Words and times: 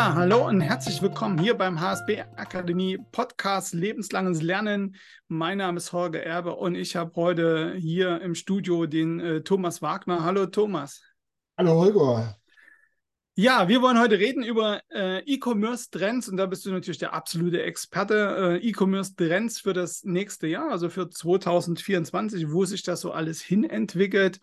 Ja, 0.00 0.14
hallo 0.14 0.48
und 0.48 0.62
herzlich 0.62 1.02
willkommen 1.02 1.38
hier 1.38 1.52
beim 1.52 1.78
HSB 1.78 2.22
Akademie 2.36 2.96
Podcast 3.12 3.74
Lebenslanges 3.74 4.40
Lernen. 4.40 4.96
Mein 5.28 5.58
Name 5.58 5.76
ist 5.76 5.92
Holger 5.92 6.22
Erbe 6.22 6.56
und 6.56 6.74
ich 6.74 6.96
habe 6.96 7.12
heute 7.16 7.74
hier 7.76 8.18
im 8.22 8.34
Studio 8.34 8.86
den 8.86 9.20
äh, 9.20 9.42
Thomas 9.42 9.82
Wagner. 9.82 10.24
Hallo 10.24 10.46
Thomas. 10.46 11.02
Hallo 11.58 11.74
Holger. 11.74 12.34
Ja, 13.34 13.68
wir 13.68 13.82
wollen 13.82 14.00
heute 14.00 14.18
reden 14.18 14.42
über 14.42 14.80
äh, 14.90 15.18
E-Commerce-Trends 15.18 16.30
und 16.30 16.38
da 16.38 16.46
bist 16.46 16.64
du 16.64 16.70
natürlich 16.70 16.96
der 16.96 17.12
absolute 17.12 17.62
Experte. 17.62 18.58
Äh, 18.58 18.68
E-Commerce-Trends 18.68 19.60
für 19.60 19.74
das 19.74 20.02
nächste 20.04 20.46
Jahr, 20.46 20.70
also 20.70 20.88
für 20.88 21.10
2024, 21.10 22.50
wo 22.50 22.64
sich 22.64 22.82
das 22.84 23.02
so 23.02 23.12
alles 23.12 23.42
hinentwickelt. 23.42 24.40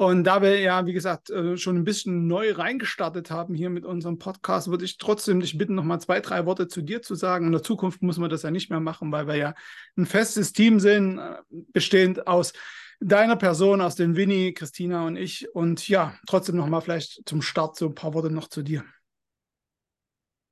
Und 0.00 0.24
da 0.24 0.40
wir 0.40 0.58
ja, 0.60 0.86
wie 0.86 0.94
gesagt, 0.94 1.28
äh, 1.28 1.58
schon 1.58 1.76
ein 1.76 1.84
bisschen 1.84 2.26
neu 2.26 2.52
reingestartet 2.52 3.30
haben 3.30 3.52
hier 3.54 3.68
mit 3.68 3.84
unserem 3.84 4.16
Podcast, 4.16 4.70
würde 4.70 4.86
ich 4.86 4.96
trotzdem 4.96 5.40
dich 5.40 5.58
bitten, 5.58 5.74
nochmal 5.74 6.00
zwei, 6.00 6.20
drei 6.20 6.46
Worte 6.46 6.68
zu 6.68 6.80
dir 6.80 7.02
zu 7.02 7.14
sagen. 7.14 7.44
In 7.44 7.52
der 7.52 7.62
Zukunft 7.62 8.00
muss 8.00 8.16
man 8.16 8.30
das 8.30 8.40
ja 8.40 8.50
nicht 8.50 8.70
mehr 8.70 8.80
machen, 8.80 9.12
weil 9.12 9.26
wir 9.26 9.36
ja 9.36 9.54
ein 9.98 10.06
festes 10.06 10.54
Team 10.54 10.80
sind, 10.80 11.18
äh, 11.18 11.36
bestehend 11.50 12.26
aus 12.26 12.54
deiner 13.00 13.36
Person, 13.36 13.82
aus 13.82 13.94
dem 13.94 14.16
Winnie, 14.16 14.54
Christina 14.54 15.06
und 15.06 15.16
ich. 15.16 15.54
Und 15.54 15.86
ja, 15.86 16.14
trotzdem 16.26 16.56
nochmal 16.56 16.80
vielleicht 16.80 17.28
zum 17.28 17.42
Start 17.42 17.76
so 17.76 17.88
ein 17.88 17.94
paar 17.94 18.14
Worte 18.14 18.30
noch 18.30 18.48
zu 18.48 18.62
dir. 18.62 18.84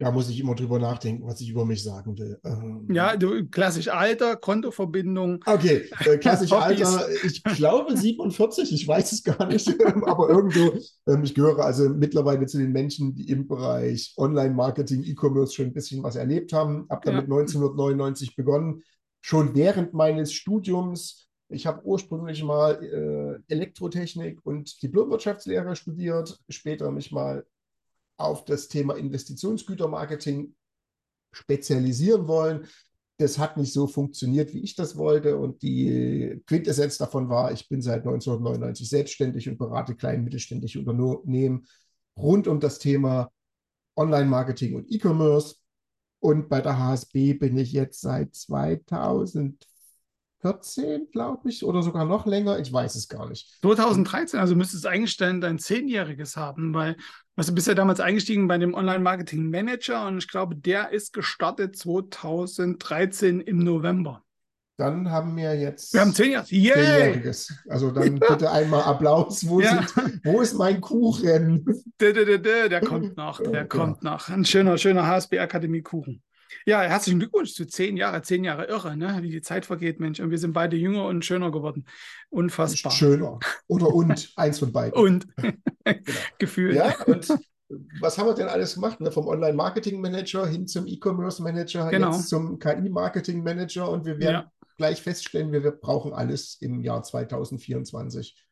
Da 0.00 0.12
muss 0.12 0.30
ich 0.30 0.38
immer 0.38 0.54
drüber 0.54 0.78
nachdenken, 0.78 1.26
was 1.26 1.40
ich 1.40 1.50
über 1.50 1.64
mich 1.64 1.82
sagen 1.82 2.16
will. 2.16 2.38
Ähm, 2.44 2.86
ja, 2.88 3.16
du, 3.16 3.48
klassisch 3.48 3.88
Alter, 3.88 4.36
Kontoverbindung. 4.36 5.40
Okay, 5.44 5.90
äh, 6.04 6.18
klassisch 6.18 6.52
Alter, 6.52 7.08
ich 7.24 7.42
glaube 7.42 7.96
47, 7.96 8.72
ich 8.72 8.86
weiß 8.86 9.10
es 9.10 9.24
gar 9.24 9.46
nicht, 9.46 9.68
aber 9.84 10.28
irgendwo, 10.28 10.78
ähm, 11.08 11.24
ich 11.24 11.34
gehöre 11.34 11.64
also 11.64 11.88
mittlerweile 11.88 12.46
zu 12.46 12.58
den 12.58 12.70
Menschen, 12.70 13.16
die 13.16 13.28
im 13.28 13.48
Bereich 13.48 14.14
Online-Marketing, 14.16 15.02
E-Commerce 15.02 15.54
schon 15.54 15.66
ein 15.66 15.72
bisschen 15.72 16.04
was 16.04 16.14
erlebt 16.14 16.52
haben. 16.52 16.86
Habe 16.88 17.00
damit 17.04 17.28
ja. 17.28 17.36
1999 17.36 18.36
begonnen, 18.36 18.84
schon 19.20 19.56
während 19.56 19.94
meines 19.94 20.32
Studiums. 20.32 21.28
Ich 21.48 21.66
habe 21.66 21.84
ursprünglich 21.84 22.44
mal 22.44 23.42
äh, 23.48 23.52
Elektrotechnik 23.52 24.46
und 24.46 24.80
Diplomwirtschaftslehre 24.80 25.74
studiert, 25.74 26.38
später 26.48 26.92
mich 26.92 27.10
mal 27.10 27.44
auf 28.18 28.44
das 28.44 28.68
Thema 28.68 28.96
Investitionsgütermarketing 28.96 30.54
spezialisieren 31.32 32.28
wollen. 32.28 32.66
Das 33.18 33.38
hat 33.38 33.56
nicht 33.56 33.72
so 33.72 33.86
funktioniert, 33.86 34.52
wie 34.54 34.60
ich 34.60 34.76
das 34.76 34.96
wollte. 34.96 35.38
Und 35.38 35.62
die 35.62 36.42
Quintessenz 36.46 36.98
davon 36.98 37.28
war, 37.28 37.52
ich 37.52 37.68
bin 37.68 37.82
seit 37.82 38.06
1999 38.06 38.88
selbstständig 38.88 39.48
und 39.48 39.58
berate 39.58 39.94
klein- 39.94 40.18
und 40.18 40.24
mittelständische 40.24 40.80
Unternehmen 40.80 41.66
rund 42.16 42.46
um 42.46 42.60
das 42.60 42.78
Thema 42.78 43.30
Online-Marketing 43.96 44.76
und 44.76 44.90
E-Commerce. 44.90 45.56
Und 46.20 46.48
bei 46.48 46.60
der 46.60 46.78
HSB 46.78 47.34
bin 47.34 47.56
ich 47.56 47.72
jetzt 47.72 48.00
seit 48.00 48.34
2000 48.34 49.64
14, 50.40 51.10
glaube 51.10 51.48
ich, 51.48 51.64
oder 51.64 51.82
sogar 51.82 52.04
noch 52.04 52.26
länger. 52.26 52.58
Ich 52.58 52.72
weiß 52.72 52.94
es 52.94 53.08
gar 53.08 53.28
nicht. 53.28 53.58
2013, 53.62 54.38
also 54.38 54.54
müsstest 54.54 54.84
du 54.84 54.88
eigentlich 54.88 55.16
dein, 55.16 55.40
dein 55.40 55.58
Zehnjähriges 55.58 56.36
haben, 56.36 56.74
weil 56.74 56.96
also 57.38 57.52
du 57.52 57.54
bist 57.54 57.68
ja 57.68 57.74
damals 57.74 58.00
eingestiegen 58.00 58.48
bei 58.48 58.58
dem 58.58 58.74
Online-Marketing-Manager 58.74 60.06
und 60.06 60.18
ich 60.18 60.28
glaube, 60.28 60.56
der 60.56 60.90
ist 60.90 61.12
gestartet 61.12 61.76
2013 61.76 63.40
im 63.40 63.58
November. 63.58 64.24
Dann 64.76 65.10
haben 65.10 65.36
wir 65.36 65.58
jetzt. 65.58 65.92
Wir 65.92 66.02
haben 66.02 66.14
zehnjähriges. 66.14 66.52
Yeah. 66.52 66.74
zehnjähriges. 66.74 67.54
Also 67.68 67.90
dann 67.90 68.16
ja. 68.16 68.28
bitte 68.28 68.50
einmal 68.50 68.82
Applaus. 68.82 69.48
Wo, 69.48 69.60
ja. 69.60 69.82
sind, 69.86 70.20
wo 70.24 70.40
ist 70.40 70.54
mein 70.54 70.80
Kuchen? 70.80 71.64
Der, 72.00 72.12
der, 72.12 72.38
der, 72.38 72.68
der 72.68 72.80
kommt 72.80 73.16
noch, 73.16 73.40
der 73.40 73.52
ja. 73.52 73.64
kommt 73.64 74.04
noch. 74.04 74.28
Ein 74.28 74.44
schöner, 74.44 74.78
schöner 74.78 75.06
HSB-Akademie-Kuchen. 75.06 76.22
Ja, 76.66 76.82
herzlichen 76.82 77.18
Glückwunsch 77.18 77.54
zu 77.54 77.66
zehn 77.66 77.96
Jahre, 77.96 78.22
zehn 78.22 78.44
Jahre 78.44 78.66
irre, 78.66 78.96
ne? 78.96 79.18
wie 79.22 79.30
die 79.30 79.42
Zeit 79.42 79.66
vergeht, 79.66 80.00
Mensch. 80.00 80.20
Und 80.20 80.30
wir 80.30 80.38
sind 80.38 80.52
beide 80.52 80.76
jünger 80.76 81.06
und 81.06 81.24
schöner 81.24 81.50
geworden. 81.50 81.84
Unfassbar. 82.30 82.92
Schöner. 82.92 83.38
Oder 83.66 83.88
und, 83.88 84.32
eins 84.36 84.58
von 84.58 84.72
beiden. 84.72 84.98
Und. 84.98 85.26
genau. 85.36 86.02
Gefühl. 86.38 86.74
Ja, 86.74 86.94
und 87.06 87.28
was 88.00 88.16
haben 88.16 88.26
wir 88.26 88.34
denn 88.34 88.48
alles 88.48 88.74
gemacht? 88.74 89.00
Ne? 89.00 89.12
Vom 89.12 89.26
Online-Marketing-Manager 89.26 90.46
hin 90.46 90.66
zum 90.66 90.86
E-Commerce-Manager, 90.86 91.90
genau. 91.90 92.12
jetzt 92.12 92.28
zum 92.28 92.58
KI-Marketing-Manager. 92.58 93.90
Und 93.90 94.06
wir 94.06 94.18
werden 94.18 94.34
ja. 94.34 94.52
gleich 94.76 95.02
feststellen, 95.02 95.52
wir, 95.52 95.62
wir 95.62 95.72
brauchen 95.72 96.12
alles 96.12 96.56
im 96.60 96.82
Jahr 96.82 97.02
2024. 97.02 98.48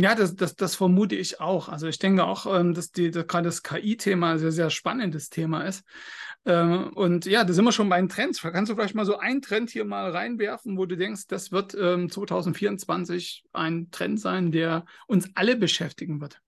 Ja, 0.00 0.14
das, 0.14 0.36
das, 0.36 0.54
das 0.54 0.76
vermute 0.76 1.16
ich 1.16 1.40
auch. 1.40 1.68
Also 1.68 1.88
ich 1.88 1.98
denke 1.98 2.24
auch, 2.24 2.46
ähm, 2.46 2.72
dass, 2.72 2.92
die, 2.92 3.10
dass 3.10 3.26
gerade 3.26 3.48
das 3.48 3.64
KI-Thema 3.64 4.32
ein 4.32 4.38
sehr, 4.38 4.52
sehr 4.52 4.70
spannendes 4.70 5.28
Thema 5.28 5.64
ist. 5.64 5.82
Ähm, 6.44 6.90
und 6.94 7.26
ja, 7.26 7.44
da 7.44 7.52
sind 7.52 7.64
wir 7.64 7.72
schon 7.72 7.88
bei 7.88 7.98
den 7.98 8.08
Trends. 8.08 8.40
Kannst 8.40 8.70
du 8.70 8.74
vielleicht 8.74 8.94
mal 8.94 9.04
so 9.04 9.18
einen 9.18 9.42
Trend 9.42 9.70
hier 9.70 9.84
mal 9.84 10.10
reinwerfen, 10.10 10.78
wo 10.78 10.86
du 10.86 10.96
denkst, 10.96 11.26
das 11.28 11.52
wird 11.52 11.72
2024 11.72 13.44
ähm, 13.44 13.50
ein 13.60 13.90
Trend 13.90 14.20
sein, 14.20 14.50
der 14.50 14.84
uns 15.06 15.30
alle 15.34 15.56
beschäftigen 15.56 16.20
wird? 16.20 16.40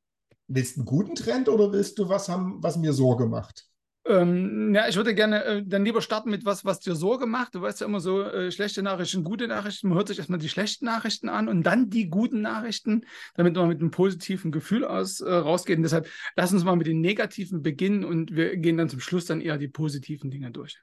Willst 0.48 0.76
du 0.76 0.80
einen 0.80 0.86
guten 0.86 1.14
Trend 1.14 1.48
oder 1.48 1.72
willst 1.72 1.98
du 1.98 2.08
was 2.08 2.28
haben, 2.28 2.62
was 2.62 2.76
mir 2.76 2.92
Sorge 2.92 3.26
macht? 3.26 3.69
Ähm, 4.06 4.74
ja, 4.74 4.88
ich 4.88 4.96
würde 4.96 5.14
gerne 5.14 5.44
äh, 5.44 5.62
dann 5.64 5.84
lieber 5.84 6.00
starten 6.00 6.30
mit 6.30 6.46
was, 6.46 6.64
was 6.64 6.80
dir 6.80 6.94
Sorge 6.94 7.26
macht. 7.26 7.54
Du 7.54 7.60
weißt 7.60 7.80
ja 7.80 7.86
immer 7.86 8.00
so, 8.00 8.22
äh, 8.22 8.50
schlechte 8.50 8.82
Nachrichten, 8.82 9.24
gute 9.24 9.46
Nachrichten. 9.46 9.88
Man 9.88 9.98
hört 9.98 10.08
sich 10.08 10.18
erstmal 10.18 10.38
die 10.38 10.48
schlechten 10.48 10.86
Nachrichten 10.86 11.28
an 11.28 11.48
und 11.48 11.64
dann 11.64 11.90
die 11.90 12.08
guten 12.08 12.40
Nachrichten, 12.40 13.02
damit 13.34 13.54
man 13.56 13.68
mit 13.68 13.80
einem 13.80 13.90
positiven 13.90 14.52
Gefühl 14.52 14.84
aus, 14.84 15.20
äh, 15.20 15.30
rausgeht. 15.30 15.76
Und 15.76 15.82
deshalb 15.82 16.08
lass 16.34 16.52
uns 16.52 16.64
mal 16.64 16.76
mit 16.76 16.86
den 16.86 17.00
negativen 17.02 17.62
beginnen 17.62 18.04
und 18.04 18.34
wir 18.34 18.56
gehen 18.56 18.78
dann 18.78 18.88
zum 18.88 19.00
Schluss 19.00 19.26
dann 19.26 19.42
eher 19.42 19.58
die 19.58 19.68
positiven 19.68 20.30
Dinge 20.30 20.50
durch. 20.50 20.80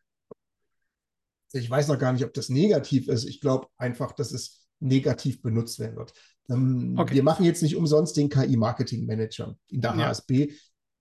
Ich 1.54 1.70
weiß 1.70 1.88
noch 1.88 1.98
gar 1.98 2.14
nicht, 2.14 2.24
ob 2.24 2.34
das 2.34 2.50
negativ 2.50 3.08
ist. 3.08 3.26
Ich 3.26 3.42
glaube 3.42 3.68
einfach, 3.78 4.12
dass 4.12 4.32
es 4.32 4.68
negativ 4.80 5.42
benutzt 5.42 5.80
werden 5.80 5.96
wird. 5.96 6.14
Ähm, 6.50 6.96
okay. 6.98 7.16
Wir 7.16 7.24
machen 7.24 7.46
jetzt 7.46 7.64
nicht 7.64 7.76
umsonst 7.76 8.16
den 8.16 8.30
KI-Marketing-Manager 8.30 9.58
in 9.70 9.82
der 9.82 9.96
ja. 9.96 10.08
HSB 10.08 10.52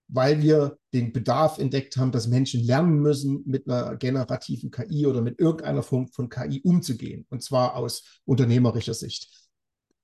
weil 0.07 0.41
wir 0.41 0.77
den 0.93 1.11
Bedarf 1.11 1.57
entdeckt 1.57 1.97
haben, 1.97 2.11
dass 2.11 2.27
Menschen 2.27 2.63
lernen 2.63 2.99
müssen, 2.99 3.43
mit 3.45 3.67
einer 3.67 3.95
generativen 3.97 4.71
KI 4.71 5.05
oder 5.05 5.21
mit 5.21 5.39
irgendeiner 5.39 5.83
Form 5.83 6.07
von 6.07 6.29
KI 6.29 6.61
umzugehen, 6.63 7.25
und 7.29 7.43
zwar 7.43 7.75
aus 7.75 8.21
unternehmerischer 8.25 8.93
Sicht. 8.93 9.29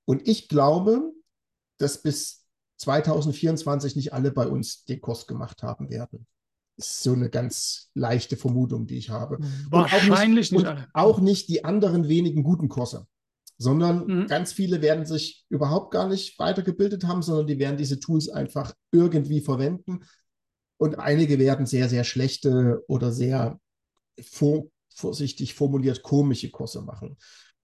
Und 0.04 0.28
ich 0.28 0.48
glaube, 0.48 1.12
dass 1.78 2.02
bis 2.02 2.44
2024 2.78 3.96
nicht 3.96 4.12
alle 4.12 4.30
bei 4.30 4.46
uns 4.46 4.84
den 4.84 5.00
Kurs 5.00 5.26
gemacht 5.26 5.62
haben 5.62 5.90
werden. 5.90 6.26
Das 6.76 6.90
ist 6.90 7.02
so 7.04 7.12
eine 7.12 7.30
ganz 7.30 7.90
leichte 7.94 8.36
Vermutung, 8.36 8.86
die 8.86 8.98
ich 8.98 9.10
habe. 9.10 9.38
Wahrscheinlich 9.70 10.50
nicht, 10.50 10.58
nicht 10.58 10.66
alle. 10.66 10.88
Auch 10.92 11.20
nicht 11.20 11.48
die 11.48 11.64
anderen 11.64 12.08
wenigen 12.08 12.42
guten 12.42 12.68
Kurse 12.68 13.06
sondern 13.64 14.06
mhm. 14.06 14.26
ganz 14.28 14.52
viele 14.52 14.82
werden 14.82 15.06
sich 15.06 15.44
überhaupt 15.48 15.90
gar 15.90 16.06
nicht 16.08 16.38
weitergebildet 16.38 17.04
haben, 17.04 17.22
sondern 17.22 17.46
die 17.46 17.58
werden 17.58 17.78
diese 17.78 17.98
Tools 17.98 18.28
einfach 18.28 18.74
irgendwie 18.92 19.40
verwenden. 19.40 20.04
Und 20.76 20.98
einige 20.98 21.38
werden 21.38 21.66
sehr, 21.66 21.88
sehr 21.88 22.04
schlechte 22.04 22.84
oder 22.86 23.10
sehr 23.10 23.58
vor, 24.22 24.66
vorsichtig 24.94 25.54
formuliert 25.54 26.02
komische 26.02 26.50
Kurse 26.50 26.82
machen. 26.82 27.16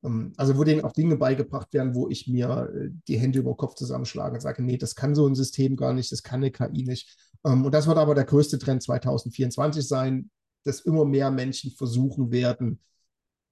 Ähm, 0.02 0.32
also 0.36 0.56
wo 0.56 0.64
denen 0.64 0.84
auch 0.84 0.92
Dinge 0.92 1.16
beigebracht 1.16 1.72
werden, 1.72 1.94
wo 1.94 2.08
ich 2.08 2.26
mir 2.26 2.70
äh, 2.74 2.88
die 3.06 3.18
Hände 3.18 3.40
über 3.40 3.52
den 3.52 3.58
Kopf 3.58 3.74
zusammenschlage 3.74 4.34
und 4.34 4.40
sage, 4.40 4.62
nee, 4.62 4.78
das 4.78 4.94
kann 4.94 5.14
so 5.14 5.26
ein 5.26 5.34
System 5.34 5.76
gar 5.76 5.92
nicht, 5.92 6.10
das 6.12 6.22
kann 6.22 6.40
eine 6.40 6.50
KI 6.50 6.84
nicht. 6.84 7.14
Ähm, 7.44 7.64
und 7.64 7.72
das 7.72 7.86
wird 7.86 7.98
aber 7.98 8.14
der 8.14 8.24
größte 8.24 8.58
Trend 8.58 8.82
2024 8.82 9.86
sein, 9.86 10.30
dass 10.64 10.80
immer 10.80 11.04
mehr 11.04 11.30
Menschen 11.30 11.72
versuchen 11.72 12.30
werden, 12.30 12.80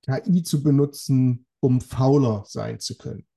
KI 0.07 0.43
zu 0.43 0.63
benutzen, 0.63 1.47
um 1.61 1.81
fauler 1.81 2.45
sein 2.47 2.81
zu 2.81 2.97
können? 2.97 3.29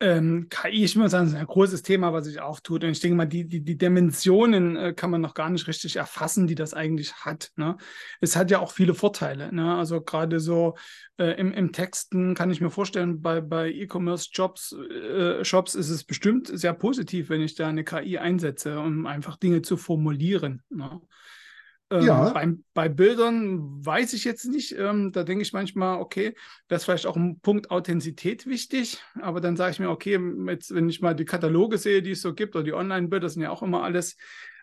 Ähm, 0.00 0.48
KI, 0.48 0.84
ich 0.84 0.96
würde 0.96 1.10
sagen, 1.10 1.26
ist 1.26 1.34
ein 1.34 1.46
großes 1.46 1.82
Thema, 1.82 2.10
was 2.14 2.24
sich 2.24 2.40
auftut. 2.40 2.82
Und 2.82 2.90
ich 2.90 3.00
denke 3.00 3.14
mal, 3.14 3.26
die, 3.26 3.46
die, 3.46 3.62
die 3.62 3.76
Dimensionen 3.76 4.74
äh, 4.74 4.94
kann 4.94 5.10
man 5.10 5.20
noch 5.20 5.34
gar 5.34 5.50
nicht 5.50 5.66
richtig 5.66 5.96
erfassen, 5.96 6.46
die 6.46 6.54
das 6.54 6.72
eigentlich 6.72 7.12
hat. 7.16 7.52
Ne? 7.56 7.76
Es 8.22 8.36
hat 8.36 8.50
ja 8.50 8.60
auch 8.60 8.72
viele 8.72 8.94
Vorteile. 8.94 9.54
Ne? 9.54 9.76
Also 9.76 10.00
gerade 10.00 10.40
so 10.40 10.76
äh, 11.18 11.38
im, 11.38 11.52
im 11.52 11.72
Texten 11.72 12.34
kann 12.34 12.50
ich 12.50 12.62
mir 12.62 12.70
vorstellen, 12.70 13.20
bei, 13.20 13.42
bei 13.42 13.70
E-Commerce-Jobs 13.70 14.72
äh, 14.72 15.44
Shops 15.44 15.74
ist 15.74 15.90
es 15.90 16.04
bestimmt 16.04 16.48
sehr 16.50 16.72
positiv, 16.72 17.28
wenn 17.28 17.42
ich 17.42 17.54
da 17.54 17.68
eine 17.68 17.84
KI 17.84 18.16
einsetze, 18.16 18.80
um 18.80 19.04
einfach 19.04 19.36
Dinge 19.36 19.60
zu 19.60 19.76
formulieren. 19.76 20.62
Ne? 20.70 21.02
Ähm, 21.90 22.02
ja. 22.04 22.30
Beim, 22.30 22.64
bei 22.74 22.88
Bildern 22.88 23.84
weiß 23.84 24.12
ich 24.12 24.24
jetzt 24.24 24.46
nicht. 24.46 24.72
Ähm, 24.76 25.12
da 25.12 25.22
denke 25.22 25.42
ich 25.42 25.52
manchmal, 25.52 26.00
okay, 26.00 26.34
das 26.68 26.82
ist 26.82 26.84
vielleicht 26.86 27.06
auch 27.06 27.16
ein 27.16 27.38
Punkt 27.40 27.70
Authentizität 27.70 28.46
wichtig. 28.46 29.00
Aber 29.20 29.40
dann 29.40 29.56
sage 29.56 29.72
ich 29.72 29.78
mir, 29.78 29.90
okay, 29.90 30.18
jetzt, 30.48 30.74
wenn 30.74 30.88
ich 30.88 31.00
mal 31.00 31.14
die 31.14 31.24
Kataloge 31.24 31.78
sehe, 31.78 32.02
die 32.02 32.12
es 32.12 32.22
so 32.22 32.34
gibt, 32.34 32.56
oder 32.56 32.64
die 32.64 32.72
Online-Bilder, 32.74 33.28
sind 33.28 33.42
ja 33.42 33.50
auch 33.50 33.62
immer 33.62 33.84
alles 33.84 34.16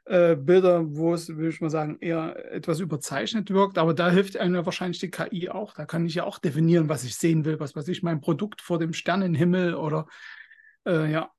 äh, 0.06 0.36
Bilder, 0.36 0.84
wo 0.96 1.14
es, 1.14 1.30
würde 1.30 1.50
ich 1.50 1.62
mal 1.62 1.70
sagen, 1.70 1.98
eher 2.02 2.52
etwas 2.52 2.82
überzeichnet 2.82 3.50
wirkt. 3.52 3.78
Aber 3.78 3.94
da 3.94 4.12
hilft 4.12 4.36
einem 4.36 4.66
wahrscheinlich 4.66 5.00
die 5.00 5.10
KI 5.12 5.50
auch. 5.50 5.74
Da 5.74 5.86
kann 5.86 6.06
ich 6.06 6.16
ja 6.16 6.26
auch 6.26 6.40
definieren, 6.40 6.90
was 6.90 7.06
ich 7.06 7.16
sehen 7.16 7.46
will, 7.46 7.60
was 7.60 7.76
weiß 7.76 7.88
ich, 7.88 8.04
mein 8.04 8.20
Produkt 8.20 8.62
vor 8.62 8.80
dem 8.80 8.92
Sternenhimmel 8.92 9.76
oder 9.76 10.08
äh, 10.86 11.10
ja, 11.10 11.32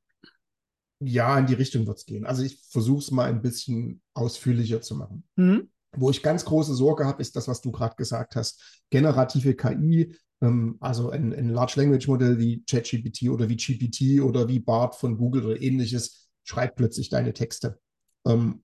Ja, 1.00 1.38
in 1.38 1.46
die 1.46 1.54
Richtung 1.54 1.86
wird 1.86 1.98
es 1.98 2.06
gehen. 2.06 2.24
Also 2.24 2.42
ich 2.42 2.58
versuche 2.70 3.00
es 3.00 3.10
mal 3.10 3.28
ein 3.28 3.42
bisschen 3.42 4.00
ausführlicher 4.14 4.80
zu 4.80 4.96
machen. 4.96 5.24
Mhm. 5.36 5.68
Wo 5.96 6.10
ich 6.10 6.22
ganz 6.22 6.44
große 6.44 6.74
Sorge 6.74 7.04
habe, 7.04 7.20
ist 7.20 7.36
das, 7.36 7.48
was 7.48 7.60
du 7.60 7.70
gerade 7.72 7.96
gesagt 7.96 8.36
hast. 8.36 8.82
Generative 8.90 9.54
KI, 9.54 10.14
ähm, 10.40 10.76
also 10.80 11.10
ein, 11.10 11.32
ein, 11.32 11.48
Large 11.48 11.74
Language 11.76 12.08
Modell 12.08 12.38
wie 12.38 12.64
ChatGPT 12.64 13.28
oder 13.30 13.48
wie 13.48 13.56
GPT 13.56 14.22
oder 14.22 14.48
wie 14.48 14.60
BART 14.60 14.94
von 14.94 15.16
Google 15.16 15.44
oder 15.46 15.60
ähnliches, 15.60 16.28
schreibt 16.44 16.76
plötzlich 16.76 17.08
deine 17.08 17.32
Texte. 17.32 17.78
Ähm, 18.26 18.62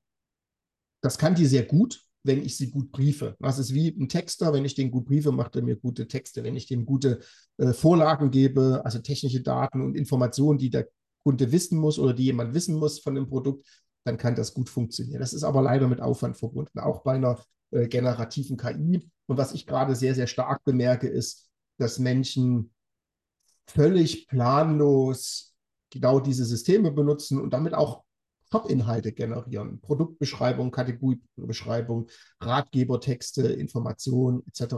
das 1.02 1.18
kann 1.18 1.34
die 1.34 1.46
sehr 1.46 1.64
gut, 1.64 2.04
wenn 2.22 2.42
ich 2.42 2.56
sie 2.56 2.70
gut 2.70 2.92
briefe. 2.92 3.36
Das 3.40 3.58
ist 3.58 3.72
wie 3.72 3.88
ein 3.88 4.08
Texter, 4.08 4.52
wenn 4.52 4.64
ich 4.64 4.74
den 4.74 4.90
gut 4.90 5.06
briefe, 5.06 5.32
macht 5.32 5.56
er 5.56 5.62
mir 5.62 5.76
gute 5.76 6.06
Texte. 6.06 6.44
Wenn 6.44 6.56
ich 6.56 6.66
dem 6.66 6.84
gute 6.84 7.20
äh, 7.56 7.72
Vorlagen 7.72 8.30
gebe, 8.30 8.82
also 8.84 8.98
technische 8.98 9.40
Daten 9.40 9.80
und 9.80 9.96
Informationen, 9.96 10.58
die 10.58 10.70
der 10.70 10.88
Kunde 11.22 11.52
wissen 11.52 11.78
muss 11.78 11.98
oder 11.98 12.14
die 12.14 12.24
jemand 12.24 12.54
wissen 12.54 12.76
muss 12.76 13.00
von 13.00 13.14
dem 13.14 13.28
Produkt, 13.28 13.66
dann 14.10 14.18
kann 14.18 14.34
das 14.34 14.52
gut 14.54 14.68
funktionieren. 14.68 15.20
Das 15.20 15.32
ist 15.32 15.44
aber 15.44 15.62
leider 15.62 15.86
mit 15.86 16.00
Aufwand 16.00 16.36
verbunden, 16.36 16.80
auch 16.80 17.02
bei 17.02 17.14
einer 17.14 17.40
äh, 17.70 17.86
generativen 17.86 18.56
KI. 18.56 19.08
Und 19.26 19.36
was 19.38 19.54
ich 19.54 19.66
gerade 19.66 19.94
sehr, 19.94 20.16
sehr 20.16 20.26
stark 20.26 20.64
bemerke, 20.64 21.06
ist, 21.06 21.48
dass 21.78 22.00
Menschen 22.00 22.72
völlig 23.68 24.26
planlos 24.26 25.54
genau 25.90 26.18
diese 26.18 26.44
Systeme 26.44 26.90
benutzen 26.90 27.40
und 27.40 27.54
damit 27.54 27.72
auch 27.72 28.02
Shop-Inhalte 28.50 29.12
generieren. 29.12 29.80
Produktbeschreibung, 29.80 30.72
Kategoriebeschreibung, 30.72 32.08
Ratgebertexte, 32.40 33.42
Informationen 33.46 34.42
etc. 34.48 34.74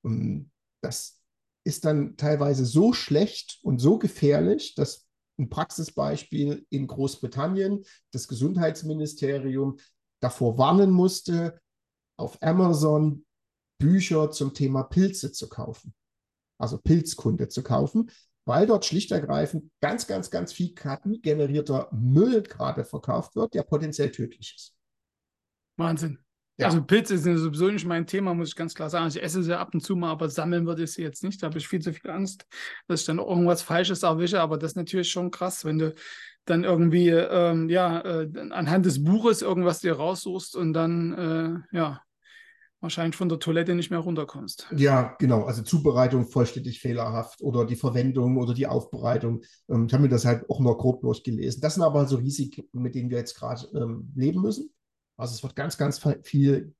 Und 0.00 0.50
das 0.80 1.20
ist 1.64 1.84
dann 1.84 2.16
teilweise 2.16 2.64
so 2.64 2.94
schlecht 2.94 3.58
und 3.62 3.78
so 3.78 3.98
gefährlich, 3.98 4.74
dass 4.74 5.03
ein 5.38 5.48
Praxisbeispiel 5.48 6.66
in 6.70 6.86
Großbritannien 6.86 7.84
das 8.12 8.28
Gesundheitsministerium 8.28 9.78
davor 10.20 10.58
warnen 10.58 10.90
musste, 10.90 11.60
auf 12.16 12.40
Amazon 12.42 13.24
Bücher 13.78 14.30
zum 14.30 14.54
Thema 14.54 14.84
Pilze 14.84 15.32
zu 15.32 15.48
kaufen, 15.48 15.94
also 16.58 16.78
Pilzkunde 16.78 17.48
zu 17.48 17.62
kaufen, 17.62 18.10
weil 18.46 18.66
dort 18.66 18.84
schlicht 18.84 19.10
ergreifend 19.10 19.70
ganz, 19.80 20.06
ganz, 20.06 20.30
ganz 20.30 20.52
viel 20.52 20.74
KI-generierter 20.74 21.88
Müll 21.92 22.42
gerade 22.42 22.84
verkauft 22.84 23.34
wird, 23.36 23.54
der 23.54 23.62
potenziell 23.62 24.10
tödlich 24.10 24.54
ist. 24.56 24.74
Wahnsinn. 25.76 26.18
Ja. 26.56 26.66
Also 26.66 26.82
Pilze 26.82 27.18
sind 27.18 27.38
sowieso 27.38 27.68
nicht 27.68 27.84
mein 27.84 28.06
Thema, 28.06 28.32
muss 28.32 28.48
ich 28.48 28.56
ganz 28.56 28.74
klar 28.74 28.88
sagen. 28.88 29.08
Ich 29.08 29.20
esse 29.20 29.42
sie 29.42 29.58
ab 29.58 29.74
und 29.74 29.80
zu 29.80 29.96
mal, 29.96 30.10
aber 30.10 30.28
sammeln 30.28 30.66
würde 30.66 30.84
ich 30.84 30.92
sie 30.92 31.02
jetzt 31.02 31.24
nicht. 31.24 31.42
Da 31.42 31.48
habe 31.48 31.58
ich 31.58 31.66
viel 31.66 31.80
zu 31.80 31.92
viel 31.92 32.10
Angst, 32.10 32.46
dass 32.86 33.00
ich 33.00 33.06
dann 33.06 33.18
irgendwas 33.18 33.62
Falsches 33.62 34.04
erwische. 34.04 34.40
Aber 34.40 34.56
das 34.56 34.72
ist 34.72 34.76
natürlich 34.76 35.10
schon 35.10 35.32
krass, 35.32 35.64
wenn 35.64 35.78
du 35.78 35.94
dann 36.44 36.62
irgendwie 36.62 37.08
ähm, 37.08 37.68
ja 37.70 38.00
äh, 38.02 38.28
anhand 38.50 38.86
des 38.86 39.02
Buches 39.02 39.42
irgendwas 39.42 39.80
dir 39.80 39.94
raussuchst 39.94 40.54
und 40.54 40.74
dann 40.74 41.64
äh, 41.72 41.76
ja 41.76 42.00
wahrscheinlich 42.84 43.16
von 43.16 43.30
der 43.30 43.40
Toilette 43.40 43.74
nicht 43.74 43.90
mehr 43.90 43.98
runterkommst. 43.98 44.68
Ja, 44.76 45.16
genau. 45.18 45.44
Also 45.44 45.62
Zubereitung 45.62 46.26
vollständig 46.26 46.80
fehlerhaft 46.80 47.40
oder 47.40 47.64
die 47.64 47.76
Verwendung 47.76 48.36
oder 48.36 48.54
die 48.54 48.66
Aufbereitung. 48.66 49.42
Ähm, 49.68 49.86
ich 49.86 49.92
habe 49.92 50.04
mir 50.04 50.08
das 50.08 50.24
halt 50.24 50.48
auch 50.48 50.60
nur 50.60 50.76
grob 50.78 51.00
durchgelesen. 51.00 51.60
Das 51.60 51.74
sind 51.74 51.82
aber 51.82 52.06
so 52.06 52.16
Risiken, 52.16 52.68
mit 52.72 52.94
denen 52.94 53.10
wir 53.10 53.18
jetzt 53.18 53.36
gerade 53.36 53.66
ähm, 53.74 54.12
leben 54.14 54.40
müssen. 54.40 54.70
Also 55.16 55.34
es 55.34 55.42
wird 55.42 55.56
ganz, 55.56 55.76
ganz 55.78 56.00
viel 56.22 56.74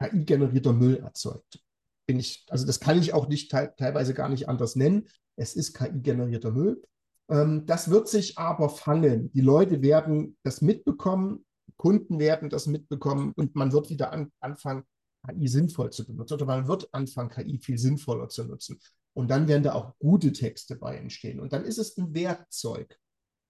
KI-generierter 0.00 0.72
Müll 0.72 0.96
erzeugt. 0.96 1.60
Bin 2.06 2.18
ich, 2.18 2.46
also 2.48 2.66
das 2.66 2.80
kann 2.80 2.98
ich 2.98 3.14
auch 3.14 3.28
nicht 3.28 3.50
te 3.50 3.72
teilweise 3.76 4.14
gar 4.14 4.28
nicht 4.28 4.48
anders 4.48 4.76
nennen. 4.76 5.08
Es 5.36 5.54
ist 5.54 5.74
KI-generierter 5.74 6.50
Müll. 6.50 6.82
Ähm, 7.28 7.66
das 7.66 7.90
wird 7.90 8.08
sich 8.08 8.38
aber 8.38 8.68
fangen. 8.68 9.32
Die 9.32 9.40
Leute 9.40 9.82
werden 9.82 10.36
das 10.42 10.60
mitbekommen, 10.60 11.44
Kunden 11.76 12.18
werden 12.18 12.50
das 12.50 12.66
mitbekommen 12.66 13.32
und 13.36 13.54
man 13.54 13.72
wird 13.72 13.90
wieder 13.90 14.12
an, 14.12 14.32
anfangen, 14.40 14.84
KI 15.26 15.48
sinnvoll 15.48 15.90
zu 15.90 16.06
benutzen 16.06 16.34
oder 16.34 16.46
man 16.46 16.68
wird 16.68 16.88
anfangen, 16.92 17.30
KI 17.30 17.58
viel 17.58 17.78
sinnvoller 17.78 18.28
zu 18.28 18.44
nutzen. 18.44 18.78
Und 19.14 19.30
dann 19.30 19.48
werden 19.48 19.62
da 19.62 19.74
auch 19.74 19.96
gute 19.98 20.32
Texte 20.32 20.76
bei 20.76 20.96
entstehen. 20.96 21.40
Und 21.40 21.52
dann 21.52 21.64
ist 21.64 21.78
es 21.78 21.96
ein 21.96 22.14
Werkzeug. 22.14 22.98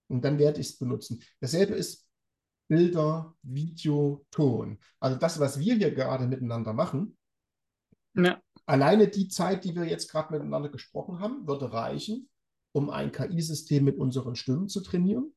Und 0.09 0.25
dann 0.25 0.39
werde 0.39 0.61
ich 0.61 0.69
es 0.69 0.79
benutzen. 0.79 1.23
Dasselbe 1.41 1.75
ist 1.75 2.04
Bilder, 2.69 3.35
Video, 3.43 4.25
Ton. 4.31 4.79
Also 5.01 5.19
das, 5.19 5.39
was 5.39 5.59
wir 5.59 5.75
hier 5.75 5.95
gerade 5.95 6.27
miteinander 6.27 6.73
machen, 6.73 7.17
ja. 8.15 8.41
alleine 8.67 9.09
die 9.09 9.29
Zeit, 9.29 9.65
die 9.65 9.75
wir 9.75 9.85
jetzt 9.85 10.11
gerade 10.11 10.33
miteinander 10.33 10.69
gesprochen 10.69 11.21
haben, 11.21 11.47
würde 11.47 11.73
reichen, 11.73 12.29
um 12.73 12.91
ein 12.91 13.13
KI-System 13.13 13.85
mit 13.85 13.99
unseren 13.99 14.37
Stimmen 14.37 14.69
zu 14.69 14.81
trainieren. 14.81 15.35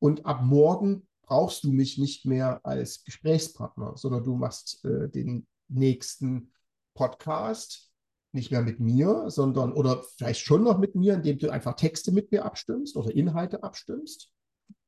Und 0.00 0.26
ab 0.26 0.42
morgen 0.42 1.08
brauchst 1.22 1.64
du 1.64 1.72
mich 1.72 1.98
nicht 1.98 2.24
mehr 2.24 2.64
als 2.64 3.04
Gesprächspartner, 3.04 3.96
sondern 3.96 4.24
du 4.24 4.36
machst 4.36 4.84
äh, 4.84 5.08
den 5.08 5.46
nächsten 5.68 6.52
Podcast 6.94 7.92
nicht 8.32 8.50
mehr 8.50 8.62
mit 8.62 8.80
mir, 8.80 9.30
sondern 9.30 9.72
oder 9.72 10.02
vielleicht 10.16 10.40
schon 10.40 10.62
noch 10.62 10.78
mit 10.78 10.94
mir, 10.94 11.14
indem 11.14 11.38
du 11.38 11.50
einfach 11.50 11.74
Texte 11.74 12.12
mit 12.12 12.30
mir 12.30 12.44
abstimmst 12.44 12.96
oder 12.96 13.14
Inhalte 13.14 13.62
abstimmst. 13.62 14.32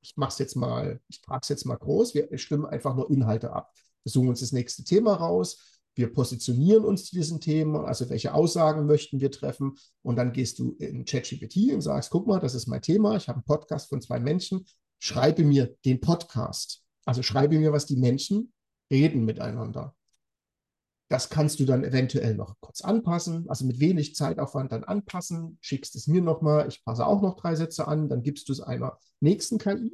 Ich 0.02 0.16
mache 0.16 0.30
es 0.30 0.38
jetzt 0.38 0.56
mal, 0.56 1.00
ich 1.08 1.20
trage 1.20 1.40
es 1.42 1.48
jetzt 1.48 1.66
mal 1.66 1.76
groß. 1.76 2.14
Wir 2.14 2.36
stimmen 2.38 2.66
einfach 2.66 2.94
nur 2.94 3.10
Inhalte 3.10 3.52
ab. 3.52 3.72
Wir 4.02 4.10
suchen 4.10 4.28
uns 4.28 4.40
das 4.40 4.52
nächste 4.52 4.84
Thema 4.84 5.14
raus. 5.14 5.80
Wir 5.94 6.12
positionieren 6.12 6.84
uns 6.84 7.06
zu 7.06 7.16
diesem 7.16 7.40
Thema, 7.40 7.84
also 7.84 8.08
welche 8.08 8.32
Aussagen 8.32 8.86
möchten 8.86 9.20
wir 9.20 9.30
treffen. 9.30 9.74
Und 10.02 10.16
dann 10.16 10.32
gehst 10.32 10.58
du 10.58 10.76
in 10.78 11.04
ChatGPT 11.04 11.72
und 11.72 11.82
sagst, 11.82 12.10
guck 12.10 12.26
mal, 12.26 12.40
das 12.40 12.54
ist 12.54 12.66
mein 12.66 12.82
Thema. 12.82 13.16
Ich 13.16 13.28
habe 13.28 13.38
einen 13.38 13.44
Podcast 13.44 13.88
von 13.88 14.00
zwei 14.00 14.20
Menschen. 14.20 14.64
Schreibe 14.98 15.44
mir 15.44 15.76
den 15.84 16.00
Podcast. 16.00 16.82
Also 17.04 17.22
schreibe 17.22 17.58
mir, 17.58 17.72
was 17.72 17.86
die 17.86 17.96
Menschen 17.96 18.52
reden 18.90 19.24
miteinander. 19.24 19.94
Das 21.10 21.28
kannst 21.28 21.58
du 21.58 21.64
dann 21.64 21.82
eventuell 21.82 22.36
noch 22.36 22.54
kurz 22.60 22.82
anpassen, 22.82 23.48
also 23.48 23.66
mit 23.66 23.80
wenig 23.80 24.14
Zeitaufwand 24.14 24.70
dann 24.70 24.84
anpassen, 24.84 25.58
schickst 25.60 25.96
es 25.96 26.06
mir 26.06 26.22
nochmal, 26.22 26.68
ich 26.68 26.84
passe 26.84 27.04
auch 27.04 27.20
noch 27.20 27.34
drei 27.34 27.56
Sätze 27.56 27.88
an, 27.88 28.08
dann 28.08 28.22
gibst 28.22 28.48
du 28.48 28.52
es 28.52 28.60
einer 28.60 28.96
nächsten 29.18 29.58
KI 29.58 29.92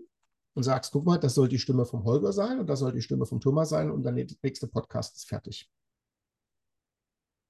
und 0.52 0.62
sagst, 0.62 0.92
guck 0.92 1.06
mal, 1.06 1.18
das 1.18 1.34
soll 1.34 1.48
die 1.48 1.58
Stimme 1.58 1.86
vom 1.86 2.04
Holger 2.04 2.34
sein 2.34 2.60
und 2.60 2.68
das 2.68 2.80
soll 2.80 2.92
die 2.92 3.00
Stimme 3.00 3.24
vom 3.24 3.40
Thomas 3.40 3.70
sein 3.70 3.90
und 3.90 4.02
dann 4.02 4.16
der 4.16 4.26
nächste 4.42 4.68
Podcast 4.68 5.16
ist 5.16 5.26
fertig. 5.26 5.70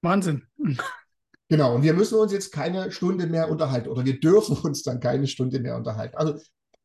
Wahnsinn. 0.00 0.46
Genau, 1.48 1.76
und 1.76 1.82
wir 1.82 1.94
müssen 1.94 2.18
uns 2.18 2.32
jetzt 2.32 2.52
keine 2.52 2.90
Stunde 2.90 3.26
mehr 3.26 3.48
unterhalten 3.50 3.88
oder 3.88 4.04
wir 4.04 4.18
dürfen 4.18 4.56
uns 4.56 4.82
dann 4.82 5.00
keine 5.00 5.26
Stunde 5.26 5.60
mehr 5.60 5.76
unterhalten. 5.76 6.16
Also 6.16 6.40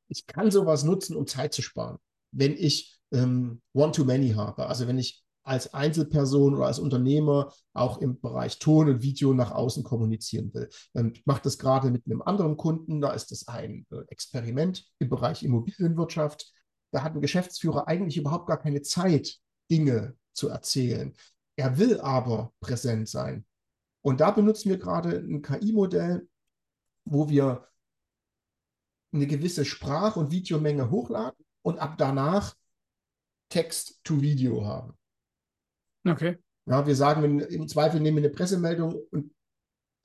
ich 0.07 0.25
kann 0.27 0.51
sowas 0.51 0.83
nutzen, 0.83 1.15
um 1.15 1.25
Zeit 1.25 1.53
zu 1.53 1.61
sparen. 1.61 1.97
Wenn 2.31 2.53
ich 2.53 2.99
ähm, 3.11 3.61
One-to-Many 3.73 4.31
habe, 4.31 4.67
also 4.67 4.87
wenn 4.87 4.99
ich 4.99 5.20
als 5.43 5.73
Einzelperson 5.73 6.55
oder 6.55 6.67
als 6.67 6.79
Unternehmer 6.79 7.51
auch 7.73 7.99
im 7.99 8.19
Bereich 8.19 8.59
Ton 8.59 8.89
und 8.89 9.01
Video 9.01 9.33
nach 9.33 9.51
außen 9.51 9.83
kommunizieren 9.83 10.53
will. 10.53 10.69
Ich 11.13 11.25
mache 11.25 11.41
das 11.43 11.57
gerade 11.57 11.89
mit 11.89 12.05
einem 12.05 12.21
anderen 12.21 12.57
Kunden, 12.57 13.01
da 13.01 13.11
ist 13.11 13.31
es 13.31 13.47
ein 13.47 13.85
äh, 13.91 14.01
Experiment 14.07 14.85
im 14.99 15.09
Bereich 15.09 15.43
Immobilienwirtschaft. 15.43 16.53
Da 16.91 17.03
hat 17.03 17.15
ein 17.15 17.21
Geschäftsführer 17.21 17.87
eigentlich 17.87 18.17
überhaupt 18.17 18.47
gar 18.47 18.59
keine 18.59 18.81
Zeit, 18.81 19.37
Dinge 19.69 20.15
zu 20.33 20.49
erzählen. 20.49 21.13
Er 21.55 21.77
will 21.77 21.99
aber 21.99 22.53
präsent 22.59 23.09
sein. 23.09 23.45
Und 24.01 24.19
da 24.19 24.31
benutzen 24.31 24.69
wir 24.69 24.77
gerade 24.77 25.17
ein 25.17 25.41
KI-Modell, 25.41 26.27
wo 27.05 27.29
wir 27.29 27.67
eine 29.13 29.27
gewisse 29.27 29.65
Sprach- 29.65 30.15
und 30.15 30.31
Videomenge 30.31 30.89
hochladen 30.89 31.45
und 31.61 31.79
ab 31.79 31.95
danach 31.97 32.55
Text 33.49 33.99
to 34.03 34.21
Video 34.21 34.65
haben. 34.65 34.97
Okay. 36.05 36.37
Ja, 36.65 36.85
wir 36.85 36.95
sagen, 36.95 37.39
im 37.39 37.67
Zweifel 37.67 37.99
nehmen 37.99 38.17
wir 38.17 38.23
eine 38.23 38.33
Pressemeldung 38.33 38.95
und 39.11 39.31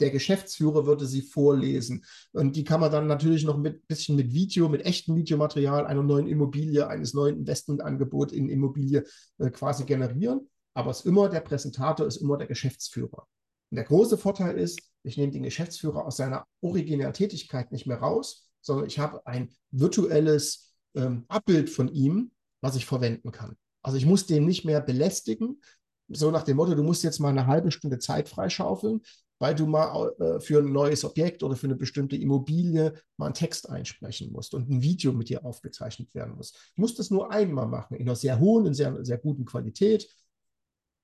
der 0.00 0.10
Geschäftsführer 0.10 0.86
würde 0.86 1.06
sie 1.06 1.22
vorlesen. 1.22 2.04
Und 2.32 2.56
die 2.56 2.64
kann 2.64 2.80
man 2.80 2.92
dann 2.92 3.06
natürlich 3.06 3.44
noch 3.44 3.56
ein 3.56 3.80
bisschen 3.86 4.16
mit 4.16 4.32
Video, 4.32 4.68
mit 4.68 4.84
echtem 4.84 5.16
Videomaterial 5.16 5.86
einer 5.86 6.02
neuen 6.02 6.26
Immobilie, 6.26 6.86
eines 6.86 7.14
neuen 7.14 7.38
Investmentangebots 7.38 8.32
in 8.32 8.48
Immobilie 8.48 9.04
äh, 9.38 9.50
quasi 9.50 9.84
generieren. 9.84 10.48
Aber 10.74 10.90
es 10.90 11.00
ist 11.00 11.06
immer 11.06 11.28
der 11.28 11.40
Präsentator, 11.40 12.06
ist 12.06 12.18
immer 12.18 12.36
der 12.36 12.46
Geschäftsführer. 12.46 13.26
Und 13.70 13.76
der 13.76 13.84
große 13.84 14.18
Vorteil 14.18 14.58
ist, 14.58 14.80
ich 15.02 15.16
nehme 15.16 15.32
den 15.32 15.42
Geschäftsführer 15.42 16.04
aus 16.04 16.18
seiner 16.18 16.46
originären 16.60 17.14
Tätigkeit 17.14 17.72
nicht 17.72 17.86
mehr 17.86 17.98
raus, 17.98 18.48
sondern 18.60 18.86
ich 18.86 18.98
habe 18.98 19.26
ein 19.26 19.50
virtuelles 19.70 20.74
ähm, 20.94 21.24
Abbild 21.28 21.70
von 21.70 21.88
ihm, 21.88 22.32
was 22.60 22.76
ich 22.76 22.84
verwenden 22.84 23.32
kann. 23.32 23.56
Also 23.82 23.96
ich 23.96 24.06
muss 24.06 24.26
den 24.26 24.44
nicht 24.44 24.64
mehr 24.64 24.80
belästigen, 24.80 25.60
so 26.08 26.30
nach 26.30 26.42
dem 26.42 26.56
Motto, 26.56 26.74
du 26.74 26.82
musst 26.82 27.02
jetzt 27.04 27.18
mal 27.18 27.30
eine 27.30 27.46
halbe 27.46 27.70
Stunde 27.70 27.98
Zeit 27.98 28.28
freischaufeln, 28.28 29.00
weil 29.38 29.54
du 29.54 29.66
mal 29.66 30.12
äh, 30.18 30.40
für 30.40 30.60
ein 30.60 30.72
neues 30.72 31.04
Objekt 31.04 31.42
oder 31.42 31.56
für 31.56 31.66
eine 31.66 31.76
bestimmte 31.76 32.16
Immobilie 32.16 32.94
mal 33.16 33.26
einen 33.26 33.34
Text 33.34 33.68
einsprechen 33.68 34.32
musst 34.32 34.54
und 34.54 34.70
ein 34.70 34.82
Video 34.82 35.12
mit 35.12 35.28
dir 35.28 35.44
aufgezeichnet 35.44 36.14
werden 36.14 36.36
muss. 36.36 36.54
Ich 36.72 36.78
muss 36.78 36.94
das 36.94 37.10
nur 37.10 37.30
einmal 37.30 37.66
machen, 37.66 37.96
in 37.96 38.02
einer 38.02 38.16
sehr 38.16 38.38
hohen, 38.38 38.66
in 38.66 38.74
sehr, 38.74 39.04
sehr 39.04 39.18
guten 39.18 39.44
Qualität, 39.44 40.08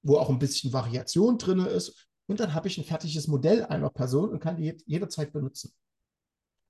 wo 0.03 0.17
auch 0.17 0.31
ein 0.31 0.39
bisschen 0.39 0.73
Variation 0.73 1.39
drin 1.39 1.61
ist. 1.61 2.09
Und 2.27 2.41
dann 2.41 2.55
habe 2.55 2.69
ich 2.69 2.79
ein 2.79 2.85
fertiges 2.85 3.29
Modell 3.29 3.65
einer 3.65 3.91
Person 3.91 4.31
und 4.31 4.41
kann 4.41 4.57
die 4.57 4.77
jederzeit 4.87 5.33
benutzen. 5.33 5.73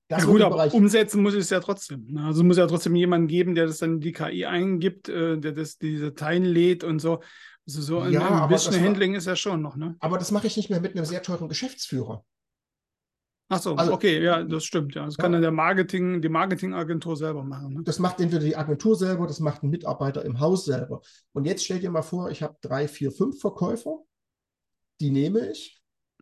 Das 0.09 0.23
ja 0.23 0.29
gut, 0.29 0.41
aber 0.41 0.55
Bereich 0.55 0.73
umsetzen 0.73 1.21
muss 1.21 1.33
es 1.33 1.49
ja 1.49 1.59
trotzdem. 1.59 2.05
Ne? 2.07 2.25
Also 2.25 2.43
muss 2.43 2.57
ja 2.57 2.67
trotzdem 2.67 2.95
jemanden 2.95 3.27
geben, 3.27 3.55
der 3.55 3.67
das 3.67 3.77
dann 3.77 3.93
in 3.93 3.99
die 4.01 4.11
KI 4.11 4.45
eingibt, 4.45 5.07
äh, 5.07 5.37
der 5.37 5.53
das, 5.53 5.77
die 5.77 5.97
Dateien 5.97 6.43
lädt 6.43 6.83
und 6.83 6.99
so. 6.99 7.21
Also 7.65 7.81
so 7.81 7.99
ein, 7.99 8.11
ja, 8.11 8.43
ein 8.43 8.49
bisschen 8.49 8.79
Handling 8.83 9.15
ist 9.15 9.25
ja 9.25 9.35
schon 9.35 9.61
noch, 9.61 9.75
ne? 9.75 9.95
Aber 9.99 10.17
das 10.17 10.31
mache 10.31 10.47
ich 10.47 10.57
nicht 10.57 10.69
mehr 10.69 10.81
mit 10.81 10.95
einem 10.95 11.05
sehr 11.05 11.23
teuren 11.23 11.47
Geschäftsführer. 11.47 12.25
Ach 13.49 13.61
so, 13.61 13.75
also, 13.75 13.93
okay, 13.93 14.23
ja, 14.23 14.43
das 14.43 14.63
stimmt. 14.63 14.95
Ja. 14.95 15.05
Das 15.05 15.17
ja. 15.17 15.21
kann 15.21 15.31
dann 15.31 15.41
der 15.41 15.51
Marketing, 15.51 16.21
die 16.21 16.29
Marketingagentur 16.29 17.15
selber 17.15 17.43
machen. 17.43 17.73
Ne? 17.73 17.83
Das 17.83 17.99
macht 17.99 18.19
entweder 18.19 18.43
die 18.43 18.55
Agentur 18.55 18.95
selber, 18.95 19.27
das 19.27 19.39
macht 19.39 19.63
ein 19.63 19.69
Mitarbeiter 19.69 20.25
im 20.25 20.39
Haus 20.39 20.65
selber. 20.65 21.01
Und 21.33 21.45
jetzt 21.45 21.63
stell 21.63 21.79
dir 21.79 21.91
mal 21.91 22.01
vor, 22.01 22.31
ich 22.31 22.41
habe 22.41 22.57
drei, 22.61 22.87
vier, 22.87 23.11
fünf 23.11 23.39
Verkäufer, 23.39 23.99
die 24.99 25.11
nehme 25.11 25.51
ich 25.51 25.81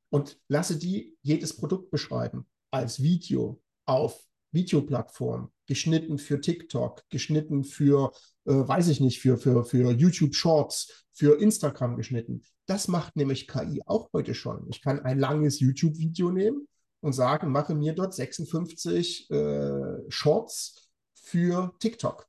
und 0.09 0.37
lasse 0.47 0.77
die 0.77 1.17
jedes 1.21 1.55
Produkt 1.55 1.89
beschreiben 1.89 2.47
als 2.69 3.01
Video 3.01 3.61
auf 3.85 4.19
Videoplattform, 4.51 5.51
geschnitten 5.67 6.17
für 6.17 6.41
TikTok, 6.41 7.03
geschnitten 7.09 7.63
für, 7.63 8.11
äh, 8.45 8.51
weiß 8.51 8.89
ich 8.89 8.99
nicht, 8.99 9.21
für, 9.21 9.37
für, 9.37 9.63
für 9.63 9.91
YouTube 9.91 10.35
Shorts, 10.35 11.00
für 11.13 11.39
Instagram 11.39 11.97
geschnitten. 11.97 12.43
Das 12.65 12.87
macht 12.87 13.15
nämlich 13.15 13.47
KI 13.47 13.81
auch 13.85 14.09
heute 14.13 14.33
schon. 14.33 14.67
Ich 14.69 14.81
kann 14.81 14.99
ein 15.01 15.19
langes 15.19 15.59
YouTube-Video 15.59 16.31
nehmen 16.31 16.67
und 17.01 17.13
sagen, 17.13 17.51
mache 17.51 17.75
mir 17.75 17.93
dort 17.93 18.13
56 18.13 19.29
äh, 19.31 20.09
Shorts 20.09 20.89
für 21.13 21.73
TikTok. 21.79 22.27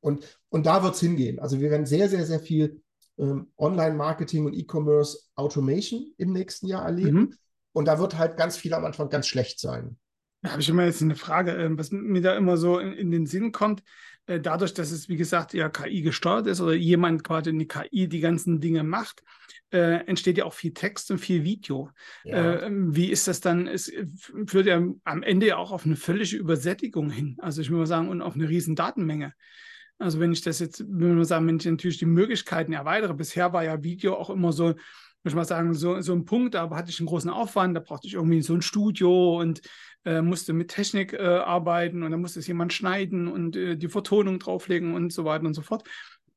Und, 0.00 0.38
und 0.48 0.66
da 0.66 0.82
wird 0.82 0.94
es 0.94 1.00
hingehen. 1.00 1.38
Also 1.38 1.60
wir 1.60 1.70
werden 1.70 1.86
sehr, 1.86 2.08
sehr, 2.08 2.24
sehr 2.24 2.40
viel 2.40 2.82
ähm, 3.18 3.52
Online-Marketing 3.58 4.46
und 4.46 4.54
E-Commerce 4.54 5.18
Automation 5.34 6.12
im 6.18 6.32
nächsten 6.32 6.66
Jahr 6.68 6.84
erleben. 6.84 7.18
Mhm. 7.18 7.34
Und 7.72 7.86
da 7.86 7.98
wird 7.98 8.16
halt 8.16 8.36
ganz 8.36 8.56
viel 8.56 8.72
am 8.72 8.84
Anfang 8.84 9.08
ganz 9.08 9.26
schlecht 9.26 9.58
sein. 9.58 9.98
Da 10.42 10.52
habe 10.52 10.62
ich 10.62 10.68
immer 10.68 10.84
jetzt 10.84 11.02
eine 11.02 11.16
Frage, 11.16 11.52
ähm, 11.52 11.78
was 11.78 11.90
mir 11.90 12.22
da 12.22 12.36
immer 12.36 12.56
so 12.56 12.78
in, 12.78 12.92
in, 12.92 13.10
den 13.10 13.26
Sinn 13.26 13.52
kommt. 13.52 13.82
Äh, 14.26 14.40
dadurch, 14.40 14.74
dass 14.74 14.90
es, 14.90 15.08
wie 15.08 15.16
gesagt, 15.16 15.54
ja 15.54 15.68
KI 15.68 16.02
gesteuert 16.02 16.46
ist 16.46 16.60
oder 16.60 16.74
jemand 16.74 17.24
quasi 17.24 17.50
in 17.50 17.58
die 17.58 17.68
KI 17.68 18.08
die 18.08 18.20
ganzen 18.20 18.60
Dinge 18.60 18.82
macht, 18.82 19.22
äh, 19.72 20.04
entsteht 20.06 20.38
ja 20.38 20.44
auch 20.44 20.54
viel 20.54 20.74
Text 20.74 21.10
und 21.10 21.18
viel 21.18 21.44
Video. 21.44 21.90
Ja. 22.24 22.54
Äh, 22.54 22.70
wie 22.70 23.10
ist 23.10 23.28
das 23.28 23.40
dann? 23.40 23.66
Es 23.66 23.92
führt 24.46 24.66
ja 24.66 24.82
am 25.04 25.22
Ende 25.22 25.46
ja 25.46 25.56
auch 25.56 25.72
auf 25.72 25.86
eine 25.86 25.96
völlige 25.96 26.36
Übersättigung 26.36 27.10
hin. 27.10 27.36
Also 27.40 27.62
ich 27.62 27.70
würde 27.70 27.80
mal 27.80 27.86
sagen, 27.86 28.08
und 28.08 28.22
auf 28.22 28.34
eine 28.34 28.48
riesen 28.48 28.76
Datenmenge. 28.76 29.32
Also 29.98 30.20
wenn 30.20 30.32
ich 30.32 30.42
das 30.42 30.58
jetzt, 30.58 30.80
würde 30.80 31.14
man 31.14 31.24
sagen, 31.24 31.46
wenn 31.46 31.56
ich 31.56 31.64
natürlich 31.64 31.98
die 31.98 32.06
Möglichkeiten 32.06 32.72
erweitere, 32.72 33.14
bisher 33.14 33.52
war 33.52 33.64
ja 33.64 33.82
Video 33.82 34.14
auch 34.14 34.28
immer 34.28 34.52
so, 34.52 34.74
ich 35.28 35.34
mal 35.34 35.44
sagen, 35.44 35.74
so, 35.74 36.00
so 36.00 36.12
ein 36.12 36.24
Punkt, 36.24 36.54
da 36.54 36.70
hatte 36.70 36.90
ich 36.90 37.00
einen 37.00 37.08
großen 37.08 37.30
Aufwand, 37.30 37.76
da 37.76 37.80
brauchte 37.80 38.06
ich 38.06 38.14
irgendwie 38.14 38.42
so 38.42 38.54
ein 38.54 38.62
Studio 38.62 39.40
und 39.40 39.62
äh, 40.04 40.22
musste 40.22 40.52
mit 40.52 40.68
Technik 40.68 41.12
äh, 41.12 41.18
arbeiten 41.18 42.02
und 42.02 42.10
dann 42.10 42.20
musste 42.20 42.38
es 42.38 42.46
jemand 42.46 42.72
schneiden 42.72 43.28
und 43.28 43.56
äh, 43.56 43.76
die 43.76 43.88
Vertonung 43.88 44.38
drauflegen 44.38 44.94
und 44.94 45.12
so 45.12 45.24
weiter 45.24 45.46
und 45.46 45.54
so 45.54 45.62
fort. 45.62 45.86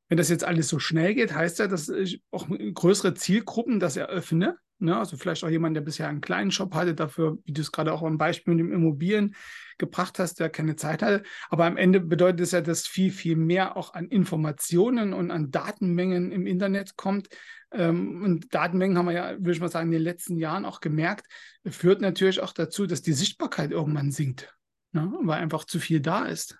Wenn 0.08 0.18
das 0.18 0.28
jetzt 0.28 0.44
alles 0.44 0.68
so 0.68 0.78
schnell 0.78 1.14
geht, 1.14 1.34
heißt 1.34 1.60
ja, 1.60 1.68
dass 1.68 1.88
ich 1.88 2.20
auch 2.32 2.48
größere 2.48 3.14
Zielgruppen 3.14 3.78
das 3.78 3.96
eröffne. 3.96 4.56
Ne? 4.80 4.98
Also 4.98 5.16
vielleicht 5.16 5.44
auch 5.44 5.48
jemand, 5.48 5.76
der 5.76 5.82
bisher 5.82 6.08
einen 6.08 6.20
kleinen 6.20 6.50
Shop 6.50 6.74
hatte, 6.74 6.94
dafür, 6.94 7.38
wie 7.44 7.52
du 7.52 7.60
es 7.60 7.70
gerade 7.70 7.92
auch 7.92 8.02
am 8.02 8.18
Beispiel 8.18 8.54
mit 8.54 8.60
dem 8.64 8.72
Immobilien 8.72 9.34
gebracht 9.78 10.18
hast, 10.18 10.40
der 10.40 10.50
keine 10.50 10.76
Zeit 10.76 11.02
hatte. 11.02 11.22
Aber 11.48 11.66
am 11.66 11.76
Ende 11.76 12.00
bedeutet 12.00 12.40
es 12.40 12.52
ja, 12.52 12.60
dass 12.60 12.86
viel, 12.86 13.10
viel 13.10 13.36
mehr 13.36 13.76
auch 13.76 13.94
an 13.94 14.08
Informationen 14.08 15.12
und 15.12 15.30
an 15.30 15.50
Datenmengen 15.50 16.32
im 16.32 16.46
Internet 16.46 16.96
kommt. 16.96 17.28
Ähm, 17.72 18.22
und 18.22 18.54
Datenmengen 18.54 18.96
haben 18.96 19.06
wir 19.06 19.12
ja, 19.12 19.30
würde 19.32 19.52
ich 19.52 19.60
mal 19.60 19.70
sagen, 19.70 19.88
in 19.88 19.98
den 19.98 20.02
letzten 20.02 20.36
Jahren 20.36 20.64
auch 20.64 20.80
gemerkt, 20.80 21.26
führt 21.66 22.00
natürlich 22.00 22.40
auch 22.40 22.52
dazu, 22.52 22.86
dass 22.86 23.02
die 23.02 23.12
Sichtbarkeit 23.12 23.70
irgendwann 23.70 24.10
sinkt, 24.10 24.54
ne? 24.92 25.12
weil 25.22 25.40
einfach 25.40 25.64
zu 25.64 25.78
viel 25.78 26.00
da 26.00 26.24
ist. 26.24 26.58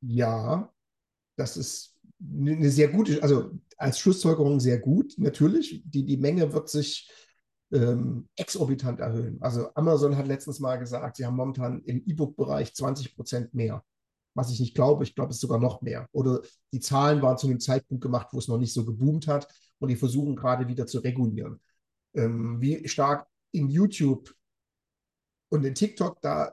Ja, 0.00 0.72
das 1.36 1.56
ist 1.56 1.96
eine 2.20 2.70
sehr 2.70 2.88
gute, 2.88 3.22
also 3.22 3.52
als 3.82 3.98
Schlussfolgerung 3.98 4.60
sehr 4.60 4.78
gut, 4.78 5.14
natürlich. 5.18 5.82
Die, 5.84 6.04
die 6.04 6.16
Menge 6.16 6.52
wird 6.52 6.68
sich 6.68 7.10
ähm, 7.72 8.28
exorbitant 8.36 9.00
erhöhen. 9.00 9.38
Also 9.40 9.74
Amazon 9.74 10.16
hat 10.16 10.28
letztens 10.28 10.60
mal 10.60 10.76
gesagt, 10.76 11.16
sie 11.16 11.26
haben 11.26 11.36
momentan 11.36 11.82
im 11.82 12.02
E-Book-Bereich 12.06 12.74
20 12.74 13.16
Prozent 13.16 13.54
mehr. 13.54 13.84
Was 14.34 14.50
ich 14.50 14.60
nicht 14.60 14.74
glaube, 14.74 15.04
ich 15.04 15.14
glaube, 15.14 15.30
es 15.30 15.36
ist 15.36 15.42
sogar 15.42 15.58
noch 15.58 15.82
mehr. 15.82 16.08
Oder 16.12 16.42
die 16.72 16.80
Zahlen 16.80 17.20
waren 17.22 17.36
zu 17.36 17.48
einem 17.48 17.60
Zeitpunkt 17.60 18.02
gemacht, 18.02 18.28
wo 18.32 18.38
es 18.38 18.48
noch 18.48 18.56
nicht 18.56 18.72
so 18.72 18.84
geboomt 18.84 19.26
hat 19.26 19.48
und 19.78 19.88
die 19.88 19.96
versuchen 19.96 20.36
gerade 20.36 20.68
wieder 20.68 20.86
zu 20.86 21.00
regulieren. 21.00 21.60
Ähm, 22.14 22.60
wie 22.60 22.86
stark 22.88 23.26
in 23.50 23.68
YouTube 23.68 24.32
und 25.48 25.64
in 25.64 25.74
TikTok 25.74 26.22
da 26.22 26.52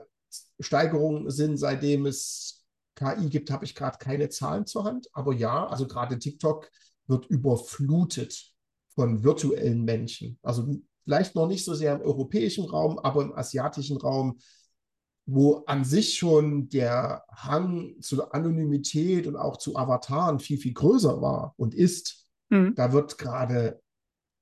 Steigerungen 0.59 1.29
sind, 1.29 1.57
seitdem 1.57 2.05
es 2.05 2.65
KI 2.95 3.29
gibt, 3.29 3.51
habe 3.51 3.65
ich 3.65 3.75
gerade 3.75 3.97
keine 3.97 4.29
Zahlen 4.29 4.65
zur 4.65 4.83
Hand. 4.83 5.07
Aber 5.13 5.33
ja, 5.33 5.67
also 5.67 5.87
gerade 5.87 6.19
TikTok 6.19 6.69
wird 7.09 7.25
überflutet 7.25 8.53
von 8.95 9.23
virtuellen 9.23 9.83
Menschen. 9.83 10.37
Also 10.41 10.67
vielleicht 11.03 11.35
noch 11.35 11.47
nicht 11.47 11.65
so 11.65 11.73
sehr 11.73 11.95
im 11.95 12.01
europäischen 12.01 12.65
Raum, 12.65 12.99
aber 12.99 13.23
im 13.23 13.33
asiatischen 13.33 13.97
Raum, 13.97 14.37
wo 15.25 15.63
an 15.65 15.83
sich 15.83 16.17
schon 16.17 16.69
der 16.69 17.23
Hang 17.31 17.95
zur 18.01 18.33
Anonymität 18.33 19.27
und 19.27 19.35
auch 19.35 19.57
zu 19.57 19.75
Avataren 19.75 20.39
viel, 20.39 20.57
viel 20.57 20.73
größer 20.73 21.21
war 21.21 21.53
und 21.57 21.73
ist. 21.75 22.27
Mhm. 22.49 22.73
Da 22.75 22.93
wird 22.93 23.17
gerade 23.17 23.81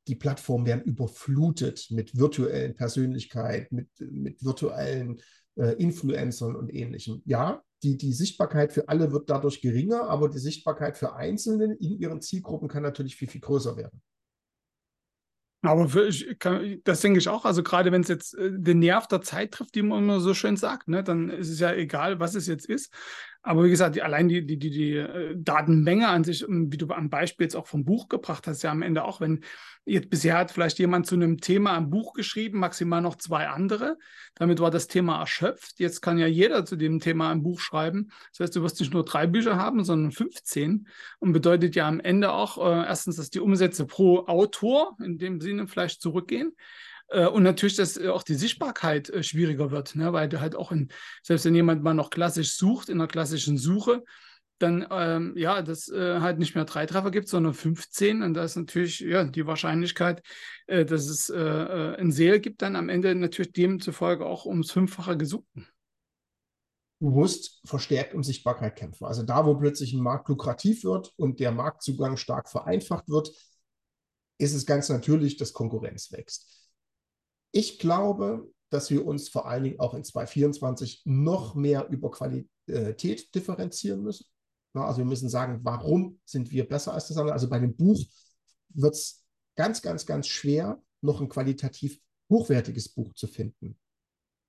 die 0.07 0.15
Plattformen 0.15 0.65
werden 0.65 0.83
überflutet 0.83 1.87
mit 1.89 2.17
virtuellen 2.17 2.75
Persönlichkeiten, 2.75 3.75
mit, 3.75 3.89
mit 3.99 4.43
virtuellen 4.43 5.21
äh, 5.57 5.73
Influencern 5.73 6.55
und 6.55 6.73
ähnlichem. 6.73 7.21
Ja, 7.25 7.63
die, 7.83 7.97
die 7.97 8.13
Sichtbarkeit 8.13 8.73
für 8.73 8.89
alle 8.89 9.11
wird 9.11 9.29
dadurch 9.29 9.61
geringer, 9.61 10.03
aber 10.09 10.29
die 10.29 10.39
Sichtbarkeit 10.39 10.97
für 10.97 11.15
Einzelne 11.15 11.75
in 11.79 11.99
ihren 11.99 12.21
Zielgruppen 12.21 12.67
kann 12.67 12.83
natürlich 12.83 13.15
viel, 13.15 13.27
viel 13.27 13.41
größer 13.41 13.77
werden. 13.77 14.01
Aber 15.63 15.89
für, 15.89 16.11
kann, 16.35 16.81
das 16.83 17.01
denke 17.01 17.19
ich 17.19 17.27
auch. 17.29 17.43
Also 17.43 17.63
gerade 17.63 17.91
wenn 17.91 18.01
es 18.01 18.07
jetzt 18.07 18.35
äh, 18.35 18.51
den 18.53 18.79
Nerv 18.79 19.07
der 19.07 19.21
Zeit 19.21 19.51
trifft, 19.51 19.75
die 19.75 19.81
man 19.81 20.03
immer 20.03 20.19
so 20.19 20.33
schön 20.33 20.55
sagt, 20.55 20.87
ne, 20.87 21.03
dann 21.03 21.29
ist 21.29 21.49
es 21.49 21.59
ja 21.59 21.73
egal, 21.73 22.19
was 22.19 22.35
es 22.35 22.47
jetzt 22.47 22.67
ist. 22.67 22.93
Aber 23.47 23.63
wie 23.63 23.69
gesagt, 23.69 23.95
die, 23.95 24.01
allein 24.01 24.27
die, 24.27 24.45
die, 24.45 24.59
die, 24.59 24.69
die 24.69 24.93
äh, 24.95 25.35
Datenmenge 25.37 26.07
an 26.07 26.23
sich, 26.23 26.45
wie 26.47 26.77
du 26.77 26.87
am 26.89 27.09
Beispiel 27.09 27.45
jetzt 27.45 27.55
auch 27.55 27.67
vom 27.67 27.85
Buch 27.85 28.09
gebracht 28.09 28.47
hast, 28.47 28.61
ja 28.63 28.71
am 28.71 28.81
Ende 28.81 29.03
auch, 29.03 29.21
wenn 29.21 29.43
Jetzt 29.87 30.09
bisher 30.09 30.37
hat 30.37 30.51
vielleicht 30.51 30.79
jemand 30.79 31.07
zu 31.07 31.15
einem 31.15 31.39
Thema 31.39 31.77
ein 31.77 31.89
Buch 31.89 32.11
geschrieben, 32.11 32.59
maximal 32.59 33.01
noch 33.01 33.15
zwei 33.15 33.47
andere. 33.47 33.97
Damit 34.35 34.59
war 34.59 34.69
das 34.69 34.87
Thema 34.87 35.21
erschöpft. 35.21 35.79
Jetzt 35.79 36.01
kann 36.01 36.17
ja 36.17 36.27
jeder 36.27 36.65
zu 36.65 36.75
dem 36.75 36.99
Thema 36.99 37.31
ein 37.31 37.41
Buch 37.41 37.61
schreiben. 37.61 38.11
Das 38.31 38.41
heißt, 38.41 38.55
du 38.57 38.63
wirst 38.63 38.81
nicht 38.81 38.93
nur 38.93 39.05
drei 39.05 39.27
Bücher 39.27 39.55
haben, 39.55 39.85
sondern 39.85 40.11
15. 40.11 40.89
Und 41.19 41.31
bedeutet 41.31 41.73
ja 41.75 41.87
am 41.87 42.01
Ende 42.01 42.33
auch 42.33 42.57
äh, 42.57 42.85
erstens, 42.85 43.15
dass 43.15 43.29
die 43.29 43.39
Umsätze 43.39 43.85
pro 43.85 44.25
Autor 44.25 44.97
in 45.01 45.19
dem 45.19 45.39
Sinne 45.39 45.69
vielleicht 45.69 46.01
zurückgehen. 46.01 46.51
Äh, 47.09 47.27
und 47.27 47.43
natürlich, 47.43 47.75
dass 47.75 47.97
äh, 47.97 48.09
auch 48.09 48.23
die 48.23 48.35
Sichtbarkeit 48.35 49.09
äh, 49.09 49.23
schwieriger 49.23 49.71
wird, 49.71 49.95
ne? 49.95 50.13
weil 50.13 50.29
du 50.29 50.39
halt 50.39 50.55
auch 50.55 50.71
in, 50.71 50.89
selbst 51.23 51.45
wenn 51.45 51.55
jemand 51.55 51.83
mal 51.83 51.93
noch 51.93 52.09
klassisch 52.09 52.55
sucht, 52.55 52.89
in 52.89 52.99
einer 52.99 53.07
klassischen 53.07 53.57
Suche, 53.57 54.03
dann 54.59 54.87
ähm, 54.89 55.33
ja, 55.37 55.61
das 55.61 55.87
äh, 55.89 56.19
halt 56.19 56.39
nicht 56.39 56.55
mehr 56.55 56.65
drei 56.65 56.85
Treffer 56.85 57.11
gibt, 57.11 57.27
sondern 57.27 57.53
15. 57.53 58.23
Und 58.23 58.33
da 58.33 58.43
ist 58.43 58.55
natürlich 58.55 58.99
ja, 58.99 59.23
die 59.23 59.45
Wahrscheinlichkeit, 59.45 60.23
äh, 60.65 60.83
dass 60.83 61.07
es 61.07 61.29
äh, 61.29 61.95
ein 61.97 62.11
Seel 62.11 62.39
gibt, 62.39 62.61
dann 62.61 62.75
am 62.75 62.89
Ende 62.89 63.13
natürlich 63.13 63.53
demzufolge 63.53 64.25
auch 64.25 64.45
ums 64.45 64.71
Fünffache 64.71 65.15
gesunken. 65.15 65.67
Du 66.99 67.11
musst 67.11 67.61
verstärkt 67.65 68.15
um 68.15 68.23
Sichtbarkeit 68.23 68.75
kämpfen. 68.75 69.05
Also 69.05 69.21
da, 69.21 69.45
wo 69.45 69.55
plötzlich 69.55 69.93
ein 69.93 70.01
Markt 70.01 70.29
lukrativ 70.29 70.83
wird 70.83 71.13
und 71.17 71.39
der 71.39 71.51
Marktzugang 71.51 72.17
stark 72.17 72.49
vereinfacht 72.49 73.07
wird, 73.07 73.29
ist 74.39 74.53
es 74.53 74.65
ganz 74.65 74.89
natürlich, 74.89 75.37
dass 75.37 75.53
Konkurrenz 75.53 76.11
wächst. 76.11 76.66
Ich 77.51 77.79
glaube, 77.79 78.51
dass 78.69 78.89
wir 78.89 79.05
uns 79.05 79.29
vor 79.29 79.47
allen 79.47 79.63
Dingen 79.63 79.79
auch 79.79 79.93
in 79.93 80.03
2024 80.03 81.03
noch 81.05 81.55
mehr 81.55 81.87
über 81.89 82.11
Qualität 82.11 83.33
differenzieren 83.33 84.03
müssen. 84.03 84.25
Also 84.73 84.99
wir 84.99 85.05
müssen 85.05 85.29
sagen, 85.29 85.61
warum 85.63 86.19
sind 86.25 86.51
wir 86.51 86.67
besser 86.67 86.93
als 86.93 87.07
das 87.07 87.17
andere? 87.17 87.33
Also 87.33 87.49
bei 87.49 87.55
einem 87.55 87.75
Buch 87.75 88.05
wird 88.69 88.93
es 88.93 89.25
ganz, 89.55 89.81
ganz, 89.81 90.05
ganz 90.05 90.27
schwer, 90.27 90.81
noch 91.01 91.21
ein 91.21 91.29
qualitativ 91.29 91.99
hochwertiges 92.29 92.89
Buch 92.89 93.13
zu 93.13 93.27
finden. 93.27 93.79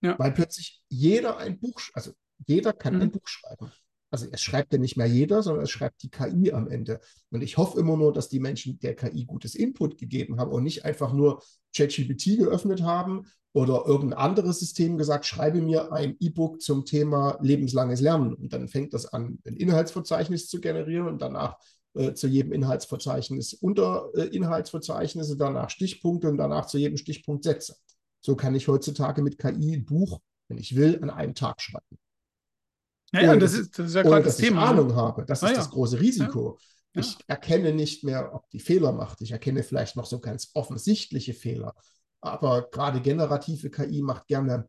Ja. 0.00 0.18
Weil 0.18 0.32
plötzlich 0.32 0.82
jeder 0.88 1.38
ein 1.38 1.58
Buch, 1.58 1.80
also 1.94 2.12
jeder 2.46 2.72
kann 2.72 2.96
mhm. 2.96 3.02
ein 3.02 3.10
Buch 3.10 3.26
schreiben. 3.26 3.72
Also 4.10 4.26
es 4.30 4.40
schreibt 4.40 4.72
ja 4.72 4.78
nicht 4.78 4.96
mehr 4.96 5.06
jeder, 5.06 5.42
sondern 5.42 5.64
es 5.64 5.70
schreibt 5.70 6.02
die 6.02 6.10
KI 6.10 6.52
am 6.52 6.68
Ende. 6.68 7.00
Und 7.30 7.42
ich 7.42 7.58
hoffe 7.58 7.78
immer 7.78 7.96
nur, 7.96 8.12
dass 8.12 8.28
die 8.28 8.40
Menschen 8.40 8.78
der 8.78 8.94
KI 8.96 9.24
gutes 9.24 9.54
Input 9.54 9.98
gegeben 9.98 10.40
haben 10.40 10.50
und 10.50 10.64
nicht 10.64 10.84
einfach 10.84 11.12
nur 11.12 11.42
ChatGPT 11.76 12.38
geöffnet 12.38 12.82
haben 12.82 13.26
oder 13.52 13.84
irgendein 13.86 14.18
anderes 14.18 14.60
System 14.60 14.96
gesagt, 14.96 15.26
schreibe 15.26 15.60
mir 15.60 15.92
ein 15.92 16.16
E-Book 16.20 16.62
zum 16.62 16.84
Thema 16.84 17.38
lebenslanges 17.42 18.00
Lernen. 18.00 18.34
Und 18.34 18.52
dann 18.52 18.68
fängt 18.68 18.94
das 18.94 19.06
an, 19.06 19.38
ein 19.46 19.56
Inhaltsverzeichnis 19.56 20.48
zu 20.48 20.60
generieren 20.60 21.08
und 21.08 21.20
danach 21.20 21.58
äh, 21.94 22.14
zu 22.14 22.28
jedem 22.28 22.52
Inhaltsverzeichnis 22.52 23.54
Unterinhaltsverzeichnisse, 23.54 25.34
äh, 25.34 25.38
danach 25.38 25.70
Stichpunkte 25.70 26.28
und 26.28 26.38
danach 26.38 26.66
zu 26.66 26.78
jedem 26.78 26.96
Stichpunkt 26.96 27.44
Sätze. 27.44 27.76
So 28.20 28.36
kann 28.36 28.54
ich 28.54 28.68
heutzutage 28.68 29.22
mit 29.22 29.38
KI 29.38 29.76
ein 29.76 29.84
Buch, 29.84 30.20
wenn 30.48 30.58
ich 30.58 30.76
will, 30.76 30.98
an 31.02 31.10
einem 31.10 31.34
Tag 31.34 31.60
schreiben. 31.60 31.98
Naja, 33.12 33.36
das, 33.36 33.54
ist, 33.54 33.78
das 33.78 33.86
ist 33.86 33.94
ja 33.94 34.02
gerade 34.02 34.24
das 34.24 34.36
Thema. 34.36 34.62
Ich 34.62 34.64
ne? 34.64 34.80
Ahnung 34.80 34.96
habe. 34.96 35.24
Das 35.24 35.42
ist 35.42 35.50
ja. 35.50 35.56
das 35.56 35.70
große 35.70 36.00
Risiko. 36.00 36.58
Ja. 36.94 37.00
Ich 37.00 37.16
erkenne 37.26 37.72
nicht 37.72 38.04
mehr, 38.04 38.34
ob 38.34 38.48
die 38.50 38.60
Fehler 38.60 38.92
macht. 38.92 39.20
Ich 39.22 39.30
erkenne 39.30 39.62
vielleicht 39.62 39.96
noch 39.96 40.06
so 40.06 40.20
ganz 40.20 40.50
offensichtliche 40.54 41.34
Fehler. 41.34 41.74
Aber 42.20 42.68
gerade 42.70 43.00
generative 43.00 43.70
KI 43.70 44.02
macht 44.02 44.26
gerne 44.26 44.68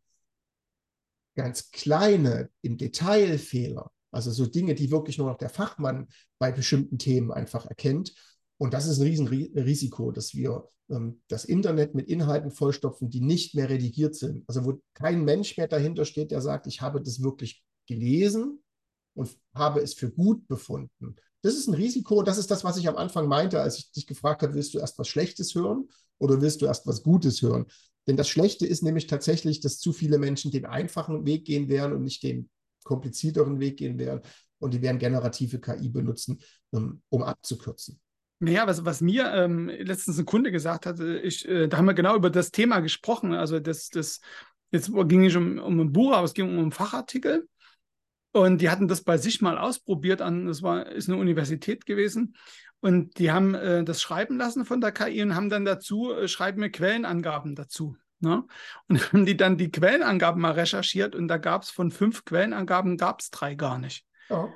ganz 1.35 1.71
kleine, 1.71 2.49
im 2.61 2.77
Detail 2.77 3.37
Fehler. 3.37 3.91
Also 4.11 4.31
so 4.31 4.45
Dinge, 4.45 4.75
die 4.75 4.91
wirklich 4.91 5.17
nur 5.17 5.27
noch 5.27 5.37
der 5.37 5.49
Fachmann 5.49 6.07
bei 6.37 6.51
bestimmten 6.51 6.97
Themen 6.97 7.31
einfach 7.31 7.65
erkennt. 7.65 8.13
Und 8.57 8.73
das 8.73 8.87
ist 8.87 8.99
ein 8.99 9.07
Riesenrisiko, 9.07 10.11
dass 10.11 10.33
wir 10.33 10.69
ähm, 10.89 11.21
das 11.27 11.45
Internet 11.45 11.95
mit 11.95 12.07
Inhalten 12.07 12.51
vollstopfen, 12.51 13.09
die 13.09 13.21
nicht 13.21 13.55
mehr 13.55 13.69
redigiert 13.69 14.15
sind. 14.15 14.43
Also 14.47 14.65
wo 14.65 14.81
kein 14.93 15.23
Mensch 15.23 15.57
mehr 15.57 15.67
dahinter 15.67 16.05
steht, 16.05 16.31
der 16.31 16.41
sagt, 16.41 16.67
ich 16.67 16.81
habe 16.81 17.01
das 17.01 17.21
wirklich 17.23 17.63
gelesen 17.89 18.63
und 19.15 19.37
habe 19.53 19.81
es 19.81 19.93
für 19.93 20.09
gut 20.09 20.47
befunden. 20.47 21.15
Das 21.41 21.55
ist 21.55 21.67
ein 21.67 21.73
Risiko. 21.73 22.23
Das 22.23 22.37
ist 22.37 22.51
das, 22.51 22.63
was 22.63 22.77
ich 22.77 22.87
am 22.87 22.95
Anfang 22.95 23.27
meinte, 23.27 23.61
als 23.61 23.77
ich 23.77 23.91
dich 23.91 24.07
gefragt 24.07 24.41
habe, 24.41 24.53
willst 24.53 24.73
du 24.73 24.79
erst 24.79 24.97
was 24.97 25.07
Schlechtes 25.07 25.55
hören 25.55 25.89
oder 26.17 26.41
willst 26.41 26.61
du 26.61 26.65
erst 26.65 26.87
was 26.87 27.03
Gutes 27.03 27.41
hören? 27.41 27.65
Denn 28.07 28.17
das 28.17 28.29
Schlechte 28.29 28.65
ist 28.65 28.83
nämlich 28.83 29.07
tatsächlich, 29.07 29.59
dass 29.59 29.79
zu 29.79 29.93
viele 29.93 30.17
Menschen 30.17 30.51
den 30.51 30.65
einfachen 30.65 31.25
Weg 31.25 31.45
gehen 31.45 31.69
werden 31.69 31.93
und 31.93 32.03
nicht 32.03 32.23
den 32.23 32.49
komplizierteren 32.83 33.59
Weg 33.59 33.77
gehen 33.77 33.99
werden. 33.99 34.21
Und 34.59 34.73
die 34.73 34.81
werden 34.81 34.99
generative 34.99 35.59
KI 35.59 35.89
benutzen, 35.89 36.39
um, 36.71 37.01
um 37.09 37.23
abzukürzen. 37.23 37.99
Naja, 38.39 38.67
was, 38.67 38.85
was 38.85 39.01
mir 39.01 39.31
ähm, 39.33 39.67
letztens 39.67 40.17
ein 40.17 40.25
Kunde 40.25 40.51
gesagt 40.51 40.85
hat, 40.85 40.99
ich, 40.99 41.47
äh, 41.47 41.67
da 41.67 41.77
haben 41.77 41.85
wir 41.85 41.93
genau 41.93 42.15
über 42.15 42.29
das 42.29 42.51
Thema 42.51 42.79
gesprochen. 42.79 43.33
Also 43.33 43.59
das, 43.59 43.89
das 43.89 44.21
jetzt 44.71 44.91
ging 44.93 45.21
nicht 45.21 45.35
um, 45.35 45.59
um 45.59 45.79
ein 45.79 45.91
Buch, 45.91 46.13
aber 46.13 46.25
es 46.25 46.33
ging 46.33 46.47
um 46.49 46.57
einen 46.57 46.71
Fachartikel. 46.71 47.47
Und 48.31 48.61
die 48.61 48.69
hatten 48.69 48.87
das 48.87 49.03
bei 49.03 49.17
sich 49.17 49.41
mal 49.41 49.57
ausprobiert 49.57 50.21
an, 50.21 50.45
das 50.45 50.61
war, 50.61 50.85
ist 50.87 51.09
eine 51.09 51.17
Universität 51.17 51.85
gewesen. 51.85 52.35
Und 52.81 53.17
die 53.17 53.31
haben 53.31 53.55
äh, 53.55 53.83
das 53.83 54.01
schreiben 54.01 54.37
lassen 54.37 54.65
von 54.65 54.79
der 54.79 54.91
KI 54.91 55.21
und 55.21 55.35
haben 55.35 55.49
dann 55.49 55.65
dazu, 55.65 56.13
äh, 56.13 56.27
schreiben 56.27 56.61
mir 56.61 56.69
Quellenangaben 56.69 57.55
dazu. 57.55 57.97
Ne? 58.19 58.45
Und 58.87 58.99
haben 59.13 59.25
die 59.25 59.35
dann 59.35 59.57
die 59.57 59.71
Quellenangaben 59.71 60.41
mal 60.41 60.51
recherchiert 60.51 61.15
und 61.15 61.27
da 61.27 61.37
gab 61.37 61.63
es 61.63 61.71
von 61.71 61.91
fünf 61.91 62.23
Quellenangaben, 62.25 62.97
gab 62.97 63.21
es 63.21 63.31
drei 63.31 63.55
gar 63.55 63.79
nicht. 63.79 64.05
Ja. 64.29 64.53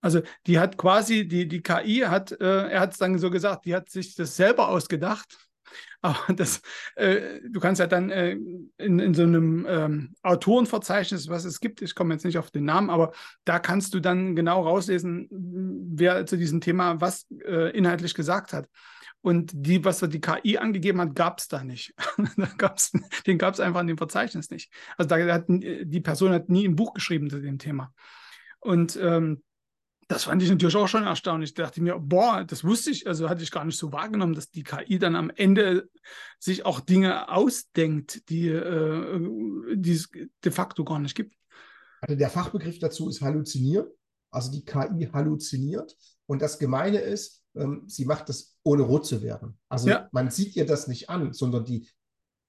Also 0.00 0.20
die 0.46 0.60
hat 0.60 0.76
quasi, 0.76 1.26
die, 1.26 1.48
die 1.48 1.62
KI 1.62 2.04
hat, 2.06 2.32
äh, 2.32 2.68
er 2.68 2.80
hat 2.80 2.92
es 2.92 2.98
dann 2.98 3.18
so 3.18 3.30
gesagt, 3.30 3.64
die 3.64 3.74
hat 3.74 3.90
sich 3.90 4.14
das 4.14 4.36
selber 4.36 4.68
ausgedacht. 4.68 5.47
Aber 6.00 6.32
das, 6.32 6.62
äh, 6.94 7.40
du 7.48 7.58
kannst 7.58 7.80
ja 7.80 7.86
dann 7.86 8.10
äh, 8.10 8.36
in, 8.78 8.98
in 8.98 9.14
so 9.14 9.22
einem 9.22 9.66
ähm, 9.68 10.14
Autorenverzeichnis, 10.22 11.28
was 11.28 11.44
es 11.44 11.60
gibt, 11.60 11.82
ich 11.82 11.94
komme 11.94 12.14
jetzt 12.14 12.24
nicht 12.24 12.38
auf 12.38 12.52
den 12.52 12.64
Namen, 12.64 12.88
aber 12.88 13.12
da 13.44 13.58
kannst 13.58 13.94
du 13.94 14.00
dann 14.00 14.36
genau 14.36 14.62
rauslesen, 14.62 15.28
wer 15.30 16.24
zu 16.24 16.36
diesem 16.36 16.60
Thema 16.60 17.00
was 17.00 17.26
äh, 17.44 17.76
inhaltlich 17.76 18.14
gesagt 18.14 18.52
hat. 18.52 18.68
Und 19.20 19.50
die, 19.52 19.84
was 19.84 19.98
die 19.98 20.20
KI 20.20 20.58
angegeben 20.58 21.00
hat, 21.00 21.16
gab 21.16 21.40
es 21.40 21.48
da 21.48 21.64
nicht. 21.64 21.92
da 22.36 22.48
gab's, 22.56 22.92
den 23.26 23.36
gab 23.36 23.54
es 23.54 23.60
einfach 23.60 23.80
in 23.80 23.88
dem 23.88 23.98
Verzeichnis 23.98 24.50
nicht. 24.50 24.72
Also 24.96 25.08
da 25.08 25.34
hat 25.34 25.46
die 25.48 26.00
Person 26.00 26.32
hat 26.32 26.48
nie 26.48 26.68
ein 26.68 26.76
Buch 26.76 26.94
geschrieben 26.94 27.28
zu 27.28 27.40
dem 27.40 27.58
Thema. 27.58 27.92
Und 28.60 28.96
ähm, 28.96 29.42
das 30.08 30.24
fand 30.24 30.42
ich 30.42 30.48
natürlich 30.48 30.74
auch 30.74 30.88
schon 30.88 31.04
erstaunlich. 31.04 31.52
Da 31.52 31.64
dachte 31.64 31.80
ich 31.80 31.84
mir, 31.84 31.98
boah, 31.98 32.42
das 32.42 32.64
wusste 32.64 32.90
ich, 32.90 33.06
also 33.06 33.28
hatte 33.28 33.42
ich 33.42 33.50
gar 33.50 33.66
nicht 33.66 33.76
so 33.76 33.92
wahrgenommen, 33.92 34.34
dass 34.34 34.50
die 34.50 34.62
KI 34.62 34.98
dann 34.98 35.14
am 35.14 35.30
Ende 35.30 35.90
sich 36.38 36.64
auch 36.64 36.80
Dinge 36.80 37.28
ausdenkt, 37.28 38.28
die, 38.30 38.48
äh, 38.48 39.20
die 39.74 39.92
es 39.92 40.08
de 40.44 40.50
facto 40.50 40.84
gar 40.84 40.98
nicht 40.98 41.14
gibt. 41.14 41.36
Also 42.00 42.16
der 42.16 42.30
Fachbegriff 42.30 42.78
dazu 42.78 43.10
ist 43.10 43.20
halluzinieren. 43.20 43.86
Also 44.30 44.50
die 44.50 44.64
KI 44.64 45.10
halluziniert. 45.12 45.94
Und 46.26 46.40
das 46.40 46.58
Gemeine 46.58 46.98
ist, 46.98 47.42
ähm, 47.54 47.84
sie 47.86 48.06
macht 48.06 48.30
das 48.30 48.56
ohne 48.62 48.82
rot 48.82 49.06
zu 49.06 49.22
werden. 49.22 49.58
Also 49.68 49.90
ja. 49.90 50.08
man 50.12 50.30
sieht 50.30 50.56
ihr 50.56 50.64
das 50.64 50.88
nicht 50.88 51.10
an, 51.10 51.34
sondern 51.34 51.66
die 51.66 51.86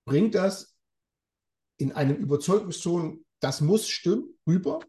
bringt 0.06 0.34
das 0.34 0.76
in 1.78 1.92
einem 1.92 2.16
Überzeugungston, 2.16 3.26
das 3.42 3.60
muss 3.60 3.88
stimmen, 3.88 4.38
rüber 4.48 4.80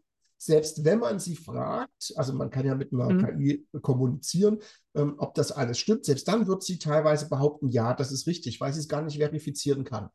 selbst 0.41 0.83
wenn 0.83 0.97
man 0.97 1.19
sie 1.19 1.35
fragt, 1.35 2.13
also 2.15 2.33
man 2.33 2.49
kann 2.49 2.65
ja 2.65 2.73
mit 2.73 2.91
einer 2.91 3.13
mhm. 3.13 3.37
KI 3.37 3.67
kommunizieren, 3.83 4.57
ähm, 4.95 5.13
ob 5.19 5.35
das 5.35 5.51
alles 5.51 5.77
stimmt, 5.77 6.03
selbst 6.03 6.27
dann 6.27 6.47
wird 6.47 6.63
sie 6.63 6.79
teilweise 6.79 7.29
behaupten, 7.29 7.67
ja, 7.67 7.93
das 7.93 8.11
ist 8.11 8.25
richtig, 8.25 8.59
weil 8.59 8.73
sie 8.73 8.79
es 8.79 8.87
gar 8.87 9.03
nicht 9.03 9.17
verifizieren 9.17 9.83
kann. 9.83 10.09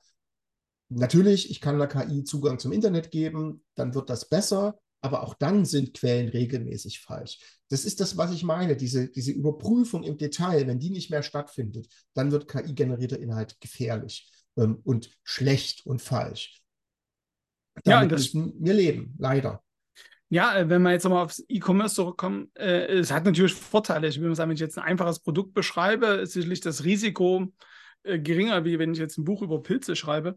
Natürlich, 0.89 1.49
ich 1.49 1.61
kann 1.61 1.77
einer 1.77 1.87
KI 1.87 2.25
Zugang 2.25 2.59
zum 2.59 2.73
Internet 2.73 3.13
geben, 3.13 3.65
dann 3.77 3.95
wird 3.95 4.11
das 4.11 4.29
besser, 4.29 4.81
aber 5.01 5.23
auch 5.23 5.35
dann 5.35 5.65
sind 5.65 5.95
Quellen 5.95 6.29
regelmäßig 6.29 7.03
falsch. 7.03 7.39
Das 7.69 7.85
ist 7.85 8.01
das, 8.01 8.17
was 8.17 8.33
ich 8.33 8.43
meine, 8.43 8.77
diese, 8.77 9.09
diese 9.09 9.31
Überprüfung 9.31 10.03
im 10.03 10.19
Detail, 10.19 10.67
wenn 10.67 10.81
die 10.81 10.91
nicht 10.91 11.09
mehr 11.09 11.23
stattfindet, 11.23 11.87
dann 12.15 12.33
wird 12.33 12.49
KI-generierter 12.49 13.21
Inhalt 13.21 13.61
gefährlich 13.61 14.29
ähm, 14.57 14.81
und 14.83 15.09
schlecht 15.23 15.87
und 15.87 16.03
falsch. 16.03 16.63
Damit 17.85 18.11
ja, 18.11 18.17
das, 18.17 18.35
müssen 18.35 18.55
wir 18.59 18.75
leben, 18.75 19.15
leider. 19.19 19.63
Ja, 20.29 20.57
äh, 20.57 20.69
wenn 20.69 20.83
wir 20.83 20.93
jetzt 20.93 21.05
nochmal 21.05 21.25
aufs 21.25 21.45
E-Commerce 21.49 21.95
zurückkommen, 21.95 22.51
äh, 22.55 22.87
es 22.87 23.11
hat 23.11 23.25
natürlich 23.25 23.55
Vorteile. 23.55 24.09
Ich 24.09 24.21
will 24.21 24.29
mal 24.29 24.35
sagen, 24.35 24.51
wenn 24.51 24.57
ich 24.57 24.61
jetzt 24.61 24.79
ein 24.79 24.85
einfaches 24.85 25.21
Produkt 25.21 25.55
beschreibe, 25.55 26.07
ist 26.07 26.33
sicherlich 26.33 26.61
das 26.61 26.85
Risiko 26.85 27.47
äh, 28.03 28.19
geringer, 28.19 28.65
wie 28.65 28.79
wenn 28.79 28.93
ich 28.93 28.99
jetzt 28.99 29.19
ein 29.19 29.25
Buch 29.25 29.43
über 29.43 29.63
Pilze 29.63 29.95
schreibe. 29.95 30.37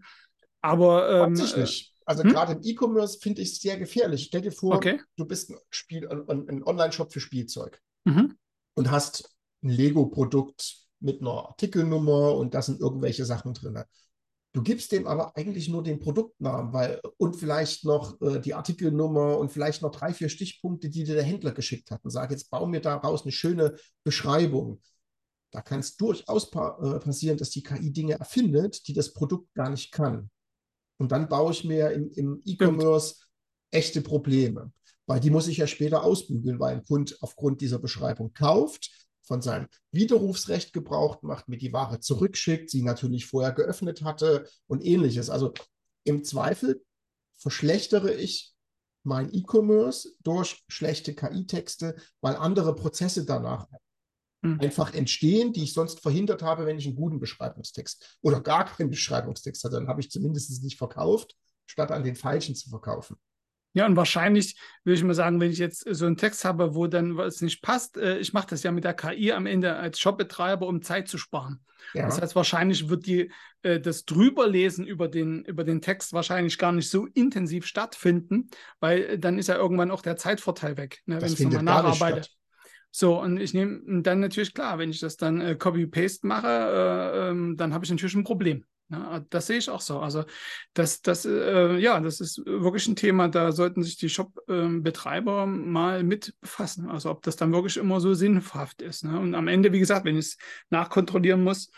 Aber 0.62 1.28
ähm, 1.28 1.34
nicht. 1.34 1.94
Also 2.06 2.24
hm? 2.24 2.32
gerade 2.32 2.54
im 2.54 2.62
E-Commerce 2.64 3.20
finde 3.22 3.42
ich 3.42 3.52
es 3.52 3.60
sehr 3.60 3.78
gefährlich. 3.78 4.26
Stell 4.26 4.42
dir 4.42 4.52
vor, 4.52 4.76
okay. 4.76 5.00
du 5.16 5.26
bist 5.26 5.52
ein, 5.52 5.58
Spiel, 5.70 6.08
ein, 6.08 6.50
ein 6.50 6.64
Online-Shop 6.64 7.14
für 7.14 7.20
Spielzeug 7.20 7.82
mhm. 8.04 8.36
und 8.74 8.90
hast 8.90 9.36
ein 9.64 9.70
Lego-Produkt 9.70 10.76
mit 11.00 11.22
einer 11.22 11.50
Artikelnummer 11.50 12.36
und 12.36 12.54
da 12.54 12.62
sind 12.62 12.80
irgendwelche 12.80 13.26
Sachen 13.26 13.54
drin. 13.54 13.84
Du 14.52 14.64
gibst 14.64 14.92
dem 14.92 15.06
aber 15.06 15.38
eigentlich 15.38 15.70
nur 15.70 15.84
den 15.84 16.00
Produktnamen 16.00 16.74
weil, 16.74 17.00
und 17.18 17.36
vielleicht 17.36 17.86
noch 17.86 18.20
äh, 18.22 18.40
die 18.40 18.56
Artikelnummer 18.56 19.38
und 19.38 19.52
vielleicht 19.52 19.84
noch 19.84 19.92
drei, 19.92 20.12
vier 20.12 20.28
Stichpunkte, 20.28 20.90
die 20.90 21.04
dir 21.04 21.14
der 21.14 21.24
Händler 21.24 21.52
geschickt 21.52 21.92
hat 21.92 22.04
und 22.04 22.10
sag, 22.10 22.32
jetzt 22.32 22.50
bau 22.50 22.66
mir 22.66 22.82
daraus 22.82 23.24
eine 23.24 23.32
schöne 23.32 23.76
Beschreibung. 24.04 24.82
Da 25.52 25.62
kann 25.62 25.80
es 25.80 25.98
durchaus 25.98 26.50
pa 26.50 26.80
äh, 26.82 27.00
passieren, 27.00 27.38
dass 27.38 27.52
die 27.52 27.62
KI 27.62 27.92
Dinge 27.92 28.14
erfindet, 28.14 28.88
die 28.88 28.94
das 28.94 29.14
Produkt 29.14 29.54
gar 29.54 29.70
nicht 29.70 29.92
kann. 29.92 30.32
Und 30.98 31.12
dann 31.12 31.30
baue 31.30 31.52
ich 31.52 31.64
mir 31.64 31.92
im, 31.92 32.12
im 32.12 32.42
E-Commerce 32.44 33.18
echte 33.72 34.02
Probleme, 34.02 34.72
weil 35.06 35.20
die 35.20 35.30
muss 35.30 35.48
ich 35.48 35.58
ja 35.58 35.68
später 35.68 36.04
ausbügeln, 36.04 36.60
weil 36.60 36.76
ein 36.76 36.86
Kunde 36.86 37.16
aufgrund 37.22 37.62
dieser 37.62 37.78
Beschreibung 37.78 38.34
kauft 38.34 38.90
von 39.30 39.44
seinem 39.44 39.68
Widerrufsrecht 39.92 40.74
gebraucht 40.74 41.22
macht, 41.22 41.48
mir 41.48 41.60
die 41.60 41.72
Ware 41.72 42.00
zurückschickt, 42.00 42.72
sie 42.72 42.82
natürlich 42.82 43.28
vorher 43.28 43.52
geöffnet 43.52 44.02
hatte 44.02 44.50
und 44.66 44.84
ähnliches. 44.84 45.30
Also 45.30 45.54
im 46.04 46.24
Zweifel 46.24 46.84
verschlechtere 47.38 48.12
ich 48.12 48.56
mein 49.04 49.32
E-Commerce 49.32 50.10
durch 50.24 50.64
schlechte 50.68 51.14
KI-Texte, 51.14 51.96
weil 52.22 52.36
andere 52.38 52.74
Prozesse 52.74 53.24
danach 53.24 53.68
mhm. 54.42 54.60
einfach 54.62 54.96
entstehen, 54.96 55.54
die 55.54 55.64
ich 55.64 55.74
sonst 55.74 56.00
verhindert 56.02 56.42
habe, 56.42 56.66
wenn 56.66 56.80
ich 56.80 56.88
einen 56.88 56.96
guten 56.96 57.20
Beschreibungstext 57.20 58.18
oder 58.22 58.42
gar 58.42 58.66
keinen 58.66 58.90
Beschreibungstext 58.90 59.64
hatte. 59.64 59.76
Dann 59.76 59.88
habe 59.88 60.02
ich 60.02 60.10
zumindest 60.10 60.64
nicht 60.64 60.80
verkauft, 60.80 61.36
statt 61.68 61.92
an 61.92 62.04
den 62.04 62.16
falschen 62.16 62.56
zu 62.56 62.72
verkaufen. 62.72 63.16
Ja, 63.74 63.86
und 63.86 63.96
wahrscheinlich 63.96 64.56
würde 64.84 64.98
ich 64.98 65.04
mal 65.04 65.14
sagen, 65.14 65.40
wenn 65.40 65.52
ich 65.52 65.60
jetzt 65.60 65.86
so 65.90 66.06
einen 66.06 66.18
Text 66.18 66.44
habe, 66.44 66.74
wo 66.74 66.88
dann 66.88 67.18
was 67.18 67.42
nicht 67.42 67.62
passt, 67.62 67.98
äh, 67.98 68.18
ich 68.18 68.34
mache 68.34 68.48
das 68.50 68.64
ja 68.64 68.72
mit 68.72 68.84
der 68.84 68.96
KI 68.96 69.32
am 69.32 69.46
Ende 69.46 69.76
als 69.76 70.00
Shopbetreiber, 70.00 70.66
um 70.66 70.82
Zeit 70.82 71.08
zu 71.08 71.18
sparen. 71.18 71.60
Ja. 71.94 72.06
Das 72.06 72.20
heißt, 72.20 72.36
wahrscheinlich 72.36 72.90
wird 72.90 73.06
die, 73.06 73.32
äh, 73.62 73.80
das 73.80 74.06
Drüberlesen 74.06 74.86
über 74.86 75.08
den, 75.08 75.44
über 75.46 75.64
den 75.64 75.82
Text 75.82 76.14
wahrscheinlich 76.14 76.58
gar 76.58 76.72
nicht 76.72 76.90
so 76.90 77.06
intensiv 77.06 77.66
stattfinden, 77.66 78.50
weil 78.80 79.02
äh, 79.02 79.20
dann 79.20 79.38
ist 79.38 79.48
ja 79.48 79.56
irgendwann 79.56 79.92
auch 79.92 80.02
der 80.02 80.18
Zeitvorteil 80.18 80.78
weg, 80.78 81.02
ne, 81.06 81.22
wenn 81.22 81.32
ich 81.32 81.40
nochmal 81.40 81.64
nacharbeite. 81.64 82.30
So, 82.92 83.22
und 83.22 83.40
ich 83.40 83.54
nehme 83.54 84.02
dann 84.02 84.20
natürlich 84.20 84.56
klar, 84.56 84.80
wenn 84.80 84.90
ich 84.90 85.00
das 85.00 85.16
dann 85.16 85.42
äh, 85.42 85.56
Copy-Paste 85.56 86.26
mache, 86.26 86.48
äh, 86.48 87.30
ähm, 87.30 87.56
dann 87.56 87.74
habe 87.74 87.86
ich 87.86 87.92
natürlich 87.92 88.16
ein 88.16 88.24
Problem. 88.24 88.66
Ja, 88.92 89.24
das 89.30 89.48
sehe 89.48 89.58
ich 89.60 89.70
auch 89.70 89.82
so. 89.82 90.00
Also 90.00 90.24
das, 90.74 91.02
das, 91.02 91.24
äh, 91.26 91.78
ja, 91.78 92.00
das 92.00 92.20
ist 92.20 92.44
wirklich 92.46 92.88
ein 92.88 92.96
Thema, 92.96 93.28
da 93.28 93.52
sollten 93.52 93.84
sich 93.84 93.98
die 93.98 94.10
Shop-Betreiber 94.10 95.44
ähm, 95.44 95.72
mal 95.72 96.04
mit 96.04 96.34
befassen. 96.42 96.90
Also 96.90 97.12
ob 97.12 97.22
das 97.22 97.36
dann 97.36 97.54
wirklich 97.54 97.78
immer 97.78 98.00
so 98.00 98.16
sinnhaft 98.16 98.82
ist. 98.82 99.04
Ne? 99.04 99.20
Und 99.20 99.36
am 99.36 99.48
Ende, 99.48 99.72
wie 99.74 99.80
gesagt, 99.80 100.06
wenn 100.06 100.18
ich 100.18 100.26
es 100.26 100.38
nachkontrollieren 100.72 101.44
muss, 101.44 101.70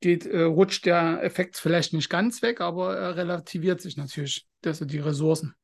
geht, 0.00 0.24
äh, 0.26 0.42
rutscht 0.42 0.86
der 0.86 1.22
Effekt 1.24 1.56
vielleicht 1.56 1.94
nicht 1.94 2.08
ganz 2.08 2.42
weg, 2.42 2.60
aber 2.60 2.96
er 2.96 3.16
relativiert 3.16 3.80
sich 3.80 3.96
natürlich, 3.96 4.46
also 4.64 4.84
die 4.84 4.98
Ressourcen. 4.98 5.54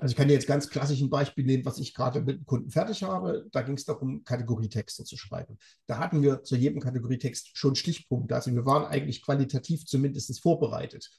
Also 0.00 0.12
ich 0.12 0.16
kann 0.16 0.28
dir 0.28 0.34
jetzt 0.34 0.46
ganz 0.46 0.70
klassisch 0.70 1.00
ein 1.02 1.10
Beispiel 1.10 1.44
nehmen, 1.44 1.66
was 1.66 1.78
ich 1.78 1.92
gerade 1.92 2.22
mit 2.22 2.38
dem 2.38 2.46
Kunden 2.46 2.70
fertig 2.70 3.02
habe. 3.02 3.46
Da 3.52 3.60
ging 3.60 3.76
es 3.76 3.84
darum, 3.84 4.24
Kategorietexte 4.24 5.04
zu 5.04 5.18
schreiben. 5.18 5.58
Da 5.86 5.98
hatten 5.98 6.22
wir 6.22 6.42
zu 6.42 6.56
jedem 6.56 6.80
Kategorietext 6.80 7.50
schon 7.56 7.74
Stichpunkte. 7.74 8.34
Also 8.34 8.54
wir 8.54 8.64
waren 8.64 8.86
eigentlich 8.86 9.22
qualitativ 9.22 9.84
zumindest 9.84 10.40
vorbereitet. 10.40 11.10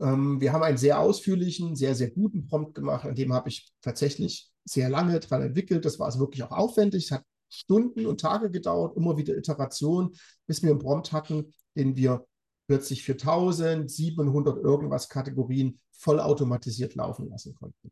Ähm, 0.00 0.40
wir 0.40 0.52
haben 0.52 0.62
einen 0.62 0.76
sehr 0.76 1.00
ausführlichen, 1.00 1.76
sehr, 1.76 1.94
sehr 1.94 2.10
guten 2.10 2.46
Prompt 2.46 2.74
gemacht, 2.74 3.06
an 3.06 3.14
dem 3.14 3.32
habe 3.32 3.48
ich 3.48 3.72
tatsächlich 3.80 4.50
sehr 4.64 4.90
lange 4.90 5.18
dran 5.20 5.42
entwickelt. 5.42 5.84
Das 5.84 5.98
war 5.98 6.06
also 6.06 6.20
wirklich 6.20 6.42
auch 6.42 6.52
aufwendig. 6.52 7.04
Es 7.04 7.10
hat 7.10 7.24
Stunden 7.48 8.06
und 8.06 8.20
Tage 8.20 8.50
gedauert, 8.50 8.96
immer 8.96 9.16
wieder 9.16 9.36
Iteration, 9.36 10.14
bis 10.46 10.62
wir 10.62 10.70
einen 10.70 10.78
Prompt 10.78 11.12
hatten, 11.12 11.52
den 11.76 11.96
wir 11.96 12.26
plötzlich 12.66 13.02
für 13.02 13.12
1700 13.12 14.58
irgendwas 14.58 15.08
Kategorien 15.08 15.80
vollautomatisiert 15.90 16.94
laufen 16.94 17.28
lassen 17.28 17.54
konnten. 17.54 17.90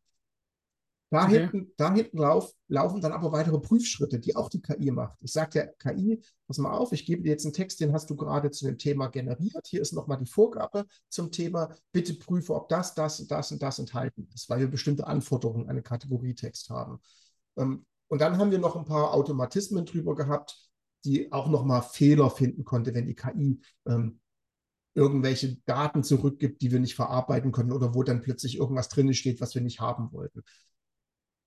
Da 1.11 1.25
okay. 1.25 1.40
hinten, 1.40 1.73
da 1.79 1.94
hinten 1.94 2.18
lauf, 2.18 2.53
laufen 2.68 3.01
dann 3.01 3.12
aber 3.12 3.33
weitere 3.33 3.59
Prüfschritte, 3.59 4.18
die 4.18 4.37
auch 4.37 4.51
die 4.51 4.61
KI 4.61 4.90
macht. 4.90 5.16
Ich 5.23 5.33
sage 5.33 5.51
der 5.53 5.66
KI, 5.68 6.21
pass 6.47 6.59
mal 6.59 6.73
auf, 6.73 6.92
ich 6.92 7.07
gebe 7.07 7.23
dir 7.23 7.31
jetzt 7.31 7.47
einen 7.47 7.55
Text, 7.55 7.81
den 7.81 7.94
hast 7.94 8.11
du 8.11 8.16
gerade 8.16 8.51
zu 8.51 8.66
dem 8.66 8.77
Thema 8.77 9.09
generiert. 9.09 9.66
Hier 9.66 9.81
ist 9.81 9.94
nochmal 9.94 10.18
die 10.18 10.27
Vorgabe 10.27 10.85
zum 11.09 11.31
Thema. 11.31 11.75
Bitte 11.92 12.12
prüfe, 12.14 12.55
ob 12.55 12.68
das, 12.68 12.94
das, 12.94 13.27
das 13.27 13.53
und 13.53 13.62
das 13.62 13.79
enthalten 13.79 14.29
ist, 14.35 14.51
weil 14.51 14.61
wir 14.61 14.68
bestimmte 14.68 15.07
Anforderungen 15.07 15.64
an 15.64 15.71
einen 15.71 15.83
Kategorietext 15.83 16.68
haben. 16.68 17.01
Ähm, 17.57 17.87
und 18.09 18.21
dann 18.21 18.37
haben 18.37 18.51
wir 18.51 18.59
noch 18.59 18.77
ein 18.77 18.85
paar 18.85 19.14
Automatismen 19.14 19.87
drüber 19.87 20.14
gehabt, 20.14 20.59
die 21.05 21.33
auch 21.33 21.49
nochmal 21.49 21.83
Fehler 21.83 22.31
finden 22.31 22.64
konnte, 22.64 22.92
wenn 22.94 23.07
die 23.07 23.14
KI 23.14 23.61
ähm, 23.87 24.21
irgendwelche 24.94 25.57
Daten 25.64 26.03
zurückgibt, 26.03 26.61
die 26.61 26.73
wir 26.73 26.81
nicht 26.81 26.97
verarbeiten 26.97 27.53
können 27.53 27.73
oder 27.73 27.94
wo 27.94 28.03
dann 28.03 28.21
plötzlich 28.21 28.59
irgendwas 28.59 28.88
drin 28.88 29.14
steht, 29.14 29.40
was 29.40 29.55
wir 29.55 29.62
nicht 29.62 29.81
haben 29.81 30.12
wollten. 30.12 30.42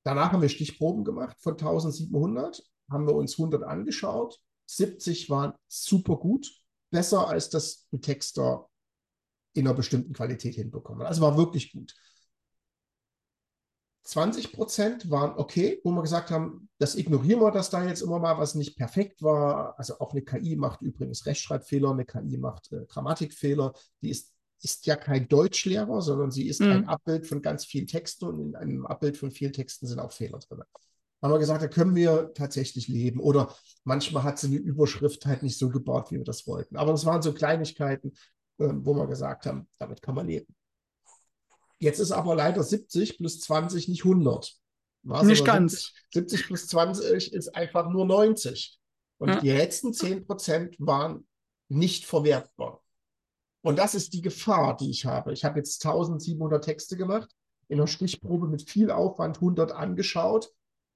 Danach 0.03 0.31
haben 0.31 0.41
wir 0.41 0.49
Stichproben 0.49 1.03
gemacht 1.03 1.37
von 1.39 1.53
1700, 1.53 2.63
haben 2.89 3.07
wir 3.07 3.15
uns 3.15 3.33
100 3.33 3.63
angeschaut. 3.63 4.39
70 4.65 5.29
waren 5.29 5.53
super 5.67 6.17
gut, 6.17 6.49
besser 6.89 7.27
als 7.27 7.49
das 7.49 7.87
ein 7.91 8.01
Texter 8.01 8.69
in 9.53 9.67
einer 9.67 9.75
bestimmten 9.75 10.13
Qualität 10.13 10.55
hinbekommen. 10.55 11.05
Also 11.05 11.21
war 11.21 11.37
wirklich 11.37 11.73
gut. 11.73 11.93
20 14.03 14.53
Prozent 14.53 15.11
waren 15.11 15.37
okay, 15.37 15.79
wo 15.83 15.91
wir 15.91 16.01
gesagt 16.01 16.31
haben, 16.31 16.69
das 16.79 16.95
ignorieren 16.95 17.39
wir, 17.39 17.51
dass 17.51 17.69
da 17.69 17.85
jetzt 17.85 18.01
immer 18.01 18.19
mal 18.19 18.37
was 18.37 18.55
nicht 18.55 18.75
perfekt 18.75 19.21
war. 19.21 19.77
Also 19.77 19.99
auch 19.99 20.11
eine 20.11 20.23
KI 20.23 20.55
macht 20.55 20.81
übrigens 20.81 21.25
Rechtschreibfehler, 21.25 21.91
eine 21.91 22.05
KI 22.05 22.37
macht 22.37 22.71
äh, 22.71 22.85
Grammatikfehler. 22.87 23.73
Die 24.01 24.09
ist 24.09 24.33
ist 24.63 24.85
ja 24.85 24.95
kein 24.95 25.27
Deutschlehrer, 25.27 26.01
sondern 26.01 26.31
sie 26.31 26.47
ist 26.47 26.61
mhm. 26.61 26.71
ein 26.71 26.87
Abbild 26.87 27.27
von 27.27 27.41
ganz 27.41 27.65
vielen 27.65 27.87
Texten 27.87 28.25
und 28.25 28.39
in 28.39 28.55
einem 28.55 28.85
Abbild 28.85 29.17
von 29.17 29.31
vielen 29.31 29.53
Texten 29.53 29.87
sind 29.87 29.99
auch 29.99 30.11
Fehler 30.11 30.39
drin. 30.39 30.61
Haben 31.21 31.33
wir 31.33 31.39
gesagt, 31.39 31.61
da 31.61 31.67
können 31.67 31.95
wir 31.95 32.33
tatsächlich 32.33 32.87
leben. 32.87 33.19
Oder 33.19 33.55
manchmal 33.83 34.23
hat 34.23 34.39
sie 34.39 34.47
eine 34.47 34.57
Überschrift 34.57 35.25
halt 35.25 35.43
nicht 35.43 35.57
so 35.57 35.69
gebaut, 35.69 36.11
wie 36.11 36.17
wir 36.17 36.23
das 36.23 36.47
wollten. 36.47 36.77
Aber 36.77 36.91
das 36.91 37.05
waren 37.05 37.21
so 37.21 37.31
Kleinigkeiten, 37.33 38.13
ähm, 38.59 38.85
wo 38.85 38.95
wir 38.95 39.07
gesagt 39.07 39.45
haben, 39.45 39.67
damit 39.77 40.01
kann 40.01 40.15
man 40.15 40.27
leben. 40.27 40.55
Jetzt 41.79 41.99
ist 41.99 42.11
aber 42.11 42.35
leider 42.35 42.63
70 42.63 43.17
plus 43.17 43.39
20 43.39 43.87
nicht 43.87 44.03
100. 44.03 44.53
Was 45.03 45.23
nicht 45.23 45.45
ganz. 45.45 45.93
70, 46.11 46.39
70, 46.39 46.47
plus 46.47 46.67
20 46.67 47.33
ist 47.33 47.55
einfach 47.55 47.89
nur 47.89 48.05
90. 48.05 48.79
Und 49.17 49.29
ja. 49.29 49.39
die 49.39 49.51
letzten 49.51 49.93
10 49.93 50.25
Prozent 50.25 50.75
waren 50.79 51.27
nicht 51.69 52.05
verwertbar. 52.05 52.80
Und 53.61 53.77
das 53.77 53.95
ist 53.95 54.13
die 54.13 54.21
Gefahr, 54.21 54.75
die 54.75 54.89
ich 54.89 55.05
habe. 55.05 55.33
Ich 55.33 55.45
habe 55.45 55.59
jetzt 55.59 55.85
1700 55.85 56.63
Texte 56.63 56.97
gemacht, 56.97 57.29
in 57.67 57.79
einer 57.79 57.87
Stichprobe 57.87 58.47
mit 58.47 58.69
viel 58.69 58.91
Aufwand 58.91 59.37
100 59.37 59.71
angeschaut, 59.71 60.51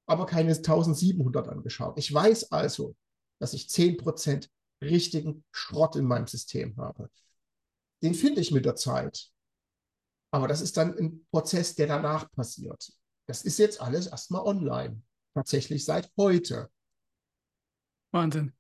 aber 0.08 0.25
keine 0.25 0.54
1700 0.54 1.47
angeschaut. 1.47 1.97
Ich 1.97 2.13
weiß 2.13 2.51
also, 2.51 2.95
dass 3.39 3.54
ich 3.54 3.67
10% 3.67 4.49
richtigen 4.82 5.43
Schrott 5.51 5.95
in 5.95 6.06
meinem 6.06 6.28
System 6.28 6.75
habe. 6.78 7.10
Den 8.04 8.13
finde 8.13 8.41
ich 8.41 8.51
mit 8.51 8.65
der 8.65 8.75
Zeit. 8.75 9.30
Aber 10.32 10.47
das 10.47 10.62
ist 10.62 10.78
dann 10.78 10.97
ein 10.97 11.25
Prozess, 11.32 11.75
der 11.75 11.88
danach 11.88 12.30
passiert. 12.32 12.91
Das 13.28 13.43
ist 13.43 13.58
jetzt 13.58 13.80
alles 13.82 14.08
erstmal 14.08 14.41
online. 14.41 15.01
Tatsächlich 15.34 15.86
seit 15.86 16.12
heute. 16.17 16.69
Wahnsinn. 18.12 18.54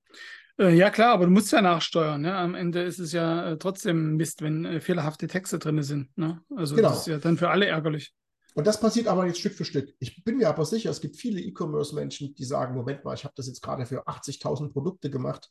Äh, 0.57 0.75
ja, 0.75 0.89
klar, 0.89 1.13
aber 1.13 1.25
du 1.25 1.31
musst 1.31 1.51
ja 1.51 1.61
nachsteuern. 1.61 2.21
Ne? 2.21 2.35
Am 2.35 2.55
Ende 2.55 2.81
ist 2.83 2.99
es 2.99 3.11
ja 3.11 3.51
äh, 3.51 3.57
trotzdem 3.57 4.15
Mist, 4.15 4.41
wenn 4.41 4.65
äh, 4.65 4.79
fehlerhafte 4.79 5.27
Texte 5.27 5.59
drin 5.59 5.83
sind. 5.83 6.17
Ne? 6.17 6.41
Also 6.55 6.75
genau. 6.75 6.89
das 6.89 6.99
ist 6.99 7.07
ja 7.07 7.17
dann 7.17 7.37
für 7.37 7.49
alle 7.49 7.65
ärgerlich. 7.65 8.13
Und 8.53 8.65
das 8.65 8.79
passiert 8.79 9.07
aber 9.07 9.27
jetzt 9.27 9.39
Stück 9.39 9.53
für 9.53 9.65
Stück. 9.65 9.93
Ich 9.99 10.23
bin 10.23 10.37
mir 10.37 10.47
aber 10.47 10.63
sicher, 10.63 10.89
es 10.89 11.01
gibt 11.01 11.17
viele 11.17 11.41
E-Commerce-Menschen, 11.41 12.35
die 12.35 12.45
sagen, 12.45 12.73
Moment 12.73 13.03
mal, 13.03 13.13
ich 13.13 13.25
habe 13.25 13.33
das 13.35 13.47
jetzt 13.47 13.61
gerade 13.61 13.85
für 13.85 14.07
80.000 14.07 14.71
Produkte 14.71 15.09
gemacht. 15.09 15.49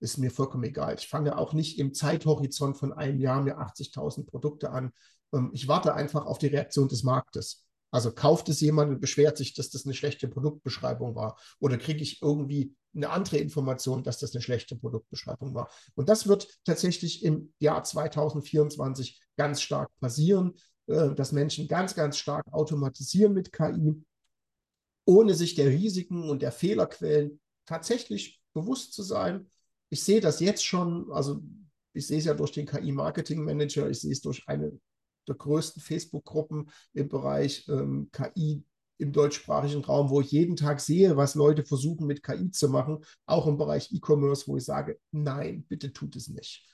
Ist 0.00 0.18
mir 0.18 0.32
vollkommen 0.32 0.64
egal. 0.64 0.96
Ich 0.98 1.06
fange 1.06 1.38
auch 1.38 1.52
nicht 1.52 1.78
im 1.78 1.94
Zeithorizont 1.94 2.76
von 2.76 2.92
einem 2.92 3.20
Jahr 3.20 3.40
mir 3.42 3.60
80.000 3.60 4.26
Produkte 4.26 4.70
an. 4.72 4.92
Ähm, 5.32 5.50
ich 5.52 5.68
warte 5.68 5.94
einfach 5.94 6.26
auf 6.26 6.38
die 6.38 6.48
Reaktion 6.48 6.88
des 6.88 7.04
Marktes. 7.04 7.64
Also 7.90 8.12
kauft 8.12 8.48
es 8.48 8.60
jemand 8.60 8.90
und 8.90 9.00
beschwert 9.00 9.36
sich, 9.36 9.54
dass 9.54 9.70
das 9.70 9.84
eine 9.84 9.94
schlechte 9.94 10.28
Produktbeschreibung 10.28 11.14
war? 11.14 11.38
Oder 11.58 11.76
kriege 11.76 12.02
ich 12.02 12.22
irgendwie 12.22 12.74
eine 12.94 13.10
andere 13.10 13.38
Information, 13.38 14.02
dass 14.02 14.18
das 14.18 14.34
eine 14.34 14.42
schlechte 14.42 14.76
Produktbeschreibung 14.76 15.54
war? 15.54 15.70
Und 15.94 16.08
das 16.08 16.28
wird 16.28 16.48
tatsächlich 16.64 17.24
im 17.24 17.52
Jahr 17.58 17.82
2024 17.82 19.20
ganz 19.36 19.60
stark 19.60 19.90
passieren, 20.00 20.54
äh, 20.86 21.14
dass 21.14 21.32
Menschen 21.32 21.68
ganz, 21.68 21.94
ganz 21.94 22.16
stark 22.16 22.46
automatisieren 22.52 23.32
mit 23.32 23.52
KI, 23.52 23.94
ohne 25.04 25.34
sich 25.34 25.54
der 25.54 25.68
Risiken 25.68 26.30
und 26.30 26.42
der 26.42 26.52
Fehlerquellen 26.52 27.40
tatsächlich 27.66 28.40
bewusst 28.52 28.92
zu 28.92 29.02
sein. 29.02 29.48
Ich 29.88 30.02
sehe 30.02 30.20
das 30.20 30.40
jetzt 30.40 30.64
schon, 30.64 31.10
also 31.10 31.42
ich 31.92 32.06
sehe 32.06 32.18
es 32.18 32.24
ja 32.24 32.34
durch 32.34 32.52
den 32.52 32.66
KI-Marketing-Manager, 32.66 33.90
ich 33.90 34.00
sehe 34.00 34.12
es 34.12 34.20
durch 34.20 34.46
eine 34.46 34.78
der 35.30 35.36
größten 35.36 35.82
Facebook-Gruppen 35.82 36.70
im 36.92 37.08
Bereich 37.08 37.66
ähm, 37.68 38.10
KI 38.12 38.64
im 38.98 39.12
deutschsprachigen 39.12 39.82
Raum, 39.82 40.10
wo 40.10 40.20
ich 40.20 40.30
jeden 40.30 40.56
Tag 40.56 40.80
sehe, 40.80 41.16
was 41.16 41.34
Leute 41.34 41.64
versuchen 41.64 42.06
mit 42.06 42.22
KI 42.22 42.50
zu 42.50 42.68
machen, 42.68 42.98
auch 43.26 43.46
im 43.46 43.56
Bereich 43.56 43.90
E-Commerce, 43.92 44.46
wo 44.46 44.56
ich 44.56 44.64
sage, 44.64 44.98
nein, 45.10 45.64
bitte 45.68 45.92
tut 45.92 46.16
es 46.16 46.28
nicht. 46.28 46.66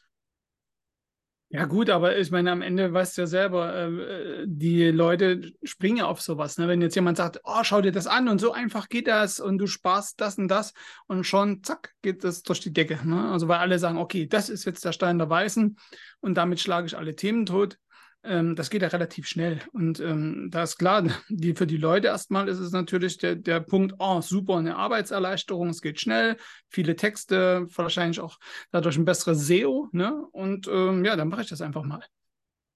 Ja 1.48 1.64
gut, 1.64 1.90
aber 1.90 2.18
ich 2.18 2.32
meine, 2.32 2.50
am 2.50 2.60
Ende 2.60 2.92
weißt 2.92 3.16
du 3.16 3.22
ja 3.22 3.26
selber, 3.28 3.72
äh, 3.72 4.44
die 4.48 4.86
Leute 4.86 5.52
springen 5.62 5.98
ja 5.98 6.06
auf 6.06 6.20
sowas. 6.20 6.58
Ne? 6.58 6.66
Wenn 6.66 6.82
jetzt 6.82 6.96
jemand 6.96 7.18
sagt, 7.18 7.40
oh, 7.44 7.62
schau 7.62 7.80
dir 7.80 7.92
das 7.92 8.08
an 8.08 8.28
und 8.28 8.40
so 8.40 8.50
einfach 8.50 8.88
geht 8.88 9.06
das 9.06 9.38
und 9.38 9.58
du 9.58 9.68
sparst 9.68 10.20
das 10.20 10.38
und 10.38 10.48
das 10.48 10.74
und 11.06 11.24
schon, 11.24 11.62
zack, 11.62 11.94
geht 12.02 12.24
das 12.24 12.42
durch 12.42 12.58
die 12.58 12.72
Decke. 12.72 12.98
Ne? 13.06 13.30
Also 13.30 13.46
weil 13.46 13.58
alle 13.58 13.78
sagen, 13.78 13.96
okay, 13.96 14.26
das 14.26 14.48
ist 14.48 14.64
jetzt 14.64 14.84
der 14.84 14.90
Stein 14.90 15.18
der 15.18 15.30
Weißen 15.30 15.78
und 16.18 16.34
damit 16.34 16.58
schlage 16.58 16.88
ich 16.88 16.98
alle 16.98 17.14
Themen 17.14 17.46
tot 17.46 17.78
ähm, 18.22 18.56
das 18.56 18.70
geht 18.70 18.82
ja 18.82 18.88
relativ 18.88 19.26
schnell. 19.26 19.60
Und 19.72 20.00
ähm, 20.00 20.48
da 20.50 20.62
ist 20.62 20.78
klar, 20.78 21.04
die, 21.28 21.54
für 21.54 21.66
die 21.66 21.76
Leute 21.76 22.08
erstmal 22.08 22.48
ist 22.48 22.58
es 22.58 22.72
natürlich 22.72 23.18
der, 23.18 23.36
der 23.36 23.60
Punkt, 23.60 23.94
oh, 23.98 24.20
super, 24.20 24.56
eine 24.56 24.76
Arbeitserleichterung, 24.76 25.70
es 25.70 25.80
geht 25.80 26.00
schnell, 26.00 26.36
viele 26.68 26.96
Texte, 26.96 27.66
wahrscheinlich 27.74 28.20
auch 28.20 28.38
dadurch 28.70 28.96
ein 28.96 29.04
besseres 29.04 29.46
SEO. 29.46 29.88
Ne? 29.92 30.26
Und 30.32 30.68
ähm, 30.68 31.04
ja, 31.04 31.16
dann 31.16 31.28
mache 31.28 31.42
ich 31.42 31.48
das 31.48 31.60
einfach 31.60 31.84
mal. 31.84 32.04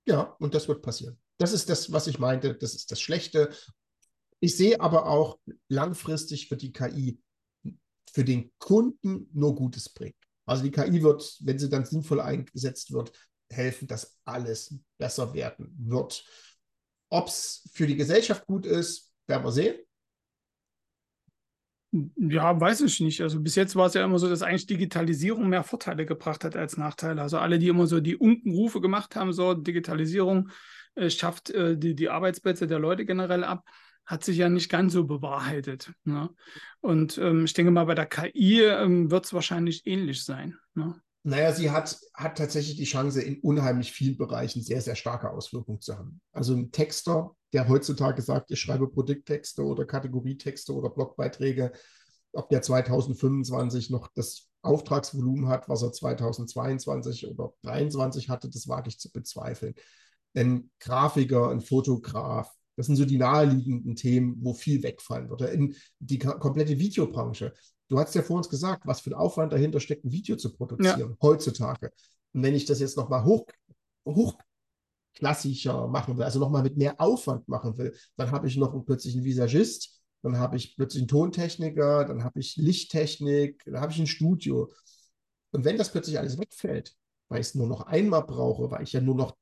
Ja, 0.07 0.35
und 0.38 0.55
das 0.55 0.68
wird 0.68 0.83
passieren. 0.83 1.18
Das 1.38 1.53
ist 1.53 1.68
das, 1.68 1.92
was 1.92 2.07
ich 2.07 2.18
meinte, 2.18 2.55
das 2.55 2.74
ist 2.74 2.90
das 2.90 3.00
Schlechte. 3.00 3.50
Ich 4.40 4.57
sehe 4.57 4.81
aber 4.81 5.07
auch 5.07 5.38
langfristig 5.68 6.48
für 6.48 6.57
die 6.57 6.72
KI, 6.72 7.20
für 8.12 8.24
den 8.24 8.53
Kunden 8.59 9.29
nur 9.33 9.55
Gutes 9.55 9.88
bringen. 9.88 10.14
Also 10.46 10.64
die 10.64 10.70
KI 10.70 11.03
wird, 11.03 11.38
wenn 11.40 11.59
sie 11.59 11.68
dann 11.68 11.85
sinnvoll 11.85 12.20
eingesetzt 12.20 12.92
wird, 12.92 13.12
helfen, 13.50 13.88
dass 13.88 14.18
alles 14.24 14.74
besser 14.98 15.34
werden 15.34 15.74
wird. 15.78 16.24
Ob 17.08 17.26
es 17.26 17.68
für 17.72 17.86
die 17.86 17.96
Gesellschaft 17.96 18.46
gut 18.46 18.66
ist, 18.66 19.12
werden 19.26 19.44
wir 19.44 19.52
sehen. 19.52 19.78
Ja, 21.92 22.58
weiß 22.60 22.82
ich 22.82 23.00
nicht. 23.00 23.20
Also 23.20 23.40
bis 23.40 23.56
jetzt 23.56 23.74
war 23.74 23.86
es 23.86 23.94
ja 23.94 24.04
immer 24.04 24.20
so, 24.20 24.28
dass 24.28 24.42
eigentlich 24.42 24.66
Digitalisierung 24.66 25.48
mehr 25.48 25.64
Vorteile 25.64 26.06
gebracht 26.06 26.44
hat 26.44 26.54
als 26.54 26.76
Nachteile. 26.76 27.20
Also 27.20 27.38
alle, 27.38 27.58
die 27.58 27.66
immer 27.66 27.88
so 27.88 27.98
die 27.98 28.16
Unkenrufe 28.16 28.80
gemacht 28.80 29.16
haben, 29.16 29.32
so 29.32 29.54
Digitalisierung 29.54 30.50
äh, 30.94 31.10
schafft 31.10 31.50
äh, 31.50 31.76
die, 31.76 31.96
die 31.96 32.08
Arbeitsplätze 32.08 32.68
der 32.68 32.78
Leute 32.78 33.04
generell 33.04 33.42
ab, 33.42 33.64
hat 34.06 34.22
sich 34.22 34.36
ja 34.36 34.48
nicht 34.48 34.70
ganz 34.70 34.92
so 34.92 35.04
bewahrheitet. 35.04 35.92
Ne? 36.04 36.30
Und 36.80 37.18
ähm, 37.18 37.44
ich 37.44 37.54
denke 37.54 37.72
mal, 37.72 37.86
bei 37.86 37.96
der 37.96 38.06
KI 38.06 38.62
ähm, 38.62 39.10
wird 39.10 39.24
es 39.24 39.32
wahrscheinlich 39.32 39.84
ähnlich 39.86 40.24
sein. 40.24 40.56
Ne? 40.74 41.00
Naja, 41.22 41.52
sie 41.52 41.70
hat, 41.70 41.98
hat 42.14 42.38
tatsächlich 42.38 42.76
die 42.76 42.85
Chance, 42.85 43.20
in 43.20 43.40
unheimlich 43.40 43.92
vielen 43.92 44.16
Bereichen 44.16 44.62
sehr, 44.62 44.80
sehr 44.80 44.96
starke 44.96 45.30
Auswirkungen 45.30 45.80
zu 45.80 45.96
haben. 45.96 46.20
Also 46.33 46.54
ein 46.54 46.70
Texter, 46.72 47.37
der 47.52 47.68
heutzutage 47.68 48.22
sagt, 48.22 48.50
ich 48.50 48.61
schreibe 48.61 48.88
Produkttexte 48.88 49.62
oder 49.62 49.85
Kategorietexte 49.85 50.72
oder 50.72 50.88
Blogbeiträge, 50.88 51.72
ob 52.33 52.48
der 52.48 52.62
2025 52.62 53.90
noch 53.90 54.09
das 54.14 54.48
Auftragsvolumen 54.62 55.48
hat, 55.48 55.68
was 55.68 55.83
er 55.83 55.92
2022 55.92 57.26
oder 57.26 57.52
2023 57.62 58.28
hatte, 58.28 58.48
das 58.48 58.68
wage 58.68 58.88
ich 58.88 58.98
zu 58.98 59.11
bezweifeln. 59.11 59.74
Ein 60.35 60.70
Grafiker, 60.78 61.50
ein 61.50 61.61
Fotograf, 61.61 62.50
das 62.76 62.87
sind 62.87 62.96
so 62.96 63.04
die 63.04 63.18
naheliegenden 63.18 63.94
Themen, 63.94 64.38
wo 64.40 64.54
viel 64.54 64.83
wegfallen 64.83 65.28
wird. 65.28 65.42
In 65.42 65.74
die 65.98 66.18
komplette 66.18 66.78
Videobranche. 66.78 67.52
Du 67.90 67.98
hast 67.98 68.14
ja 68.14 68.22
vor 68.22 68.37
uns 68.37 68.48
gesagt, 68.48 68.87
was 68.87 69.00
für 69.00 69.11
ein 69.11 69.14
Aufwand 69.14 69.53
dahinter 69.53 69.81
steckt, 69.81 70.05
ein 70.05 70.12
Video 70.12 70.37
zu 70.37 70.55
produzieren, 70.55 71.11
ja. 71.11 71.16
heutzutage. 71.20 71.92
Und 72.33 72.44
wenn 72.44 72.55
ich 72.55 72.64
das 72.64 72.79
jetzt 72.79 72.96
nochmal 72.96 73.24
hoch, 73.24 73.46
hoch 74.07 74.38
klassischer 75.12 75.88
machen 75.88 76.16
will, 76.16 76.22
also 76.22 76.38
nochmal 76.38 76.62
mit 76.62 76.76
mehr 76.76 77.00
Aufwand 77.00 77.48
machen 77.48 77.76
will, 77.79 77.92
dann 78.16 78.31
habe 78.31 78.46
ich 78.46 78.57
noch 78.57 78.72
plötzlich 78.87 79.16
einen 79.16 79.24
Visagist, 79.24 80.00
dann 80.22 80.38
habe 80.38 80.57
ich 80.57 80.76
plötzlich 80.76 81.00
einen 81.00 81.09
Tontechniker, 81.09 82.05
dann 82.05 82.22
habe 82.22 82.38
ich 82.38 82.57
Lichttechnik, 82.57 83.61
dann 83.64 83.81
habe 83.81 83.90
ich 83.90 83.98
ein 83.98 84.07
Studio. 84.07 84.72
Und 85.50 85.64
wenn 85.64 85.76
das 85.76 85.90
plötzlich 85.90 86.16
alles 86.16 86.38
wegfällt, 86.38 86.94
weil 87.29 87.40
ich 87.40 87.48
es 87.48 87.55
nur 87.57 87.66
noch 87.66 87.83
einmal 87.83 88.22
brauche, 88.22 88.70
weil 88.70 88.85
ich 88.85 88.92
ja 88.92 89.00
nur 89.00 89.16
noch 89.16 89.37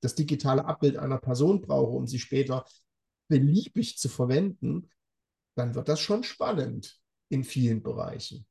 das 0.00 0.14
digitale 0.14 0.64
Abbild 0.64 0.96
einer 0.96 1.18
Person 1.18 1.60
brauche, 1.60 1.96
um 1.96 2.06
sie 2.06 2.20
später 2.20 2.64
beliebig 3.26 3.98
zu 3.98 4.08
verwenden, 4.08 4.88
dann 5.56 5.74
wird 5.74 5.88
das 5.88 5.98
schon 5.98 6.22
spannend 6.22 6.99
in 7.30 7.44
vielen 7.44 7.82
Bereichen. 7.82 8.44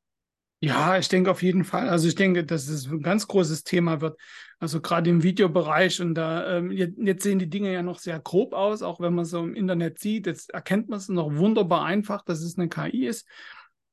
Ja, 0.61 0.97
ich 0.97 1.07
denke 1.07 1.31
auf 1.31 1.41
jeden 1.41 1.63
Fall. 1.63 1.87
Also 1.87 2.09
ich 2.09 2.15
denke, 2.15 2.43
dass 2.45 2.67
es 2.67 2.85
ein 2.87 3.01
ganz 3.01 3.27
großes 3.27 3.63
Thema 3.63 4.01
wird. 4.01 4.19
Also 4.59 4.81
gerade 4.81 5.09
im 5.09 5.23
Videobereich 5.23 6.01
und 6.01 6.15
da 6.15 6.57
ähm, 6.57 6.71
jetzt 6.71 7.23
sehen 7.23 7.39
die 7.39 7.49
Dinge 7.49 7.71
ja 7.71 7.81
noch 7.81 7.99
sehr 7.99 8.19
grob 8.19 8.53
aus, 8.53 8.81
auch 8.81 8.99
wenn 8.99 9.13
man 9.13 9.23
so 9.23 9.39
im 9.39 9.55
Internet 9.55 9.99
sieht. 9.99 10.27
Jetzt 10.27 10.49
erkennt 10.49 10.89
man 10.89 10.99
es 10.99 11.07
noch 11.07 11.33
wunderbar 11.33 11.85
einfach, 11.85 12.23
dass 12.23 12.41
es 12.41 12.57
eine 12.57 12.67
KI 12.67 13.05
ist. 13.05 13.25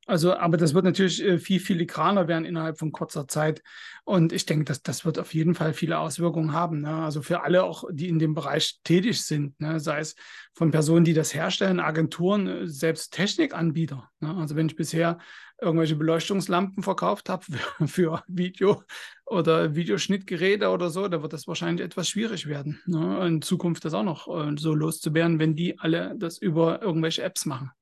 Also, 0.08 0.36
aber 0.36 0.56
das 0.56 0.72
wird 0.72 0.84
natürlich 0.84 1.22
äh, 1.22 1.38
viel 1.38 1.58
filigraner 1.58 2.28
werden 2.28 2.44
innerhalb 2.44 2.78
von 2.78 2.92
kurzer 2.92 3.26
Zeit. 3.26 3.62
Und 4.04 4.32
ich 4.32 4.46
denke, 4.46 4.64
dass 4.64 4.80
das 4.80 5.04
wird 5.04 5.18
auf 5.18 5.34
jeden 5.34 5.56
Fall 5.56 5.74
viele 5.74 5.98
Auswirkungen 5.98 6.52
haben. 6.52 6.82
Ne? 6.82 6.94
Also 6.94 7.22
für 7.22 7.42
alle 7.42 7.64
auch, 7.64 7.84
die 7.90 8.08
in 8.08 8.20
dem 8.20 8.32
Bereich 8.32 8.78
tätig 8.84 9.22
sind, 9.22 9.60
ne? 9.60 9.80
sei 9.80 9.98
es 9.98 10.14
von 10.54 10.70
Personen, 10.70 11.04
die 11.04 11.12
das 11.12 11.34
herstellen, 11.34 11.80
Agenturen, 11.80 12.46
äh, 12.46 12.66
selbst 12.68 13.14
Technikanbieter. 13.14 14.08
Ne? 14.20 14.32
Also 14.36 14.54
wenn 14.54 14.68
ich 14.68 14.76
bisher 14.76 15.18
irgendwelche 15.60 15.96
Beleuchtungslampen 15.96 16.84
verkauft 16.84 17.28
habe 17.28 17.44
für, 17.86 18.22
Video 18.28 18.84
oder 19.24 19.74
Videoschnittgeräte 19.74 20.68
oder 20.68 20.88
so, 20.88 21.08
da 21.08 21.20
wird 21.20 21.32
das 21.32 21.48
wahrscheinlich 21.48 21.84
etwas 21.84 22.08
schwierig 22.08 22.46
werden. 22.46 22.80
Ne? 22.86 23.26
In 23.26 23.42
Zukunft 23.42 23.84
das 23.84 23.94
auch 23.94 24.04
noch 24.04 24.28
äh, 24.28 24.54
so 24.56 24.72
loszuwerden, 24.72 25.40
wenn 25.40 25.56
die 25.56 25.80
alle 25.80 26.14
das 26.16 26.38
über 26.38 26.80
irgendwelche 26.80 27.24
Apps 27.24 27.44
machen. 27.44 27.72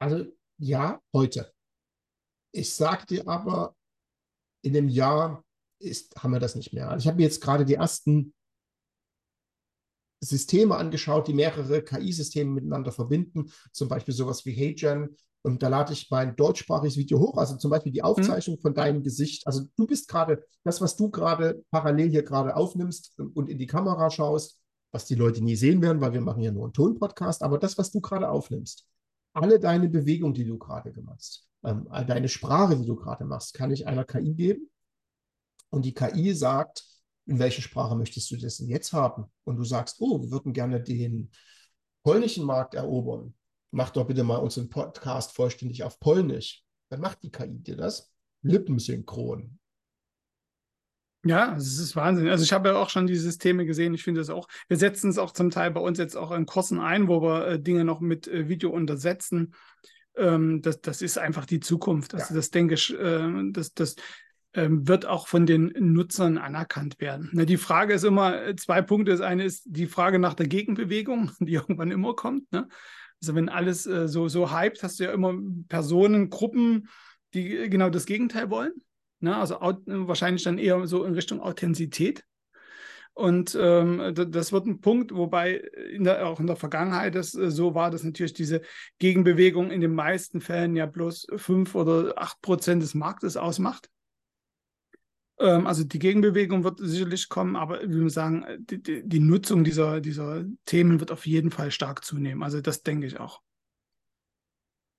Also 0.00 0.26
ja, 0.58 1.00
heute. 1.12 1.52
Ich 2.52 2.74
sage 2.74 3.06
dir 3.06 3.28
aber, 3.28 3.74
in 4.62 4.72
dem 4.72 4.88
Jahr 4.88 5.44
ist, 5.78 6.16
haben 6.16 6.32
wir 6.32 6.40
das 6.40 6.56
nicht 6.56 6.72
mehr. 6.72 6.90
Also 6.90 7.04
ich 7.04 7.06
habe 7.06 7.18
mir 7.18 7.24
jetzt 7.24 7.40
gerade 7.40 7.64
die 7.64 7.74
ersten 7.74 8.34
Systeme 10.20 10.76
angeschaut, 10.76 11.28
die 11.28 11.34
mehrere 11.34 11.82
KI-Systeme 11.82 12.50
miteinander 12.50 12.90
verbinden, 12.90 13.52
zum 13.72 13.88
Beispiel 13.88 14.14
sowas 14.14 14.44
wie 14.44 14.52
HeyGen. 14.52 15.16
Und 15.42 15.62
da 15.62 15.68
lade 15.68 15.92
ich 15.92 16.10
mein 16.10 16.34
deutschsprachiges 16.34 16.96
Video 16.96 17.20
hoch, 17.20 17.36
also 17.36 17.56
zum 17.56 17.70
Beispiel 17.70 17.92
die 17.92 18.02
Aufzeichnung 18.02 18.56
mhm. 18.56 18.60
von 18.60 18.74
deinem 18.74 19.02
Gesicht. 19.04 19.46
Also 19.46 19.66
du 19.76 19.86
bist 19.86 20.08
gerade, 20.08 20.44
das, 20.64 20.80
was 20.80 20.96
du 20.96 21.10
gerade 21.10 21.64
parallel 21.70 22.10
hier 22.10 22.24
gerade 22.24 22.56
aufnimmst 22.56 23.16
und 23.34 23.48
in 23.48 23.58
die 23.58 23.68
Kamera 23.68 24.10
schaust, 24.10 24.60
was 24.90 25.06
die 25.06 25.14
Leute 25.14 25.42
nie 25.44 25.54
sehen 25.54 25.80
werden, 25.80 26.00
weil 26.00 26.12
wir 26.12 26.20
machen 26.20 26.42
ja 26.42 26.50
nur 26.50 26.64
einen 26.64 26.72
Tonpodcast, 26.72 27.42
aber 27.42 27.58
das, 27.58 27.78
was 27.78 27.92
du 27.92 28.00
gerade 28.00 28.28
aufnimmst, 28.28 28.86
alle 29.32 29.60
deine 29.60 29.88
Bewegungen, 29.88 30.34
die 30.34 30.44
du 30.44 30.58
gerade 30.58 30.92
gemacht 30.92 31.48
ähm, 31.64 31.88
deine 32.06 32.28
Sprache, 32.28 32.76
die 32.76 32.86
du 32.86 32.96
gerade 32.96 33.24
machst, 33.24 33.54
kann 33.54 33.70
ich 33.70 33.86
einer 33.86 34.04
KI 34.04 34.34
geben. 34.34 34.70
Und 35.70 35.84
die 35.84 35.94
KI 35.94 36.32
sagt, 36.34 36.84
in 37.26 37.38
welche 37.38 37.60
Sprache 37.60 37.94
möchtest 37.94 38.30
du 38.30 38.36
das 38.36 38.56
denn 38.58 38.68
jetzt 38.68 38.92
haben? 38.92 39.26
Und 39.44 39.56
du 39.56 39.64
sagst, 39.64 39.96
oh, 40.00 40.20
wir 40.22 40.30
würden 40.30 40.52
gerne 40.52 40.80
den 40.80 41.30
polnischen 42.02 42.44
Markt 42.44 42.74
erobern. 42.74 43.34
Mach 43.70 43.90
doch 43.90 44.06
bitte 44.06 44.24
mal 44.24 44.36
unseren 44.36 44.70
Podcast 44.70 45.32
vollständig 45.32 45.82
auf 45.82 46.00
Polnisch. 46.00 46.64
Dann 46.88 47.00
macht 47.00 47.22
die 47.22 47.30
KI 47.30 47.58
dir 47.58 47.76
das. 47.76 48.10
Lippensynchron. 48.42 49.58
Ja, 51.24 51.56
es 51.56 51.78
ist 51.78 51.96
Wahnsinn. 51.96 52.28
Also 52.28 52.44
ich 52.44 52.52
habe 52.52 52.68
ja 52.68 52.76
auch 52.76 52.90
schon 52.90 53.06
die 53.06 53.16
Systeme 53.16 53.66
gesehen. 53.66 53.92
Ich 53.94 54.04
finde 54.04 54.20
es 54.20 54.30
auch, 54.30 54.46
wir 54.68 54.76
setzen 54.76 55.10
es 55.10 55.18
auch 55.18 55.32
zum 55.32 55.50
Teil 55.50 55.70
bei 55.72 55.80
uns 55.80 55.98
jetzt 55.98 56.16
auch 56.16 56.30
in 56.30 56.46
Kursen 56.46 56.80
ein, 56.80 57.08
wo 57.08 57.22
wir 57.22 57.46
äh, 57.46 57.60
Dinge 57.60 57.84
noch 57.84 58.00
mit 58.00 58.28
äh, 58.28 58.48
Video 58.48 58.70
untersetzen. 58.70 59.54
Ähm, 60.16 60.62
das, 60.62 60.80
das 60.80 61.02
ist 61.02 61.18
einfach 61.18 61.44
die 61.44 61.60
Zukunft. 61.60 62.14
Also 62.14 62.28
ja. 62.30 62.36
das 62.36 62.50
denke 62.50 62.74
ich, 62.74 62.96
äh, 62.96 63.50
das, 63.50 63.74
das 63.74 63.96
ähm, 64.54 64.88
wird 64.88 65.06
auch 65.06 65.26
von 65.26 65.44
den 65.44 65.72
Nutzern 65.78 66.38
anerkannt 66.38 67.00
werden. 67.00 67.30
Na, 67.32 67.44
die 67.44 67.56
Frage 67.56 67.94
ist 67.94 68.04
immer, 68.04 68.42
äh, 68.42 68.56
zwei 68.56 68.80
Punkte. 68.80 69.10
Das 69.12 69.20
eine 69.20 69.44
ist 69.44 69.64
die 69.66 69.86
Frage 69.86 70.18
nach 70.18 70.34
der 70.34 70.46
Gegenbewegung, 70.46 71.32
die 71.40 71.54
irgendwann 71.54 71.90
immer 71.90 72.14
kommt. 72.14 72.50
Ne? 72.52 72.68
Also 73.20 73.34
wenn 73.34 73.48
alles 73.48 73.86
äh, 73.86 74.08
so, 74.08 74.28
so 74.28 74.52
hypt, 74.52 74.82
hast 74.82 75.00
du 75.00 75.04
ja 75.04 75.12
immer 75.12 75.34
Personen, 75.68 76.30
Gruppen, 76.30 76.88
die 77.34 77.56
äh, 77.56 77.68
genau 77.68 77.90
das 77.90 78.06
Gegenteil 78.06 78.50
wollen. 78.50 78.72
Ne? 79.20 79.36
Also 79.36 79.56
wahrscheinlich 79.60 80.44
dann 80.44 80.58
eher 80.58 80.86
so 80.86 81.04
in 81.04 81.14
Richtung 81.14 81.40
Authentizität. 81.40 82.24
Und 83.18 83.58
ähm, 83.60 84.14
das 84.14 84.52
wird 84.52 84.66
ein 84.66 84.80
Punkt, 84.80 85.12
wobei 85.12 85.54
in 85.92 86.04
der, 86.04 86.24
auch 86.28 86.38
in 86.38 86.46
der 86.46 86.54
Vergangenheit 86.54 87.16
es 87.16 87.34
äh, 87.34 87.50
so 87.50 87.74
war, 87.74 87.90
dass 87.90 88.04
natürlich 88.04 88.32
diese 88.32 88.60
Gegenbewegung 89.00 89.72
in 89.72 89.80
den 89.80 89.92
meisten 89.92 90.40
Fällen 90.40 90.76
ja 90.76 90.86
bloß 90.86 91.26
fünf 91.34 91.74
oder 91.74 92.14
acht 92.16 92.40
Prozent 92.42 92.80
des 92.80 92.94
Marktes 92.94 93.36
ausmacht. 93.36 93.90
Ähm, 95.40 95.66
also 95.66 95.82
die 95.82 95.98
Gegenbewegung 95.98 96.62
wird 96.62 96.78
sicherlich 96.78 97.28
kommen, 97.28 97.56
aber 97.56 97.82
wie 97.82 98.02
wir 98.02 98.10
sagen, 98.10 98.44
die, 98.60 98.80
die, 98.80 99.02
die 99.04 99.20
Nutzung 99.20 99.64
dieser, 99.64 100.00
dieser 100.00 100.44
Themen 100.64 101.00
wird 101.00 101.10
auf 101.10 101.26
jeden 101.26 101.50
Fall 101.50 101.72
stark 101.72 102.04
zunehmen. 102.04 102.44
Also 102.44 102.60
das 102.60 102.84
denke 102.84 103.08
ich 103.08 103.18
auch. 103.18 103.42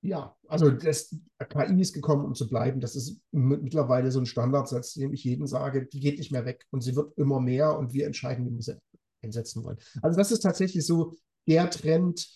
Ja, 0.02 0.36
also 0.48 0.72
das 0.72 1.14
KI 1.50 1.82
ist 1.82 1.94
gekommen, 1.94 2.24
um 2.24 2.34
zu 2.34 2.48
bleiben. 2.48 2.80
Das 2.80 2.96
ist 2.96 3.20
mittlerweile 3.32 4.12
so 4.12 4.20
ein 4.20 4.26
Standardsatz, 4.26 4.94
den 4.94 5.14
ich 5.14 5.26
jedem 5.26 5.46
sage, 5.46 5.86
die 5.86 6.00
geht 6.00 6.20
nicht 6.20 6.32
mehr 6.32 6.46
weg 6.46 6.66
und 6.72 6.82
sie 6.82 6.96
wird 6.96 7.18
immer 7.18 7.42
mehr 7.42 7.78
und 7.78 7.94
wir 7.94 8.06
entscheiden, 8.06 8.46
wie 8.46 8.56
wir 8.56 8.64
sie 8.64 8.78
einsetzen 9.22 9.64
wollen. 9.64 9.78
Also 10.02 10.18
das 10.18 10.32
ist 10.32 10.40
tatsächlich 10.40 10.86
so 10.86 11.16
der 11.48 11.70
Trend, 11.70 12.30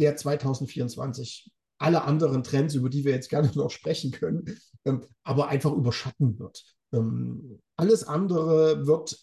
der 0.00 0.16
2024 0.16 1.52
alle 1.78 2.02
anderen 2.02 2.42
Trends, 2.42 2.74
über 2.74 2.90
die 2.90 3.04
wir 3.04 3.12
jetzt 3.12 3.30
gerne 3.30 3.50
noch 3.54 3.70
sprechen 3.70 4.10
können, 4.10 4.58
ähm, 4.84 5.04
aber 5.22 5.48
einfach 5.48 5.72
überschatten 5.72 6.38
wird. 6.40 6.64
Ähm, 6.92 7.60
alles 7.76 8.02
andere 8.02 8.86
wird 8.86 9.16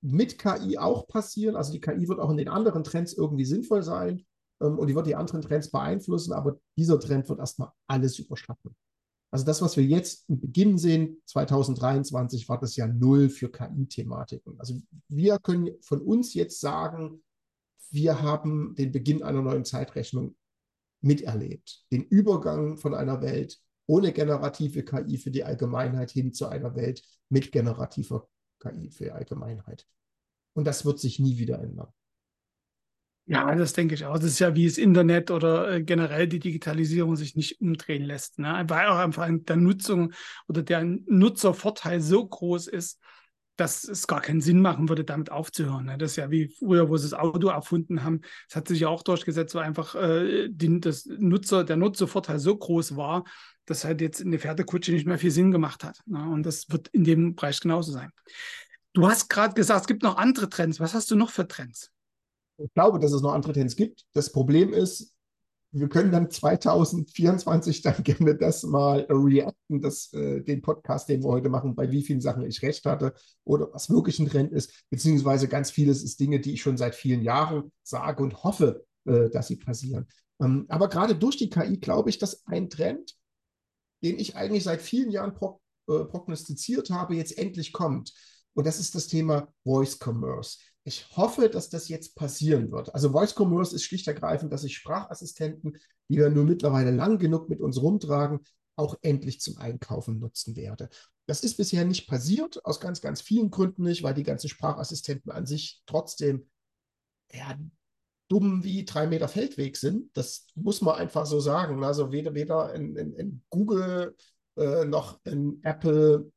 mit 0.00 0.38
KI 0.38 0.78
auch 0.78 1.08
passieren. 1.08 1.56
Also 1.56 1.72
die 1.72 1.80
KI 1.80 2.08
wird 2.08 2.20
auch 2.20 2.30
in 2.30 2.36
den 2.36 2.48
anderen 2.48 2.84
Trends 2.84 3.12
irgendwie 3.12 3.44
sinnvoll 3.44 3.82
sein 3.82 4.24
und 4.58 4.86
die 4.86 4.94
wird 4.94 5.06
die 5.06 5.14
anderen 5.14 5.42
Trends 5.42 5.70
beeinflussen, 5.70 6.32
aber 6.32 6.58
dieser 6.76 6.98
Trend 6.98 7.28
wird 7.28 7.38
erstmal 7.38 7.70
alles 7.86 8.18
überschatten. 8.18 8.74
Also 9.30 9.44
das, 9.44 9.60
was 9.60 9.76
wir 9.76 9.84
jetzt 9.84 10.28
im 10.28 10.40
Beginn 10.40 10.78
sehen, 10.78 11.20
2023, 11.26 12.48
war 12.48 12.58
das 12.58 12.76
ja 12.76 12.86
null 12.86 13.28
für 13.28 13.50
KI-Thematiken. 13.50 14.58
Also 14.58 14.80
wir 15.08 15.38
können 15.38 15.70
von 15.82 16.00
uns 16.00 16.32
jetzt 16.34 16.60
sagen, 16.60 17.22
wir 17.90 18.22
haben 18.22 18.74
den 18.74 18.90
Beginn 18.90 19.22
einer 19.22 19.42
neuen 19.42 19.64
Zeitrechnung 19.64 20.34
miterlebt. 21.00 21.84
Den 21.92 22.04
Übergang 22.04 22.78
von 22.78 22.94
einer 22.94 23.20
Welt 23.20 23.58
ohne 23.86 24.12
generative 24.12 24.82
KI 24.82 25.18
für 25.18 25.30
die 25.30 25.44
Allgemeinheit 25.44 26.10
hin 26.10 26.32
zu 26.32 26.46
einer 26.46 26.74
Welt 26.74 27.02
mit 27.28 27.52
generativer 27.52 28.28
KI 28.60 28.90
für 28.90 29.04
die 29.04 29.12
Allgemeinheit. 29.12 29.86
Und 30.54 30.66
das 30.66 30.84
wird 30.84 30.98
sich 30.98 31.18
nie 31.18 31.38
wieder 31.38 31.60
ändern. 31.60 31.92
Ja, 33.30 33.54
das 33.54 33.74
denke 33.74 33.94
ich 33.94 34.06
auch. 34.06 34.14
Das 34.14 34.24
ist 34.24 34.38
ja 34.38 34.54
wie 34.54 34.66
das 34.66 34.78
Internet 34.78 35.30
oder 35.30 35.70
äh, 35.70 35.82
generell 35.82 36.26
die 36.26 36.38
Digitalisierung 36.38 37.14
sich 37.14 37.36
nicht 37.36 37.60
umdrehen 37.60 38.04
lässt. 38.04 38.38
Ne? 38.38 38.64
Weil 38.68 38.86
auch 38.86 38.96
einfach 38.96 39.28
der 39.30 39.56
Nutzung 39.56 40.14
oder 40.48 40.62
der 40.62 40.82
Nutzervorteil 40.84 42.00
so 42.00 42.26
groß 42.26 42.68
ist, 42.68 42.98
dass 43.56 43.84
es 43.84 44.06
gar 44.06 44.22
keinen 44.22 44.40
Sinn 44.40 44.62
machen 44.62 44.88
würde, 44.88 45.04
damit 45.04 45.30
aufzuhören. 45.30 45.84
Ne? 45.84 45.98
Das 45.98 46.12
ist 46.12 46.16
ja 46.16 46.30
wie 46.30 46.48
früher, 46.48 46.88
wo 46.88 46.96
sie 46.96 47.10
das 47.10 47.18
Auto 47.18 47.48
erfunden 47.48 48.02
haben. 48.02 48.22
Das 48.48 48.56
hat 48.56 48.68
sich 48.68 48.80
ja 48.80 48.88
auch 48.88 49.02
durchgesetzt, 49.02 49.54
wo 49.54 49.58
einfach 49.58 49.94
äh, 49.94 50.48
die, 50.48 50.80
das 50.80 51.04
Nutzer, 51.04 51.64
der 51.64 51.76
Nutzervorteil 51.76 52.38
so 52.38 52.56
groß 52.56 52.96
war, 52.96 53.24
dass 53.66 53.84
halt 53.84 54.00
jetzt 54.00 54.22
eine 54.22 54.38
Pferdekutsche 54.38 54.92
nicht 54.92 55.06
mehr 55.06 55.18
viel 55.18 55.32
Sinn 55.32 55.50
gemacht 55.50 55.84
hat. 55.84 56.00
Ne? 56.06 56.26
Und 56.30 56.44
das 56.44 56.70
wird 56.70 56.88
in 56.88 57.04
dem 57.04 57.34
Bereich 57.34 57.60
genauso 57.60 57.92
sein. 57.92 58.10
Du 58.94 59.06
hast 59.06 59.28
gerade 59.28 59.52
gesagt, 59.52 59.82
es 59.82 59.86
gibt 59.86 60.02
noch 60.02 60.16
andere 60.16 60.48
Trends. 60.48 60.80
Was 60.80 60.94
hast 60.94 61.10
du 61.10 61.16
noch 61.16 61.30
für 61.30 61.46
Trends? 61.46 61.92
Ich 62.58 62.72
glaube, 62.74 62.98
dass 62.98 63.12
es 63.12 63.22
noch 63.22 63.32
andere 63.32 63.52
Trends 63.52 63.76
gibt. 63.76 64.04
Das 64.12 64.32
Problem 64.32 64.72
ist, 64.72 65.14
wir 65.70 65.88
können 65.88 66.10
dann 66.12 66.30
2024 66.30 67.82
dann 67.82 68.02
gerne 68.02 68.36
das 68.36 68.62
mal 68.62 69.06
reacten, 69.08 69.80
das, 69.80 70.12
äh, 70.12 70.40
den 70.42 70.62
Podcast, 70.62 71.08
den 71.08 71.22
wir 71.22 71.28
heute 71.28 71.48
machen, 71.48 71.74
bei 71.74 71.90
wie 71.90 72.02
vielen 72.02 72.20
Sachen 72.20 72.44
ich 72.44 72.62
recht 72.62 72.84
hatte 72.86 73.14
oder 73.44 73.68
was 73.72 73.90
wirklich 73.90 74.18
ein 74.18 74.28
Trend 74.28 74.52
ist, 74.52 74.84
beziehungsweise 74.90 75.48
ganz 75.48 75.70
vieles 75.70 76.02
ist 76.02 76.20
Dinge, 76.20 76.40
die 76.40 76.54
ich 76.54 76.62
schon 76.62 76.76
seit 76.76 76.94
vielen 76.94 77.22
Jahren 77.22 77.70
sage 77.82 78.22
und 78.22 78.42
hoffe, 78.44 78.84
äh, 79.04 79.28
dass 79.30 79.48
sie 79.48 79.56
passieren. 79.56 80.06
Ähm, 80.40 80.66
aber 80.68 80.88
gerade 80.88 81.14
durch 81.14 81.36
die 81.36 81.50
KI 81.50 81.78
glaube 81.78 82.10
ich, 82.10 82.18
dass 82.18 82.46
ein 82.46 82.70
Trend, 82.70 83.14
den 84.02 84.18
ich 84.18 84.36
eigentlich 84.36 84.64
seit 84.64 84.80
vielen 84.80 85.10
Jahren 85.10 85.34
pro, 85.34 85.60
äh, 85.88 86.04
prognostiziert 86.04 86.90
habe, 86.90 87.16
jetzt 87.16 87.36
endlich 87.36 87.72
kommt. 87.72 88.12
Und 88.54 88.66
das 88.66 88.80
ist 88.80 88.94
das 88.94 89.06
Thema 89.06 89.52
Voice 89.64 89.98
Commerce. 90.02 90.58
Ich 90.88 91.14
hoffe, 91.18 91.50
dass 91.50 91.68
das 91.68 91.90
jetzt 91.90 92.14
passieren 92.14 92.72
wird. 92.72 92.94
Also 92.94 93.12
Voice 93.12 93.34
Commerce 93.36 93.76
ist 93.76 93.84
schlicht 93.84 94.08
ergreifend, 94.08 94.54
dass 94.54 94.64
ich 94.64 94.74
Sprachassistenten, 94.74 95.76
die 96.08 96.16
wir 96.16 96.30
nur 96.30 96.44
mittlerweile 96.44 96.92
lang 96.92 97.18
genug 97.18 97.50
mit 97.50 97.60
uns 97.60 97.82
rumtragen, 97.82 98.40
auch 98.74 98.96
endlich 99.02 99.38
zum 99.38 99.58
Einkaufen 99.58 100.18
nutzen 100.18 100.56
werde. 100.56 100.88
Das 101.26 101.40
ist 101.40 101.58
bisher 101.58 101.84
nicht 101.84 102.08
passiert, 102.08 102.64
aus 102.64 102.80
ganz, 102.80 103.02
ganz 103.02 103.20
vielen 103.20 103.50
Gründen 103.50 103.82
nicht, 103.82 104.02
weil 104.02 104.14
die 104.14 104.22
ganzen 104.22 104.48
Sprachassistenten 104.48 105.30
an 105.30 105.44
sich 105.44 105.82
trotzdem 105.84 106.48
ja, 107.32 107.54
dumm 108.28 108.64
wie 108.64 108.86
drei 108.86 109.06
Meter 109.06 109.28
Feldweg 109.28 109.76
sind. 109.76 110.16
Das 110.16 110.46
muss 110.54 110.80
man 110.80 110.94
einfach 110.94 111.26
so 111.26 111.38
sagen. 111.38 111.84
Also 111.84 112.12
weder, 112.12 112.32
weder 112.32 112.72
in, 112.72 112.96
in, 112.96 113.12
in 113.12 113.42
Google 113.50 114.16
äh, 114.56 114.86
noch 114.86 115.20
in 115.24 115.60
Apple 115.64 116.32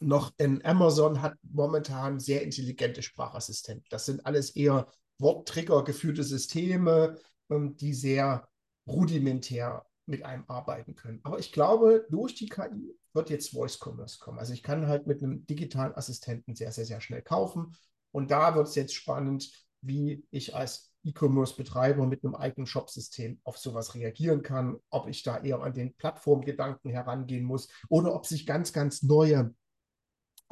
noch 0.00 0.32
in 0.38 0.64
Amazon 0.64 1.22
hat 1.22 1.34
momentan 1.42 2.18
sehr 2.18 2.42
intelligente 2.42 3.02
Sprachassistenten. 3.02 3.86
Das 3.90 4.06
sind 4.06 4.24
alles 4.26 4.50
eher 4.50 4.86
Worttrigger 5.18 5.84
geführte 5.84 6.24
Systeme, 6.24 7.18
ähm, 7.50 7.76
die 7.76 7.94
sehr 7.94 8.48
rudimentär 8.86 9.86
mit 10.06 10.24
einem 10.24 10.44
arbeiten 10.48 10.94
können. 10.94 11.20
Aber 11.22 11.38
ich 11.38 11.52
glaube, 11.52 12.06
durch 12.10 12.34
die 12.34 12.48
KI 12.48 12.96
wird 13.12 13.30
jetzt 13.30 13.50
Voice 13.50 13.78
Commerce 13.80 14.18
kommen. 14.18 14.38
Also 14.38 14.52
ich 14.52 14.62
kann 14.62 14.88
halt 14.88 15.06
mit 15.06 15.22
einem 15.22 15.46
digitalen 15.46 15.94
Assistenten 15.94 16.56
sehr, 16.56 16.72
sehr, 16.72 16.84
sehr 16.84 17.00
schnell 17.00 17.22
kaufen. 17.22 17.76
Und 18.10 18.30
da 18.30 18.54
wird 18.54 18.68
es 18.68 18.74
jetzt 18.74 18.94
spannend, 18.94 19.50
wie 19.80 20.24
ich 20.30 20.54
als 20.54 20.92
E-Commerce-Betreiber 21.04 22.06
mit 22.06 22.24
einem 22.24 22.34
eigenen 22.34 22.66
Shop-System 22.66 23.40
auf 23.44 23.58
sowas 23.58 23.94
reagieren 23.94 24.42
kann, 24.42 24.76
ob 24.90 25.08
ich 25.08 25.22
da 25.22 25.38
eher 25.42 25.60
an 25.60 25.74
den 25.74 25.94
Plattformgedanken 25.94 26.90
herangehen 26.90 27.44
muss 27.44 27.68
oder 27.88 28.14
ob 28.14 28.26
sich 28.26 28.46
ganz, 28.46 28.72
ganz 28.72 29.02
neue 29.02 29.54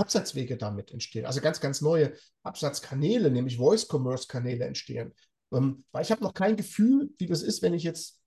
Absatzwege 0.01 0.57
damit 0.57 0.91
entstehen. 0.91 1.27
Also 1.27 1.41
ganz, 1.41 1.61
ganz 1.61 1.81
neue 1.81 2.13
Absatzkanäle, 2.43 3.31
nämlich 3.31 3.59
Voice-Commerce-Kanäle 3.59 4.65
entstehen. 4.65 5.15
Ähm, 5.53 5.85
weil 5.93 6.03
ich 6.03 6.11
habe 6.11 6.23
noch 6.23 6.35
kein 6.35 6.57
Gefühl, 6.57 7.11
wie 7.19 7.27
das 7.27 7.43
ist, 7.43 7.63
wenn 7.63 7.75
ich 7.75 7.83
jetzt 7.83 8.21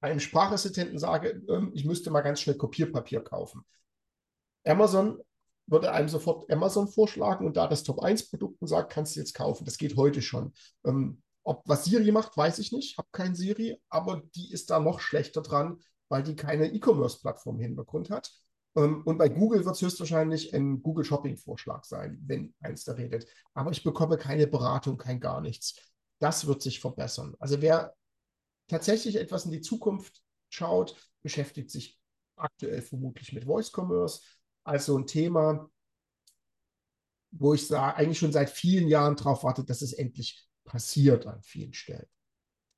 einem 0.00 0.20
Sprachassistenten 0.20 0.98
sage, 0.98 1.42
ähm, 1.48 1.72
ich 1.74 1.84
müsste 1.84 2.10
mal 2.10 2.22
ganz 2.22 2.40
schnell 2.40 2.56
Kopierpapier 2.56 3.22
kaufen. 3.22 3.64
Amazon 4.64 5.18
würde 5.66 5.92
einem 5.92 6.08
sofort 6.08 6.50
Amazon 6.50 6.88
vorschlagen 6.88 7.46
und 7.46 7.56
da 7.56 7.66
das 7.68 7.84
Top 7.84 8.00
1 8.02 8.30
Produkt 8.30 8.60
und 8.60 8.68
sagt, 8.68 8.92
kannst 8.92 9.14
du 9.14 9.20
jetzt 9.20 9.34
kaufen. 9.34 9.64
Das 9.64 9.78
geht 9.78 9.96
heute 9.96 10.20
schon. 10.22 10.52
Ähm, 10.84 11.22
ob 11.44 11.62
was 11.66 11.84
Siri 11.84 12.10
macht, 12.12 12.36
weiß 12.36 12.58
ich 12.58 12.72
nicht. 12.72 12.98
Habe 12.98 13.08
kein 13.12 13.34
Siri, 13.34 13.80
aber 13.88 14.22
die 14.34 14.52
ist 14.52 14.70
da 14.70 14.80
noch 14.80 15.00
schlechter 15.00 15.42
dran, 15.42 15.78
weil 16.08 16.22
die 16.22 16.36
keine 16.36 16.66
E-Commerce-Plattform 16.66 17.56
im 17.56 17.62
Hintergrund 17.62 18.10
hat. 18.10 18.32
Ähm, 18.76 19.02
und 19.04 19.18
bei 19.18 19.28
Google 19.28 19.64
wird 19.64 19.74
es 19.74 19.82
höchstwahrscheinlich 19.82 20.54
ein 20.54 20.82
Google 20.82 21.04
Shopping-Vorschlag 21.04 21.84
sein, 21.84 22.20
wenn 22.26 22.54
eins 22.60 22.84
da 22.84 22.92
redet. 22.92 23.26
Aber 23.54 23.70
ich 23.70 23.82
bekomme 23.82 24.16
keine 24.16 24.46
Beratung, 24.46 24.96
kein 24.96 25.20
gar 25.20 25.40
nichts. 25.40 25.76
Das 26.18 26.46
wird 26.46 26.62
sich 26.62 26.80
verbessern. 26.80 27.34
Also 27.38 27.62
wer 27.62 27.94
tatsächlich 28.68 29.16
etwas 29.16 29.44
in 29.46 29.52
die 29.52 29.60
Zukunft 29.60 30.22
schaut, 30.48 30.96
beschäftigt 31.22 31.70
sich 31.70 31.98
aktuell 32.36 32.82
vermutlich 32.82 33.32
mit 33.32 33.44
Voice 33.44 33.72
Commerce. 33.74 34.22
Also 34.64 34.96
ein 34.98 35.06
Thema, 35.06 35.70
wo 37.32 37.54
ich 37.54 37.66
sage, 37.66 37.96
eigentlich 37.96 38.18
schon 38.18 38.32
seit 38.32 38.50
vielen 38.50 38.88
Jahren 38.88 39.16
darauf 39.16 39.44
warte, 39.44 39.64
dass 39.64 39.82
es 39.82 39.92
endlich 39.92 40.46
passiert 40.64 41.26
an 41.26 41.42
vielen 41.42 41.72
Stellen. 41.72 42.06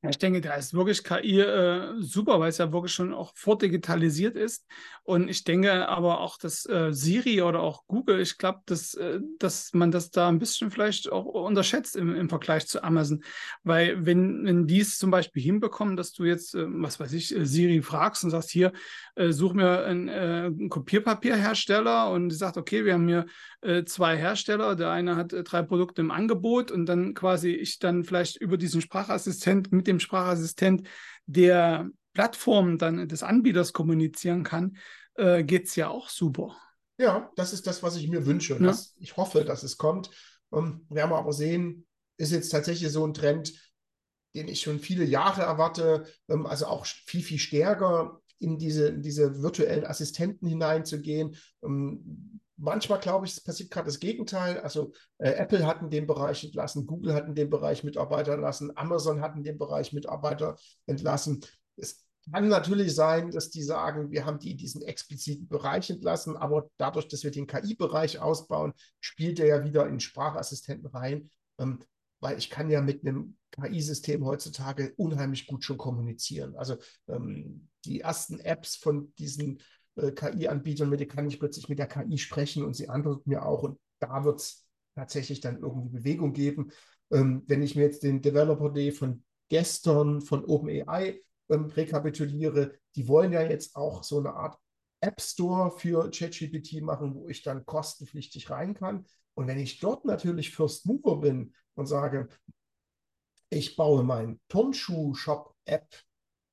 Ich 0.09 0.19
denke, 0.19 0.41
da 0.41 0.55
ist 0.55 0.75
wirklich 0.75 1.05
KI 1.05 1.41
äh, 1.41 1.95
super, 2.01 2.41
weil 2.41 2.49
es 2.49 2.59
ja 2.59 2.73
wirklich 2.73 2.93
schon 2.93 3.15
auch 3.15 3.33
vordigitalisiert 3.37 4.37
ist. 4.37 4.67
Und 5.05 5.29
ich 5.29 5.45
denke 5.45 5.89
aber 5.89 6.21
auch, 6.21 6.39
dass 6.39 6.67
äh, 6.67 6.93
Siri 6.93 7.41
oder 7.43 7.61
auch 7.61 7.87
Google, 7.87 8.21
ich 8.21 8.37
glaube, 8.37 8.63
dass, 8.67 8.95
äh, 8.95 9.21
dass 9.39 9.73
man 9.75 9.93
das 9.93 10.11
da 10.11 10.29
ein 10.29 10.41
bisschen 10.41 10.73
vielleicht 10.73 11.11
auch 11.11 11.25
unterschätzt 11.25 11.95
im, 11.95 12.17
im 12.17 12.29
Vergleich 12.29 12.67
zu 12.67 12.83
Amazon. 12.83 13.23
Weil 13.63 14.05
wenn, 14.05 14.45
wenn 14.45 14.67
die 14.67 14.81
es 14.81 14.99
zum 14.99 15.13
Beispiel 15.13 15.41
hinbekommen, 15.41 15.97
dass 15.97 16.13
du 16.13 16.25
jetzt, 16.25 16.57
äh, 16.57 16.67
was 16.67 16.99
weiß 16.99 17.13
ich, 17.13 17.37
äh, 17.37 17.47
Siri 17.47 17.81
fragst 17.81 18.25
und 18.25 18.31
sagst, 18.31 18.51
hier, 18.51 18.73
äh, 19.15 19.31
such 19.31 19.55
mir 19.55 19.85
einen, 19.85 20.09
einen 20.09 20.69
Kopierpapierhersteller 20.69 22.11
und 22.11 22.29
die 22.29 22.37
sagt, 22.37 22.57
okay, 22.57 22.85
wir 22.85 22.95
haben 22.95 23.07
hier 23.07 23.27
zwei 23.87 24.17
Hersteller, 24.17 24.75
der 24.75 24.91
eine 24.91 25.15
hat 25.15 25.33
drei 25.45 25.63
Produkte 25.63 26.01
im 26.01 26.11
Angebot 26.11 26.73
und 26.73 26.87
dann 26.87 27.15
quasi 27.15 27.51
ich 27.51 27.79
dann 27.79 28.03
vielleicht 28.03 28.37
über 28.37 28.57
diesen 28.57 28.81
Sprachassistent 28.81 29.71
mit 29.71 29.87
dem 29.87 29.92
dem 29.93 30.01
Sprachassistent 30.01 30.87
der 31.27 31.89
Plattform 32.13 32.79
dann 32.79 33.09
des 33.09 33.23
Anbieters 33.23 33.73
kommunizieren 33.73 34.43
kann, 34.43 34.77
äh, 35.15 35.45
geht 35.45 35.67
es 35.67 35.77
ja 35.77 35.89
auch 35.89 36.09
super. 36.09 36.57
Ja, 36.99 37.31
das 37.37 37.53
ist 37.53 37.67
das, 37.67 37.83
was 37.83 37.97
ich 37.97 38.09
mir 38.09 38.27
wünsche. 38.27 38.55
Ja. 38.55 38.61
Das, 38.61 38.95
ich 38.99 39.17
hoffe, 39.17 39.45
dass 39.45 39.63
es 39.63 39.77
kommt. 39.77 40.11
Um, 40.51 40.85
werden 40.91 41.11
wir 41.11 41.17
aber 41.17 41.33
sehen, 41.33 41.87
ist 42.19 42.33
jetzt 42.33 42.51
tatsächlich 42.51 42.93
so 42.93 43.07
ein 43.07 43.15
Trend, 43.15 43.55
den 44.35 44.49
ich 44.49 44.61
schon 44.61 44.79
viele 44.79 45.05
Jahre 45.05 45.43
erwarte, 45.43 46.05
um, 46.27 46.47
also 46.47 46.67
auch 46.67 46.85
viel, 46.85 47.23
viel 47.23 47.39
stärker 47.39 48.21
in 48.39 48.59
diese, 48.59 48.89
in 48.89 49.03
diese 49.03 49.43
virtuellen 49.43 49.87
Assistenten 49.87 50.47
hineinzugehen. 50.47 51.37
Um, 51.61 52.41
Manchmal 52.65 53.01
glaube 53.01 53.27
ich, 53.27 53.33
es 53.33 53.41
passiert 53.43 53.73
gerade 53.73 53.87
das 53.87 53.99
Gegenteil. 53.99 54.61
Also 54.61 54.93
äh, 55.19 55.33
Apple 55.33 55.67
hat 55.67 55.83
in 55.83 55.91
dem 55.91 56.07
Bereich 56.07 56.45
entlassen, 56.45 56.87
Google 56.87 57.13
hat 57.13 57.27
in 57.27 57.35
dem 57.35 57.51
Bereich 57.51 57.83
Mitarbeiter 57.83 58.35
entlassen, 58.35 58.71
Amazon 58.77 59.21
hat 59.21 59.35
in 59.35 59.43
dem 59.43 59.59
Bereich 59.59 59.93
Mitarbeiter 59.93 60.57
entlassen. 60.87 61.45
Es 61.75 62.07
kann 62.31 62.47
natürlich 62.47 62.95
sein, 62.95 63.33
dass 63.33 63.51
die 63.51 63.65
sagen, 63.65 64.13
wir 64.13 64.25
haben 64.25 64.39
die 64.39 64.53
in 64.53 64.59
diesen 64.59 64.81
expliziten 64.83 65.49
Bereich 65.49 65.91
entlassen, 65.91 66.37
aber 66.37 66.71
dadurch, 66.77 67.09
dass 67.09 67.25
wir 67.25 67.33
den 67.33 67.49
KI-Bereich 67.49 68.21
ausbauen, 68.21 68.75
spielt 69.01 69.41
er 69.41 69.47
ja 69.47 69.65
wieder 69.65 69.89
in 69.89 69.99
Sprachassistenten 69.99 70.87
rein, 70.87 71.31
ähm, 71.59 71.81
weil 72.21 72.39
ich 72.39 72.49
kann 72.49 72.71
ja 72.71 72.81
mit 72.81 73.05
einem 73.05 73.37
KI-System 73.51 74.25
heutzutage 74.25 74.95
unheimlich 74.97 75.49
gut 75.49 75.65
schon 75.65 75.79
kommunizieren. 75.79 76.55
Also 76.55 76.77
ähm, 77.09 77.69
die 77.85 78.03
ersten 78.03 78.39
Apps 78.39 78.77
von 78.77 79.13
diesen 79.19 79.61
äh, 79.97 80.13
KI-Anbietern, 80.13 80.89
mit 80.89 81.09
kann 81.09 81.27
ich 81.29 81.39
plötzlich 81.39 81.69
mit 81.69 81.79
der 81.79 81.87
KI 81.89 82.19
sprechen 82.19 82.65
und 82.65 82.75
sie 82.75 82.89
antwortet 82.89 83.27
mir 83.27 83.45
auch. 83.45 83.63
Und 83.63 83.79
da 83.99 84.25
wird 84.25 84.41
es 84.41 84.67
tatsächlich 84.95 85.41
dann 85.41 85.61
irgendwie 85.61 85.99
Bewegung 85.99 86.33
geben. 86.33 86.73
Ähm, 87.11 87.43
wenn 87.47 87.63
ich 87.63 87.77
mir 87.77 87.83
jetzt 87.83 88.03
den 88.03 88.23
Developer 88.23 88.71
Day 88.71 88.93
von 88.93 89.25
gestern 89.49 90.21
von 90.21 90.45
OpenAI 90.45 91.21
ähm, 91.51 91.67
rekapituliere, 91.67 92.75
die 92.97 93.09
wollen 93.09 93.33
ja 93.33 93.43
jetzt 93.43 93.77
auch 93.77 94.03
so 94.03 94.19
eine 94.19 94.35
Art 94.35 94.59
App 95.01 95.21
Store 95.21 95.71
für 95.71 96.11
ChatGPT 96.11 96.81
machen, 96.81 97.15
wo 97.15 97.29
ich 97.29 97.43
dann 97.43 97.67
kostenpflichtig 97.67 98.51
rein 98.51 98.75
kann. 98.75 99.05
Und 99.35 99.47
wenn 99.49 99.59
ich 99.59 99.81
dort 99.81 100.05
natürlich 100.05 100.55
First 100.55 100.87
Mover 100.87 101.21
bin 101.21 101.55
und 101.75 101.87
sage, 101.87 102.29
ich 103.51 103.77
baue 103.77 104.05
mein 104.05 104.41
Turnschuh-Shop-App 104.49 105.89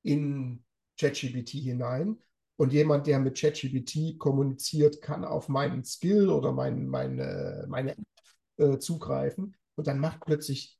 in 0.02 0.64
ChatGPT 0.98 1.50
hinein, 1.50 2.20
und 2.60 2.74
jemand, 2.74 3.06
der 3.06 3.18
mit 3.20 3.40
ChatGPT 3.40 4.18
kommuniziert, 4.18 5.00
kann 5.00 5.24
auf 5.24 5.48
meinen 5.48 5.82
Skill 5.82 6.28
oder 6.28 6.52
mein, 6.52 6.88
meine, 6.88 7.64
meine 7.70 7.92
App 7.92 8.04
äh, 8.58 8.78
zugreifen. 8.78 9.56
Und 9.76 9.86
dann 9.86 9.98
macht 9.98 10.20
plötzlich 10.26 10.78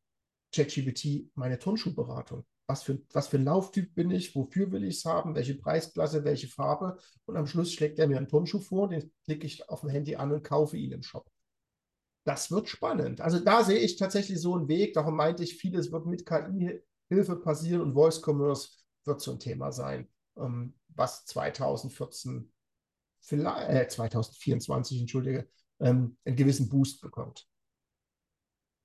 ChatGPT 0.55 1.31
meine 1.37 1.59
Turnschuhberatung. 1.59 2.45
Was 2.67 2.83
für, 2.83 3.01
was 3.15 3.29
für 3.29 3.39
ein 3.39 3.47
Lauftyp 3.47 3.95
bin 3.95 4.11
ich? 4.11 4.35
Wofür 4.35 4.71
will 4.73 4.85
ich 4.85 4.99
es 4.99 5.05
haben? 5.07 5.35
Welche 5.35 5.55
Preisklasse? 5.55 6.23
Welche 6.23 6.49
Farbe? 6.49 6.99
Und 7.25 7.39
am 7.39 7.47
Schluss 7.47 7.73
schlägt 7.73 7.99
er 7.99 8.09
mir 8.09 8.19
einen 8.19 8.29
Turnschuh 8.29 8.61
vor, 8.61 8.91
den 8.91 9.11
klicke 9.25 9.47
ich 9.47 9.67
auf 9.71 9.81
dem 9.81 9.89
Handy 9.89 10.17
an 10.17 10.33
und 10.33 10.45
kaufe 10.45 10.77
ihn 10.77 10.93
im 10.93 11.03
Shop. 11.03 11.31
Das 12.25 12.51
wird 12.51 12.69
spannend. 12.69 13.23
Also 13.23 13.39
da 13.39 13.65
sehe 13.65 13.79
ich 13.79 13.97
tatsächlich 13.97 14.39
so 14.39 14.55
einen 14.55 14.69
Weg. 14.69 14.93
Darum 14.93 15.17
meinte 15.17 15.43
ich, 15.43 15.57
vieles 15.57 15.91
wird 15.91 16.05
mit 16.05 16.27
KI-Hilfe 16.27 17.37
passieren 17.37 17.81
und 17.81 17.95
Voice 17.95 18.21
Commerce 18.23 18.69
wird 19.07 19.23
so 19.23 19.33
ein 19.33 19.41
Thema 19.41 19.73
sein. 19.73 20.11
Ähm, 20.41 20.75
was 20.89 21.25
2014, 21.27 22.53
äh, 23.31 23.87
2024, 23.87 25.01
entschuldige, 25.01 25.49
ähm, 25.79 26.17
einen 26.25 26.37
gewissen 26.37 26.69
Boost 26.69 27.01
bekommt. 27.01 27.47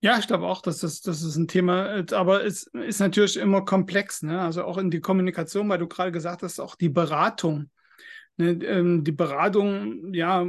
Ja, 0.01 0.19
ich 0.19 0.27
glaube 0.27 0.45
auch, 0.45 0.61
dass 0.61 0.79
das, 0.79 1.01
das 1.01 1.23
ist 1.23 1.35
ein 1.35 1.47
Thema, 1.47 1.97
äh, 1.97 2.05
aber 2.11 2.45
es 2.45 2.67
ist 2.67 2.99
natürlich 2.99 3.37
immer 3.37 3.65
komplex, 3.65 4.21
ne? 4.21 4.39
Also 4.41 4.63
auch 4.63 4.77
in 4.77 4.91
die 4.91 4.99
Kommunikation, 4.99 5.67
weil 5.69 5.79
du 5.79 5.87
gerade 5.87 6.11
gesagt 6.11 6.43
hast, 6.43 6.59
auch 6.59 6.75
die 6.75 6.89
Beratung. 6.89 7.71
Ne? 8.37 8.51
Ähm, 8.65 9.03
die 9.03 9.13
Beratung, 9.13 10.13
ja, 10.13 10.45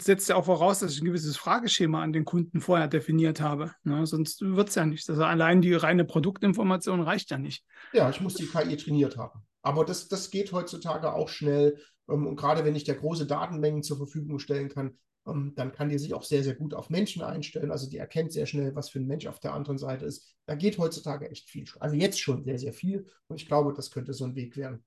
setzt 0.00 0.30
ja 0.30 0.36
auch 0.36 0.46
voraus, 0.46 0.80
dass 0.80 0.94
ich 0.94 1.02
ein 1.02 1.04
gewisses 1.04 1.36
Frageschema 1.36 2.02
an 2.02 2.12
den 2.12 2.24
Kunden 2.24 2.60
vorher 2.60 2.88
definiert 2.88 3.40
habe. 3.40 3.72
Ne? 3.84 4.06
Sonst 4.06 4.40
wird 4.40 4.70
es 4.70 4.74
ja 4.74 4.86
nicht. 4.86 5.08
Also 5.08 5.24
allein 5.24 5.60
die 5.60 5.74
reine 5.74 6.04
Produktinformation 6.04 7.00
reicht 7.00 7.30
ja 7.30 7.38
nicht. 7.38 7.64
Ja, 7.92 8.08
ich 8.08 8.20
muss 8.20 8.34
die 8.34 8.46
KI 8.46 8.76
trainiert 8.76 9.16
haben. 9.18 9.42
Aber 9.62 9.84
das, 9.84 10.08
das 10.08 10.30
geht 10.30 10.52
heutzutage 10.52 11.12
auch 11.12 11.28
schnell. 11.28 11.78
Ähm, 12.08 12.26
und 12.26 12.36
gerade 12.36 12.64
wenn 12.64 12.76
ich 12.76 12.84
der 12.84 12.96
große 12.96 13.26
Datenmengen 13.26 13.82
zur 13.82 13.96
Verfügung 13.96 14.38
stellen 14.38 14.68
kann, 14.68 14.98
ähm, 15.26 15.52
dann 15.56 15.72
kann 15.72 15.88
die 15.88 15.98
sich 15.98 16.14
auch 16.14 16.22
sehr, 16.22 16.42
sehr 16.42 16.54
gut 16.54 16.74
auf 16.74 16.90
Menschen 16.90 17.22
einstellen. 17.22 17.70
Also 17.70 17.88
die 17.88 17.98
erkennt 17.98 18.32
sehr 18.32 18.46
schnell, 18.46 18.74
was 18.74 18.90
für 18.90 18.98
ein 18.98 19.06
Mensch 19.06 19.26
auf 19.26 19.40
der 19.40 19.54
anderen 19.54 19.78
Seite 19.78 20.04
ist. 20.04 20.34
Da 20.46 20.54
geht 20.54 20.78
heutzutage 20.78 21.30
echt 21.30 21.48
viel. 21.48 21.64
Also 21.80 21.96
jetzt 21.96 22.20
schon 22.20 22.44
sehr, 22.44 22.58
sehr 22.58 22.72
viel. 22.72 23.06
Und 23.28 23.40
ich 23.40 23.46
glaube, 23.46 23.72
das 23.74 23.90
könnte 23.90 24.12
so 24.12 24.24
ein 24.24 24.34
Weg 24.34 24.56
werden. 24.56 24.84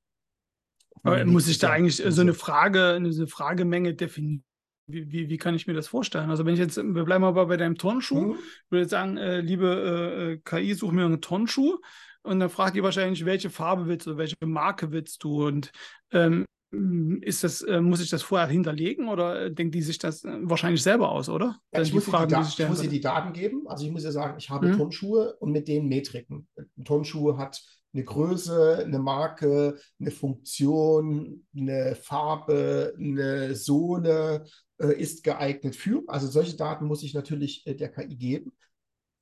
Aber 1.04 1.24
muss 1.26 1.48
ich 1.48 1.58
da 1.58 1.72
eigentlich 1.72 2.04
so 2.06 2.22
eine 2.22 2.34
Frage, 2.34 2.94
eine 2.94 3.28
Fragemenge 3.28 3.94
definieren? 3.94 4.44
Wie, 4.88 5.10
wie, 5.10 5.30
wie, 5.30 5.38
kann 5.38 5.56
ich 5.56 5.68
mir 5.68 5.74
das 5.74 5.88
vorstellen? 5.88 6.30
Also 6.30 6.44
wenn 6.44 6.54
ich 6.54 6.60
jetzt, 6.60 6.76
wir 6.76 7.06
bleiben 7.06 7.24
aber 7.24 7.46
bei 7.46 7.56
deinem 7.56 7.78
Turnschuh, 7.78 8.34
mhm. 8.34 8.40
ich 8.66 8.72
würde 8.72 8.90
sagen, 8.90 9.16
äh, 9.16 9.40
liebe 9.40 10.34
äh, 10.34 10.42
KI, 10.44 10.74
such 10.74 10.92
mir 10.92 11.06
einen 11.06 11.22
Turnschuh 11.22 11.78
und 12.24 12.40
dann 12.40 12.50
fragt 12.50 12.76
ihr 12.76 12.84
wahrscheinlich, 12.84 13.26
welche 13.26 13.50
Farbe 13.50 13.88
willst 13.88 14.08
du, 14.08 14.18
welche 14.18 14.36
Marke 14.46 14.92
willst 14.92 15.24
du? 15.24 15.48
Und 15.48 15.72
ähm, 16.12 16.46
hm, 16.72 17.22
ist 17.22 17.44
das, 17.44 17.62
äh, 17.62 17.82
muss 17.82 18.02
ich 18.02 18.10
das 18.10 18.22
vorher 18.22 18.48
hinterlegen 18.48 19.10
oder 19.10 19.50
denkt 19.50 19.76
die 19.76 19.82
sich 19.82 19.98
das 19.98 20.24
äh, 20.24 20.38
wahrscheinlich 20.44 20.82
selber 20.82 21.10
aus, 21.10 21.30
oder? 21.30 21.60
Ja, 21.74 21.82
ich, 21.82 21.94
muss 21.94 22.06
Fragen, 22.06 22.30
die, 22.30 22.64
ich 22.64 22.70
muss 22.70 22.84
ihr 22.84 22.90
die 22.90 23.02
Daten 23.02 23.34
geben. 23.34 23.68
Also 23.68 23.86
ich 23.86 23.92
muss 23.92 24.04
ihr 24.04 24.12
sagen, 24.12 24.38
ich 24.38 24.50
habe 24.50 24.68
mhm. 24.68 24.78
Turnschuhe 24.78 25.36
und 25.40 25.52
mit 25.52 25.68
denen 25.68 25.90
Metriken. 25.90 26.48
Turnschuhe 26.84 27.38
hat 27.38 27.62
eine 27.94 28.06
Größe, 28.06 28.84
eine 28.86 29.00
Marke, 29.00 29.78
eine 30.00 30.12
Funktion, 30.12 31.46
eine 31.56 31.96
Farbe, 31.96 32.94
eine 32.98 33.54
Sohle, 33.56 34.46
äh, 34.78 34.94
ist 34.94 35.24
geeignet 35.24 35.76
für. 35.76 36.04
Also 36.08 36.28
solche 36.28 36.56
Daten 36.56 36.86
muss 36.86 37.04
ich 37.04 37.14
natürlich 37.14 37.68
äh, 37.68 37.76
der 37.76 37.90
KI 37.90 38.16
geben. 38.16 38.54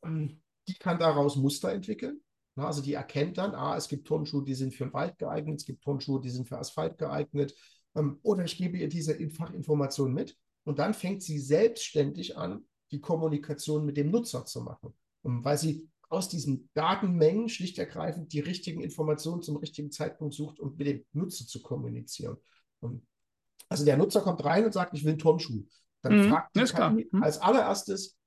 Ähm, 0.04 0.41
die 0.68 0.76
kann 0.76 1.00
daraus 1.00 1.36
Muster 1.36 1.72
entwickeln. 1.72 2.22
Na, 2.60 2.68
also 2.68 2.82
die 2.82 2.93
erkennt 2.93 3.38
dann, 3.38 3.55
ah, 3.55 3.78
es 3.78 3.88
gibt 3.88 4.05
Turnschuhe, 4.05 4.43
die 4.43 4.53
sind 4.53 4.74
für 4.74 4.84
den 4.84 4.93
Wald 4.93 5.18
geeignet, 5.18 5.62
es 5.62 5.66
gibt 5.66 5.82
Turnschuhe, 5.82 6.20
die 6.20 6.30
sind 6.30 6.45
für 6.45 6.57
Asphalt 6.57 6.97
geeignet. 6.97 7.55
Ähm, 7.95 8.20
oder 8.22 8.43
ich 8.43 8.57
gebe 8.57 8.78
ihr 8.78 8.89
diese 8.89 9.18
Fachinformation 9.30 10.14
mit 10.14 10.38
und 10.66 10.78
dann 10.78 10.93
fängt 10.93 11.24
sie 11.24 11.39
selbstständig 11.39 12.36
an, 12.36 12.66
die 12.91 12.99
Kommunikation 12.99 13.86
mit 13.86 13.95
dem 13.95 14.12
Nutzer 14.12 14.45
zu 14.45 14.62
machen. 14.62 14.93
Und 15.22 15.45
weil 15.45 15.57
sie 15.57 15.88
aus 16.10 16.28
diesen 16.28 16.70
Datenmengen 16.74 17.47
schlicht 17.47 17.80
ergreifend 17.80 18.34
die 18.34 18.41
richtigen 18.41 18.82
Informationen 18.82 19.41
zum 19.41 19.55
richtigen 19.55 19.91
Zeitpunkt 19.91 20.34
sucht 20.34 20.60
und 20.60 20.78
mit 20.78 20.88
dem 20.88 21.05
Nutzer 21.14 21.45
zu 21.45 21.62
kommunizieren. 21.62 22.36
Und 22.82 23.07
also 23.70 23.86
der 23.86 23.95
Nutzer 23.95 24.20
kommt 24.20 24.43
rein 24.43 24.66
und 24.66 24.74
sagt, 24.74 24.93
ich 24.95 25.05
will 25.05 25.12
einen 25.12 25.20
Turnschuh. 25.20 25.64
Dann 26.01 26.26
mhm, 26.26 26.30
fragt 26.30 26.55
die 26.57 26.64
KI 26.66 27.10
mhm. 27.10 27.24
als 27.24 27.38
allererstes, 27.38 28.18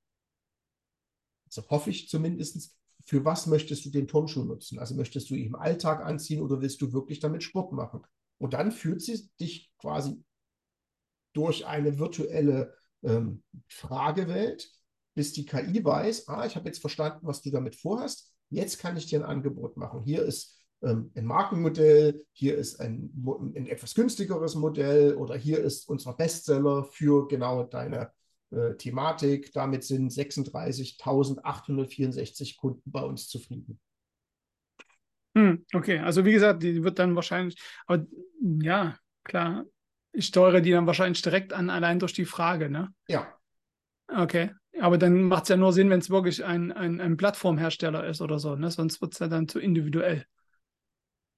also 1.45 1.69
hoffe 1.69 1.91
ich 1.91 2.09
zumindest, 2.09 2.75
für 3.05 3.25
was 3.25 3.47
möchtest 3.47 3.85
du 3.85 3.91
den 3.91 4.09
Turnschuh 4.09 4.45
nutzen? 4.45 4.79
Also 4.79 4.95
möchtest 4.95 5.31
du 5.31 5.35
ihn 5.35 5.49
im 5.49 5.55
Alltag 5.55 6.05
anziehen 6.05 6.41
oder 6.41 6.61
willst 6.61 6.81
du 6.81 6.93
wirklich 6.93 7.21
damit 7.21 7.43
Sport 7.43 7.73
machen? 7.73 8.03
Und 8.39 8.55
dann 8.55 8.73
führt 8.73 9.03
sie 9.03 9.31
dich 9.41 9.73
quasi 9.79 10.23
durch 11.33 11.67
eine 11.67 11.99
virtuelle 11.99 12.75
ähm, 13.03 13.43
Fragewelt, 13.69 14.71
bis 15.15 15.33
die 15.33 15.45
KI 15.45 15.85
weiß, 15.85 16.29
ah, 16.29 16.47
ich 16.47 16.57
habe 16.57 16.67
jetzt 16.67 16.81
verstanden, 16.81 17.27
was 17.27 17.43
du 17.43 17.51
damit 17.51 17.77
vorhast. 17.77 18.33
Jetzt 18.51 18.79
kann 18.79 18.97
ich 18.97 19.07
dir 19.07 19.21
ein 19.21 19.27
Angebot 19.27 19.77
machen. 19.77 20.03
Hier 20.05 20.23
ist 20.23 20.59
ähm, 20.83 21.11
ein 21.15 21.25
Markenmodell, 21.25 22.25
hier 22.33 22.57
ist 22.57 22.81
ein, 22.81 23.13
ein, 23.55 23.67
etwas 23.67 23.95
günstigeres 23.95 24.55
Modell 24.55 25.15
oder 25.15 25.37
hier 25.37 25.61
ist 25.61 25.89
unser 25.89 26.13
Bestseller 26.15 26.85
für 26.85 27.29
genau 27.29 27.65
deine 27.65 28.11
äh, 28.53 28.77
Thematik. 28.77 29.53
Damit 29.53 29.85
sind 29.85 30.13
36.864 30.13 32.57
Kunden 32.57 32.91
bei 32.91 33.03
uns 33.03 33.29
zufrieden. 33.29 33.79
Hm, 35.35 35.65
okay, 35.73 35.99
also 35.99 36.25
wie 36.25 36.33
gesagt, 36.33 36.63
die 36.63 36.85
wird 36.85 36.99
dann 36.99 37.17
wahrscheinlich, 37.17 37.59
aber 37.87 38.07
ja, 38.41 38.97
klar, 39.25 39.65
ich 40.13 40.27
steuere 40.27 40.61
die 40.61 40.73
dann 40.73 40.87
wahrscheinlich 40.87 41.23
direkt 41.23 41.55
an, 41.55 41.71
allein 41.71 41.99
durch 41.99 42.13
die 42.13 42.27
Frage, 42.27 42.69
ne? 42.69 42.93
Ja. 43.09 43.35
Okay. 44.09 44.51
Aber 44.81 44.99
dann 44.99 45.23
macht 45.23 45.45
es 45.45 45.51
ja 45.51 45.57
nur 45.57 45.73
Sinn, 45.73 45.89
wenn 45.91 46.01
es 46.01 46.11
wirklich 46.11 46.45
ein, 46.45 46.73
ein, 46.73 47.01
ein, 47.01 47.17
Plattformhersteller 47.17 48.07
ist 48.07 48.21
oder 48.21 48.39
so, 48.39 48.57
ne? 48.57 48.71
Sonst 48.71 49.01
wird 49.01 49.15
es 49.15 49.19
ja 49.19 49.29
dann 49.29 49.49
zu 49.49 49.59
individuell. 49.59 50.27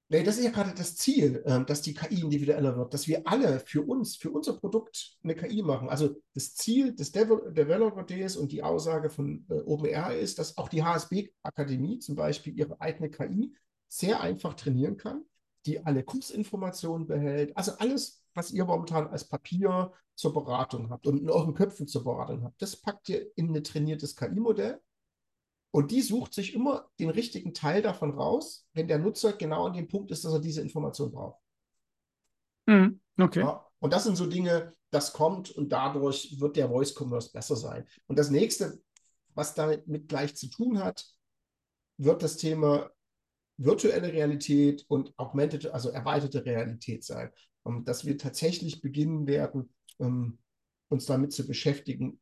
Nee, 0.09 0.23
das 0.23 0.37
ist 0.37 0.45
ja 0.45 0.51
gerade 0.51 0.75
das 0.75 0.97
Ziel, 0.97 1.43
ähm, 1.47 1.65
dass 1.65 1.81
die 1.81 1.95
KI 1.95 2.21
individueller 2.21 2.77
wird, 2.77 2.93
dass 2.93 3.09
wir 3.09 3.27
alle 3.27 3.59
für 3.61 3.83
uns, 3.83 4.17
für 4.17 4.31
unser 4.31 4.53
Produkt 4.53 5.17
eine 5.23 5.35
KI 5.35 5.63
machen. 5.63 5.89
Also 5.89 6.17
das 6.35 6.55
Ziel 6.55 6.95
des 6.95 7.11
Developer 7.11 8.03
Days 8.05 8.37
und 8.37 8.53
die 8.53 8.63
Aussage 8.63 9.09
von 9.09 9.47
äh, 9.49 9.55
OpenAI 9.55 10.19
ist, 10.19 10.39
dass 10.39 10.59
auch 10.59 10.69
die 10.69 10.85
HSB-Akademie 10.85 12.01
zum 12.01 12.17
Beispiel 12.17 12.57
ihre 12.57 12.81
eigene 12.81 13.11
KI 13.11 13.55
sehr 13.89 14.21
einfach 14.21 14.55
trainieren 14.55 14.99
kann, 14.99 15.25
die 15.65 15.85
alle 15.85 16.05
Kursinformationen 16.05 17.07
behält. 17.07 17.57
Also 17.57 17.73
alles, 17.79 18.23
was 18.35 18.51
ihr 18.51 18.67
momentan 18.67 19.07
als 19.09 19.27
Papier 19.27 19.91
zur 20.15 20.35
Beratung 20.35 20.91
habt 20.91 21.07
und 21.07 21.19
in 21.19 21.31
euren 21.31 21.55
Köpfen 21.55 21.87
zur 21.89 22.05
Beratung 22.05 22.45
habt, 22.45 22.61
das 22.61 22.77
packt 22.77 23.09
ihr 23.09 23.27
in 23.37 23.57
ein 23.57 23.65
trainiertes 23.65 24.15
KI-Modell. 24.17 24.81
Und 25.75 25.91
die 25.91 26.03
sucht 26.03 26.35
sich 26.35 26.55
immer 26.55 26.89
den 27.01 27.11
richtigen 27.11 27.53
Teil 27.53 27.83
davon 27.83 28.13
raus, 28.13 28.65
wenn 28.75 28.87
der 28.87 29.01
Nutzer 29.01 29.33
genau 29.33 29.67
an 29.67 29.73
dem 29.73 29.89
Punkt 29.89 30.13
ist, 30.13 30.25
dass 30.25 30.33
er 30.33 30.39
diese 30.39 30.61
Information 30.61 31.11
braucht. 31.11 31.43
Mhm, 32.67 33.01
okay. 33.19 33.41
Ja, 33.41 33.67
und 33.81 33.93
das 33.93 34.05
sind 34.05 34.15
so 34.15 34.27
Dinge, 34.27 34.73
das 34.93 35.13
kommt 35.13 35.51
und 35.51 35.71
dadurch 35.71 36.37
wird 36.39 36.55
der 36.55 36.69
Voice 36.69 36.95
Commerce 36.97 37.33
besser 37.33 37.57
sein. 37.57 37.89
Und 38.07 38.21
das 38.21 38.31
nächste, 38.31 38.81
was 39.35 39.55
damit 39.55 39.89
mit 39.89 40.07
gleich 40.07 40.37
zu 40.37 40.49
tun 40.49 40.79
hat, 40.79 41.05
wird 41.97 42.23
das 42.23 42.37
Thema 42.37 42.89
virtuelle 43.57 44.13
Realität 44.13 44.85
und 44.87 45.13
augmented, 45.19 45.67
also 45.67 45.89
erweiterte 45.89 46.45
Realität 46.45 47.03
sein. 47.03 47.33
Und 47.65 47.89
dass 47.89 48.05
wir 48.05 48.17
tatsächlich 48.17 48.81
beginnen 48.81 49.27
werden, 49.27 49.75
ähm, 49.99 50.39
uns 50.89 51.07
damit 51.07 51.33
zu 51.33 51.45
beschäftigen, 51.45 52.21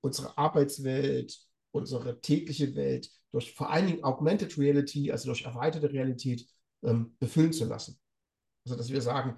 unsere 0.00 0.38
Arbeitswelt, 0.38 1.47
unsere 1.70 2.20
tägliche 2.20 2.74
Welt 2.74 3.10
durch 3.32 3.54
vor 3.54 3.70
allen 3.70 3.86
Dingen 3.86 4.04
Augmented 4.04 4.56
Reality, 4.58 5.10
also 5.12 5.28
durch 5.28 5.44
erweiterte 5.44 5.92
Realität, 5.92 6.46
ähm, 6.82 7.16
befüllen 7.18 7.52
zu 7.52 7.66
lassen. 7.66 7.98
Also 8.64 8.76
dass 8.76 8.90
wir 8.90 9.02
sagen, 9.02 9.36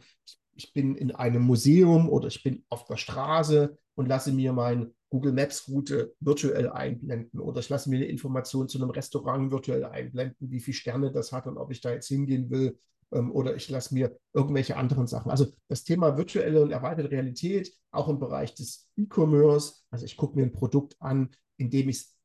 ich 0.54 0.72
bin 0.72 0.94
in 0.94 1.12
einem 1.12 1.42
Museum 1.42 2.08
oder 2.08 2.28
ich 2.28 2.42
bin 2.42 2.64
auf 2.68 2.84
der 2.84 2.96
Straße 2.96 3.78
und 3.94 4.06
lasse 4.06 4.32
mir 4.32 4.52
meine 4.52 4.92
Google 5.08 5.32
Maps 5.32 5.68
Route 5.68 6.14
virtuell 6.20 6.68
einblenden 6.68 7.40
oder 7.40 7.60
ich 7.60 7.68
lasse 7.68 7.90
mir 7.90 7.96
eine 7.96 8.06
Information 8.06 8.68
zu 8.68 8.78
einem 8.78 8.90
Restaurant 8.90 9.50
virtuell 9.50 9.84
einblenden, 9.84 10.50
wie 10.50 10.60
viele 10.60 10.76
Sterne 10.76 11.10
das 11.10 11.32
hat 11.32 11.46
und 11.46 11.58
ob 11.58 11.70
ich 11.70 11.80
da 11.80 11.92
jetzt 11.92 12.08
hingehen 12.08 12.50
will 12.50 12.78
ähm, 13.12 13.32
oder 13.32 13.56
ich 13.56 13.68
lasse 13.68 13.94
mir 13.94 14.16
irgendwelche 14.32 14.76
anderen 14.76 15.06
Sachen. 15.06 15.30
Also 15.30 15.46
das 15.68 15.84
Thema 15.84 16.16
virtuelle 16.16 16.62
und 16.62 16.70
erweiterte 16.70 17.10
Realität, 17.10 17.72
auch 17.90 18.08
im 18.08 18.18
Bereich 18.18 18.54
des 18.54 18.88
E-Commerce, 18.96 19.82
also 19.90 20.04
ich 20.04 20.16
gucke 20.16 20.38
mir 20.38 20.44
ein 20.44 20.52
Produkt 20.52 20.96
an, 21.00 21.30
indem 21.56 21.88
ich 21.88 21.96
es 21.96 22.16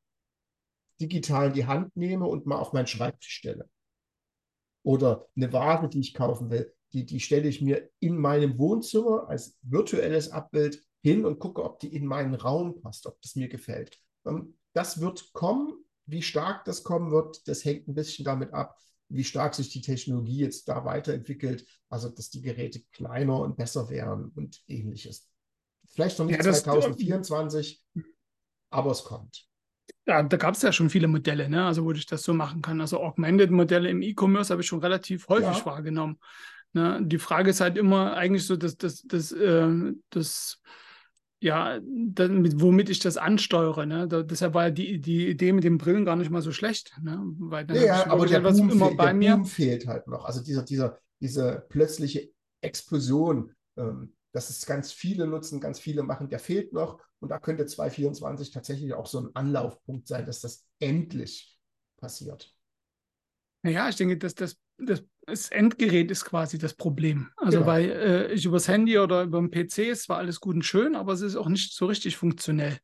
digital 1.00 1.48
in 1.48 1.52
die 1.52 1.66
Hand 1.66 1.96
nehme 1.96 2.26
und 2.26 2.46
mal 2.46 2.58
auf 2.58 2.72
meinen 2.72 2.86
Schreibtisch 2.86 3.32
stelle. 3.32 3.68
Oder 4.82 5.26
eine 5.36 5.52
Ware, 5.52 5.88
die 5.88 6.00
ich 6.00 6.14
kaufen 6.14 6.50
will, 6.50 6.72
die, 6.92 7.04
die 7.04 7.20
stelle 7.20 7.48
ich 7.48 7.60
mir 7.60 7.90
in 7.98 8.16
meinem 8.16 8.58
Wohnzimmer 8.58 9.28
als 9.28 9.58
virtuelles 9.62 10.30
Abbild 10.30 10.82
hin 11.02 11.24
und 11.24 11.38
gucke, 11.38 11.62
ob 11.62 11.80
die 11.80 11.94
in 11.94 12.06
meinen 12.06 12.34
Raum 12.34 12.80
passt, 12.80 13.06
ob 13.06 13.20
das 13.20 13.36
mir 13.36 13.48
gefällt. 13.48 13.98
Ähm, 14.24 14.56
das 14.72 15.00
wird 15.00 15.32
kommen. 15.32 15.84
Wie 16.06 16.22
stark 16.22 16.64
das 16.64 16.84
kommen 16.84 17.10
wird, 17.10 17.48
das 17.48 17.64
hängt 17.64 17.88
ein 17.88 17.94
bisschen 17.94 18.24
damit 18.24 18.52
ab, 18.52 18.78
wie 19.08 19.24
stark 19.24 19.56
sich 19.56 19.70
die 19.70 19.80
Technologie 19.80 20.38
jetzt 20.38 20.68
da 20.68 20.84
weiterentwickelt. 20.84 21.66
Also, 21.88 22.08
dass 22.08 22.30
die 22.30 22.42
Geräte 22.42 22.80
kleiner 22.92 23.40
und 23.40 23.56
besser 23.56 23.88
werden 23.90 24.30
und 24.36 24.62
ähnliches. 24.68 25.28
Vielleicht 25.88 26.18
noch 26.18 26.26
nicht 26.26 26.44
ja, 26.44 26.52
2024, 26.52 27.84
aber 28.70 28.90
es 28.92 29.02
kommt. 29.02 29.48
Ja, 30.06 30.22
da 30.22 30.36
gab 30.36 30.54
es 30.54 30.62
ja 30.62 30.72
schon 30.72 30.88
viele 30.88 31.08
Modelle, 31.08 31.48
ne? 31.48 31.66
also 31.66 31.84
wo 31.84 31.90
ich 31.90 32.06
das 32.06 32.22
so 32.22 32.32
machen 32.32 32.62
kann. 32.62 32.80
Also 32.80 33.00
Augmented-Modelle 33.00 33.90
im 33.90 34.02
E-Commerce 34.02 34.52
habe 34.52 34.62
ich 34.62 34.68
schon 34.68 34.80
relativ 34.80 35.28
häufig 35.28 35.58
ja. 35.58 35.66
wahrgenommen. 35.66 36.18
Ne? 36.72 37.00
Die 37.02 37.18
Frage 37.18 37.50
ist 37.50 37.60
halt 37.60 37.76
immer 37.76 38.14
eigentlich 38.14 38.46
so, 38.46 38.56
dass 38.56 38.76
das, 38.76 39.02
das, 39.02 39.32
äh, 39.32 39.92
das 40.10 40.60
ja, 41.40 41.80
damit, 41.82 42.60
womit 42.60 42.88
ich 42.88 42.98
das 42.98 43.16
ansteuere. 43.16 43.86
Ne? 43.86 44.08
Da, 44.08 44.22
deshalb 44.22 44.54
war 44.54 44.70
die, 44.70 45.00
die 45.00 45.28
Idee 45.28 45.52
mit 45.52 45.64
den 45.64 45.78
Brillen 45.78 46.04
gar 46.04 46.16
nicht 46.16 46.30
mal 46.30 46.42
so 46.42 46.52
schlecht. 46.52 46.96
Ne? 47.02 47.20
Weil 47.38 47.66
dann 47.66 47.76
ja, 47.76 48.06
aber 48.06 48.26
der, 48.26 48.40
Boom, 48.40 48.70
immer 48.70 48.86
fehlt, 48.86 48.96
bei 48.96 49.04
der 49.06 49.14
mir. 49.14 49.34
Boom 49.34 49.44
fehlt 49.44 49.86
halt 49.86 50.06
noch. 50.06 50.24
Also 50.24 50.42
dieser, 50.42 50.62
dieser, 50.62 50.98
diese 51.20 51.64
plötzliche 51.68 52.30
Explosion, 52.60 53.52
ähm, 53.76 54.14
dass 54.32 54.50
es 54.50 54.66
ganz 54.66 54.92
viele 54.92 55.26
nutzen, 55.26 55.60
ganz 55.60 55.78
viele 55.78 56.02
machen, 56.02 56.28
der 56.28 56.38
fehlt 56.38 56.72
noch. 56.72 57.00
Und 57.20 57.30
da 57.30 57.38
könnte 57.38 57.66
2024 57.66 58.50
tatsächlich 58.50 58.94
auch 58.94 59.06
so 59.06 59.20
ein 59.20 59.34
Anlaufpunkt 59.34 60.06
sein, 60.06 60.26
dass 60.26 60.40
das 60.40 60.66
endlich 60.78 61.58
passiert. 61.96 62.54
Naja, 63.62 63.88
ich 63.88 63.96
denke, 63.96 64.18
dass 64.18 64.34
das, 64.34 64.56
das, 64.78 65.02
das 65.26 65.48
Endgerät 65.48 66.10
ist 66.10 66.24
quasi 66.24 66.58
das 66.58 66.74
Problem. 66.74 67.30
Also, 67.36 67.58
genau. 67.58 67.66
weil 67.66 67.90
äh, 67.90 68.32
ich 68.32 68.44
übers 68.44 68.68
Handy 68.68 68.98
oder 68.98 69.22
über 69.22 69.40
den 69.40 69.50
PC, 69.50 69.90
es 69.90 70.08
war 70.08 70.18
alles 70.18 70.40
gut 70.40 70.56
und 70.56 70.62
schön, 70.62 70.94
aber 70.94 71.14
es 71.14 71.22
ist 71.22 71.36
auch 71.36 71.48
nicht 71.48 71.72
so 71.72 71.86
richtig 71.86 72.16
funktionell. 72.16 72.78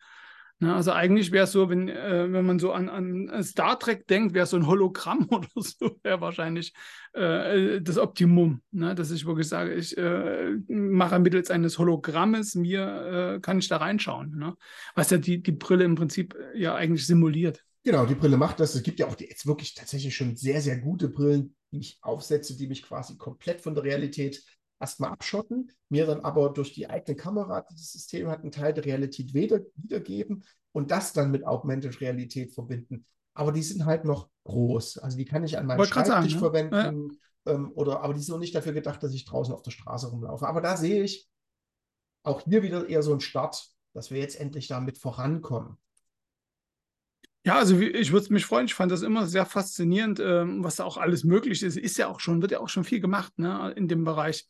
Ne? 0.63 0.73
Also 0.77 0.93
eigentlich 0.93 1.33
wäre 1.33 1.45
es 1.45 1.53
so, 1.53 1.69
wenn, 1.69 1.89
äh, 1.89 2.33
wenn 2.33 2.47
man 2.47 2.61
so 2.61 2.71
an, 2.71 2.89
an 2.89 3.43
Star 3.43 3.81
Trek 3.81 4.07
denkt, 4.07 4.33
wäre 4.33 4.47
so 4.47 4.57
ein 4.57 4.69
Hologramm 4.69 5.27
oder 5.31 5.49
so, 5.57 5.99
wäre 6.05 6.21
wahrscheinlich 6.21 6.73
äh, 7.15 7.81
das 7.81 7.99
Optimum. 7.99 8.63
Ne? 8.71 8.95
Dass 8.95 9.11
ich 9.11 9.27
wirklich 9.27 9.49
sage, 9.49 9.75
ich 9.75 9.99
äh, 9.99 10.53
mache 10.69 11.19
mittels 11.19 11.51
eines 11.51 11.81
Hologrammes, 11.81 12.55
mir 12.55 13.35
äh, 13.35 13.41
kann 13.41 13.59
ich 13.59 13.67
da 13.67 13.79
reinschauen. 13.79 14.37
Ne? 14.37 14.55
Was 14.95 15.11
ja 15.11 15.19
die, 15.19 15.43
die 15.43 15.51
Brille 15.51 15.83
im 15.83 15.97
Prinzip 15.97 16.37
äh, 16.37 16.57
ja 16.57 16.77
eigentlich 16.77 17.09
simuliert. 17.09 17.65
Genau, 17.83 18.07
die 18.07 18.15
Brille 18.15 18.37
macht 18.37 18.61
das. 18.61 18.77
Es 18.77 18.85
gibt 18.85 19.01
ja 19.01 19.09
auch 19.09 19.17
die, 19.17 19.25
jetzt 19.25 19.49
wirklich 19.49 19.75
tatsächlich 19.75 20.15
schon 20.15 20.37
sehr, 20.37 20.61
sehr 20.61 20.79
gute 20.79 21.09
Brillen, 21.09 21.57
die 21.73 21.81
ich 21.81 21.99
aufsetze, 22.03 22.57
die 22.57 22.69
mich 22.69 22.85
quasi 22.85 23.17
komplett 23.17 23.61
von 23.61 23.75
der 23.75 23.83
Realität 23.83 24.45
erstmal 24.83 25.11
abschotten, 25.11 25.71
mir 25.89 26.07
dann 26.07 26.21
aber 26.21 26.51
durch 26.51 26.75
die 26.75 26.91
eigene 26.91 27.17
Kamera, 27.17 27.63
dieses 27.71 27.93
System 27.93 28.29
hat, 28.29 28.41
einen 28.41 28.53
Teil 28.53 28.75
der 28.75 28.85
Realität 28.85 29.33
wieder, 29.33 29.61
wiedergeben 29.77 30.45
und 30.73 30.91
das 30.91 31.13
dann 31.13 31.31
mit 31.31 31.47
Augmented 31.47 32.01
Realität 32.01 32.53
verbinden. 32.53 33.07
Aber 33.35 33.53
die 33.53 33.63
sind 33.63 33.87
halt 33.87 34.05
noch 34.05 34.29
groß. 34.45 34.99
Also 34.99 35.17
die 35.17 35.25
kann 35.25 35.45
ich 35.45 35.57
an 35.57 35.67
meinem 35.67 35.79
Wollte 35.79 35.95
Schreibtisch 35.95 36.35
sagen, 36.35 36.71
ne? 36.71 36.71
verwenden. 36.71 37.19
ähm, 37.47 37.73
oder, 37.75 38.03
aber 38.03 38.13
die 38.13 38.21
sind 38.21 38.33
noch 38.33 38.41
nicht 38.41 38.55
dafür 38.55 38.73
gedacht, 38.73 39.03
dass 39.03 39.15
ich 39.15 39.25
draußen 39.25 39.55
auf 39.55 39.63
der 39.63 39.71
Straße 39.71 40.09
rumlaufe. 40.09 40.47
Aber 40.47 40.61
da 40.61 40.77
sehe 40.77 41.03
ich 41.03 41.29
auch 42.25 42.43
hier 42.43 42.63
wieder 42.63 42.89
eher 42.89 43.03
so 43.03 43.13
einen 43.13 43.21
Start, 43.21 43.71
dass 43.95 44.11
wir 44.11 44.21
jetzt 44.21 44.39
endlich 44.39 44.69
damit 44.69 44.99
vorankommen. 44.99 45.79
Ja, 47.45 47.57
also 47.57 47.77
ich 47.79 48.13
würde 48.13 48.33
mich 48.33 48.47
freuen. 48.47 48.67
Ich 48.67 48.75
fand 48.75 48.93
das 48.93 49.03
immer 49.03 49.27
sehr 49.27 49.45
faszinierend, 49.45 50.21
ähm, 50.21 50.63
was 50.63 50.77
da 50.77 50.85
auch 50.85 50.97
alles 50.97 51.25
möglich 51.25 51.63
ist. 51.63 51.77
Ist 51.77 51.99
ja 51.99 52.07
auch 52.07 52.21
schon, 52.21 52.41
wird 52.41 52.53
ja 52.53 52.61
auch 52.61 52.69
schon 52.69 52.85
viel 52.85 53.01
gemacht 53.01 53.37
ne, 53.39 53.73
in 53.77 53.89
dem 53.89 54.05
Bereich 54.05 54.49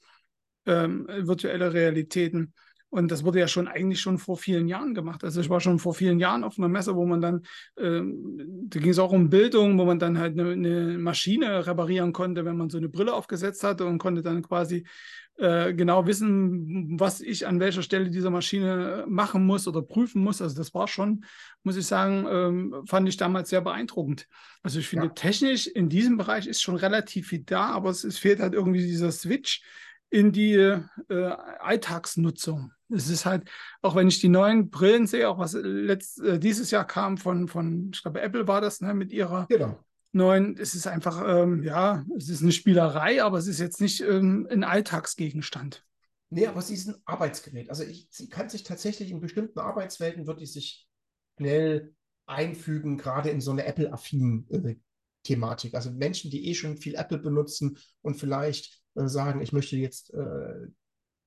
ähm, 0.67 1.07
virtuelle 1.09 1.73
Realitäten. 1.73 2.53
Und 2.93 3.11
das 3.11 3.25
wurde 3.25 3.41
ja 3.41 3.49
schon 3.49 3.69
eigentlich 3.69 4.03
schon 4.03 4.19
vor 4.19 4.37
vielen 4.37 4.69
Jahren 4.69 4.93
gemacht. 4.93 5.25
Also 5.25 5.41
ich 5.41 5.49
war 5.49 5.61
schon 5.61 5.79
vor 5.79 5.95
vielen 5.95 6.21
Jahren 6.21 6.45
auf 6.45 6.59
einer 6.59 6.69
Messe, 6.69 6.95
wo 6.95 7.07
man 7.07 7.23
dann, 7.23 7.41
ähm, 7.79 8.67
da 8.69 8.81
ging 8.81 8.91
es 8.91 8.99
auch 8.99 9.13
um 9.13 9.31
Bildung, 9.31 9.79
wo 9.79 9.87
man 9.87 9.99
dann 9.99 10.19
halt 10.19 10.39
eine, 10.39 10.53
eine, 10.53 10.99
Maschine 10.99 11.67
reparieren 11.67 12.13
konnte, 12.13 12.45
wenn 12.45 12.59
man 12.59 12.69
so 12.69 12.77
eine 12.77 12.91
Brille 12.91 13.15
aufgesetzt 13.15 13.65
hatte 13.65 13.87
und 13.87 13.97
konnte 13.97 14.21
dann 14.21 14.43
quasi 14.43 14.85
äh, 15.39 15.73
genau 15.73 16.07
wissen, 16.07 17.01
was 17.01 17.23
ich 17.23 17.47
an 17.47 17.61
welcher 17.61 17.83
Stelle 17.83 18.11
dieser 18.11 18.29
Maschine 18.29 19.07
machen 19.09 19.47
muss 19.47 19.67
oder 19.67 19.81
prüfen 19.81 20.23
muss. 20.23 20.43
Also 20.43 20.55
das 20.55 20.75
war 20.75 20.87
schon, 20.87 21.25
muss 21.63 21.79
ich 21.79 21.87
sagen, 21.87 22.27
ähm, 22.29 22.83
fand 22.87 23.09
ich 23.09 23.17
damals 23.17 23.49
sehr 23.49 23.63
beeindruckend. 23.63 24.29
Also 24.63 24.81
ich 24.81 24.89
finde, 24.89 25.07
ja. 25.07 25.13
technisch 25.15 25.67
in 25.67 25.89
diesem 25.89 26.19
Bereich 26.19 26.47
ist 26.47 26.61
schon 26.61 26.77
relativ 26.77 27.29
viel 27.29 27.43
da, 27.43 27.71
aber 27.71 27.89
es, 27.89 28.05
es 28.05 28.19
fehlt 28.19 28.41
halt 28.41 28.53
irgendwie 28.53 28.83
dieser 28.83 29.13
Switch 29.13 29.63
in 30.13 30.31
die 30.31 30.55
äh, 30.55 30.81
Alltagsnutzung. 31.09 32.73
Es 32.91 33.09
ist 33.09 33.25
halt, 33.25 33.51
auch 33.81 33.95
wenn 33.95 34.09
ich 34.09 34.21
die 34.21 34.29
neuen 34.29 34.69
Brillen 34.69 35.07
sehe, 35.07 35.29
auch 35.29 35.39
was 35.39 35.55
letzt, 35.55 36.21
äh, 36.21 36.39
dieses 36.39 36.71
Jahr 36.71 36.87
kam 36.87 37.17
von, 37.17 37.49
von, 37.49 37.91
ich 37.95 38.03
glaube, 38.03 38.21
Apple 38.21 38.47
war 38.47 38.61
das, 38.61 38.83
ne, 38.83 38.93
mit 38.93 39.11
ihrer 39.11 39.47
genau. 39.49 39.83
neuen, 40.13 40.59
es 40.59 40.75
ist 40.75 40.87
einfach, 40.87 41.25
ähm, 41.27 41.63
ja, 41.63 42.05
es 42.15 42.29
ist 42.29 42.43
eine 42.43 42.53
Spielerei, 42.53 43.23
aber 43.23 43.39
es 43.39 43.47
ist 43.47 43.59
jetzt 43.59 43.81
nicht 43.81 44.03
ähm, 44.03 44.47
ein 44.51 44.65
Alltagsgegenstand. 44.65 45.83
Nee, 46.29 46.47
aber 46.47 46.61
sie 46.61 46.75
ist 46.75 46.89
ein 46.89 46.97
Arbeitsgerät. 47.07 47.71
Also 47.71 47.83
ich, 47.83 48.07
sie 48.11 48.29
kann 48.29 48.51
sich 48.51 48.65
tatsächlich 48.65 49.11
in 49.11 49.21
bestimmten 49.21 49.61
Arbeitswelten, 49.61 50.27
wird 50.27 50.41
die 50.41 50.47
sich 50.47 50.87
schnell 51.39 51.95
einfügen, 52.27 52.99
gerade 52.99 53.31
in 53.31 53.41
so 53.41 53.51
eine 53.51 53.65
Apple-affinen 53.65 54.47
äh, 54.51 54.77
Thematik. 55.23 55.75
Also 55.75 55.91
Menschen, 55.91 56.31
die 56.31 56.49
eh 56.49 56.55
schon 56.55 56.77
viel 56.77 56.97
Apple 56.97 57.19
benutzen 57.19 57.79
und 58.03 58.17
vielleicht 58.17 58.82
äh, 58.95 59.07
sagen, 59.07 59.41
ich 59.41 59.53
möchte 59.53 59.77
jetzt 59.77 60.13
äh, 60.15 60.67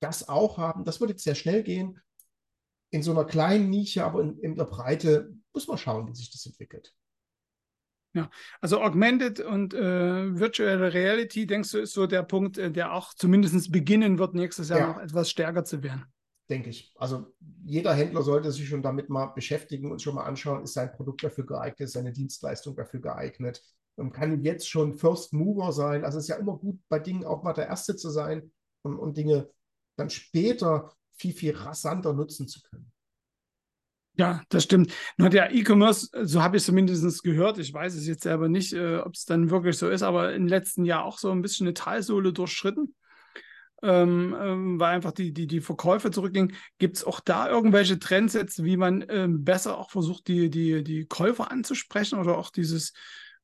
das 0.00 0.28
auch 0.28 0.58
haben. 0.58 0.84
Das 0.84 1.00
wird 1.00 1.10
jetzt 1.10 1.24
sehr 1.24 1.34
schnell 1.34 1.62
gehen. 1.62 2.00
In 2.90 3.02
so 3.02 3.10
einer 3.10 3.24
kleinen 3.24 3.68
Nische, 3.70 4.04
aber 4.04 4.22
in, 4.22 4.38
in 4.38 4.54
der 4.54 4.64
Breite 4.64 5.32
muss 5.52 5.66
man 5.66 5.78
schauen, 5.78 6.08
wie 6.08 6.14
sich 6.14 6.30
das 6.30 6.46
entwickelt. 6.46 6.94
Ja, 8.14 8.30
also 8.62 8.80
Augmented 8.80 9.40
und 9.40 9.74
äh, 9.74 10.38
Virtual 10.38 10.82
Reality, 10.84 11.46
denkst 11.46 11.72
du, 11.72 11.78
ist 11.78 11.92
so 11.92 12.06
der 12.06 12.22
Punkt, 12.22 12.56
äh, 12.56 12.70
der 12.70 12.92
auch 12.92 13.12
zumindest 13.12 13.70
beginnen 13.70 14.18
wird, 14.18 14.34
nächstes 14.34 14.70
Jahr 14.70 14.78
ja. 14.78 14.86
noch 14.88 14.98
etwas 14.98 15.28
stärker 15.28 15.64
zu 15.64 15.82
werden? 15.82 16.06
Denke 16.48 16.70
ich. 16.70 16.94
Also 16.96 17.34
jeder 17.64 17.92
Händler 17.92 18.22
sollte 18.22 18.52
sich 18.52 18.68
schon 18.68 18.82
damit 18.82 19.10
mal 19.10 19.26
beschäftigen 19.26 19.90
und 19.90 20.00
schon 20.00 20.14
mal 20.14 20.24
anschauen, 20.24 20.62
ist 20.62 20.72
sein 20.72 20.92
Produkt 20.92 21.24
dafür 21.24 21.44
geeignet, 21.44 21.80
ist 21.80 21.92
seine 21.92 22.12
Dienstleistung 22.12 22.74
dafür 22.74 23.00
geeignet 23.00 23.62
und 23.96 24.12
kann 24.12 24.42
jetzt 24.42 24.68
schon 24.68 24.94
First 24.94 25.32
Mover 25.32 25.72
sein. 25.72 26.04
Also 26.04 26.18
es 26.18 26.24
ist 26.24 26.28
ja 26.28 26.36
immer 26.36 26.56
gut, 26.56 26.78
bei 26.88 26.98
Dingen 26.98 27.24
auch 27.24 27.42
mal 27.42 27.52
der 27.52 27.66
Erste 27.66 27.96
zu 27.96 28.10
sein 28.10 28.52
und, 28.82 28.98
und 28.98 29.16
Dinge 29.16 29.48
dann 29.96 30.10
später 30.10 30.92
viel, 31.16 31.32
viel 31.32 31.56
rasanter 31.56 32.12
nutzen 32.12 32.46
zu 32.46 32.60
können. 32.60 32.92
Ja, 34.18 34.42
das 34.48 34.64
stimmt. 34.64 34.92
Nur 35.18 35.28
der 35.28 35.54
E-Commerce, 35.54 36.08
so 36.22 36.42
habe 36.42 36.56
ich 36.56 36.62
es 36.62 36.66
zumindest 36.66 37.22
gehört, 37.22 37.58
ich 37.58 37.72
weiß 37.72 37.94
es 37.94 38.06
jetzt 38.06 38.22
selber 38.22 38.48
nicht, 38.48 38.72
äh, 38.72 38.96
ob 38.96 39.14
es 39.14 39.26
dann 39.26 39.50
wirklich 39.50 39.76
so 39.76 39.90
ist, 39.90 40.02
aber 40.02 40.34
im 40.34 40.46
letzten 40.46 40.86
Jahr 40.86 41.04
auch 41.04 41.18
so 41.18 41.30
ein 41.30 41.42
bisschen 41.42 41.66
eine 41.66 41.74
Talsohle 41.74 42.32
durchschritten, 42.32 42.94
ähm, 43.82 44.34
ähm, 44.40 44.80
weil 44.80 44.94
einfach 44.94 45.12
die, 45.12 45.34
die, 45.34 45.46
die 45.46 45.60
Verkäufe 45.60 46.10
zurückgingen. 46.10 46.54
Gibt 46.78 46.96
es 46.96 47.04
auch 47.04 47.20
da 47.20 47.50
irgendwelche 47.50 47.98
Trends 47.98 48.32
jetzt, 48.32 48.64
wie 48.64 48.78
man 48.78 49.04
ähm, 49.10 49.44
besser 49.44 49.76
auch 49.76 49.90
versucht, 49.90 50.28
die, 50.28 50.48
die, 50.48 50.82
die 50.82 51.04
Käufer 51.04 51.50
anzusprechen 51.50 52.18
oder 52.18 52.38
auch 52.38 52.50
dieses 52.50 52.94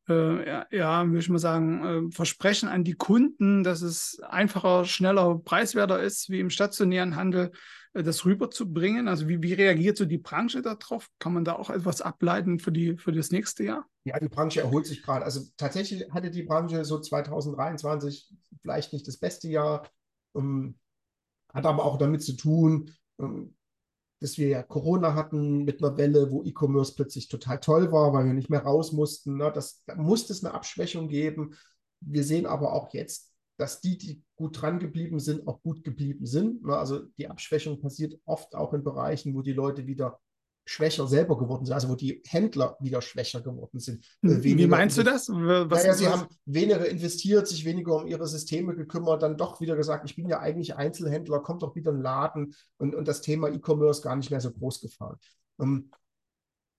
äh, 0.08 0.76
ja, 0.76 1.06
würde 1.06 1.18
ich 1.18 1.28
mal 1.28 1.38
sagen, 1.38 1.84
äh, 2.08 2.12
Versprechen 2.12 2.68
an 2.68 2.84
die 2.84 2.94
Kunden, 2.94 3.62
dass 3.62 3.82
es 3.82 4.20
einfacher, 4.20 4.84
schneller, 4.84 5.38
preiswerter 5.38 6.02
ist, 6.02 6.28
wie 6.28 6.40
im 6.40 6.50
stationären 6.50 7.16
Handel, 7.16 7.52
äh, 7.94 8.02
das 8.02 8.24
rüberzubringen? 8.24 9.08
Also 9.08 9.28
wie, 9.28 9.42
wie 9.42 9.52
reagiert 9.52 9.96
so 9.96 10.04
die 10.04 10.18
Branche 10.18 10.62
darauf? 10.62 11.08
Kann 11.18 11.34
man 11.34 11.44
da 11.44 11.54
auch 11.54 11.70
etwas 11.70 12.00
ableiten 12.00 12.58
für, 12.58 12.72
die, 12.72 12.96
für 12.96 13.12
das 13.12 13.30
nächste 13.30 13.64
Jahr? 13.64 13.86
Ja, 14.04 14.18
die 14.18 14.28
Branche 14.28 14.60
erholt 14.60 14.86
sich 14.86 15.02
gerade. 15.02 15.24
Also 15.24 15.42
tatsächlich 15.56 16.10
hatte 16.10 16.30
die 16.30 16.42
Branche 16.42 16.84
so 16.84 16.98
2023 16.98 18.28
vielleicht 18.60 18.92
nicht 18.92 19.06
das 19.06 19.18
beste 19.18 19.48
Jahr, 19.48 19.88
ähm, 20.34 20.78
hat 21.52 21.66
aber 21.66 21.84
auch 21.84 21.98
damit 21.98 22.22
zu 22.22 22.32
tun, 22.32 22.90
ähm, 23.20 23.54
dass 24.22 24.38
wir 24.38 24.48
ja 24.48 24.62
Corona 24.62 25.14
hatten 25.14 25.64
mit 25.64 25.82
einer 25.82 25.96
Welle, 25.96 26.30
wo 26.30 26.42
E-Commerce 26.44 26.94
plötzlich 26.94 27.28
total 27.28 27.60
toll 27.60 27.92
war, 27.92 28.12
weil 28.12 28.26
wir 28.26 28.32
nicht 28.32 28.50
mehr 28.50 28.62
raus 28.62 28.92
mussten. 28.92 29.38
Ne? 29.38 29.50
Das, 29.52 29.82
da 29.86 29.96
musste 29.96 30.32
es 30.32 30.44
eine 30.44 30.54
Abschwächung 30.54 31.08
geben. 31.08 31.54
Wir 32.00 32.24
sehen 32.24 32.46
aber 32.46 32.72
auch 32.72 32.92
jetzt, 32.94 33.32
dass 33.58 33.80
die, 33.80 33.98
die 33.98 34.22
gut 34.36 34.60
dran 34.60 34.78
geblieben 34.78 35.20
sind, 35.20 35.46
auch 35.46 35.60
gut 35.62 35.84
geblieben 35.84 36.26
sind. 36.26 36.64
Ne? 36.64 36.76
Also 36.76 37.00
die 37.18 37.28
Abschwächung 37.28 37.80
passiert 37.80 38.18
oft 38.24 38.54
auch 38.54 38.72
in 38.72 38.84
Bereichen, 38.84 39.34
wo 39.34 39.42
die 39.42 39.52
Leute 39.52 39.86
wieder 39.86 40.20
schwächer 40.64 41.06
selber 41.06 41.36
geworden 41.36 41.64
sind, 41.64 41.74
also 41.74 41.88
wo 41.88 41.94
die 41.94 42.22
Händler 42.26 42.76
wieder 42.80 43.02
schwächer 43.02 43.40
geworden 43.40 43.80
sind. 43.80 44.04
Äh, 44.22 44.42
Wie 44.42 44.66
meinst 44.66 44.96
du 44.96 45.02
das? 45.02 45.28
Was 45.28 45.82
naja, 45.82 45.94
sie 45.94 46.06
was? 46.06 46.12
haben 46.12 46.26
weniger 46.44 46.88
investiert, 46.88 47.48
sich 47.48 47.64
weniger 47.64 47.96
um 47.96 48.06
ihre 48.06 48.26
Systeme 48.26 48.74
gekümmert, 48.74 49.22
dann 49.22 49.36
doch 49.36 49.60
wieder 49.60 49.76
gesagt, 49.76 50.08
ich 50.08 50.16
bin 50.16 50.28
ja 50.28 50.40
eigentlich 50.40 50.76
Einzelhändler, 50.76 51.40
kommt 51.40 51.62
doch 51.62 51.74
wieder 51.74 51.92
ein 51.92 52.00
Laden 52.00 52.54
und, 52.78 52.94
und 52.94 53.08
das 53.08 53.22
Thema 53.22 53.48
E-Commerce 53.48 54.02
gar 54.02 54.16
nicht 54.16 54.30
mehr 54.30 54.40
so 54.40 54.52
groß 54.52 54.80
gefahren. 54.80 55.18
Ähm, 55.60 55.90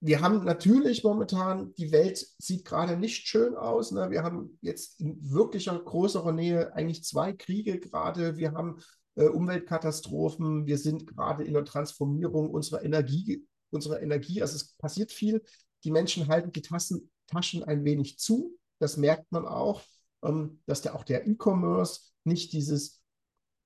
wir 0.05 0.19
haben 0.19 0.43
natürlich 0.43 1.03
momentan, 1.05 1.73
die 1.75 1.93
Welt 1.93 2.27
sieht 2.37 2.65
gerade 2.65 2.97
nicht 2.97 3.25
schön 3.25 3.55
aus. 3.55 3.91
Ne? 3.91 4.09
Wir 4.11 4.23
haben 4.23 4.57
jetzt 4.59 4.99
in 4.99 5.17
wirklicher 5.31 5.79
größerer 5.79 6.33
Nähe 6.33 6.73
eigentlich 6.75 7.05
zwei 7.05 7.31
Kriege 7.31 7.79
gerade. 7.79 8.35
Wir 8.35 8.51
haben 8.51 8.79
äh, 9.15 9.27
Umweltkatastrophen. 9.27 10.65
Wir 10.65 10.77
sind 10.77 11.07
gerade 11.07 11.45
in 11.45 11.53
der 11.53 11.63
Transformierung 11.63 12.49
unserer 12.49 12.83
Energie, 12.83 13.47
unserer 13.73 14.01
Energie. 14.01 14.41
Also 14.41 14.55
es 14.55 14.73
passiert 14.75 15.11
viel. 15.11 15.43
Die 15.83 15.91
Menschen 15.91 16.27
halten 16.27 16.51
die 16.51 16.61
Tassen, 16.61 17.11
Taschen 17.27 17.63
ein 17.63 17.83
wenig 17.83 18.19
zu. 18.19 18.57
Das 18.79 18.97
merkt 18.97 19.31
man 19.31 19.45
auch, 19.45 19.81
ähm, 20.23 20.61
dass 20.65 20.81
der, 20.81 20.95
auch 20.95 21.03
der 21.03 21.27
E-Commerce 21.27 22.11
nicht 22.23 22.53
dieses 22.53 23.01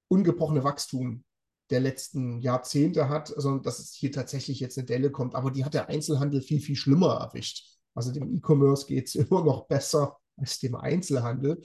ungebrochene 0.10 0.64
Wachstum 0.64 1.24
der 1.70 1.80
letzten 1.82 2.40
Jahrzehnte 2.40 3.10
hat, 3.10 3.28
sondern 3.36 3.64
dass 3.64 3.80
es 3.80 3.94
hier 3.94 4.12
tatsächlich 4.12 4.60
jetzt 4.60 4.78
eine 4.78 4.86
Delle 4.86 5.12
kommt. 5.12 5.36
Aber 5.36 5.52
die 5.52 5.66
hat 5.66 5.74
der 5.74 5.90
Einzelhandel 5.90 6.42
viel, 6.42 6.62
viel 6.62 6.76
schlimmer 6.76 7.16
erwischt. 7.16 7.78
Also 7.94 8.12
dem 8.12 8.34
E-Commerce 8.36 8.86
geht 8.86 9.08
es 9.08 9.16
immer 9.16 9.44
noch 9.44 9.68
besser 9.68 10.18
als 10.38 10.60
dem 10.60 10.76
Einzelhandel. 10.76 11.62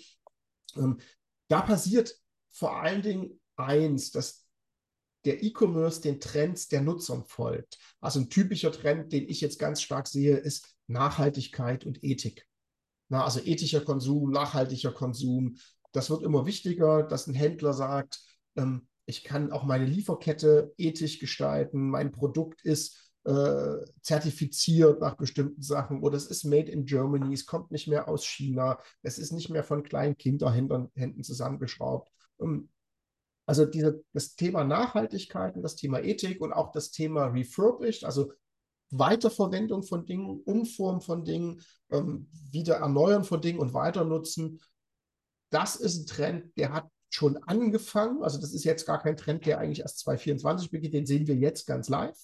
Ähm, 0.76 0.98
da 1.48 1.60
passiert 1.60 2.14
vor 2.50 2.76
allen 2.76 3.02
Dingen 3.02 3.40
eins, 3.56 4.10
dass 4.10 4.41
der 5.24 5.42
E-Commerce 5.42 6.00
den 6.00 6.20
Trends 6.20 6.68
der 6.68 6.80
Nutzern 6.80 7.24
folgt. 7.24 7.78
Also 8.00 8.20
ein 8.20 8.30
typischer 8.30 8.72
Trend, 8.72 9.12
den 9.12 9.28
ich 9.28 9.40
jetzt 9.40 9.58
ganz 9.58 9.80
stark 9.80 10.08
sehe, 10.08 10.36
ist 10.36 10.74
Nachhaltigkeit 10.86 11.86
und 11.86 12.02
Ethik. 12.02 12.46
Na, 13.08 13.24
also 13.24 13.40
ethischer 13.40 13.82
Konsum, 13.82 14.30
nachhaltiger 14.30 14.92
Konsum. 14.92 15.56
Das 15.92 16.08
wird 16.08 16.22
immer 16.22 16.46
wichtiger, 16.46 17.02
dass 17.02 17.26
ein 17.26 17.34
Händler 17.34 17.74
sagt, 17.74 18.20
ähm, 18.56 18.88
ich 19.04 19.24
kann 19.24 19.52
auch 19.52 19.64
meine 19.64 19.84
Lieferkette 19.84 20.72
ethisch 20.78 21.18
gestalten, 21.18 21.90
mein 21.90 22.12
Produkt 22.12 22.62
ist 22.62 23.12
äh, 23.24 23.84
zertifiziert 24.00 25.00
nach 25.00 25.16
bestimmten 25.16 25.62
Sachen 25.62 26.02
oder 26.02 26.16
es 26.16 26.26
ist 26.26 26.44
made 26.44 26.70
in 26.70 26.86
Germany, 26.86 27.34
es 27.34 27.46
kommt 27.46 27.70
nicht 27.70 27.86
mehr 27.86 28.08
aus 28.08 28.24
China, 28.24 28.78
es 29.02 29.18
ist 29.18 29.32
nicht 29.32 29.50
mehr 29.50 29.62
von 29.62 29.82
kleinen 29.82 30.16
Kinderhänden 30.16 31.22
zusammengeschraubt. 31.22 32.10
Ähm, 32.40 32.68
also 33.46 33.66
diese, 33.66 34.02
das 34.12 34.34
Thema 34.34 34.64
Nachhaltigkeit 34.64 35.56
und 35.56 35.62
das 35.62 35.76
Thema 35.76 36.00
Ethik 36.00 36.40
und 36.40 36.52
auch 36.52 36.72
das 36.72 36.90
Thema 36.90 37.26
Refurbished, 37.26 38.04
also 38.04 38.32
Weiterverwendung 38.90 39.82
von 39.82 40.04
Dingen, 40.06 40.40
Umform 40.44 41.00
von 41.00 41.24
Dingen, 41.24 41.60
ähm, 41.90 42.28
wieder 42.50 42.76
erneuern 42.76 43.24
von 43.24 43.40
Dingen 43.40 43.58
und 43.58 43.74
weiter 43.74 44.04
nutzen, 44.04 44.60
das 45.50 45.76
ist 45.76 45.98
ein 45.98 46.06
Trend, 46.06 46.56
der 46.56 46.72
hat 46.72 46.88
schon 47.10 47.36
angefangen. 47.44 48.22
Also 48.22 48.40
das 48.40 48.52
ist 48.52 48.64
jetzt 48.64 48.86
gar 48.86 49.00
kein 49.00 49.16
Trend, 49.16 49.44
der 49.46 49.58
eigentlich 49.58 49.80
erst 49.80 49.98
2024 50.00 50.70
beginnt, 50.70 50.94
den 50.94 51.06
sehen 51.06 51.26
wir 51.26 51.36
jetzt 51.36 51.66
ganz 51.66 51.88
live. 51.88 52.18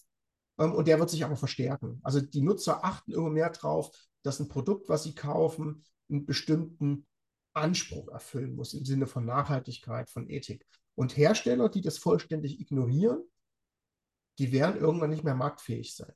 Ähm, 0.58 0.72
und 0.72 0.88
der 0.88 0.98
wird 0.98 1.10
sich 1.10 1.24
aber 1.24 1.36
verstärken. 1.36 2.00
Also 2.02 2.20
die 2.20 2.42
Nutzer 2.42 2.84
achten 2.84 3.12
immer 3.12 3.30
mehr 3.30 3.50
drauf, 3.50 3.90
dass 4.22 4.40
ein 4.40 4.48
Produkt, 4.48 4.88
was 4.88 5.04
sie 5.04 5.14
kaufen, 5.14 5.84
einen 6.10 6.26
bestimmten 6.26 7.06
Anspruch 7.52 8.08
erfüllen 8.08 8.54
muss 8.54 8.74
im 8.74 8.84
Sinne 8.84 9.06
von 9.06 9.24
Nachhaltigkeit, 9.24 10.10
von 10.10 10.28
Ethik. 10.28 10.66
Und 10.98 11.16
Hersteller, 11.16 11.68
die 11.68 11.80
das 11.80 11.96
vollständig 11.96 12.58
ignorieren, 12.58 13.22
die 14.40 14.50
werden 14.50 14.80
irgendwann 14.80 15.10
nicht 15.10 15.22
mehr 15.22 15.36
marktfähig 15.36 15.94
sein. 15.94 16.12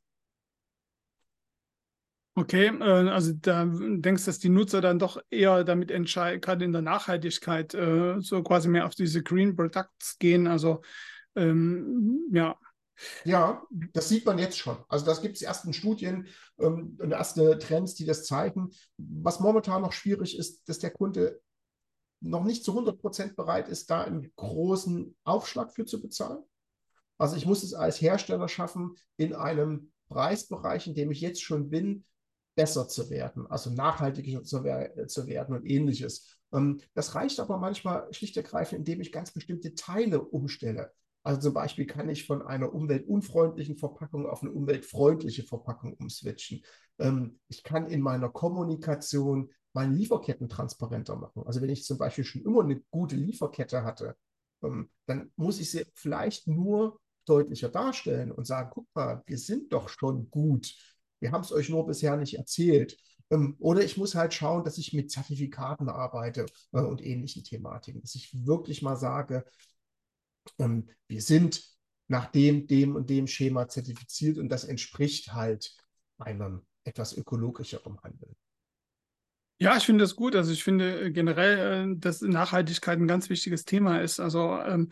Okay, 2.35 2.67
äh, 2.67 3.09
also 3.09 3.33
da 3.33 3.65
denkst 3.65 4.25
du, 4.25 4.29
dass 4.29 4.41
die 4.41 4.49
Nutzer 4.49 4.81
dann 4.81 4.99
doch 4.99 5.23
eher 5.31 5.63
damit 5.63 5.93
entscheiden, 5.93 6.41
gerade 6.41 6.65
in 6.65 6.73
der 6.73 6.83
Nachhaltigkeit, 6.83 7.75
äh, 7.75 8.17
so 8.19 8.43
quasi 8.43 8.69
mehr 8.69 8.85
auf 8.85 8.97
diese 8.97 9.23
Green 9.23 9.55
Products 9.55 10.19
gehen. 10.19 10.49
Also 10.49 10.83
ähm, 11.37 12.29
ja. 12.33 12.59
Ja, 13.25 13.63
das 13.93 14.09
sieht 14.09 14.27
man 14.27 14.39
jetzt 14.39 14.59
schon. 14.59 14.79
Also 14.89 15.07
das 15.07 15.23
gibt 15.23 15.37
es 15.37 15.43
ersten 15.43 15.73
Studien 15.73 16.27
ähm, 16.59 16.99
und 17.01 17.13
erste 17.13 17.57
Trends, 17.61 17.95
die 17.95 18.05
das 18.05 18.25
zeigen. 18.25 18.71
Was 18.97 19.39
momentan 19.39 19.83
noch 19.83 19.93
schwierig 19.93 20.37
ist, 20.37 20.69
dass 20.69 20.81
der 20.81 20.91
Kunde 20.91 21.41
noch 22.23 22.45
nicht 22.45 22.65
zu 22.65 22.73
100 22.73 22.99
Prozent 22.99 23.37
bereit 23.37 23.69
ist, 23.69 23.91
da 23.91 24.03
einen 24.03 24.33
großen 24.37 25.15
Aufschlag 25.25 25.73
für 25.73 25.85
zu 25.85 26.01
bezahlen. 26.01 26.43
Also 27.19 27.37
ich 27.37 27.47
muss 27.47 27.63
es 27.63 27.75
als 27.75 28.01
Hersteller 28.01 28.49
schaffen, 28.49 28.97
in 29.17 29.35
einem 29.35 29.93
Preisbereich, 30.09 30.87
in 30.87 30.95
dem 30.95 31.11
ich 31.11 31.21
jetzt 31.21 31.43
schon 31.43 31.71
bin, 31.71 32.05
besser 32.55 32.89
zu 32.89 33.11
werden, 33.11 33.47
also 33.47 33.71
nachhaltiger 33.71 34.43
zu, 34.43 34.63
zu 35.07 35.27
werden 35.27 35.55
und 35.55 35.65
ähnliches. 35.65 36.39
Ähm, 36.53 36.81
das 36.95 37.15
reicht 37.15 37.41
aber 37.41 37.59
manchmal 37.59 38.13
schlicht 38.13 38.37
ergreifend, 38.37 38.81
indem 38.81 39.01
ich 39.01 39.13
ganz 39.13 39.33
bestimmte 39.33 39.75
Teile 39.75 40.23
umstelle. 40.23 40.93
Also 41.23 41.41
zum 41.41 41.55
Beispiel 41.55 41.87
kann 41.87 42.09
ich 42.09 42.27
von 42.27 42.43
einer 42.43 42.75
umweltunfreundlichen 42.75 43.77
Verpackung 43.77 44.27
auf 44.27 44.43
eine 44.43 44.51
umweltfreundliche 44.51 45.45
Verpackung 45.45 45.95
umswitchen. 45.95 46.63
Ähm, 46.99 47.39
ich 47.49 47.63
kann 47.63 47.87
in 47.87 48.01
meiner 48.01 48.29
Kommunikation 48.29 49.51
meine 49.73 49.95
Lieferketten 49.95 50.49
transparenter 50.49 51.17
machen. 51.17 51.43
Also 51.47 51.61
wenn 51.63 51.71
ich 51.71 51.85
zum 51.85 51.99
Beispiel 51.99 52.25
schon 52.25 52.43
immer 52.43 52.63
eine 52.63 52.81
gute 52.91 53.17
Lieferkette 53.17 53.85
hatte, 53.85 54.17
ähm, 54.63 54.91
dann 55.07 55.33
muss 55.37 55.61
ich 55.61 55.71
sie 55.71 55.87
vielleicht 55.95 56.47
nur 56.49 57.01
deutlicher 57.25 57.69
darstellen 57.69 58.33
und 58.33 58.47
sagen, 58.47 58.71
guck 58.73 58.87
mal, 58.95 59.23
wir 59.27 59.39
sind 59.39 59.73
doch 59.73 59.89
schon 59.89 60.31
gut. 60.31 60.75
Wir 61.21 61.33
haben 61.33 61.43
es 61.43 61.53
euch 61.53 61.69
nur 61.69 61.87
bisher 61.87 62.17
nicht 62.17 62.35
erzählt. 62.35 62.97
Ähm, 63.31 63.57
oder 63.59 63.83
ich 63.83 63.97
muss 63.97 64.15
halt 64.15 64.35
schauen, 64.35 64.65
dass 64.65 64.79
ich 64.79 64.93
mit 64.93 65.11
Zertifikaten 65.11 65.89
arbeite 65.89 66.47
äh, 66.73 66.81
und 66.81 67.03
ähnlichen 67.05 67.45
Thematiken, 67.45 68.03
dass 68.03 68.15
ich 68.15 68.47
wirklich 68.47 68.83
mal 68.83 68.97
sage, 68.97 69.45
ähm, 70.59 70.89
wir 71.09 71.23
sind 71.23 71.65
nach 72.09 72.27
dem, 72.27 72.67
dem 72.67 72.97
und 72.97 73.09
dem 73.09 73.27
Schema 73.27 73.69
zertifiziert 73.69 74.39
und 74.39 74.49
das 74.49 74.65
entspricht 74.65 75.33
halt 75.33 75.75
einem 76.19 76.63
etwas 76.85 77.17
ökologischeren 77.17 78.01
Handeln. 78.03 78.37
Ja, 79.59 79.77
ich 79.77 79.85
finde 79.85 80.03
das 80.03 80.17
gut. 80.17 80.35
Also 80.35 80.53
ich 80.53 80.65
finde 80.65 81.03
äh, 81.07 81.11
generell, 81.13 81.93
äh, 81.93 81.97
dass 81.99 82.21
Nachhaltigkeit 82.21 82.99
ein 82.99 83.07
ganz 83.07 83.31
wichtiges 83.31 83.65
Thema 83.65 84.01
ist. 84.01 84.19
Also 84.19 84.59
ähm, 84.61 84.89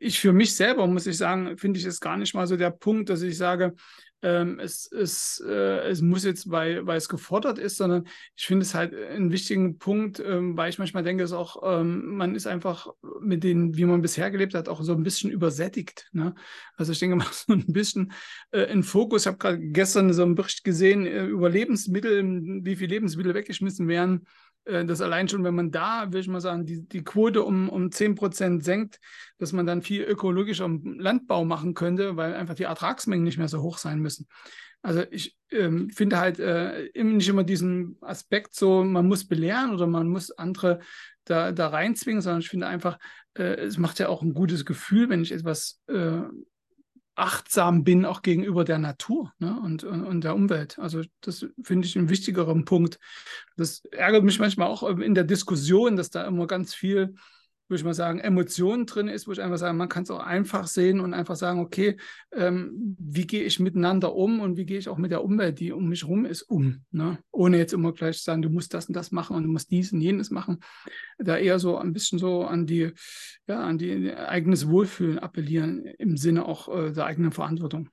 ich 0.00 0.18
für 0.18 0.32
mich 0.32 0.56
selber 0.56 0.86
muss 0.88 1.06
ich 1.06 1.16
sagen, 1.16 1.56
finde 1.56 1.78
ich 1.78 1.86
es 1.86 2.00
gar 2.00 2.16
nicht 2.16 2.34
mal 2.34 2.46
so 2.48 2.56
der 2.56 2.70
Punkt, 2.70 3.10
dass 3.10 3.22
ich 3.22 3.36
sage, 3.36 3.74
ähm, 4.22 4.58
es, 4.58 4.90
es, 4.90 5.42
äh, 5.46 5.88
es 5.88 6.00
muss 6.00 6.24
jetzt, 6.24 6.50
weil, 6.50 6.86
weil 6.86 6.96
es 6.96 7.08
gefordert 7.08 7.58
ist, 7.58 7.76
sondern 7.76 8.06
ich 8.34 8.46
finde 8.46 8.64
es 8.64 8.74
halt 8.74 8.94
einen 8.94 9.30
wichtigen 9.30 9.78
Punkt, 9.78 10.20
ähm, 10.20 10.56
weil 10.56 10.70
ich 10.70 10.78
manchmal 10.78 11.02
denke, 11.02 11.22
dass 11.22 11.32
auch, 11.32 11.62
ähm, 11.64 12.16
man 12.16 12.34
ist 12.34 12.46
einfach 12.46 12.88
mit 13.20 13.44
den, 13.44 13.76
wie 13.76 13.84
man 13.84 14.02
bisher 14.02 14.30
gelebt 14.30 14.54
hat, 14.54 14.68
auch 14.68 14.82
so 14.82 14.92
ein 14.92 15.02
bisschen 15.02 15.30
übersättigt. 15.30 16.08
Ne? 16.12 16.34
Also 16.76 16.92
ich 16.92 16.98
denke 16.98 17.16
mal 17.16 17.26
so 17.32 17.52
ein 17.52 17.66
bisschen 17.66 18.12
äh, 18.52 18.62
in 18.72 18.82
Fokus. 18.82 19.22
Ich 19.22 19.26
habe 19.26 19.38
gerade 19.38 19.60
gestern 19.60 20.12
so 20.12 20.22
einen 20.22 20.34
Bericht 20.34 20.64
gesehen 20.64 21.06
äh, 21.06 21.26
über 21.26 21.50
Lebensmittel, 21.50 22.24
wie 22.64 22.76
viele 22.76 22.94
Lebensmittel 22.94 23.34
weggeschmissen 23.34 23.88
werden 23.88 24.26
dass 24.66 25.00
allein 25.00 25.28
schon, 25.28 25.44
wenn 25.44 25.54
man 25.54 25.70
da, 25.70 26.12
will 26.12 26.20
ich 26.20 26.28
mal 26.28 26.40
sagen, 26.40 26.66
die, 26.66 26.88
die 26.88 27.04
Quote 27.04 27.44
um, 27.44 27.68
um 27.68 27.92
10 27.92 28.16
Prozent 28.16 28.64
senkt, 28.64 28.98
dass 29.38 29.52
man 29.52 29.64
dann 29.64 29.82
viel 29.82 30.02
ökologischer 30.02 30.68
Landbau 30.68 31.44
machen 31.44 31.74
könnte, 31.74 32.16
weil 32.16 32.34
einfach 32.34 32.54
die 32.54 32.64
Ertragsmengen 32.64 33.24
nicht 33.24 33.38
mehr 33.38 33.48
so 33.48 33.62
hoch 33.62 33.78
sein 33.78 34.00
müssen. 34.00 34.26
Also 34.82 35.02
ich 35.10 35.36
ähm, 35.50 35.90
finde 35.90 36.18
halt 36.18 36.38
äh, 36.38 36.90
nicht 36.94 37.28
immer 37.28 37.44
diesen 37.44 37.96
Aspekt 38.00 38.54
so, 38.54 38.84
man 38.84 39.08
muss 39.08 39.26
belehren 39.26 39.72
oder 39.72 39.86
man 39.86 40.08
muss 40.08 40.30
andere 40.30 40.80
da, 41.24 41.52
da 41.52 41.68
reinzwingen, 41.68 42.22
sondern 42.22 42.40
ich 42.40 42.48
finde 42.48 42.66
einfach, 42.66 42.98
äh, 43.34 43.56
es 43.60 43.78
macht 43.78 43.98
ja 43.98 44.08
auch 44.08 44.22
ein 44.22 44.34
gutes 44.34 44.64
Gefühl, 44.64 45.08
wenn 45.08 45.22
ich 45.22 45.32
etwas 45.32 45.80
äh, 45.88 46.20
achtsam 47.16 47.82
bin, 47.82 48.04
auch 48.04 48.22
gegenüber 48.22 48.64
der 48.64 48.78
Natur 48.78 49.32
ne, 49.38 49.58
und, 49.62 49.84
und, 49.84 50.04
und, 50.04 50.22
der 50.22 50.34
Umwelt. 50.34 50.78
Also 50.78 51.02
das 51.22 51.46
finde 51.62 51.86
ich 51.86 51.96
einen 51.96 52.10
wichtigeren 52.10 52.64
Punkt. 52.64 52.98
Das 53.56 53.84
ärgert 53.90 54.22
mich 54.22 54.38
manchmal 54.38 54.68
auch 54.68 54.82
in 54.82 55.14
der 55.14 55.24
Diskussion, 55.24 55.96
dass 55.96 56.10
da 56.10 56.26
immer 56.26 56.46
ganz 56.46 56.74
viel 56.74 57.14
würde 57.68 57.80
ich 57.80 57.84
mal 57.84 57.94
sagen, 57.94 58.20
Emotionen 58.20 58.86
drin 58.86 59.08
ist, 59.08 59.26
wo 59.26 59.32
ich 59.32 59.40
einfach 59.40 59.58
sage, 59.58 59.74
man 59.74 59.88
kann 59.88 60.04
es 60.04 60.10
auch 60.10 60.20
einfach 60.20 60.66
sehen 60.66 61.00
und 61.00 61.14
einfach 61.14 61.36
sagen, 61.36 61.60
okay, 61.60 61.96
ähm, 62.32 62.96
wie 62.98 63.26
gehe 63.26 63.42
ich 63.42 63.58
miteinander 63.58 64.14
um 64.14 64.40
und 64.40 64.56
wie 64.56 64.66
gehe 64.66 64.78
ich 64.78 64.88
auch 64.88 64.98
mit 64.98 65.10
der 65.10 65.24
Umwelt, 65.24 65.58
die 65.58 65.72
um 65.72 65.88
mich 65.88 66.02
herum 66.02 66.24
ist, 66.24 66.42
um. 66.42 66.84
Ne? 66.90 67.18
Ohne 67.32 67.58
jetzt 67.58 67.72
immer 67.72 67.92
gleich 67.92 68.18
zu 68.18 68.24
sagen, 68.24 68.42
du 68.42 68.50
musst 68.50 68.72
das 68.74 68.86
und 68.86 68.94
das 68.94 69.10
machen 69.10 69.36
und 69.36 69.42
du 69.42 69.48
musst 69.48 69.70
dies 69.70 69.92
und 69.92 70.00
jenes 70.00 70.30
machen. 70.30 70.60
Da 71.18 71.36
eher 71.36 71.58
so 71.58 71.76
ein 71.76 71.92
bisschen 71.92 72.18
so 72.18 72.44
an 72.44 72.66
die, 72.66 72.92
ja, 73.46 73.60
an 73.60 73.78
die 73.78 74.14
eigenes 74.14 74.68
Wohlfühlen 74.68 75.18
appellieren, 75.18 75.84
im 75.84 76.16
Sinne 76.16 76.46
auch 76.46 76.68
äh, 76.68 76.92
der 76.92 77.06
eigenen 77.06 77.32
Verantwortung. 77.32 77.90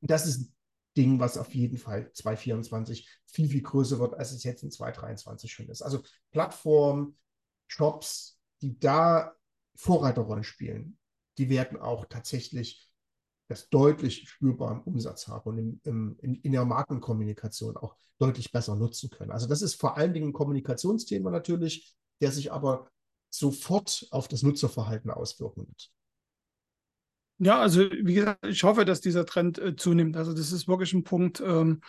Das 0.00 0.26
ist 0.26 0.52
Ding, 0.96 1.20
was 1.20 1.38
auf 1.38 1.54
jeden 1.54 1.78
Fall 1.78 2.10
2024 2.12 3.08
viel, 3.26 3.48
viel 3.48 3.62
größer 3.62 4.00
wird, 4.00 4.14
als 4.14 4.32
es 4.32 4.42
jetzt 4.42 4.64
in 4.64 4.70
2023 4.70 5.52
schon 5.52 5.68
ist. 5.68 5.80
Also 5.80 6.02
Plattformen, 6.32 7.16
Shops, 7.68 8.37
die 8.62 8.78
da 8.78 9.34
Vorreiterrollen 9.76 10.44
spielen, 10.44 10.98
die 11.38 11.48
werden 11.48 11.78
auch 11.78 12.06
tatsächlich 12.06 12.88
das 13.48 13.68
deutlich 13.70 14.28
spürbar 14.28 14.72
im 14.72 14.80
Umsatz 14.82 15.28
haben 15.28 15.48
und 15.48 15.80
im, 15.86 16.16
in, 16.20 16.34
in 16.34 16.52
der 16.52 16.64
Markenkommunikation 16.64 17.76
auch 17.76 17.96
deutlich 18.18 18.52
besser 18.52 18.76
nutzen 18.76 19.08
können. 19.10 19.30
Also 19.30 19.46
das 19.46 19.62
ist 19.62 19.76
vor 19.80 19.96
allen 19.96 20.12
Dingen 20.12 20.28
ein 20.28 20.32
Kommunikationsthema 20.32 21.30
natürlich, 21.30 21.94
der 22.20 22.32
sich 22.32 22.52
aber 22.52 22.90
sofort 23.30 24.06
auf 24.10 24.28
das 24.28 24.42
Nutzerverhalten 24.42 25.10
auswirken 25.10 25.66
wird. 25.66 25.90
Ja, 27.38 27.60
also 27.60 27.88
wie 27.90 28.14
gesagt, 28.14 28.44
ich 28.46 28.64
hoffe, 28.64 28.84
dass 28.84 29.00
dieser 29.00 29.24
Trend 29.24 29.58
äh, 29.58 29.76
zunimmt. 29.76 30.16
Also 30.16 30.32
das 30.32 30.50
ist 30.50 30.66
wirklich 30.66 30.92
ein 30.92 31.04
Punkt, 31.04 31.40
ähm, 31.40 31.80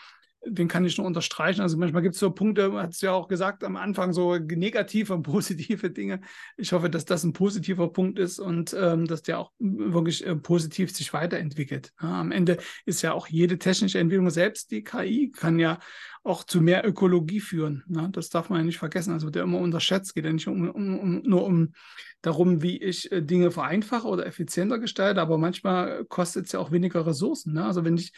den 0.46 0.68
kann 0.68 0.86
ich 0.86 0.98
nur 0.98 1.08
unterstreichen. 1.08 1.62
Also 1.62 1.78
manchmal 1.78 2.02
gibt 2.02 2.16
es 2.16 2.20
so 2.20 2.32
Punkte, 2.32 2.74
hat 2.74 2.94
es 2.94 3.02
ja 3.02 3.12
auch 3.12 3.28
gesagt 3.28 3.64
am 3.64 3.76
Anfang, 3.76 4.14
so 4.14 4.36
negative 4.38 5.14
und 5.14 5.24
positive 5.24 5.90
Dinge. 5.90 6.22
Ich 6.58 6.72
hoffe, 6.72 6.90
dass 6.90 7.06
das 7.06 7.24
ein 7.24 7.34
positiver 7.34 7.92
Punkt 7.92 8.20
ist 8.20 8.40
und 8.40 8.74
ähm, 8.74 9.06
dass 9.06 9.22
der 9.22 9.40
auch 9.40 9.52
wirklich 9.60 10.26
äh, 10.26 10.36
positiv 10.36 10.96
sich 10.96 11.14
weiterentwickelt. 11.14 11.92
Ja, 12.02 12.22
am 12.22 12.32
Ende 12.32 12.58
ist 12.86 13.02
ja 13.02 13.14
auch 13.14 13.28
jede 13.28 13.60
technische 13.60 14.00
Entwicklung, 14.00 14.30
selbst 14.30 14.72
die 14.72 14.84
KI, 14.84 15.32
kann 15.32 15.60
ja 15.60 15.80
auch 16.24 16.44
zu 16.44 16.62
mehr 16.62 16.88
Ökologie 16.88 17.40
führen. 17.40 17.84
Ne? 17.88 18.10
Das 18.12 18.30
darf 18.30 18.50
man 18.50 18.60
ja 18.60 18.66
nicht 18.66 18.78
vergessen. 18.78 19.14
Also 19.14 19.30
der 19.30 19.44
immer 19.44 19.60
unterschätzt, 19.60 20.16
geht 20.16 20.26
ja 20.26 20.34
nicht 20.34 20.48
um, 20.48 20.70
um, 20.70 21.00
um, 21.00 21.22
nur 21.24 21.46
um 21.46 21.74
darum, 22.22 22.62
wie 22.62 22.78
ich 22.78 23.12
äh, 23.12 23.22
Dinge 23.22 23.52
vereinfache 23.52 24.08
oder 24.08 24.26
effizienter 24.26 24.80
gestalte, 24.80 25.22
aber 25.22 25.38
manchmal 25.38 26.06
kostet 26.06 26.48
es 26.48 26.52
ja 26.52 26.60
auch 26.60 26.72
weniger 26.72 27.06
Ressourcen. 27.06 27.54
Ne? 27.54 27.66
Also 27.66 27.86
wenn 27.86 27.98
ich 27.98 28.12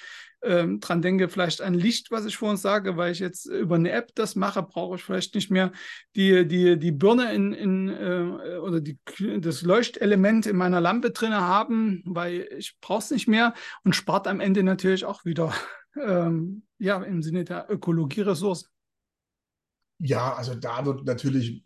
ähm, 0.44 0.80
dran 0.80 1.04
denke, 1.04 1.30
vielleicht 1.30 1.62
an 1.62 1.76
Licht, 1.76 2.10
was 2.10 2.26
ich 2.26 2.36
vorhin 2.36 2.58
sage, 2.58 2.98
weil 2.98 3.12
ich 3.12 3.20
jetzt 3.20 3.46
über 3.46 3.76
eine 3.76 3.92
App 3.92 4.10
das 4.16 4.36
mache, 4.36 4.64
brauche 4.64 4.96
ich 4.96 5.04
vielleicht 5.04 5.36
nicht 5.36 5.52
mehr 5.52 5.72
die, 6.16 6.48
die, 6.48 6.80
die 6.80 6.92
Birne 6.92 7.34
in, 7.34 7.54
in 7.54 7.90
äh, 7.90 8.58
oder 8.58 8.82
die, 8.82 8.98
das 9.40 9.62
Leuchtelement 9.62 10.48
in 10.48 10.56
meiner 10.56 10.82
Lampe 10.82 11.12
drin 11.12 11.36
haben, 11.36 12.02
weil 12.06 12.48
ich 12.58 12.76
brauche 12.82 13.04
es 13.04 13.12
nicht 13.12 13.28
mehr 13.28 13.54
und 13.84 13.96
spart 13.96 14.28
am 14.28 14.40
Ende 14.40 14.64
natürlich 14.64 15.06
auch 15.06 15.26
wieder 15.26 15.54
ähm, 15.96 16.64
ja, 16.78 17.02
im 17.04 17.22
Sinne 17.22 17.44
der 17.44 17.70
Ökologie-Ressourcen. 17.70 18.68
Ja, 20.00 20.34
also 20.34 20.56
da 20.56 20.86
wird 20.86 21.06
natürlich 21.06 21.64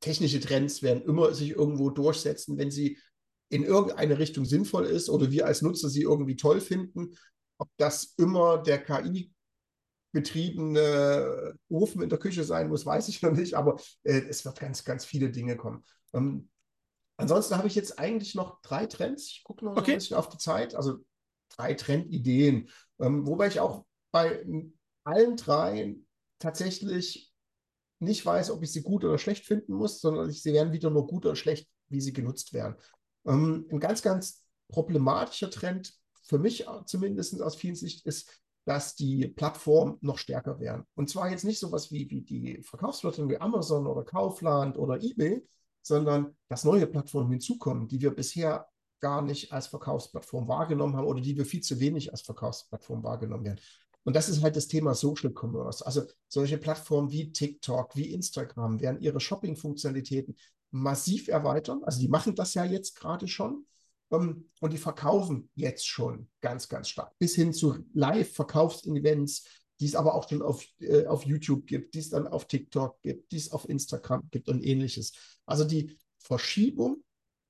technische 0.00 0.40
Trends 0.40 0.82
werden 0.82 1.02
immer 1.04 1.32
sich 1.32 1.50
irgendwo 1.50 1.88
durchsetzen, 1.88 2.58
wenn 2.58 2.70
sie 2.70 2.98
in 3.48 3.64
irgendeine 3.64 4.18
Richtung 4.18 4.44
sinnvoll 4.44 4.84
ist 4.84 5.08
oder 5.08 5.30
wir 5.30 5.46
als 5.46 5.62
Nutzer 5.62 5.88
sie 5.88 6.02
irgendwie 6.02 6.36
toll 6.36 6.60
finden. 6.60 7.14
Ob 7.56 7.70
das 7.78 8.14
immer 8.18 8.58
der 8.58 8.82
KI 8.82 9.32
betriebene 10.12 11.56
Ofen 11.68 12.02
in 12.02 12.08
der 12.08 12.18
Küche 12.18 12.44
sein 12.44 12.68
muss, 12.68 12.84
weiß 12.84 13.08
ich 13.08 13.22
noch 13.22 13.32
nicht, 13.32 13.54
aber 13.54 13.80
äh, 14.02 14.20
es 14.28 14.44
wird 14.44 14.60
ganz, 14.60 14.84
ganz 14.84 15.04
viele 15.04 15.30
Dinge 15.30 15.56
kommen. 15.56 15.84
Ähm, 16.12 16.50
ansonsten 17.16 17.56
habe 17.56 17.68
ich 17.68 17.74
jetzt 17.74 17.98
eigentlich 17.98 18.34
noch 18.34 18.60
drei 18.60 18.86
Trends. 18.86 19.28
Ich 19.28 19.42
gucke 19.44 19.64
noch 19.64 19.76
okay. 19.76 19.92
ein 19.92 19.98
bisschen 19.98 20.16
auf 20.16 20.28
die 20.28 20.38
Zeit. 20.38 20.74
Also 20.74 20.98
drei 21.56 21.74
Trendideen. 21.74 22.68
Ähm, 23.00 23.26
wobei 23.26 23.48
ich 23.48 23.60
auch 23.60 23.84
bei 24.10 24.44
allen 25.04 25.36
drei 25.36 25.96
tatsächlich 26.38 27.32
nicht 27.98 28.24
weiß, 28.24 28.50
ob 28.50 28.62
ich 28.62 28.72
sie 28.72 28.82
gut 28.82 29.04
oder 29.04 29.18
schlecht 29.18 29.46
finden 29.46 29.74
muss, 29.74 30.00
sondern 30.00 30.30
sie 30.30 30.52
werden 30.52 30.72
wieder 30.72 30.90
nur 30.90 31.06
gut 31.06 31.24
oder 31.26 31.36
schlecht, 31.36 31.68
wie 31.88 32.00
sie 32.00 32.12
genutzt 32.12 32.52
werden. 32.52 32.76
Ähm, 33.26 33.66
ein 33.70 33.80
ganz, 33.80 34.02
ganz 34.02 34.44
problematischer 34.68 35.50
Trend, 35.50 35.94
für 36.26 36.38
mich 36.38 36.66
zumindest 36.86 37.40
aus 37.42 37.56
vielen 37.56 37.74
Sicht, 37.74 38.06
ist, 38.06 38.40
dass 38.64 38.94
die 38.94 39.28
Plattformen 39.28 39.98
noch 40.00 40.16
stärker 40.16 40.58
werden. 40.58 40.84
Und 40.94 41.10
zwar 41.10 41.30
jetzt 41.30 41.44
nicht 41.44 41.58
so 41.58 41.70
was 41.70 41.90
wie, 41.92 42.08
wie 42.10 42.22
die 42.22 42.62
Verkaufsplattformen 42.62 43.30
wie 43.30 43.40
Amazon 43.40 43.86
oder 43.86 44.04
Kaufland 44.04 44.78
oder 44.78 45.02
eBay, 45.02 45.46
sondern 45.82 46.34
dass 46.48 46.64
neue 46.64 46.86
Plattformen 46.86 47.30
hinzukommen, 47.30 47.88
die 47.88 48.00
wir 48.00 48.14
bisher 48.14 48.66
gar 49.04 49.20
nicht 49.20 49.52
als 49.52 49.66
Verkaufsplattform 49.66 50.48
wahrgenommen 50.48 50.96
haben 50.96 51.06
oder 51.06 51.20
die 51.20 51.36
wir 51.36 51.44
viel 51.44 51.60
zu 51.60 51.78
wenig 51.78 52.10
als 52.10 52.22
Verkaufsplattform 52.22 53.02
wahrgenommen 53.02 53.44
werden. 53.44 53.60
Und 54.02 54.16
das 54.16 54.30
ist 54.30 54.42
halt 54.42 54.56
das 54.56 54.66
Thema 54.66 54.94
Social 54.94 55.30
Commerce. 55.30 55.84
Also 55.84 56.04
solche 56.26 56.56
Plattformen 56.56 57.12
wie 57.12 57.30
TikTok, 57.30 57.94
wie 57.96 58.14
Instagram 58.14 58.80
werden 58.80 59.02
ihre 59.02 59.20
Shopping-Funktionalitäten 59.20 60.36
massiv 60.70 61.28
erweitern. 61.28 61.84
Also 61.84 62.00
die 62.00 62.08
machen 62.08 62.34
das 62.34 62.54
ja 62.54 62.64
jetzt 62.64 62.96
gerade 62.98 63.28
schon. 63.28 63.66
Ähm, 64.10 64.48
und 64.62 64.72
die 64.72 64.78
verkaufen 64.78 65.50
jetzt 65.54 65.86
schon 65.86 66.30
ganz, 66.40 66.70
ganz 66.70 66.88
stark. 66.88 67.12
Bis 67.18 67.34
hin 67.34 67.52
zu 67.52 67.84
Live-Verkaufsevents, 67.92 69.44
die 69.80 69.86
es 69.86 69.96
aber 69.96 70.14
auch 70.14 70.26
schon 70.26 70.40
auf, 70.40 70.64
äh, 70.80 71.04
auf 71.04 71.26
YouTube 71.26 71.66
gibt, 71.66 71.94
die 71.94 71.98
es 71.98 72.08
dann 72.08 72.26
auf 72.26 72.46
TikTok 72.46 73.02
gibt, 73.02 73.32
die 73.32 73.36
es 73.36 73.52
auf 73.52 73.68
Instagram 73.68 74.22
gibt 74.30 74.48
und 74.48 74.64
ähnliches. 74.64 75.12
Also 75.44 75.64
die 75.64 75.94
Verschiebung 76.16 77.03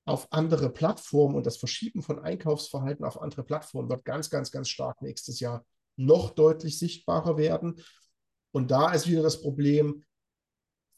auf 0.05 0.31
andere 0.31 0.71
Plattformen 0.71 1.35
und 1.35 1.45
das 1.45 1.57
Verschieben 1.57 2.01
von 2.01 2.19
Einkaufsverhalten 2.19 3.05
auf 3.05 3.21
andere 3.21 3.43
Plattformen 3.43 3.89
wird 3.89 4.05
ganz, 4.05 4.29
ganz, 4.29 4.51
ganz 4.51 4.69
stark 4.69 5.01
nächstes 5.01 5.39
Jahr 5.39 5.65
noch 5.97 6.31
deutlich 6.31 6.77
sichtbarer 6.77 7.37
werden. 7.37 7.81
Und 8.51 8.71
da 8.71 8.93
ist 8.93 9.07
wieder 9.07 9.23
das 9.23 9.41
Problem, 9.41 10.03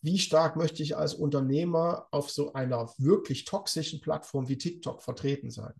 wie 0.01 0.20
stark 0.20 0.58
möchte 0.58 0.84
ich 0.84 0.97
als 0.97 1.14
Unternehmer 1.14 2.08
auf 2.12 2.30
so 2.30 2.53
einer 2.53 2.93
wirklich 2.97 3.45
toxischen 3.45 4.01
Plattform 4.01 4.47
wie 4.47 4.58
TikTok 4.58 5.01
vertreten 5.01 5.49
sein? 5.49 5.74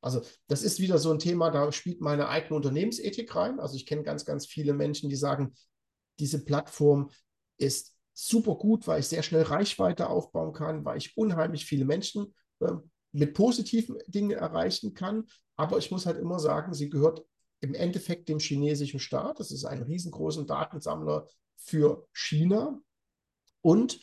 Also 0.00 0.22
das 0.46 0.62
ist 0.62 0.78
wieder 0.78 0.98
so 0.98 1.10
ein 1.10 1.18
Thema, 1.18 1.50
da 1.50 1.70
spielt 1.72 2.00
meine 2.00 2.28
eigene 2.28 2.54
Unternehmensethik 2.54 3.34
rein. 3.34 3.58
Also 3.58 3.76
ich 3.76 3.86
kenne 3.86 4.04
ganz, 4.04 4.24
ganz 4.24 4.46
viele 4.46 4.72
Menschen, 4.72 5.10
die 5.10 5.16
sagen, 5.16 5.54
diese 6.18 6.44
Plattform 6.44 7.10
ist 7.58 7.95
super 8.16 8.54
gut, 8.54 8.86
weil 8.86 9.00
ich 9.00 9.08
sehr 9.08 9.22
schnell 9.22 9.42
Reichweite 9.42 10.08
aufbauen 10.08 10.54
kann, 10.54 10.84
weil 10.84 10.96
ich 10.96 11.16
unheimlich 11.18 11.66
viele 11.66 11.84
Menschen 11.84 12.34
äh, 12.60 12.72
mit 13.12 13.34
positiven 13.34 13.98
Dingen 14.06 14.30
erreichen 14.30 14.94
kann. 14.94 15.26
Aber 15.56 15.76
ich 15.78 15.90
muss 15.90 16.06
halt 16.06 16.18
immer 16.18 16.38
sagen, 16.38 16.72
sie 16.72 16.88
gehört 16.88 17.24
im 17.60 17.74
Endeffekt 17.74 18.28
dem 18.28 18.38
chinesischen 18.38 19.00
Staat. 19.00 19.38
Das 19.38 19.50
ist 19.50 19.66
ein 19.66 19.82
riesengroßer 19.82 20.44
Datensammler 20.44 21.28
für 21.56 22.06
China. 22.12 22.80
Und 23.60 24.00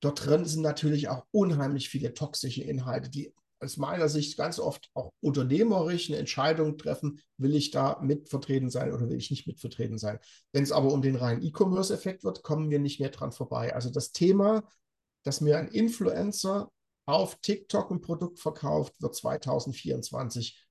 dort 0.00 0.24
drin 0.24 0.46
sind 0.46 0.62
natürlich 0.62 1.08
auch 1.08 1.26
unheimlich 1.32 1.90
viele 1.90 2.14
toxische 2.14 2.62
Inhalte, 2.62 3.10
die 3.10 3.34
aus 3.60 3.76
meiner 3.76 4.08
Sicht 4.08 4.36
ganz 4.36 4.58
oft 4.58 4.90
auch 4.94 5.10
unternehmerisch 5.20 6.08
eine 6.08 6.18
Entscheidung 6.18 6.76
treffen, 6.78 7.20
will 7.38 7.54
ich 7.54 7.70
da 7.70 7.98
mitvertreten 8.02 8.70
sein 8.70 8.92
oder 8.92 9.08
will 9.08 9.16
ich 9.16 9.30
nicht 9.30 9.46
mitvertreten 9.46 9.98
sein. 9.98 10.18
Wenn 10.52 10.62
es 10.62 10.72
aber 10.72 10.92
um 10.92 11.02
den 11.02 11.16
reinen 11.16 11.42
E-Commerce-Effekt 11.42 12.24
wird, 12.24 12.42
kommen 12.42 12.70
wir 12.70 12.78
nicht 12.78 13.00
mehr 13.00 13.10
dran 13.10 13.32
vorbei. 13.32 13.74
Also 13.74 13.90
das 13.90 14.12
Thema, 14.12 14.64
dass 15.24 15.40
mir 15.40 15.58
ein 15.58 15.68
Influencer 15.68 16.70
auf 17.06 17.36
TikTok 17.36 17.90
ein 17.90 18.00
Produkt 18.00 18.38
verkauft, 18.38 19.00
wird 19.00 19.14
2024 19.14 20.66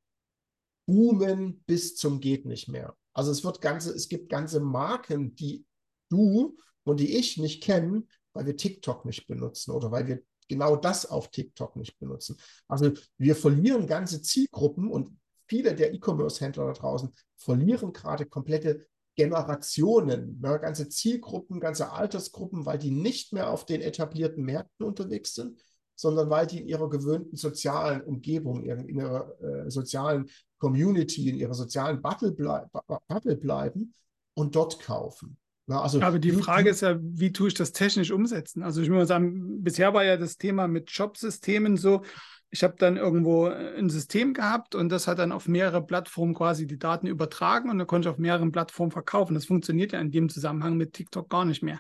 boomen 0.86 1.64
bis 1.66 1.96
zum 1.96 2.20
geht 2.20 2.46
nicht 2.46 2.68
mehr. 2.68 2.96
Also 3.14 3.32
es 3.32 3.44
wird 3.44 3.62
ganze, 3.62 3.92
es 3.92 4.10
gibt 4.10 4.30
ganze 4.30 4.60
Marken, 4.60 5.36
die 5.36 5.66
du 6.10 6.58
und 6.84 7.00
die 7.00 7.18
ich 7.18 7.38
nicht 7.38 7.64
kennen, 7.64 8.08
weil 8.34 8.46
wir 8.46 8.58
TikTok 8.58 9.06
nicht 9.06 9.28
benutzen 9.28 9.72
oder 9.72 9.92
weil 9.92 10.08
wir 10.08 10.22
genau 10.48 10.76
das 10.76 11.06
auf 11.06 11.30
TikTok 11.30 11.76
nicht 11.76 11.98
benutzen. 12.00 12.38
Also 12.68 12.92
wir 13.18 13.36
verlieren 13.36 13.88
ganze 13.88 14.22
Zielgruppen 14.22 14.90
und 14.90 15.18
viele 15.48 15.76
der 15.76 15.94
E-Commerce-Händler 15.94 16.68
da 16.68 16.74
draußen 16.74 17.14
verlieren 17.38 17.94
gerade 17.94 18.26
komplette 18.26 18.88
Generationen, 19.16 20.40
ne, 20.42 20.60
ganze 20.60 20.90
Zielgruppen, 20.90 21.60
ganze 21.60 21.92
Altersgruppen, 21.92 22.66
weil 22.66 22.78
die 22.78 22.92
nicht 22.92 23.32
mehr 23.32 23.50
auf 23.50 23.66
den 23.66 23.82
etablierten 23.82 24.44
Märkten 24.44 24.86
unterwegs 24.86 25.34
sind, 25.34 25.62
sondern 25.96 26.30
weil 26.30 26.46
die 26.48 26.60
in 26.60 26.68
ihrer 26.68 26.90
gewöhnten 26.90 27.38
sozialen 27.38 28.02
Umgebung, 28.02 28.64
in 28.64 28.90
ihrer 28.90 29.42
äh, 29.42 29.72
sozialen 29.72 30.30
Community, 30.58 31.30
in 31.30 31.38
ihrer 31.38 31.54
sozialen 31.54 32.02
Bubble, 32.02 32.34
blei 32.34 32.66
Bubble 33.08 33.38
bleiben 33.38 33.94
und 34.34 34.56
dort 34.56 34.80
kaufen. 34.82 35.38
Na, 35.68 35.82
also 35.82 36.02
Aber 36.02 36.20
die 36.20 36.32
Frage 36.32 36.70
ist 36.70 36.82
ja, 36.82 36.98
wie 37.00 37.32
tue 37.32 37.48
ich 37.48 37.56
das 37.56 37.72
technisch 37.72 38.12
umsetzen? 38.12 38.62
Also 38.62 38.82
ich 38.82 38.90
muss 38.90 39.08
sagen, 39.08 39.64
bisher 39.64 39.94
war 39.94 40.04
ja 40.04 40.16
das 40.16 40.38
Thema 40.38 40.68
mit 40.68 40.92
Jobsystemen 40.92 41.76
so, 41.76 42.04
ich 42.52 42.64
habe 42.64 42.76
dann 42.78 42.98
irgendwo 42.98 43.48
ein 43.48 43.90
System 43.90 44.34
gehabt 44.34 44.76
und 44.76 44.90
das 44.90 45.08
hat 45.08 45.20
dann 45.20 45.32
auf 45.32 45.48
mehrere 45.48 45.86
Plattformen 45.86 46.34
quasi 46.34 46.68
die 46.68 46.78
Daten 46.78 47.08
übertragen 47.08 47.70
und 47.70 47.80
dann 47.80 47.88
konnte 47.88 48.08
ich 48.08 48.14
auf 48.14 48.20
mehreren 48.20 48.52
Plattformen 48.52 48.92
verkaufen. 48.92 49.34
Das 49.34 49.46
funktioniert 49.46 49.92
ja 49.92 50.00
in 50.00 50.12
dem 50.12 50.30
Zusammenhang 50.30 50.78
mit 50.78 50.94
TikTok 50.94 51.30
gar 51.30 51.46
nicht 51.46 51.64
mehr. 51.64 51.80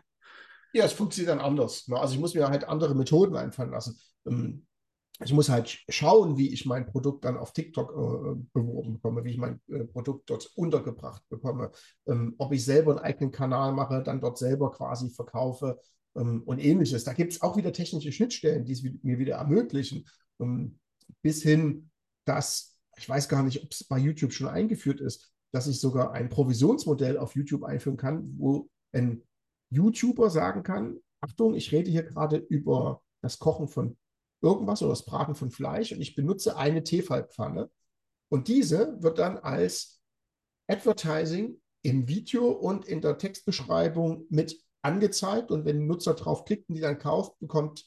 Ja, 0.73 0.83
es 0.83 0.93
funktioniert 0.93 1.31
dann 1.31 1.45
anders. 1.45 1.87
Ne? 1.87 1.97
Also 1.97 2.15
ich 2.15 2.19
muss 2.19 2.33
mir 2.33 2.49
halt 2.49 2.67
andere 2.67 2.95
Methoden 2.95 3.37
einfallen 3.37 3.71
lassen. 3.71 3.97
Ich 5.23 5.31
muss 5.31 5.49
halt 5.49 5.79
schauen, 5.87 6.37
wie 6.37 6.53
ich 6.53 6.65
mein 6.65 6.85
Produkt 6.85 7.23
dann 7.23 7.37
auf 7.37 7.53
TikTok 7.53 7.91
äh, 7.91 8.41
beworben 8.53 8.95
bekomme, 8.95 9.23
wie 9.23 9.31
ich 9.31 9.37
mein 9.37 9.61
äh, 9.69 9.85
Produkt 9.85 10.29
dort 10.29 10.51
untergebracht 10.55 11.23
bekomme, 11.29 11.71
ähm, 12.05 12.35
ob 12.37 12.51
ich 12.51 12.65
selber 12.65 12.91
einen 12.91 12.99
eigenen 12.99 13.31
Kanal 13.31 13.71
mache, 13.71 14.03
dann 14.03 14.19
dort 14.19 14.37
selber 14.37 14.71
quasi 14.71 15.09
verkaufe 15.09 15.79
ähm, 16.15 16.43
und 16.45 16.59
ähnliches. 16.59 17.05
Da 17.05 17.13
gibt 17.13 17.31
es 17.31 17.41
auch 17.41 17.55
wieder 17.55 17.71
technische 17.71 18.11
Schnittstellen, 18.11 18.65
die 18.65 18.73
es 18.73 18.83
mir 19.03 19.17
wieder 19.17 19.35
ermöglichen, 19.37 20.05
ähm, 20.39 20.79
bis 21.21 21.41
hin, 21.43 21.89
dass, 22.25 22.77
ich 22.97 23.07
weiß 23.07 23.29
gar 23.29 23.43
nicht, 23.43 23.63
ob 23.63 23.71
es 23.71 23.85
bei 23.85 23.97
YouTube 23.97 24.33
schon 24.33 24.47
eingeführt 24.47 24.99
ist, 24.99 25.31
dass 25.53 25.67
ich 25.67 25.79
sogar 25.79 26.11
ein 26.11 26.27
Provisionsmodell 26.29 27.17
auf 27.17 27.35
YouTube 27.35 27.63
einführen 27.63 27.95
kann, 27.95 28.33
wo 28.37 28.69
ein 28.91 29.21
YouTuber 29.69 30.29
sagen 30.29 30.63
kann, 30.63 30.97
Achtung, 31.21 31.55
ich 31.55 31.71
rede 31.71 31.89
hier 31.89 32.03
gerade 32.03 32.37
über 32.37 33.01
das 33.21 33.39
Kochen 33.39 33.67
von 33.67 33.97
irgendwas 34.45 34.81
oder 34.81 34.91
das 34.91 35.05
Braten 35.05 35.35
von 35.35 35.51
Fleisch 35.51 35.91
und 35.91 35.99
ich 35.99 36.15
benutze 36.15 36.55
eine 36.55 36.83
Tefalpfanne. 36.83 37.69
Und 38.29 38.47
diese 38.47 39.01
wird 39.01 39.19
dann 39.19 39.37
als 39.37 40.01
Advertising 40.67 41.59
im 41.81 42.07
Video 42.07 42.49
und 42.51 42.85
in 42.85 43.01
der 43.01 43.17
Textbeschreibung 43.17 44.25
mit 44.29 44.57
angezeigt. 44.81 45.51
Und 45.51 45.65
wenn 45.65 45.81
ein 45.81 45.87
Nutzer 45.87 46.13
drauf 46.13 46.45
klickt 46.45 46.69
und 46.69 46.75
die 46.75 46.81
dann 46.81 46.97
kauft, 46.99 47.37
bekommt 47.39 47.85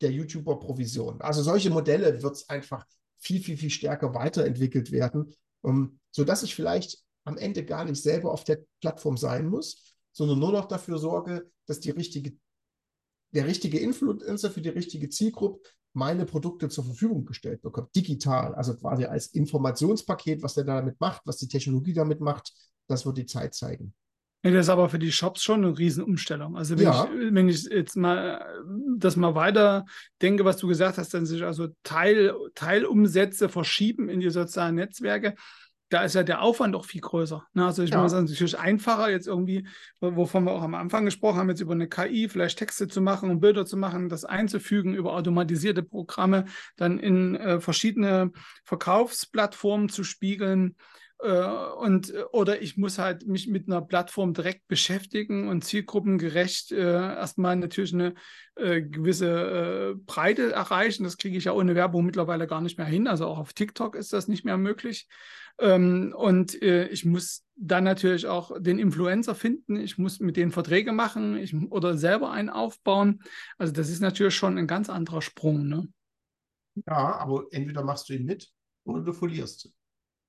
der 0.00 0.10
YouTuber 0.12 0.58
Provision. 0.60 1.20
Also 1.20 1.42
solche 1.42 1.70
Modelle 1.70 2.22
wird 2.22 2.36
es 2.36 2.48
einfach 2.48 2.84
viel, 3.18 3.42
viel, 3.42 3.56
viel 3.56 3.70
stärker 3.70 4.14
weiterentwickelt 4.14 4.92
werden, 4.92 5.34
um, 5.62 5.98
sodass 6.10 6.42
ich 6.42 6.54
vielleicht 6.54 6.98
am 7.24 7.36
Ende 7.36 7.64
gar 7.64 7.84
nicht 7.84 8.00
selber 8.00 8.32
auf 8.32 8.44
der 8.44 8.60
Plattform 8.80 9.16
sein 9.16 9.48
muss, 9.48 9.96
sondern 10.12 10.38
nur 10.38 10.52
noch 10.52 10.66
dafür 10.66 10.98
sorge, 10.98 11.50
dass 11.66 11.80
die 11.80 11.90
richtige 11.90 12.36
der 13.32 13.46
richtige 13.46 13.78
Influencer 13.78 14.50
für 14.50 14.60
die 14.60 14.68
richtige 14.68 15.08
Zielgruppe 15.08 15.68
meine 15.94 16.26
Produkte 16.26 16.68
zur 16.68 16.84
Verfügung 16.84 17.24
gestellt 17.24 17.62
bekommt, 17.62 17.94
digital, 17.94 18.54
also 18.54 18.76
quasi 18.76 19.04
als 19.04 19.28
Informationspaket, 19.28 20.42
was 20.42 20.54
der 20.54 20.64
damit 20.64 21.00
macht, 21.00 21.22
was 21.24 21.38
die 21.38 21.48
Technologie 21.48 21.92
damit 21.92 22.20
macht, 22.20 22.52
das 22.86 23.04
wird 23.04 23.18
die 23.18 23.26
Zeit 23.26 23.54
zeigen. 23.54 23.94
Ja, 24.44 24.52
das 24.52 24.66
ist 24.66 24.70
aber 24.70 24.88
für 24.88 25.00
die 25.00 25.10
Shops 25.10 25.42
schon 25.42 25.64
eine 25.64 25.76
Riesenumstellung. 25.76 26.56
Also 26.56 26.78
wenn, 26.78 26.84
ja. 26.84 27.04
ich, 27.04 27.34
wenn 27.34 27.48
ich 27.48 27.64
jetzt 27.64 27.96
mal 27.96 28.44
das 28.96 29.16
mal 29.16 29.34
weiter 29.34 29.84
denke, 30.22 30.44
was 30.44 30.58
du 30.58 30.68
gesagt 30.68 30.98
hast, 30.98 31.12
dann 31.12 31.26
sich 31.26 31.42
also 31.42 31.68
Teil, 31.82 32.32
Teilumsätze 32.54 33.48
verschieben 33.48 34.08
in 34.08 34.20
die 34.20 34.30
sozialen 34.30 34.76
Netzwerke, 34.76 35.34
da 35.88 36.02
ist 36.02 36.14
ja 36.14 36.22
der 36.22 36.42
Aufwand 36.42 36.76
auch 36.76 36.84
viel 36.84 37.00
größer. 37.00 37.46
Ne? 37.54 37.64
Also 37.64 37.82
ich 37.82 37.90
ja. 37.90 37.96
meine, 37.96 38.06
es 38.06 38.12
ist 38.12 38.30
natürlich 38.30 38.58
einfacher, 38.58 39.10
jetzt 39.10 39.26
irgendwie, 39.26 39.66
wovon 40.00 40.44
wir 40.44 40.52
auch 40.52 40.62
am 40.62 40.74
Anfang 40.74 41.04
gesprochen 41.04 41.38
haben, 41.38 41.48
jetzt 41.48 41.60
über 41.60 41.72
eine 41.72 41.88
KI 41.88 42.28
vielleicht 42.28 42.58
Texte 42.58 42.88
zu 42.88 43.00
machen 43.00 43.30
und 43.30 43.40
Bilder 43.40 43.64
zu 43.64 43.76
machen, 43.76 44.08
das 44.08 44.24
einzufügen 44.24 44.94
über 44.94 45.14
automatisierte 45.14 45.82
Programme, 45.82 46.44
dann 46.76 46.98
in 46.98 47.36
äh, 47.36 47.60
verschiedene 47.60 48.32
Verkaufsplattformen 48.64 49.88
zu 49.88 50.04
spiegeln. 50.04 50.76
Äh, 51.20 51.42
und 51.42 52.12
oder 52.32 52.60
ich 52.62 52.76
muss 52.76 52.98
halt 52.98 53.26
mich 53.26 53.48
mit 53.48 53.66
einer 53.66 53.80
Plattform 53.80 54.34
direkt 54.34 54.68
beschäftigen 54.68 55.48
und 55.48 55.64
zielgruppengerecht 55.64 56.72
äh, 56.72 57.16
erstmal 57.16 57.56
natürlich 57.56 57.94
eine 57.94 58.14
äh, 58.56 58.82
gewisse 58.82 59.94
äh, 59.94 59.94
Breite 60.06 60.52
erreichen. 60.52 61.04
Das 61.04 61.16
kriege 61.16 61.38
ich 61.38 61.44
ja 61.44 61.52
ohne 61.52 61.74
Werbung 61.74 62.04
mittlerweile 62.04 62.46
gar 62.46 62.60
nicht 62.60 62.78
mehr 62.78 62.86
hin. 62.86 63.08
Also 63.08 63.26
auch 63.26 63.38
auf 63.38 63.52
TikTok 63.52 63.96
ist 63.96 64.12
das 64.12 64.28
nicht 64.28 64.44
mehr 64.44 64.58
möglich. 64.58 65.08
Ähm, 65.60 66.14
und 66.16 66.60
äh, 66.62 66.88
ich 66.88 67.04
muss 67.04 67.44
dann 67.56 67.84
natürlich 67.84 68.26
auch 68.26 68.52
den 68.58 68.78
Influencer 68.78 69.34
finden. 69.34 69.76
Ich 69.76 69.98
muss 69.98 70.20
mit 70.20 70.36
denen 70.36 70.52
Verträge 70.52 70.92
machen 70.92 71.36
ich, 71.36 71.54
oder 71.70 71.96
selber 71.96 72.30
einen 72.30 72.50
aufbauen. 72.50 73.22
Also 73.56 73.72
das 73.72 73.90
ist 73.90 74.00
natürlich 74.00 74.34
schon 74.34 74.56
ein 74.56 74.66
ganz 74.68 74.88
anderer 74.88 75.22
Sprung. 75.22 75.66
Ne? 75.66 75.88
Ja, 76.86 77.16
aber 77.16 77.46
entweder 77.50 77.82
machst 77.82 78.08
du 78.08 78.14
ihn 78.14 78.24
mit 78.24 78.48
oder 78.84 79.02
du 79.02 79.12
verlierst. 79.12 79.72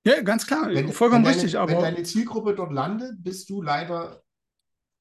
Ja, 0.06 0.22
ganz 0.22 0.48
klar, 0.48 0.70
wenn, 0.70 0.92
vollkommen 0.92 1.26
wenn 1.26 1.32
deine, 1.32 1.44
richtig. 1.44 1.60
Aber 1.60 1.72
wenn 1.72 1.82
deine 1.82 2.04
Zielgruppe 2.04 2.56
dort 2.56 2.72
landet, 2.72 3.22
bist 3.24 3.50
du 3.50 3.62
leider 3.62 4.24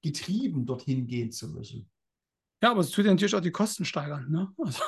getrieben, 0.03 0.67
dorthin 0.67 1.07
gehen 1.07 1.33
zu 1.33 1.49
müssen. 1.49 1.89
Ja, 2.63 2.73
aber 2.73 2.81
es 2.81 2.91
tut 2.91 3.05
ja 3.05 3.13
natürlich 3.13 3.35
auch 3.35 3.41
die 3.41 3.53
Kosten 3.53 3.85
steigern. 3.85 4.31
Ne? 4.31 4.53
Also, 4.59 4.83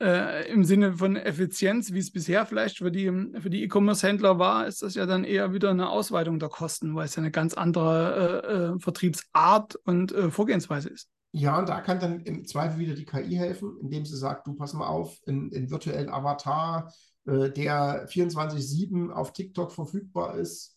äh, 0.00 0.50
im 0.50 0.64
Sinne 0.64 0.94
von 0.94 1.16
Effizienz, 1.16 1.92
wie 1.92 1.98
es 1.98 2.12
bisher 2.12 2.46
vielleicht 2.46 2.78
für 2.78 2.90
die, 2.90 3.06
für 3.40 3.48
E-Commerce-Händler 3.48 4.38
war, 4.38 4.66
ist 4.66 4.82
das 4.82 4.94
ja 4.94 5.06
dann 5.06 5.24
eher 5.24 5.52
wieder 5.52 5.70
eine 5.70 5.88
Ausweitung 5.88 6.38
der 6.38 6.48
Kosten, 6.48 6.94
weil 6.94 7.06
es 7.06 7.16
ja 7.16 7.22
eine 7.22 7.30
ganz 7.30 7.54
andere 7.54 8.42
äh, 8.44 8.74
äh, 8.74 8.78
Vertriebsart 8.78 9.76
und 9.84 10.12
äh, 10.12 10.30
Vorgehensweise 10.30 10.88
ist. 10.90 11.08
Ja, 11.32 11.58
und 11.58 11.68
da 11.68 11.80
kann 11.80 12.00
dann 12.00 12.20
im 12.20 12.46
Zweifel 12.46 12.78
wieder 12.78 12.94
die 12.94 13.04
KI 13.04 13.34
helfen, 13.34 13.76
indem 13.80 14.06
sie 14.06 14.16
sagt, 14.16 14.46
du 14.46 14.54
pass 14.54 14.72
mal 14.72 14.86
auf, 14.86 15.18
in, 15.26 15.50
in 15.50 15.70
virtuellen 15.70 16.08
Avatar, 16.08 16.92
äh, 17.26 17.50
der 17.50 18.08
24-7 18.08 19.10
auf 19.10 19.32
TikTok 19.32 19.72
verfügbar 19.72 20.38
ist, 20.38 20.76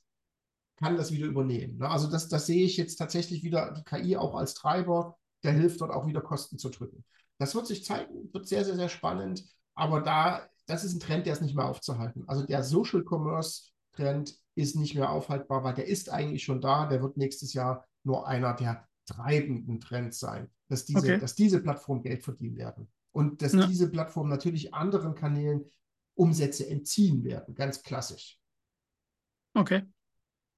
kann 0.78 0.98
das 0.98 1.12
wieder 1.12 1.28
übernehmen. 1.28 1.78
Ne? 1.78 1.90
Also 1.90 2.10
das, 2.10 2.30
das 2.30 2.46
sehe 2.46 2.66
ich 2.66 2.78
jetzt 2.78 2.96
tatsächlich 2.96 3.44
wieder, 3.44 3.74
die 3.74 3.84
KI 3.84 4.18
auch 4.18 4.36
als 4.36 4.54
Treiber, 4.54 5.18
der 5.44 5.52
hilft 5.54 5.82
dort 5.82 5.92
auch 5.92 6.08
wieder 6.08 6.22
Kosten 6.22 6.58
zu 6.58 6.70
drücken. 6.70 7.04
Das 7.40 7.56
wird 7.56 7.68
sich 7.68 7.84
zeigen, 7.84 8.32
wird 8.34 8.48
sehr, 8.48 8.66
sehr, 8.66 8.76
sehr 8.76 8.90
spannend. 8.90 9.46
Aber 9.74 10.02
da, 10.02 10.48
das 10.68 10.84
ist 10.84 10.94
ein 10.94 11.00
Trend, 11.00 11.26
der 11.26 11.34
ist 11.34 11.42
nicht 11.42 11.56
mehr 11.56 11.66
aufzuhalten. 11.66 12.26
Also 12.28 12.46
der 12.46 12.64
Social 12.64 13.04
Commerce 13.04 13.72
Trend 13.94 14.38
ist 14.56 14.76
nicht 14.76 14.96
mehr 14.96 15.10
aufhaltbar, 15.10 15.64
weil 15.64 15.74
der 15.74 15.88
ist 15.88 16.10
eigentlich 16.10 16.44
schon 16.44 16.62
da. 16.62 16.86
Der 16.88 17.02
wird 17.02 17.18
nächstes 17.18 17.54
Jahr 17.54 17.86
nur 18.04 18.28
einer 18.28 18.54
der 18.54 18.88
treibenden 19.06 19.80
Trends 19.80 20.20
sein, 20.20 20.50
dass 20.68 20.86
diese, 20.86 21.00
okay. 21.00 21.20
dass 21.20 21.36
diese 21.36 21.62
Plattformen 21.62 22.04
Geld 22.04 22.24
verdienen 22.24 22.58
werden. 22.58 22.92
Und 23.12 23.42
dass 23.42 23.54
ja. 23.54 23.66
diese 23.66 23.90
Plattformen 23.90 24.30
natürlich 24.30 24.74
anderen 24.74 25.16
Kanälen 25.16 25.66
Umsätze 26.16 26.68
entziehen 26.68 27.24
werden, 27.24 27.56
ganz 27.56 27.82
klassisch. 27.82 28.38
Okay. 29.54 29.84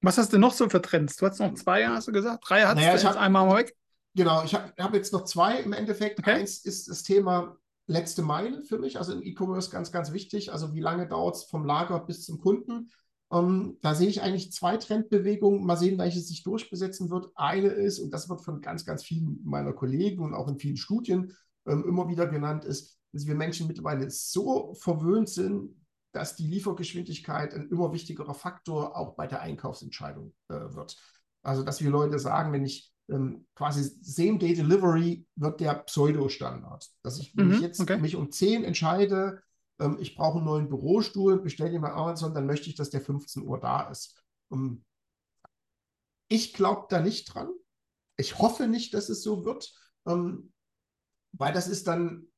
Was 0.00 0.18
hast 0.18 0.32
du 0.32 0.38
noch 0.38 0.52
so 0.52 0.68
für 0.68 0.82
Trends? 0.82 1.16
Du 1.16 1.26
hast 1.26 1.38
noch 1.38 1.54
zwei, 1.54 1.86
hast 1.86 2.08
du 2.08 2.12
gesagt? 2.12 2.44
Drei 2.46 2.62
hast 2.62 2.74
naja, 2.74 2.96
du 2.96 3.02
jetzt 3.02 3.16
einmal 3.16 3.46
mal 3.46 3.58
weg? 3.58 3.76
Genau, 4.14 4.44
ich 4.44 4.54
habe 4.54 4.72
hab 4.78 4.94
jetzt 4.94 5.12
noch 5.12 5.24
zwei 5.24 5.60
im 5.60 5.72
Endeffekt. 5.72 6.18
Okay. 6.18 6.32
Eins 6.32 6.58
ist 6.64 6.88
das 6.88 7.02
Thema 7.02 7.56
letzte 7.86 8.22
Meile 8.22 8.62
für 8.62 8.78
mich, 8.78 8.98
also 8.98 9.12
im 9.12 9.22
E-Commerce 9.22 9.70
ganz, 9.70 9.90
ganz 9.90 10.12
wichtig. 10.12 10.52
Also 10.52 10.74
wie 10.74 10.80
lange 10.80 11.08
dauert 11.08 11.36
es 11.36 11.44
vom 11.44 11.64
Lager 11.64 12.00
bis 12.00 12.24
zum 12.24 12.38
Kunden? 12.38 12.90
Um, 13.28 13.38
ähm, 13.38 13.78
da 13.80 13.94
sehe 13.94 14.08
ich 14.08 14.20
eigentlich 14.20 14.52
zwei 14.52 14.76
Trendbewegungen. 14.76 15.64
Mal 15.64 15.76
sehen, 15.76 15.98
welche 15.98 16.20
sich 16.20 16.42
durchbesetzen 16.42 17.08
wird. 17.10 17.30
Eine 17.34 17.68
ist, 17.68 17.98
und 17.98 18.10
das 18.10 18.28
wird 18.28 18.42
von 18.42 18.60
ganz, 18.60 18.84
ganz 18.84 19.02
vielen 19.02 19.40
meiner 19.42 19.72
Kollegen 19.72 20.22
und 20.22 20.34
auch 20.34 20.48
in 20.48 20.58
vielen 20.58 20.76
Studien 20.76 21.32
ähm, 21.66 21.84
immer 21.88 22.08
wieder 22.08 22.26
genannt, 22.26 22.66
ist, 22.66 22.98
dass 23.12 23.26
wir 23.26 23.34
Menschen 23.34 23.66
mittlerweile 23.66 24.10
so 24.10 24.74
verwöhnt 24.74 25.30
sind, 25.30 25.74
dass 26.12 26.36
die 26.36 26.46
Liefergeschwindigkeit 26.46 27.54
ein 27.54 27.70
immer 27.70 27.92
wichtigerer 27.92 28.34
Faktor 28.34 28.96
auch 28.96 29.14
bei 29.14 29.26
der 29.26 29.40
Einkaufsentscheidung 29.40 30.34
äh, 30.48 30.74
wird. 30.74 30.98
Also, 31.42 31.62
dass 31.62 31.80
wir 31.80 31.90
Leute 31.90 32.18
sagen, 32.18 32.52
wenn 32.52 32.66
ich 32.66 32.91
quasi 33.54 33.82
Same-Day-Delivery 34.00 35.26
wird 35.36 35.60
der 35.60 35.74
Pseudo-Standard. 35.74 36.88
Dass 37.02 37.18
ich, 37.18 37.36
wenn 37.36 37.48
mhm, 37.48 37.54
ich 37.54 37.60
jetzt 37.60 37.80
okay. 37.80 37.98
mich 37.98 38.16
um 38.16 38.30
10 38.30 38.64
entscheide, 38.64 39.42
ähm, 39.80 39.98
ich 40.00 40.14
brauche 40.14 40.38
einen 40.38 40.46
neuen 40.46 40.68
Bürostuhl, 40.68 41.40
bestelle 41.40 41.72
ihn 41.72 41.82
bei 41.82 41.92
Amazon, 41.92 42.34
dann 42.34 42.46
möchte 42.46 42.68
ich, 42.68 42.76
dass 42.76 42.90
der 42.90 43.00
15 43.00 43.42
Uhr 43.42 43.60
da 43.60 43.90
ist. 43.90 44.22
Um, 44.48 44.84
ich 46.28 46.52
glaube 46.54 46.86
da 46.88 47.00
nicht 47.00 47.32
dran. 47.32 47.50
Ich 48.16 48.38
hoffe 48.38 48.66
nicht, 48.66 48.94
dass 48.94 49.08
es 49.08 49.22
so 49.22 49.44
wird, 49.44 49.72
ähm, 50.06 50.52
weil 51.32 51.52
das 51.52 51.68
ist 51.68 51.86
dann 51.86 52.31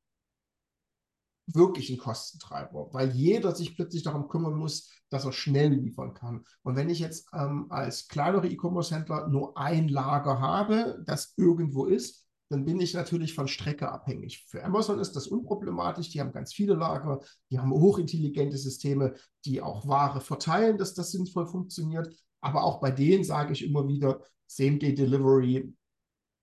wirklich 1.47 1.91
ein 1.91 1.99
Kostentreiber, 1.99 2.89
weil 2.93 3.11
jeder 3.11 3.55
sich 3.55 3.77
plötzlich 3.77 4.03
darum 4.03 4.29
kümmern 4.29 4.55
muss, 4.55 4.91
dass 5.11 5.25
er 5.25 5.33
schnell 5.33 5.73
liefern 5.73 6.15
kann. 6.15 6.45
Und 6.63 6.77
wenn 6.77 6.89
ich 6.89 6.99
jetzt 6.99 7.29
ähm, 7.35 7.67
als 7.71 8.09
kleinere 8.09 8.49
E-Commerce-Händler 8.49 9.29
nur 9.29 9.57
ein 9.57 9.89
Lager 9.89 10.41
habe, 10.41 11.03
das 11.07 11.35
irgendwo 11.37 11.85
ist, 11.87 12.25
dann 12.51 12.65
bin 12.65 12.81
ich 12.81 12.95
natürlich 12.95 13.35
von 13.35 13.49
Strecke 13.49 13.91
abhängig. 13.91 14.45
Für 14.49 14.65
Amazon 14.65 14.99
ist 14.99 15.13
das 15.17 15.27
unproblematisch. 15.27 16.11
Die 16.11 16.21
haben 16.21 16.33
ganz 16.33 16.53
viele 16.53 16.75
Lager, 16.75 17.21
die 17.51 17.59
haben 17.59 17.73
hochintelligente 17.73 18.59
Systeme, 18.59 19.15
die 19.45 19.61
auch 19.61 19.87
Ware 19.87 20.21
verteilen, 20.21 20.79
dass 20.79 20.95
das 20.95 21.11
sinnvoll 21.11 21.47
funktioniert. 21.47 22.15
Aber 22.41 22.65
auch 22.65 22.81
bei 22.81 22.91
denen 22.91 23.25
sage 23.25 23.53
ich 23.53 23.65
immer 23.65 23.89
wieder, 23.89 24.21
Same-Day-Delivery 24.47 25.75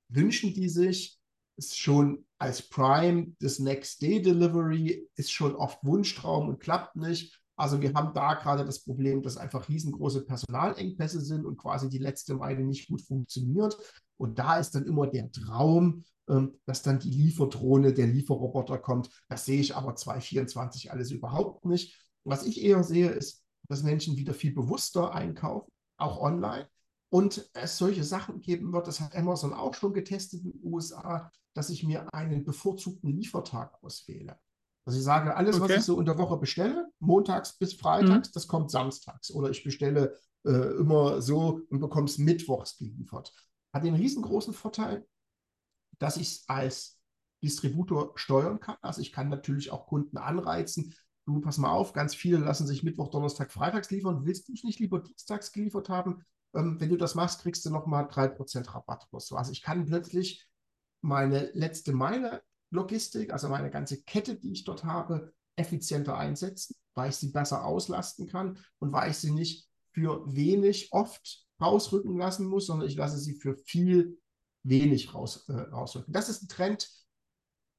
wünschen 0.09 0.53
die 0.53 0.67
sich 0.67 1.21
ist 1.57 1.77
schon 1.77 2.25
als 2.41 2.67
Prime 2.67 3.35
das 3.39 3.59
Next 3.59 4.01
Day 4.01 4.19
Delivery 4.19 5.07
ist 5.15 5.31
schon 5.31 5.55
oft 5.55 5.77
Wunschtraum 5.83 6.49
und 6.49 6.59
klappt 6.59 6.95
nicht. 6.95 7.39
Also 7.55 7.81
wir 7.81 7.93
haben 7.93 8.15
da 8.15 8.33
gerade 8.33 8.65
das 8.65 8.83
Problem, 8.83 9.21
dass 9.21 9.37
einfach 9.37 9.69
riesengroße 9.69 10.25
Personalengpässe 10.25 11.21
sind 11.21 11.45
und 11.45 11.57
quasi 11.57 11.87
die 11.87 11.99
letzte 11.99 12.33
Meile 12.33 12.63
nicht 12.63 12.87
gut 12.87 13.03
funktioniert. 13.03 13.77
Und 14.17 14.39
da 14.39 14.57
ist 14.57 14.71
dann 14.71 14.87
immer 14.87 15.05
der 15.05 15.31
Traum, 15.31 16.03
ähm, 16.27 16.59
dass 16.65 16.81
dann 16.81 16.97
die 16.97 17.11
Lieferdrohne, 17.11 17.93
der 17.93 18.07
Lieferroboter 18.07 18.79
kommt. 18.79 19.11
Das 19.29 19.45
sehe 19.45 19.61
ich 19.61 19.75
aber 19.75 19.95
2024 19.95 20.91
alles 20.91 21.11
überhaupt 21.11 21.65
nicht. 21.65 22.03
Was 22.23 22.43
ich 22.43 22.63
eher 22.63 22.83
sehe, 22.83 23.11
ist, 23.11 23.43
dass 23.67 23.83
Menschen 23.83 24.17
wieder 24.17 24.33
viel 24.33 24.55
bewusster 24.55 25.13
einkaufen, 25.13 25.71
auch 25.97 26.19
online 26.19 26.67
und 27.11 27.49
es 27.53 27.77
solche 27.77 28.03
Sachen 28.03 28.39
geben 28.41 28.71
wird, 28.71 28.87
das 28.87 29.01
hat 29.01 29.15
Amazon 29.15 29.53
auch 29.53 29.75
schon 29.75 29.93
getestet 29.93 30.43
in 30.43 30.53
den 30.53 30.73
USA, 30.73 31.29
dass 31.53 31.69
ich 31.69 31.83
mir 31.83 32.13
einen 32.13 32.43
bevorzugten 32.43 33.09
Liefertag 33.09 33.77
auswähle. 33.83 34.37
Also 34.85 34.97
ich 34.97 35.05
sage, 35.05 35.35
alles, 35.35 35.57
okay. 35.57 35.73
was 35.73 35.77
ich 35.79 35.83
so 35.83 35.95
unter 35.95 36.17
Woche 36.17 36.37
bestelle, 36.37 36.89
montags 36.99 37.57
bis 37.57 37.73
freitags, 37.73 38.29
mhm. 38.29 38.33
das 38.33 38.47
kommt 38.47 38.71
samstags. 38.71 39.31
Oder 39.31 39.49
ich 39.49 39.63
bestelle 39.63 40.17
äh, 40.45 40.77
immer 40.77 41.21
so 41.21 41.61
und 41.69 41.79
bekomme 41.79 42.05
es 42.05 42.17
mittwochs 42.17 42.77
geliefert. 42.77 43.33
Hat 43.73 43.83
den 43.83 43.95
riesengroßen 43.95 44.53
Vorteil, 44.53 45.05
dass 45.99 46.17
ich 46.17 46.29
es 46.29 46.43
als 46.49 46.99
Distributor 47.43 48.13
steuern 48.15 48.59
kann. 48.59 48.77
Also 48.81 49.01
ich 49.01 49.11
kann 49.11 49.29
natürlich 49.29 49.71
auch 49.71 49.87
Kunden 49.87 50.17
anreizen. 50.17 50.95
Du, 51.25 51.39
pass 51.41 51.59
mal 51.59 51.71
auf, 51.71 51.93
ganz 51.93 52.15
viele 52.15 52.37
lassen 52.37 52.65
sich 52.65 52.81
Mittwoch, 52.81 53.09
Donnerstag, 53.09 53.51
Freitags 53.51 53.91
liefern. 53.91 54.25
Willst 54.25 54.47
du 54.47 54.53
nicht 54.53 54.79
lieber 54.79 54.99
dienstags 54.99 55.51
geliefert 55.51 55.89
haben? 55.89 56.23
ähm, 56.53 56.79
wenn 56.79 56.89
du 56.89 56.97
das 56.97 57.15
machst, 57.15 57.41
kriegst 57.41 57.65
du 57.65 57.69
nochmal 57.69 58.05
3% 58.05 58.73
Rabatt 58.73 59.07
oder 59.11 59.19
so. 59.19 59.35
Also 59.35 59.51
ich 59.51 59.61
kann 59.61 59.85
plötzlich 59.85 60.47
meine 61.01 61.51
letzte 61.53 61.93
Meile 61.93 62.41
Logistik, 62.69 63.33
also 63.33 63.49
meine 63.49 63.69
ganze 63.69 64.01
Kette, 64.03 64.35
die 64.35 64.53
ich 64.53 64.63
dort 64.63 64.85
habe, 64.85 65.33
effizienter 65.55 66.17
einsetzen, 66.17 66.75
weil 66.93 67.09
ich 67.09 67.17
sie 67.17 67.31
besser 67.31 67.65
auslasten 67.65 68.27
kann 68.27 68.57
und 68.79 68.93
weil 68.93 69.11
ich 69.11 69.17
sie 69.17 69.31
nicht 69.31 69.67
für 69.91 70.23
wenig 70.33 70.91
oft 70.93 71.45
rausrücken 71.61 72.17
lassen 72.17 72.47
muss, 72.47 72.67
sondern 72.67 72.87
ich 72.87 72.95
lasse 72.95 73.17
sie 73.17 73.35
für 73.35 73.55
viel 73.65 74.17
wenig 74.63 75.13
raus, 75.13 75.47
äh, 75.49 75.53
rausrücken. 75.53 76.13
Das 76.13 76.29
ist 76.29 76.43
ein 76.43 76.47
Trend, 76.47 76.89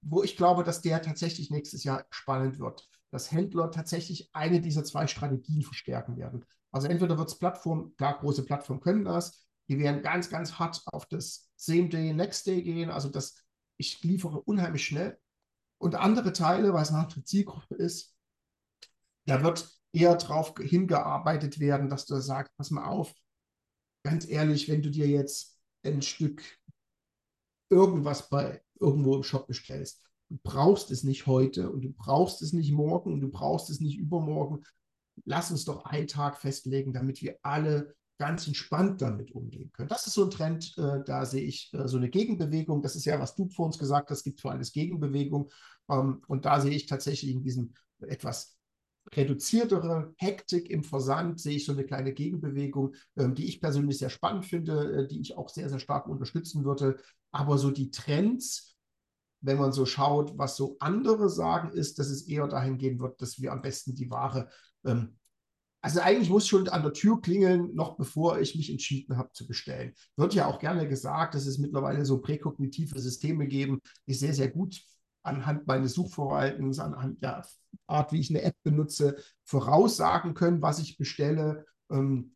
wo 0.02 0.22
ich 0.22 0.36
glaube, 0.36 0.64
dass 0.64 0.82
der 0.82 1.00
tatsächlich 1.00 1.50
nächstes 1.50 1.84
Jahr 1.84 2.04
spannend 2.10 2.58
wird, 2.58 2.88
dass 3.10 3.32
Händler 3.32 3.70
tatsächlich 3.70 4.30
eine 4.32 4.60
dieser 4.60 4.84
zwei 4.84 5.06
Strategien 5.06 5.62
verstärken 5.62 6.16
werden. 6.16 6.44
Also 6.70 6.88
entweder 6.88 7.18
wird 7.18 7.28
es 7.28 7.38
Plattform, 7.38 7.94
klar, 7.96 8.18
große 8.18 8.44
Plattformen 8.44 8.80
können 8.80 9.04
das, 9.04 9.44
die 9.68 9.78
werden 9.78 10.02
ganz, 10.02 10.28
ganz 10.30 10.58
hart 10.58 10.82
auf 10.86 11.06
das 11.06 11.50
Same 11.56 11.88
Day, 11.88 12.12
Next 12.12 12.46
Day 12.46 12.62
gehen, 12.62 12.90
also 12.90 13.08
das, 13.08 13.36
ich 13.76 14.02
liefere 14.02 14.40
unheimlich 14.42 14.84
schnell. 14.84 15.18
Und 15.78 15.94
andere 15.94 16.32
Teile, 16.32 16.72
weil 16.72 16.82
es 16.82 16.90
eine 16.90 17.00
andere 17.00 17.24
Zielgruppe 17.24 17.74
ist, 17.74 18.14
da 19.26 19.42
wird 19.42 19.68
eher 19.92 20.16
darauf 20.16 20.54
hingearbeitet 20.58 21.60
werden, 21.60 21.88
dass 21.88 22.06
du 22.06 22.20
sagst, 22.20 22.56
pass 22.56 22.70
mal 22.70 22.86
auf, 22.86 23.14
ganz 24.04 24.28
ehrlich, 24.28 24.68
wenn 24.68 24.82
du 24.82 24.90
dir 24.90 25.06
jetzt 25.06 25.58
ein 25.84 26.02
Stück 26.02 26.42
irgendwas 27.70 28.28
bei 28.28 28.62
irgendwo 28.80 29.16
im 29.16 29.22
Shop 29.22 29.46
bestellst, 29.46 30.02
du 30.28 30.38
brauchst 30.42 30.90
es 30.90 31.04
nicht 31.04 31.26
heute 31.26 31.70
und 31.70 31.82
du 31.82 31.92
brauchst 31.92 32.42
es 32.42 32.52
nicht 32.52 32.72
morgen 32.72 33.12
und 33.12 33.20
du 33.20 33.28
brauchst 33.28 33.70
es 33.70 33.80
nicht 33.80 33.98
übermorgen, 33.98 34.64
lass 35.24 35.50
uns 35.50 35.64
doch 35.64 35.84
einen 35.84 36.08
Tag 36.08 36.40
festlegen, 36.40 36.92
damit 36.92 37.22
wir 37.22 37.38
alle 37.42 37.94
ganz 38.18 38.46
entspannt 38.46 39.02
damit 39.02 39.32
umgehen 39.32 39.70
können. 39.72 39.88
Das 39.88 40.06
ist 40.06 40.14
so 40.14 40.24
ein 40.24 40.30
Trend, 40.30 40.76
äh, 40.78 41.02
da 41.04 41.24
sehe 41.24 41.42
ich 41.42 41.72
äh, 41.74 41.88
so 41.88 41.96
eine 41.96 42.08
Gegenbewegung. 42.08 42.82
Das 42.82 42.94
ist 42.94 43.04
ja, 43.04 43.18
was 43.18 43.34
du 43.34 43.48
vor 43.48 43.66
uns 43.66 43.78
gesagt 43.78 44.10
hast, 44.10 44.18
es 44.18 44.24
gibt 44.24 44.40
für 44.40 44.50
alles 44.50 44.72
Gegenbewegung. 44.72 45.50
Ähm, 45.90 46.22
und 46.28 46.44
da 46.44 46.60
sehe 46.60 46.72
ich 46.72 46.86
tatsächlich 46.86 47.32
in 47.32 47.42
diesem 47.42 47.74
etwas 48.00 48.56
reduziertere 49.14 50.14
Hektik 50.16 50.70
im 50.70 50.84
Versand, 50.84 51.40
sehe 51.40 51.56
ich 51.56 51.64
so 51.64 51.72
eine 51.72 51.84
kleine 51.84 52.12
Gegenbewegung, 52.12 52.94
ähm, 53.16 53.34
die 53.34 53.46
ich 53.46 53.60
persönlich 53.60 53.98
sehr 53.98 54.10
spannend 54.10 54.46
finde, 54.46 55.02
äh, 55.02 55.08
die 55.08 55.20
ich 55.20 55.36
auch 55.36 55.48
sehr, 55.48 55.68
sehr 55.68 55.80
stark 55.80 56.06
unterstützen 56.06 56.64
würde. 56.64 56.98
Aber 57.32 57.58
so 57.58 57.70
die 57.70 57.90
Trends, 57.90 58.76
wenn 59.40 59.58
man 59.58 59.72
so 59.72 59.86
schaut, 59.86 60.38
was 60.38 60.56
so 60.56 60.76
andere 60.78 61.28
sagen, 61.28 61.72
ist, 61.72 61.98
dass 61.98 62.08
es 62.08 62.28
eher 62.28 62.46
dahin 62.46 62.78
gehen 62.78 63.00
wird, 63.00 63.20
dass 63.20 63.40
wir 63.40 63.52
am 63.52 63.62
besten 63.62 63.94
die 63.94 64.10
Ware 64.10 64.48
ähm, 64.84 65.18
also 65.82 66.00
eigentlich 66.00 66.30
muss 66.30 66.46
schon 66.46 66.68
an 66.68 66.82
der 66.82 66.92
Tür 66.92 67.20
klingeln, 67.20 67.74
noch 67.74 67.96
bevor 67.96 68.38
ich 68.38 68.54
mich 68.54 68.70
entschieden 68.70 69.16
habe 69.16 69.32
zu 69.32 69.48
bestellen. 69.48 69.94
Wird 70.16 70.32
ja 70.32 70.46
auch 70.46 70.60
gerne 70.60 70.88
gesagt, 70.88 71.34
dass 71.34 71.44
es 71.44 71.58
mittlerweile 71.58 72.04
so 72.04 72.20
präkognitive 72.20 73.00
Systeme 73.00 73.48
geben, 73.48 73.80
die 74.06 74.14
sehr, 74.14 74.32
sehr 74.32 74.48
gut 74.48 74.80
anhand 75.24 75.66
meines 75.66 75.94
Suchverhaltens, 75.94 76.78
anhand 76.78 77.22
der 77.22 77.44
Art, 77.88 78.12
wie 78.12 78.20
ich 78.20 78.30
eine 78.30 78.42
App 78.42 78.56
benutze, 78.62 79.16
voraussagen 79.44 80.34
können, 80.34 80.62
was 80.62 80.78
ich 80.78 80.96
bestelle. 80.96 81.66
Ähm, 81.90 82.32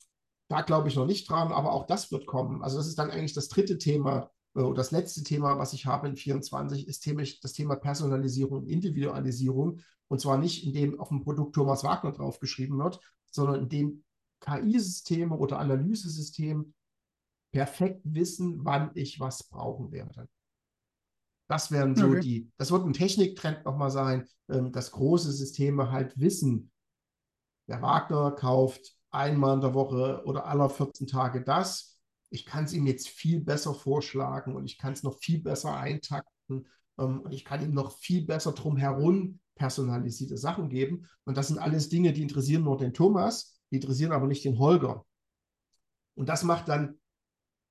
da 0.49 0.63
glaube 0.63 0.89
ich 0.89 0.97
noch 0.97 1.07
nicht 1.07 1.31
dran, 1.31 1.53
aber 1.53 1.73
auch 1.73 1.87
das 1.87 2.11
wird 2.11 2.27
kommen. 2.27 2.63
Also 2.63 2.79
das 2.79 2.89
ist 2.89 2.99
dann 2.99 3.11
eigentlich 3.11 3.35
das 3.35 3.49
dritte 3.49 3.79
Thema, 3.79 4.31
äh, 4.57 4.75
das 4.75 4.91
letzte 4.91 5.23
Thema, 5.23 5.59
was 5.59 5.73
ich 5.73 5.87
habe 5.87 6.09
in 6.09 6.17
24, 6.17 6.89
ist 6.89 7.07
das 7.43 7.53
Thema 7.53 7.77
Personalisierung 7.77 8.63
und 8.63 8.69
Individualisierung. 8.69 9.81
Und 10.09 10.21
zwar 10.21 10.39
nicht, 10.39 10.65
indem 10.65 10.99
auf 11.01 11.09
dem 11.09 11.23
Produkt 11.23 11.55
Thomas 11.55 11.85
Wagner 11.85 12.13
draufgeschrieben 12.13 12.79
wird, 12.79 13.01
sondern 13.31 13.63
indem 13.63 14.05
KI-Systeme 14.41 15.37
oder 15.37 15.59
Analysesysteme 15.59 16.67
perfekt 17.53 18.03
wissen, 18.05 18.65
wann 18.65 18.91
ich 18.95 19.19
was 19.19 19.49
brauchen 19.49 19.91
werde. 19.91 20.29
Das 21.49 21.71
werden 21.71 21.95
so 21.95 22.09
okay. 22.09 22.21
die, 22.21 22.53
das 22.57 22.71
wird 22.71 22.85
ein 22.85 22.93
Techniktrend 22.93 23.65
nochmal 23.65 23.91
sein, 23.91 24.27
ähm, 24.49 24.73
dass 24.73 24.91
große 24.91 25.33
Systeme 25.33 25.91
halt 25.91 26.19
wissen, 26.19 26.71
der 27.69 27.83
Wagner 27.83 28.33
kauft 28.33 28.97
einmal 29.11 29.55
in 29.55 29.61
der 29.61 29.75
Woche 29.75 30.23
oder 30.25 30.47
aller 30.47 30.69
14 30.69 31.07
Tage 31.07 31.43
das. 31.43 31.96
Ich 32.37 32.45
kann 32.45 32.65
es 32.65 32.75
ihm 32.75 32.87
jetzt 32.87 33.09
viel 33.09 33.41
besser 33.41 33.73
vorschlagen 33.75 34.55
und 34.55 34.67
ich 34.67 34.77
kann 34.77 34.93
es 34.93 35.03
noch 35.03 35.19
viel 35.19 35.41
besser 35.41 35.75
eintakten 35.75 36.67
ähm, 36.99 37.23
und 37.23 37.33
ich 37.33 37.47
kann 37.47 37.63
ihm 37.63 37.73
noch 37.73 37.99
viel 37.99 38.27
besser 38.27 38.53
drumherum 38.53 39.41
personalisierte 39.55 40.37
Sachen 40.37 40.69
geben. 40.69 41.09
Und 41.25 41.39
das 41.39 41.49
sind 41.49 41.59
alles 41.59 41.89
Dinge, 41.89 42.13
die 42.13 42.21
interessieren 42.21 42.65
nur 42.65 42.77
den 42.77 42.93
Thomas, 42.93 43.59
die 43.71 43.77
interessieren 43.77 44.13
aber 44.13 44.27
nicht 44.27 44.45
den 44.45 44.59
Holger. 44.59 45.07
Und 46.15 46.29
das 46.29 46.45
macht 46.45 46.69
dann 46.69 46.99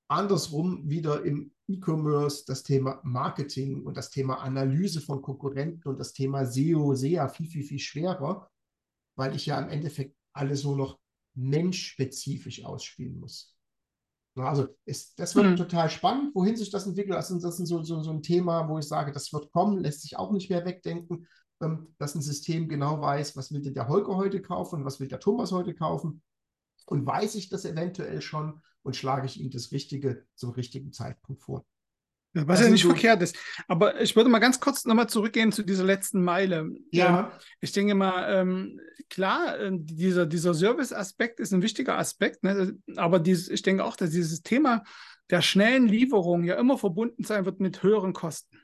andersrum 0.08 0.90
wieder 0.90 1.24
im 1.24 1.52
E-Commerce 1.68 2.44
das 2.44 2.64
Thema 2.64 3.00
Marketing 3.04 3.84
und 3.84 3.96
das 3.96 4.10
Thema 4.10 4.40
Analyse 4.40 5.00
von 5.00 5.22
Konkurrenten 5.22 5.88
und 5.88 6.00
das 6.00 6.12
Thema 6.12 6.44
SEO, 6.44 6.96
SEA 6.96 7.28
viel, 7.28 7.46
viel, 7.46 7.62
viel 7.62 7.78
schwerer, 7.78 8.50
weil 9.14 9.36
ich 9.36 9.46
ja 9.46 9.60
im 9.60 9.68
Endeffekt 9.68 10.16
alles 10.32 10.64
nur 10.64 10.76
noch 10.76 10.98
menschspezifisch 11.34 12.64
ausspielen 12.64 13.20
muss. 13.20 13.55
Also 14.36 14.68
ist, 14.84 15.18
das 15.18 15.34
wird 15.34 15.46
mhm. 15.46 15.56
total 15.56 15.88
spannend, 15.88 16.34
wohin 16.34 16.56
sich 16.56 16.70
das 16.70 16.86
entwickelt. 16.86 17.16
Das 17.16 17.30
ist, 17.30 17.42
das 17.42 17.58
ist 17.58 17.68
so, 17.68 17.82
so, 17.82 18.02
so, 18.02 18.10
ein 18.10 18.22
Thema, 18.22 18.68
wo 18.68 18.78
ich 18.78 18.86
sage, 18.86 19.12
das 19.12 19.32
wird 19.32 19.50
kommen, 19.50 19.80
lässt 19.80 20.02
sich 20.02 20.18
auch 20.18 20.30
nicht 20.30 20.50
mehr 20.50 20.64
wegdenken, 20.64 21.26
ähm, 21.62 21.94
dass 21.98 22.14
ein 22.14 22.22
System 22.22 22.68
genau 22.68 23.00
weiß, 23.00 23.36
was 23.36 23.52
will 23.52 23.62
denn 23.62 23.74
der 23.74 23.88
Holger 23.88 24.16
heute 24.16 24.42
kaufen, 24.42 24.84
was 24.84 25.00
will 25.00 25.08
der 25.08 25.20
Thomas 25.20 25.52
heute 25.52 25.74
kaufen. 25.74 26.22
Und 26.86 27.06
weiß 27.06 27.34
ich 27.34 27.48
das 27.48 27.64
eventuell 27.64 28.20
schon 28.20 28.62
und 28.82 28.94
schlage 28.94 29.26
ich 29.26 29.40
ihm 29.40 29.50
das 29.50 29.72
Richtige 29.72 30.24
zum 30.34 30.50
richtigen 30.50 30.92
Zeitpunkt 30.92 31.42
vor. 31.42 31.64
Ja, 32.36 32.46
was 32.46 32.58
das 32.58 32.66
ja 32.66 32.72
nicht 32.72 32.82
so 32.82 32.90
verkehrt 32.90 33.22
ist. 33.22 33.36
Aber 33.66 34.00
ich 34.00 34.14
würde 34.14 34.28
mal 34.28 34.40
ganz 34.40 34.60
kurz 34.60 34.84
nochmal 34.84 35.08
zurückgehen 35.08 35.52
zu 35.52 35.62
dieser 35.62 35.84
letzten 35.84 36.22
Meile. 36.22 36.68
Ja. 36.90 37.32
Ich 37.60 37.72
denke 37.72 37.94
mal, 37.94 38.28
ähm, 38.30 38.78
klar, 39.08 39.58
äh, 39.58 39.70
dieser, 39.72 40.26
dieser 40.26 40.52
Service-Aspekt 40.52 41.40
ist 41.40 41.52
ein 41.52 41.62
wichtiger 41.62 41.96
Aspekt, 41.98 42.44
ne? 42.44 42.76
aber 42.96 43.20
dieses, 43.20 43.48
ich 43.48 43.62
denke 43.62 43.84
auch, 43.84 43.96
dass 43.96 44.10
dieses 44.10 44.42
Thema 44.42 44.84
der 45.30 45.40
schnellen 45.40 45.88
Lieferung 45.88 46.44
ja 46.44 46.56
immer 46.56 46.76
verbunden 46.76 47.24
sein 47.24 47.46
wird 47.46 47.58
mit 47.58 47.82
höheren 47.82 48.12
Kosten. 48.12 48.58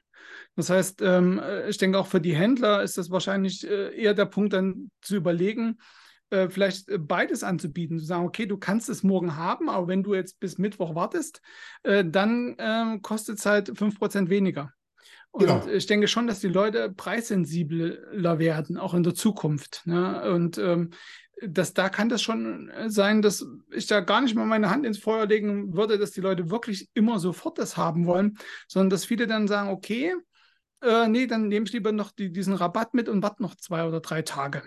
Das 0.55 0.68
heißt, 0.68 1.01
ähm, 1.01 1.39
äh, 1.39 1.70
ich 1.70 1.79
denke 1.79 1.99
auch 1.99 2.07
für 2.07 2.20
die 2.20 2.37
Händler 2.37 2.83
ist 2.83 2.99
das 2.99 3.11
wahrscheinlich 3.11 3.66
äh, 3.66 3.97
eher 3.99 4.12
der 4.12 4.27
Punkt, 4.27 4.53
dann 4.53 4.91
zu 5.01 5.16
überlegen, 5.16 5.79
äh, 6.33 6.49
vielleicht 6.49 6.89
äh, 6.89 6.99
beides 6.99 7.45
anzubieten, 7.45 7.99
zu 7.99 8.07
sagen, 8.07 8.24
okay, 8.24 8.47
du 8.47 8.57
kannst 8.57 8.89
es 8.89 9.03
morgen 9.03 9.37
haben, 9.37 9.68
aber 9.68 9.87
wenn 9.87 10.03
du 10.03 10.14
jetzt 10.14 10.41
bis 10.41 10.57
Mittwoch 10.59 10.95
wartest, 10.95 11.43
äh, 11.83 12.05
dann 12.05 12.57
ähm, 12.59 13.03
kostet 13.03 13.39
es 13.39 13.47
halt 13.47 13.70
5% 13.70 14.30
weniger. 14.30 14.72
Und 15.30 15.47
genau. 15.47 15.66
ich 15.66 15.87
denke 15.87 16.09
schon, 16.09 16.26
dass 16.26 16.41
die 16.41 16.49
Leute 16.49 16.91
preissensibler 16.91 18.39
werden, 18.39 18.76
auch 18.76 18.95
in 18.95 19.03
der 19.03 19.14
Zukunft. 19.14 19.83
Ne? 19.85 20.30
Und 20.33 20.59
ähm, 20.59 20.91
dass 21.41 21.74
da 21.74 21.89
kann 21.89 22.09
das 22.09 22.22
schon 22.22 22.70
sein, 22.87 23.20
dass 23.22 23.47
ich 23.70 23.87
da 23.87 24.01
gar 24.01 24.20
nicht 24.20 24.35
mal 24.35 24.47
meine 24.47 24.70
Hand 24.70 24.87
ins 24.87 24.99
Feuer 24.99 25.26
legen 25.26 25.74
würde, 25.74 25.99
dass 25.99 26.12
die 26.12 26.20
Leute 26.20 26.51
wirklich 26.51 26.89
immer 26.95 27.18
sofort 27.18 27.59
das 27.59 27.76
haben 27.76 28.07
wollen, 28.07 28.39
sondern 28.68 28.91
dass 28.91 29.05
viele 29.05 29.26
dann 29.26 29.49
sagen, 29.49 29.70
okay, 29.70 30.14
äh, 30.83 31.09
nee, 31.09 31.26
dann 31.26 31.49
nehme 31.49 31.66
ich 31.66 31.72
lieber 31.72 31.93
noch 31.93 32.11
die, 32.11 32.30
diesen 32.30 32.55
Rabatt 32.55 32.95
mit 32.95 33.09
und 33.09 33.22
warte 33.22 33.43
noch 33.43 33.55
zwei 33.55 33.87
oder 33.87 34.01
drei 34.01 34.22
Tage. 34.22 34.62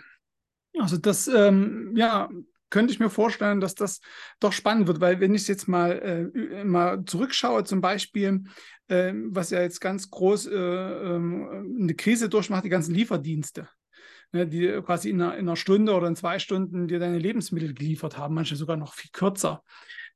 Also 0.79 0.97
das, 0.97 1.27
ähm, 1.27 1.93
ja, 1.95 2.29
könnte 2.69 2.91
ich 2.91 2.99
mir 2.99 3.09
vorstellen, 3.09 3.61
dass 3.61 3.75
das 3.75 4.01
doch 4.39 4.51
spannend 4.51 4.87
wird, 4.87 4.99
weil 4.99 5.19
wenn 5.19 5.33
ich 5.33 5.47
jetzt 5.47 5.67
mal, 5.67 6.31
äh, 6.33 6.63
mal 6.63 7.05
zurückschaue, 7.05 7.63
zum 7.63 7.81
Beispiel, 7.81 8.43
äh, 8.87 9.13
was 9.27 9.49
ja 9.51 9.61
jetzt 9.61 9.79
ganz 9.79 10.09
groß 10.09 10.47
äh, 10.47 10.55
ähm, 10.55 11.77
eine 11.79 11.93
Krise 11.95 12.27
durchmacht, 12.27 12.65
die 12.65 12.69
ganzen 12.69 12.93
Lieferdienste, 12.93 13.69
ne, 14.31 14.47
die 14.47 14.81
quasi 14.85 15.09
in 15.09 15.21
einer, 15.21 15.37
in 15.37 15.47
einer, 15.47 15.55
Stunde 15.55 15.93
oder 15.93 16.07
in 16.07 16.15
zwei 16.15 16.39
Stunden 16.39 16.87
dir 16.87 16.99
deine 16.99 17.19
Lebensmittel 17.19 17.73
geliefert 17.73 18.17
haben, 18.17 18.35
manche 18.35 18.55
sogar 18.55 18.77
noch 18.77 18.93
viel 18.93 19.11
kürzer, 19.11 19.63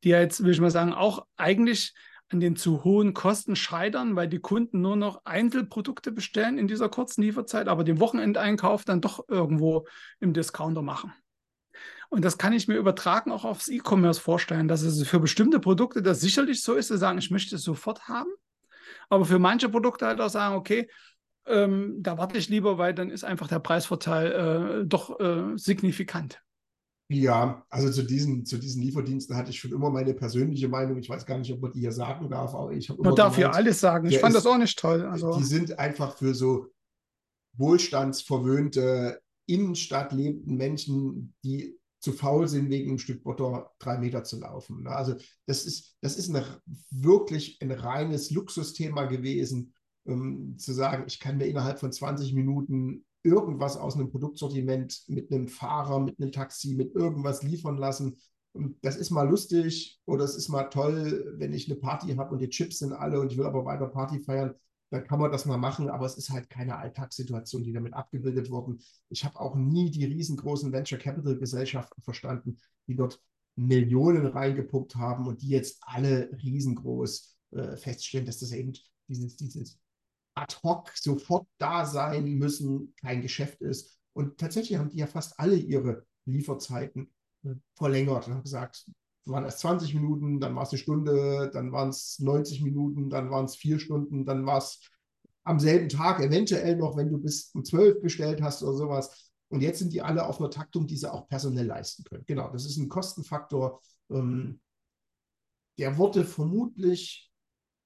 die 0.03 0.09
ja 0.09 0.19
jetzt, 0.19 0.43
will 0.43 0.51
ich 0.51 0.61
mal 0.61 0.71
sagen, 0.71 0.93
auch 0.93 1.25
eigentlich 1.37 1.93
an 2.29 2.39
den 2.39 2.55
zu 2.55 2.83
hohen 2.83 3.13
Kosten 3.13 3.55
scheitern, 3.55 4.15
weil 4.15 4.27
die 4.27 4.39
Kunden 4.39 4.81
nur 4.81 4.95
noch 4.95 5.25
Einzelprodukte 5.25 6.11
bestellen 6.11 6.57
in 6.57 6.67
dieser 6.67 6.89
kurzen 6.89 7.23
Lieferzeit, 7.23 7.67
aber 7.67 7.83
den 7.83 7.99
Wochenendeinkauf 7.99 8.85
dann 8.85 9.01
doch 9.01 9.27
irgendwo 9.27 9.87
im 10.19 10.33
Discounter 10.33 10.81
machen. 10.81 11.11
Und 12.09 12.25
das 12.25 12.37
kann 12.37 12.53
ich 12.53 12.67
mir 12.67 12.75
übertragen 12.75 13.31
auch 13.31 13.45
aufs 13.45 13.67
E-Commerce 13.67 14.19
vorstellen, 14.19 14.67
dass 14.67 14.81
es 14.81 15.07
für 15.07 15.19
bestimmte 15.19 15.59
Produkte 15.59 16.01
das 16.01 16.21
sicherlich 16.21 16.63
so 16.63 16.73
ist, 16.73 16.87
zu 16.87 16.97
sagen, 16.97 17.19
ich 17.19 17.31
möchte 17.31 17.55
es 17.55 17.63
sofort 17.63 18.07
haben, 18.07 18.29
aber 19.09 19.25
für 19.25 19.39
manche 19.39 19.69
Produkte 19.69 20.07
halt 20.07 20.21
auch 20.21 20.29
sagen, 20.29 20.55
okay, 20.55 20.89
ähm, 21.45 21.95
da 21.99 22.17
warte 22.17 22.37
ich 22.37 22.49
lieber, 22.49 22.77
weil 22.77 22.93
dann 22.93 23.09
ist 23.09 23.23
einfach 23.23 23.47
der 23.47 23.59
Preisvorteil 23.59 24.81
äh, 24.81 24.85
doch 24.85 25.19
äh, 25.19 25.55
signifikant. 25.55 26.41
Ja, 27.11 27.65
also 27.69 27.91
zu 27.91 28.03
diesen, 28.03 28.45
zu 28.45 28.59
diesen 28.59 28.83
Lieferdiensten 28.83 29.35
hatte 29.35 29.49
ich 29.49 29.59
schon 29.59 29.71
immer 29.71 29.89
meine 29.89 30.13
persönliche 30.13 30.67
Meinung. 30.67 30.99
Ich 30.99 31.09
weiß 31.09 31.25
gar 31.25 31.39
nicht, 31.39 31.51
ob 31.51 31.59
man 31.59 31.71
die 31.71 31.79
hier 31.79 31.91
sagen 31.91 32.29
darf, 32.29 32.53
aber 32.53 32.71
ich 32.71 32.87
habe 32.87 33.01
Man 33.01 33.15
darf 33.15 33.35
hier 33.35 33.51
alles 33.51 33.79
sagen. 33.79 34.07
Ich 34.07 34.19
fand 34.19 34.35
ist, 34.35 34.45
das 34.45 34.51
auch 34.51 34.59
nicht 34.59 34.77
toll. 34.77 35.01
Also. 35.01 35.35
Die 35.37 35.43
sind 35.43 35.79
einfach 35.79 36.17
für 36.17 36.35
so 36.35 36.67
wohlstandsverwöhnte, 37.53 39.19
Innenstadt 39.47 40.13
lebenden 40.13 40.57
Menschen, 40.57 41.33
die 41.43 41.79
zu 41.99 42.13
faul 42.13 42.47
sind, 42.47 42.69
wegen 42.69 42.89
einem 42.89 42.99
Stück 42.99 43.23
Butter 43.23 43.71
drei 43.79 43.97
Meter 43.97 44.23
zu 44.23 44.39
laufen. 44.39 44.85
Also 44.85 45.15
das 45.47 45.65
ist, 45.65 45.97
das 46.01 46.15
ist 46.15 46.29
eine, 46.29 46.45
wirklich 46.91 47.57
ein 47.61 47.71
reines 47.71 48.29
Luxusthema 48.29 49.05
gewesen, 49.05 49.73
um 50.05 50.57
zu 50.59 50.73
sagen, 50.73 51.05
ich 51.07 51.19
kann 51.19 51.37
mir 51.37 51.47
innerhalb 51.47 51.79
von 51.79 51.91
20 51.91 52.33
Minuten 52.33 53.03
irgendwas 53.23 53.77
aus 53.77 53.95
einem 53.95 54.09
Produktsortiment 54.09 55.03
mit 55.07 55.31
einem 55.31 55.47
Fahrer, 55.47 55.99
mit 55.99 56.19
einem 56.19 56.31
Taxi, 56.31 56.75
mit 56.75 56.95
irgendwas 56.95 57.43
liefern 57.43 57.77
lassen. 57.77 58.17
Das 58.81 58.95
ist 58.95 59.11
mal 59.11 59.29
lustig 59.29 59.99
oder 60.05 60.23
es 60.23 60.35
ist 60.35 60.49
mal 60.49 60.63
toll, 60.65 61.35
wenn 61.37 61.53
ich 61.53 61.69
eine 61.69 61.79
Party 61.79 62.15
habe 62.15 62.31
und 62.31 62.39
die 62.39 62.49
Chips 62.49 62.79
sind 62.79 62.93
alle 62.93 63.19
und 63.19 63.31
ich 63.31 63.37
will 63.37 63.45
aber 63.45 63.65
weiter 63.65 63.87
Party 63.87 64.19
feiern, 64.19 64.55
dann 64.89 65.03
kann 65.05 65.19
man 65.19 65.31
das 65.31 65.45
mal 65.45 65.57
machen, 65.57 65.89
aber 65.89 66.05
es 66.05 66.17
ist 66.17 66.31
halt 66.31 66.49
keine 66.49 66.77
Alltagssituation, 66.77 67.63
die 67.63 67.73
damit 67.73 67.93
abgebildet 67.93 68.49
wurden. 68.49 68.79
Ich 69.09 69.23
habe 69.23 69.39
auch 69.39 69.55
nie 69.55 69.91
die 69.91 70.05
riesengroßen 70.05 70.71
Venture 70.71 70.97
Capital 70.97 71.37
Gesellschaften 71.37 72.01
verstanden, 72.01 72.57
die 72.87 72.95
dort 72.95 73.21
Millionen 73.55 74.25
reingepumpt 74.25 74.95
haben 74.95 75.27
und 75.27 75.41
die 75.41 75.49
jetzt 75.49 75.79
alle 75.81 76.31
riesengroß 76.41 77.37
äh, 77.51 77.77
feststellen, 77.77 78.25
dass 78.25 78.39
das 78.39 78.51
eben 78.51 78.73
dieses, 79.07 79.35
dieses 79.35 79.79
ad 80.39 80.55
hoc 80.63 80.91
sofort 80.95 81.47
da 81.57 81.85
sein 81.85 82.33
müssen, 82.35 82.93
kein 83.01 83.21
Geschäft 83.21 83.61
ist. 83.61 83.99
Und 84.13 84.37
tatsächlich 84.37 84.77
haben 84.77 84.89
die 84.89 84.97
ja 84.97 85.07
fast 85.07 85.39
alle 85.39 85.55
ihre 85.55 86.05
Lieferzeiten 86.25 87.11
verlängert 87.75 88.27
und 88.27 88.33
haben 88.33 88.43
gesagt, 88.43 88.85
es 89.25 89.31
waren 89.31 89.45
erst 89.45 89.59
20 89.59 89.93
Minuten, 89.93 90.39
dann 90.39 90.55
war 90.55 90.63
es 90.63 90.69
eine 90.69 90.79
Stunde, 90.79 91.49
dann 91.53 91.71
waren 91.71 91.89
es 91.89 92.19
90 92.19 92.61
Minuten, 92.61 93.09
dann 93.09 93.29
waren 93.29 93.45
es 93.45 93.55
vier 93.55 93.79
Stunden, 93.79 94.25
dann 94.25 94.45
war 94.45 94.57
es 94.57 94.89
am 95.43 95.59
selben 95.59 95.89
Tag, 95.89 96.19
eventuell 96.19 96.75
noch, 96.75 96.97
wenn 96.97 97.09
du 97.09 97.17
bis 97.17 97.51
um 97.53 97.63
12 97.63 98.01
bestellt 98.01 98.41
hast 98.41 98.63
oder 98.63 98.75
sowas. 98.75 99.31
Und 99.49 99.61
jetzt 99.61 99.79
sind 99.79 99.93
die 99.93 100.01
alle 100.01 100.25
auf 100.25 100.39
einer 100.39 100.51
Taktung, 100.51 100.85
die 100.85 100.97
sie 100.97 101.11
auch 101.11 101.27
personell 101.27 101.65
leisten 101.65 102.03
können. 102.03 102.23
Genau, 102.27 102.49
das 102.51 102.65
ist 102.65 102.77
ein 102.77 102.89
Kostenfaktor, 102.89 103.81
ähm, 104.11 104.59
der 105.77 105.97
wurde 105.97 106.25
vermutlich 106.25 107.31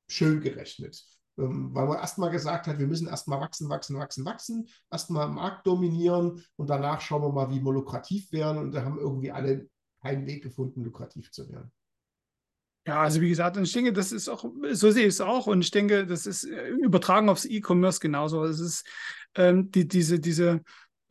schön 0.10 0.42
gerechnet. 0.42 1.06
Ähm, 1.38 1.74
weil 1.74 1.88
man 1.88 1.98
erstmal 1.98 2.30
gesagt 2.30 2.68
hat, 2.68 2.80
wir 2.80 2.88
müssen 2.88 3.08
erstmal 3.08 3.42
wachsen, 3.42 3.70
wachsen, 3.70 3.98
wachsen, 3.98 4.26
wachsen, 4.26 4.68
erstmal 4.92 5.26
am 5.26 5.36
Markt 5.36 5.66
dominieren 5.66 6.44
und 6.56 6.70
danach 6.70 7.02
schauen 7.02 7.24
wir 7.24 7.32
mal, 7.32 7.50
wie 7.50 7.62
wir 7.62 7.74
lukrativ 7.74 8.32
werden. 8.32 8.58
Und 8.58 8.72
da 8.74 8.84
haben 8.84 9.00
irgendwie 9.00 9.32
alle 9.32 9.70
keinen 10.02 10.28
Weg 10.28 10.44
gefunden, 10.44 10.84
lukrativ 10.84 11.32
zu 11.32 11.50
werden. 11.50 11.72
Ja, 12.86 13.02
also 13.02 13.22
wie 13.22 13.30
gesagt, 13.30 13.56
ich 13.56 13.72
denke, 13.72 13.94
das 13.94 14.12
ist 14.12 14.28
auch, 14.28 14.44
so 14.72 14.92
sehe 14.92 15.04
ich 15.04 15.14
es 15.14 15.22
auch. 15.22 15.48
Und 15.48 15.62
ich 15.62 15.72
denke, 15.72 16.06
das 16.06 16.26
ist 16.26 16.44
äh, 16.44 16.68
übertragen 16.68 17.30
aufs 17.30 17.46
E-Commerce 17.46 18.02
genauso. 18.02 18.44
Es 18.44 18.60
ist 18.60 18.86
ähm, 19.36 19.72
die, 19.72 19.88
diese, 19.88 20.20
diese 20.20 20.62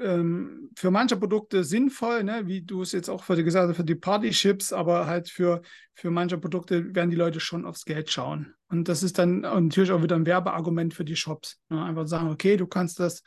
ähm, 0.02 0.70
für 0.76 0.90
manche 0.90 1.16
Produkte 1.16 1.64
sinnvoll, 1.64 2.24
ne? 2.24 2.42
wie 2.46 2.62
du 2.62 2.82
es 2.82 2.92
jetzt 2.92 3.08
auch 3.08 3.22
für 3.22 3.42
gesagt 3.42 3.68
hast, 3.68 3.76
für 3.76 3.84
die 3.84 3.94
Party-Chips, 3.94 4.72
aber 4.72 5.06
halt 5.06 5.28
für, 5.28 5.62
für 5.94 6.10
manche 6.10 6.38
Produkte 6.38 6.94
werden 6.94 7.10
die 7.10 7.16
Leute 7.16 7.40
schon 7.40 7.64
aufs 7.64 7.84
Geld 7.84 8.10
schauen. 8.10 8.54
Und 8.68 8.88
das 8.88 9.02
ist 9.02 9.18
dann 9.18 9.40
natürlich 9.40 9.90
auch 9.90 10.02
wieder 10.02 10.16
ein 10.16 10.26
Werbeargument 10.26 10.94
für 10.94 11.04
die 11.04 11.16
Shops. 11.16 11.60
Ne? 11.68 11.82
Einfach 11.82 12.06
sagen, 12.06 12.30
okay, 12.30 12.56
du 12.56 12.66
kannst 12.66 13.00
das 13.00 13.22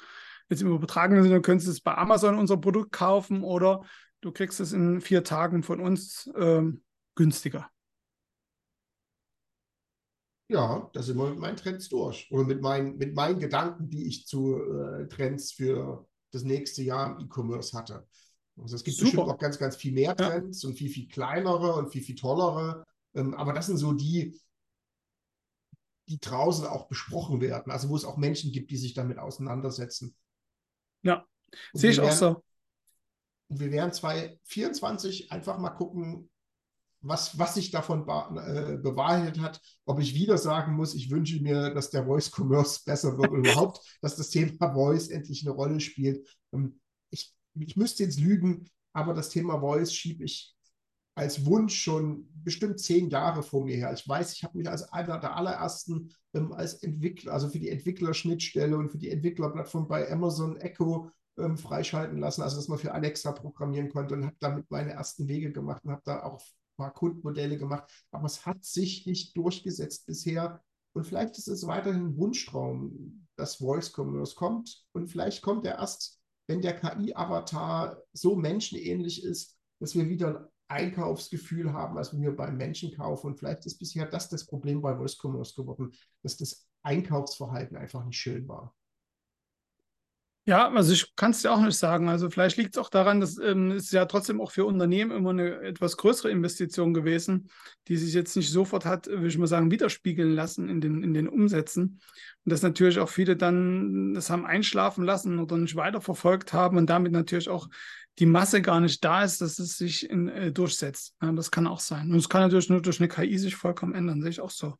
jetzt 0.49 0.61
im 0.61 0.73
übertragenen 0.73 1.23
Sinne, 1.23 1.41
könntest 1.41 1.69
es 1.69 1.81
bei 1.81 1.95
Amazon 1.95 2.37
unser 2.37 2.57
Produkt 2.57 2.91
kaufen 2.91 3.43
oder 3.43 3.83
du 4.21 4.31
kriegst 4.31 4.59
es 4.59 4.73
in 4.73 5.01
vier 5.01 5.23
Tagen 5.23 5.63
von 5.63 5.79
uns 5.79 6.29
ähm, 6.35 6.83
günstiger. 7.15 7.69
Ja, 10.47 10.91
da 10.93 11.01
sind 11.01 11.17
wir 11.17 11.29
mit 11.29 11.39
meinen 11.39 11.57
Trends 11.57 11.89
durch. 11.89 12.27
Oder 12.29 12.43
mit 12.43 12.61
meinen, 12.61 12.97
mit 12.97 13.15
meinen 13.15 13.39
Gedanken, 13.39 13.89
die 13.89 14.07
ich 14.07 14.27
zu 14.27 14.57
äh, 14.57 15.07
Trends 15.07 15.51
für 15.51 16.07
das 16.35 16.43
nächste 16.43 16.83
Jahr 16.83 17.11
im 17.11 17.25
E-Commerce 17.25 17.75
hatte. 17.77 18.07
Also 18.57 18.75
es 18.75 18.83
gibt 18.83 18.97
Super. 18.97 19.11
bestimmt 19.11 19.29
auch 19.29 19.37
ganz, 19.37 19.57
ganz 19.57 19.75
viel 19.75 19.93
mehr 19.93 20.15
Trends 20.15 20.61
ja. 20.61 20.69
und 20.69 20.75
viel, 20.75 20.89
viel 20.89 21.07
kleinere 21.07 21.73
und 21.73 21.91
viel, 21.91 22.03
viel 22.03 22.15
tollere. 22.15 22.85
Ähm, 23.13 23.33
aber 23.33 23.53
das 23.53 23.67
sind 23.67 23.77
so 23.77 23.93
die, 23.93 24.39
die 26.07 26.19
draußen 26.19 26.65
auch 26.67 26.87
besprochen 26.87 27.41
werden. 27.41 27.71
Also 27.71 27.89
wo 27.89 27.95
es 27.95 28.05
auch 28.05 28.17
Menschen 28.17 28.51
gibt, 28.51 28.71
die 28.71 28.77
sich 28.77 28.93
damit 28.93 29.17
auseinandersetzen. 29.17 30.15
Ja, 31.01 31.25
sehe 31.73 31.91
ich 31.91 31.97
werden, 31.97 32.09
auch 32.09 32.15
so. 32.15 32.43
Und 33.47 33.59
wir 33.59 33.71
werden 33.71 33.93
2024 33.93 35.31
einfach 35.31 35.57
mal 35.57 35.71
gucken, 35.71 36.29
was, 37.07 37.37
was 37.37 37.53
sich 37.53 37.71
davon 37.71 38.01
äh, 38.01 38.77
bewahrheitet 38.81 39.39
hat, 39.41 39.61
ob 39.85 39.99
ich 39.99 40.15
wieder 40.15 40.37
sagen 40.37 40.75
muss, 40.75 40.95
ich 40.95 41.11
wünsche 41.11 41.41
mir, 41.41 41.73
dass 41.73 41.91
der 41.91 42.05
Voice 42.05 42.31
Commerce 42.35 42.81
besser 42.83 43.17
wird 43.17 43.31
oder 43.31 43.39
überhaupt, 43.39 43.79
dass 44.01 44.15
das 44.15 44.29
Thema 44.29 44.73
Voice 44.73 45.09
endlich 45.09 45.45
eine 45.45 45.55
Rolle 45.55 45.79
spielt. 45.79 46.27
Ähm, 46.51 46.79
ich, 47.11 47.33
ich 47.59 47.75
müsste 47.75 48.03
jetzt 48.03 48.19
lügen, 48.19 48.67
aber 48.93 49.13
das 49.13 49.29
Thema 49.29 49.59
Voice 49.59 49.93
schiebe 49.93 50.23
ich 50.23 50.55
als 51.13 51.45
Wunsch 51.45 51.79
schon 51.79 52.27
bestimmt 52.43 52.79
zehn 52.79 53.09
Jahre 53.09 53.41
vor 53.41 53.63
mir 53.63 53.77
her. 53.77 53.93
Ich 53.93 54.07
weiß, 54.07 54.33
ich 54.33 54.43
habe 54.43 54.57
mich 54.57 54.67
als 54.67 54.91
einer 54.91 55.17
der 55.19 55.37
allerersten 55.37 56.11
ähm, 56.33 56.51
als 56.51 56.73
Entwickler, 56.75 57.33
also 57.33 57.49
für 57.49 57.59
die 57.59 57.69
Entwicklerschnittstelle 57.69 58.75
und 58.75 58.89
für 58.89 58.97
die 58.97 59.11
Entwicklerplattform 59.11 59.87
bei 59.87 60.11
Amazon 60.11 60.57
Echo 60.57 61.09
ähm, 61.37 61.57
freischalten 61.57 62.17
lassen, 62.17 62.41
also 62.41 62.57
dass 62.57 62.67
man 62.67 62.79
für 62.79 62.93
Alexa 62.93 63.31
programmieren 63.31 63.89
konnte 63.89 64.15
und 64.15 64.25
habe 64.25 64.35
damit 64.39 64.69
meine 64.71 64.91
ersten 64.91 65.27
Wege 65.27 65.51
gemacht 65.51 65.83
und 65.85 65.91
habe 65.91 66.01
da 66.03 66.23
auch 66.23 66.41
paar 66.75 66.93
Kundenmodelle 66.93 67.57
gemacht. 67.57 67.89
Aber 68.11 68.25
es 68.25 68.45
hat 68.45 68.63
sich 68.63 69.05
nicht 69.05 69.35
durchgesetzt 69.37 70.05
bisher. 70.05 70.63
Und 70.93 71.05
vielleicht 71.05 71.37
ist 71.37 71.47
es 71.47 71.67
weiterhin 71.67 72.07
ein 72.07 72.17
Wunschtraum, 72.17 73.27
dass 73.35 73.57
Voice 73.57 73.91
Commerce 73.95 74.35
kommt. 74.35 74.85
Und 74.93 75.07
vielleicht 75.07 75.41
kommt 75.41 75.65
er 75.65 75.79
erst, 75.79 76.19
wenn 76.47 76.61
der 76.61 76.79
KI-Avatar 76.79 78.01
so 78.13 78.35
menschenähnlich 78.35 79.23
ist, 79.23 79.57
dass 79.79 79.95
wir 79.95 80.09
wieder 80.09 80.51
Einkaufsgefühl 80.67 81.73
haben, 81.73 81.97
als 81.97 82.13
wenn 82.13 82.21
wir 82.21 82.35
beim 82.35 82.57
Menschen 82.57 82.95
kaufen. 82.95 83.27
Und 83.27 83.39
vielleicht 83.39 83.65
ist 83.65 83.77
bisher 83.77 84.05
das 84.05 84.29
das 84.29 84.45
Problem 84.45 84.81
bei 84.81 84.95
Voice 84.95 85.17
Commerce 85.21 85.53
geworden, 85.55 85.91
dass 86.23 86.37
das 86.37 86.67
Einkaufsverhalten 86.83 87.77
einfach 87.77 88.05
nicht 88.05 88.17
schön 88.17 88.47
war. 88.47 88.73
Ja, 90.47 90.69
also 90.69 90.93
ich 90.93 91.15
kann 91.15 91.31
es 91.31 91.41
dir 91.41 91.51
auch 91.51 91.61
nicht 91.61 91.77
sagen. 91.77 92.07
Also 92.07 92.29
vielleicht 92.29 92.57
liegt 92.57 92.75
es 92.75 92.81
auch 92.81 92.91
daran, 92.91 93.19
dass 93.19 93.39
ähm, 93.39 93.71
es 93.71 93.89
ja 93.89 94.05
trotzdem 94.05 94.39
auch 94.39 94.51
für 94.51 94.65
Unternehmen 94.65 95.09
immer 95.09 95.31
eine 95.31 95.59
etwas 95.61 95.97
größere 95.97 96.29
Investition 96.29 96.93
gewesen, 96.93 97.49
die 97.87 97.97
sich 97.97 98.13
jetzt 98.13 98.35
nicht 98.35 98.51
sofort 98.51 98.85
hat, 98.85 99.07
würde 99.07 99.27
ich 99.27 99.39
mal 99.39 99.47
sagen, 99.47 99.71
widerspiegeln 99.71 100.33
lassen 100.33 100.69
in 100.69 100.81
den, 100.81 101.01
in 101.01 101.15
den 101.15 101.27
Umsätzen. 101.27 101.99
Und 102.45 102.51
dass 102.51 102.61
natürlich 102.61 102.99
auch 102.99 103.09
viele 103.09 103.35
dann 103.35 104.13
das 104.13 104.29
haben 104.29 104.45
einschlafen 104.45 105.03
lassen 105.03 105.39
oder 105.39 105.57
nicht 105.57 105.75
weiterverfolgt 105.75 106.53
haben 106.53 106.77
und 106.77 106.91
damit 106.91 107.11
natürlich 107.11 107.49
auch 107.49 107.67
die 108.19 108.27
Masse 108.27 108.61
gar 108.61 108.79
nicht 108.79 109.03
da 109.03 109.23
ist, 109.23 109.41
dass 109.41 109.57
es 109.57 109.77
sich 109.77 110.07
in, 110.07 110.29
äh, 110.29 110.51
durchsetzt. 110.51 111.15
Ja, 111.23 111.31
das 111.31 111.49
kann 111.49 111.65
auch 111.65 111.79
sein. 111.79 112.11
Und 112.11 112.17
es 112.17 112.29
kann 112.29 112.41
natürlich 112.41 112.69
nur 112.69 112.83
durch 112.83 112.99
eine 112.99 113.09
KI 113.09 113.39
sich 113.39 113.55
vollkommen 113.55 113.95
ändern, 113.95 114.21
sehe 114.21 114.29
ich 114.29 114.41
auch 114.41 114.51
so. 114.51 114.75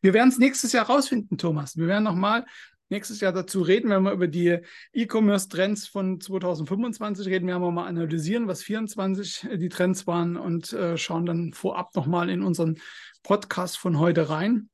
Wir 0.00 0.14
werden 0.14 0.30
es 0.30 0.38
nächstes 0.38 0.72
Jahr 0.72 0.86
rausfinden, 0.86 1.36
Thomas. 1.36 1.76
Wir 1.76 1.86
werden 1.86 2.04
nochmal 2.04 2.46
nächstes 2.90 3.20
Jahr 3.20 3.32
dazu 3.32 3.62
reden, 3.62 3.90
wenn 3.90 4.02
wir 4.02 4.12
über 4.12 4.28
die 4.28 4.58
E-Commerce-Trends 4.92 5.88
von 5.88 6.20
2025 6.20 7.26
reden. 7.28 7.46
Wir 7.46 7.54
haben 7.54 7.74
mal 7.74 7.86
analysieren, 7.86 8.48
was 8.48 8.62
24 8.62 9.44
äh, 9.44 9.58
die 9.58 9.68
Trends 9.68 10.06
waren 10.06 10.36
und 10.36 10.72
äh, 10.72 10.96
schauen 10.96 11.26
dann 11.26 11.52
vorab 11.52 11.94
nochmal 11.94 12.28
in 12.30 12.42
unseren 12.42 12.78
Podcast 13.22 13.78
von 13.78 13.98
heute 13.98 14.28
rein. 14.28 14.68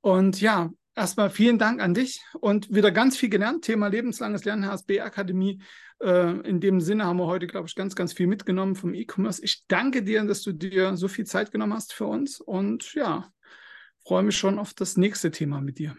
Und 0.00 0.40
ja, 0.40 0.70
erstmal 0.94 1.30
vielen 1.30 1.58
Dank 1.58 1.80
an 1.80 1.94
dich 1.94 2.22
und 2.40 2.72
wieder 2.74 2.90
ganz 2.90 3.16
viel 3.16 3.28
gelernt. 3.28 3.64
Thema 3.64 3.88
lebenslanges 3.88 4.44
Lernen, 4.44 4.66
HSB 4.66 5.00
Akademie. 5.00 5.60
Äh, 6.00 6.40
in 6.48 6.60
dem 6.60 6.80
Sinne 6.80 7.04
haben 7.06 7.18
wir 7.18 7.26
heute, 7.26 7.46
glaube 7.46 7.68
ich, 7.68 7.74
ganz, 7.74 7.94
ganz 7.94 8.12
viel 8.12 8.26
mitgenommen 8.26 8.74
vom 8.74 8.94
E-Commerce. 8.94 9.42
Ich 9.44 9.64
danke 9.68 10.02
dir, 10.02 10.24
dass 10.24 10.42
du 10.42 10.52
dir 10.52 10.96
so 10.96 11.08
viel 11.08 11.26
Zeit 11.26 11.50
genommen 11.50 11.74
hast 11.74 11.92
für 11.92 12.06
uns 12.06 12.40
und 12.40 12.94
ja, 12.94 13.30
freue 14.04 14.22
mich 14.22 14.36
schon 14.36 14.58
auf 14.58 14.74
das 14.74 14.96
nächste 14.96 15.30
Thema 15.30 15.60
mit 15.60 15.78
dir. 15.78 15.96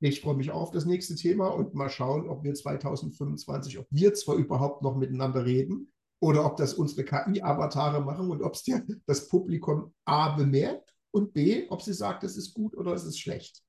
Ich 0.00 0.20
freue 0.20 0.36
mich 0.36 0.50
auch 0.50 0.62
auf 0.62 0.70
das 0.70 0.84
nächste 0.84 1.16
Thema 1.16 1.48
und 1.48 1.74
mal 1.74 1.88
schauen, 1.88 2.28
ob 2.28 2.44
wir 2.44 2.54
2025, 2.54 3.78
ob 3.78 3.86
wir 3.90 4.14
zwar 4.14 4.36
überhaupt 4.36 4.82
noch 4.82 4.96
miteinander 4.96 5.44
reden 5.44 5.92
oder 6.20 6.44
ob 6.44 6.56
das 6.56 6.74
unsere 6.74 7.04
KI-Avatare 7.04 8.04
machen 8.04 8.30
und 8.30 8.42
ob 8.42 8.54
es 8.54 8.62
dir 8.62 8.84
das 9.06 9.28
Publikum 9.28 9.92
A 10.04 10.36
bemerkt 10.36 10.94
und 11.10 11.32
B, 11.32 11.66
ob 11.68 11.82
sie 11.82 11.94
sagt, 11.94 12.24
es 12.24 12.36
ist 12.36 12.54
gut 12.54 12.76
oder 12.76 12.92
es 12.92 13.04
ist 13.04 13.18
schlecht. 13.18 13.62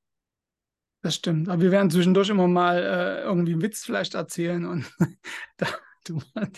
Das 1.01 1.15
stimmt. 1.15 1.47
Aber 1.49 1.61
wir 1.61 1.71
werden 1.71 1.89
zwischendurch 1.89 2.29
immer 2.29 2.47
mal 2.47 2.77
äh, 2.77 3.23
irgendwie 3.23 3.53
einen 3.53 3.61
Witz 3.61 3.83
vielleicht 3.85 4.15
erzählen 4.15 4.65
und 4.65 4.85
da 5.57 5.67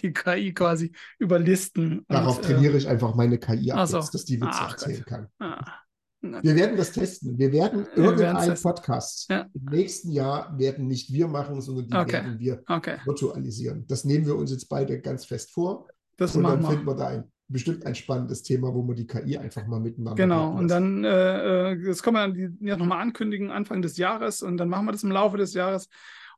die 0.01 0.13
KI 0.13 0.53
quasi 0.53 0.91
überlisten. 1.19 2.05
Darauf 2.07 2.37
und, 2.37 2.45
äh, 2.45 2.53
trainiere 2.53 2.73
äh, 2.73 2.77
ich 2.77 2.87
einfach 2.87 3.15
meine 3.15 3.37
KI 3.37 3.71
ab, 3.71 3.87
so. 3.87 3.99
dass 3.99 4.25
die 4.25 4.39
Witze 4.41 4.51
Ach, 4.53 4.71
erzählen 4.71 4.97
Gott. 4.97 5.07
kann. 5.07 5.27
Ah. 5.39 5.81
Wir 6.21 6.55
werden 6.55 6.77
das 6.77 6.91
testen. 6.91 7.37
Wir 7.37 7.51
werden 7.51 7.87
irgendeinen 7.95 8.55
Podcast 8.61 9.27
ja. 9.29 9.47
im 9.53 9.65
nächsten 9.65 10.11
Jahr 10.11 10.57
werden 10.57 10.87
nicht 10.87 11.11
wir 11.11 11.27
machen, 11.27 11.61
sondern 11.61 11.87
die 11.87 11.95
okay. 11.95 12.13
werden 12.13 12.39
wir 12.39 12.63
okay. 12.67 12.97
virtualisieren. 13.05 13.85
Das 13.87 14.05
nehmen 14.05 14.27
wir 14.27 14.35
uns 14.35 14.51
jetzt 14.51 14.69
beide 14.69 14.99
ganz 14.99 15.25
fest 15.25 15.51
vor. 15.51 15.87
Das 16.17 16.35
und 16.35 16.43
dann 16.43 16.63
finden 16.63 16.85
wir 16.85 16.95
da 16.95 17.07
ein, 17.07 17.23
bestimmt 17.47 17.85
ein 17.85 17.95
spannendes 17.95 18.43
Thema, 18.43 18.73
wo 18.73 18.87
wir 18.87 18.93
die 18.93 19.07
KI 19.07 19.37
einfach 19.37 19.65
mal 19.65 19.79
miteinander 19.79 20.15
Genau, 20.15 20.51
und 20.51 20.67
dann, 20.67 21.03
äh, 21.03 21.71
äh, 21.71 21.85
das 21.85 22.03
können 22.03 22.15
wir 22.15 22.27
dann 22.27 22.57
ja 22.61 22.77
nochmal 22.77 23.01
ankündigen, 23.01 23.49
Anfang 23.49 23.81
des 23.81 23.97
Jahres 23.97 24.43
und 24.43 24.57
dann 24.57 24.69
machen 24.69 24.85
wir 24.85 24.91
das 24.91 25.03
im 25.03 25.11
Laufe 25.11 25.37
des 25.37 25.53
Jahres. 25.53 25.87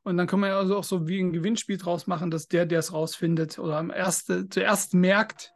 Und 0.02 0.18
dann 0.18 0.26
können 0.26 0.42
wir 0.42 0.54
also 0.54 0.76
auch 0.76 0.84
so 0.84 1.08
wie 1.08 1.18
ein 1.18 1.32
Gewinnspiel 1.32 1.78
draus 1.78 2.06
machen, 2.06 2.30
dass 2.30 2.46
der, 2.46 2.66
der 2.66 2.80
es 2.80 2.92
rausfindet 2.92 3.58
oder 3.58 3.78
am 3.78 3.90
erste, 3.90 4.48
zuerst 4.48 4.92
merkt, 4.92 5.53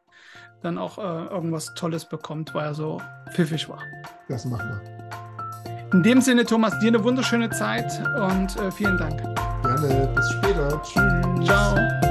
dann 0.63 0.79
auch 0.79 0.99
äh, 0.99 1.27
irgendwas 1.33 1.75
Tolles 1.75 2.05
bekommt, 2.05 2.55
weil 2.55 2.67
er 2.67 2.75
so 2.75 3.01
pfiffig 3.33 3.69
war. 3.69 3.81
Das 4.29 4.45
machen 4.45 4.69
wir. 4.69 4.99
In 5.93 6.03
dem 6.03 6.21
Sinne, 6.21 6.45
Thomas, 6.45 6.79
dir 6.81 6.89
eine 6.89 7.03
wunderschöne 7.03 7.49
Zeit 7.51 7.91
und 8.17 8.57
äh, 8.57 8.71
vielen 8.71 8.99
Dank. 8.99 9.23
Gerne, 9.63 10.09
bis 10.15 10.31
später. 10.33 10.83
Tschüss. 10.83 11.47
Ciao. 11.47 12.08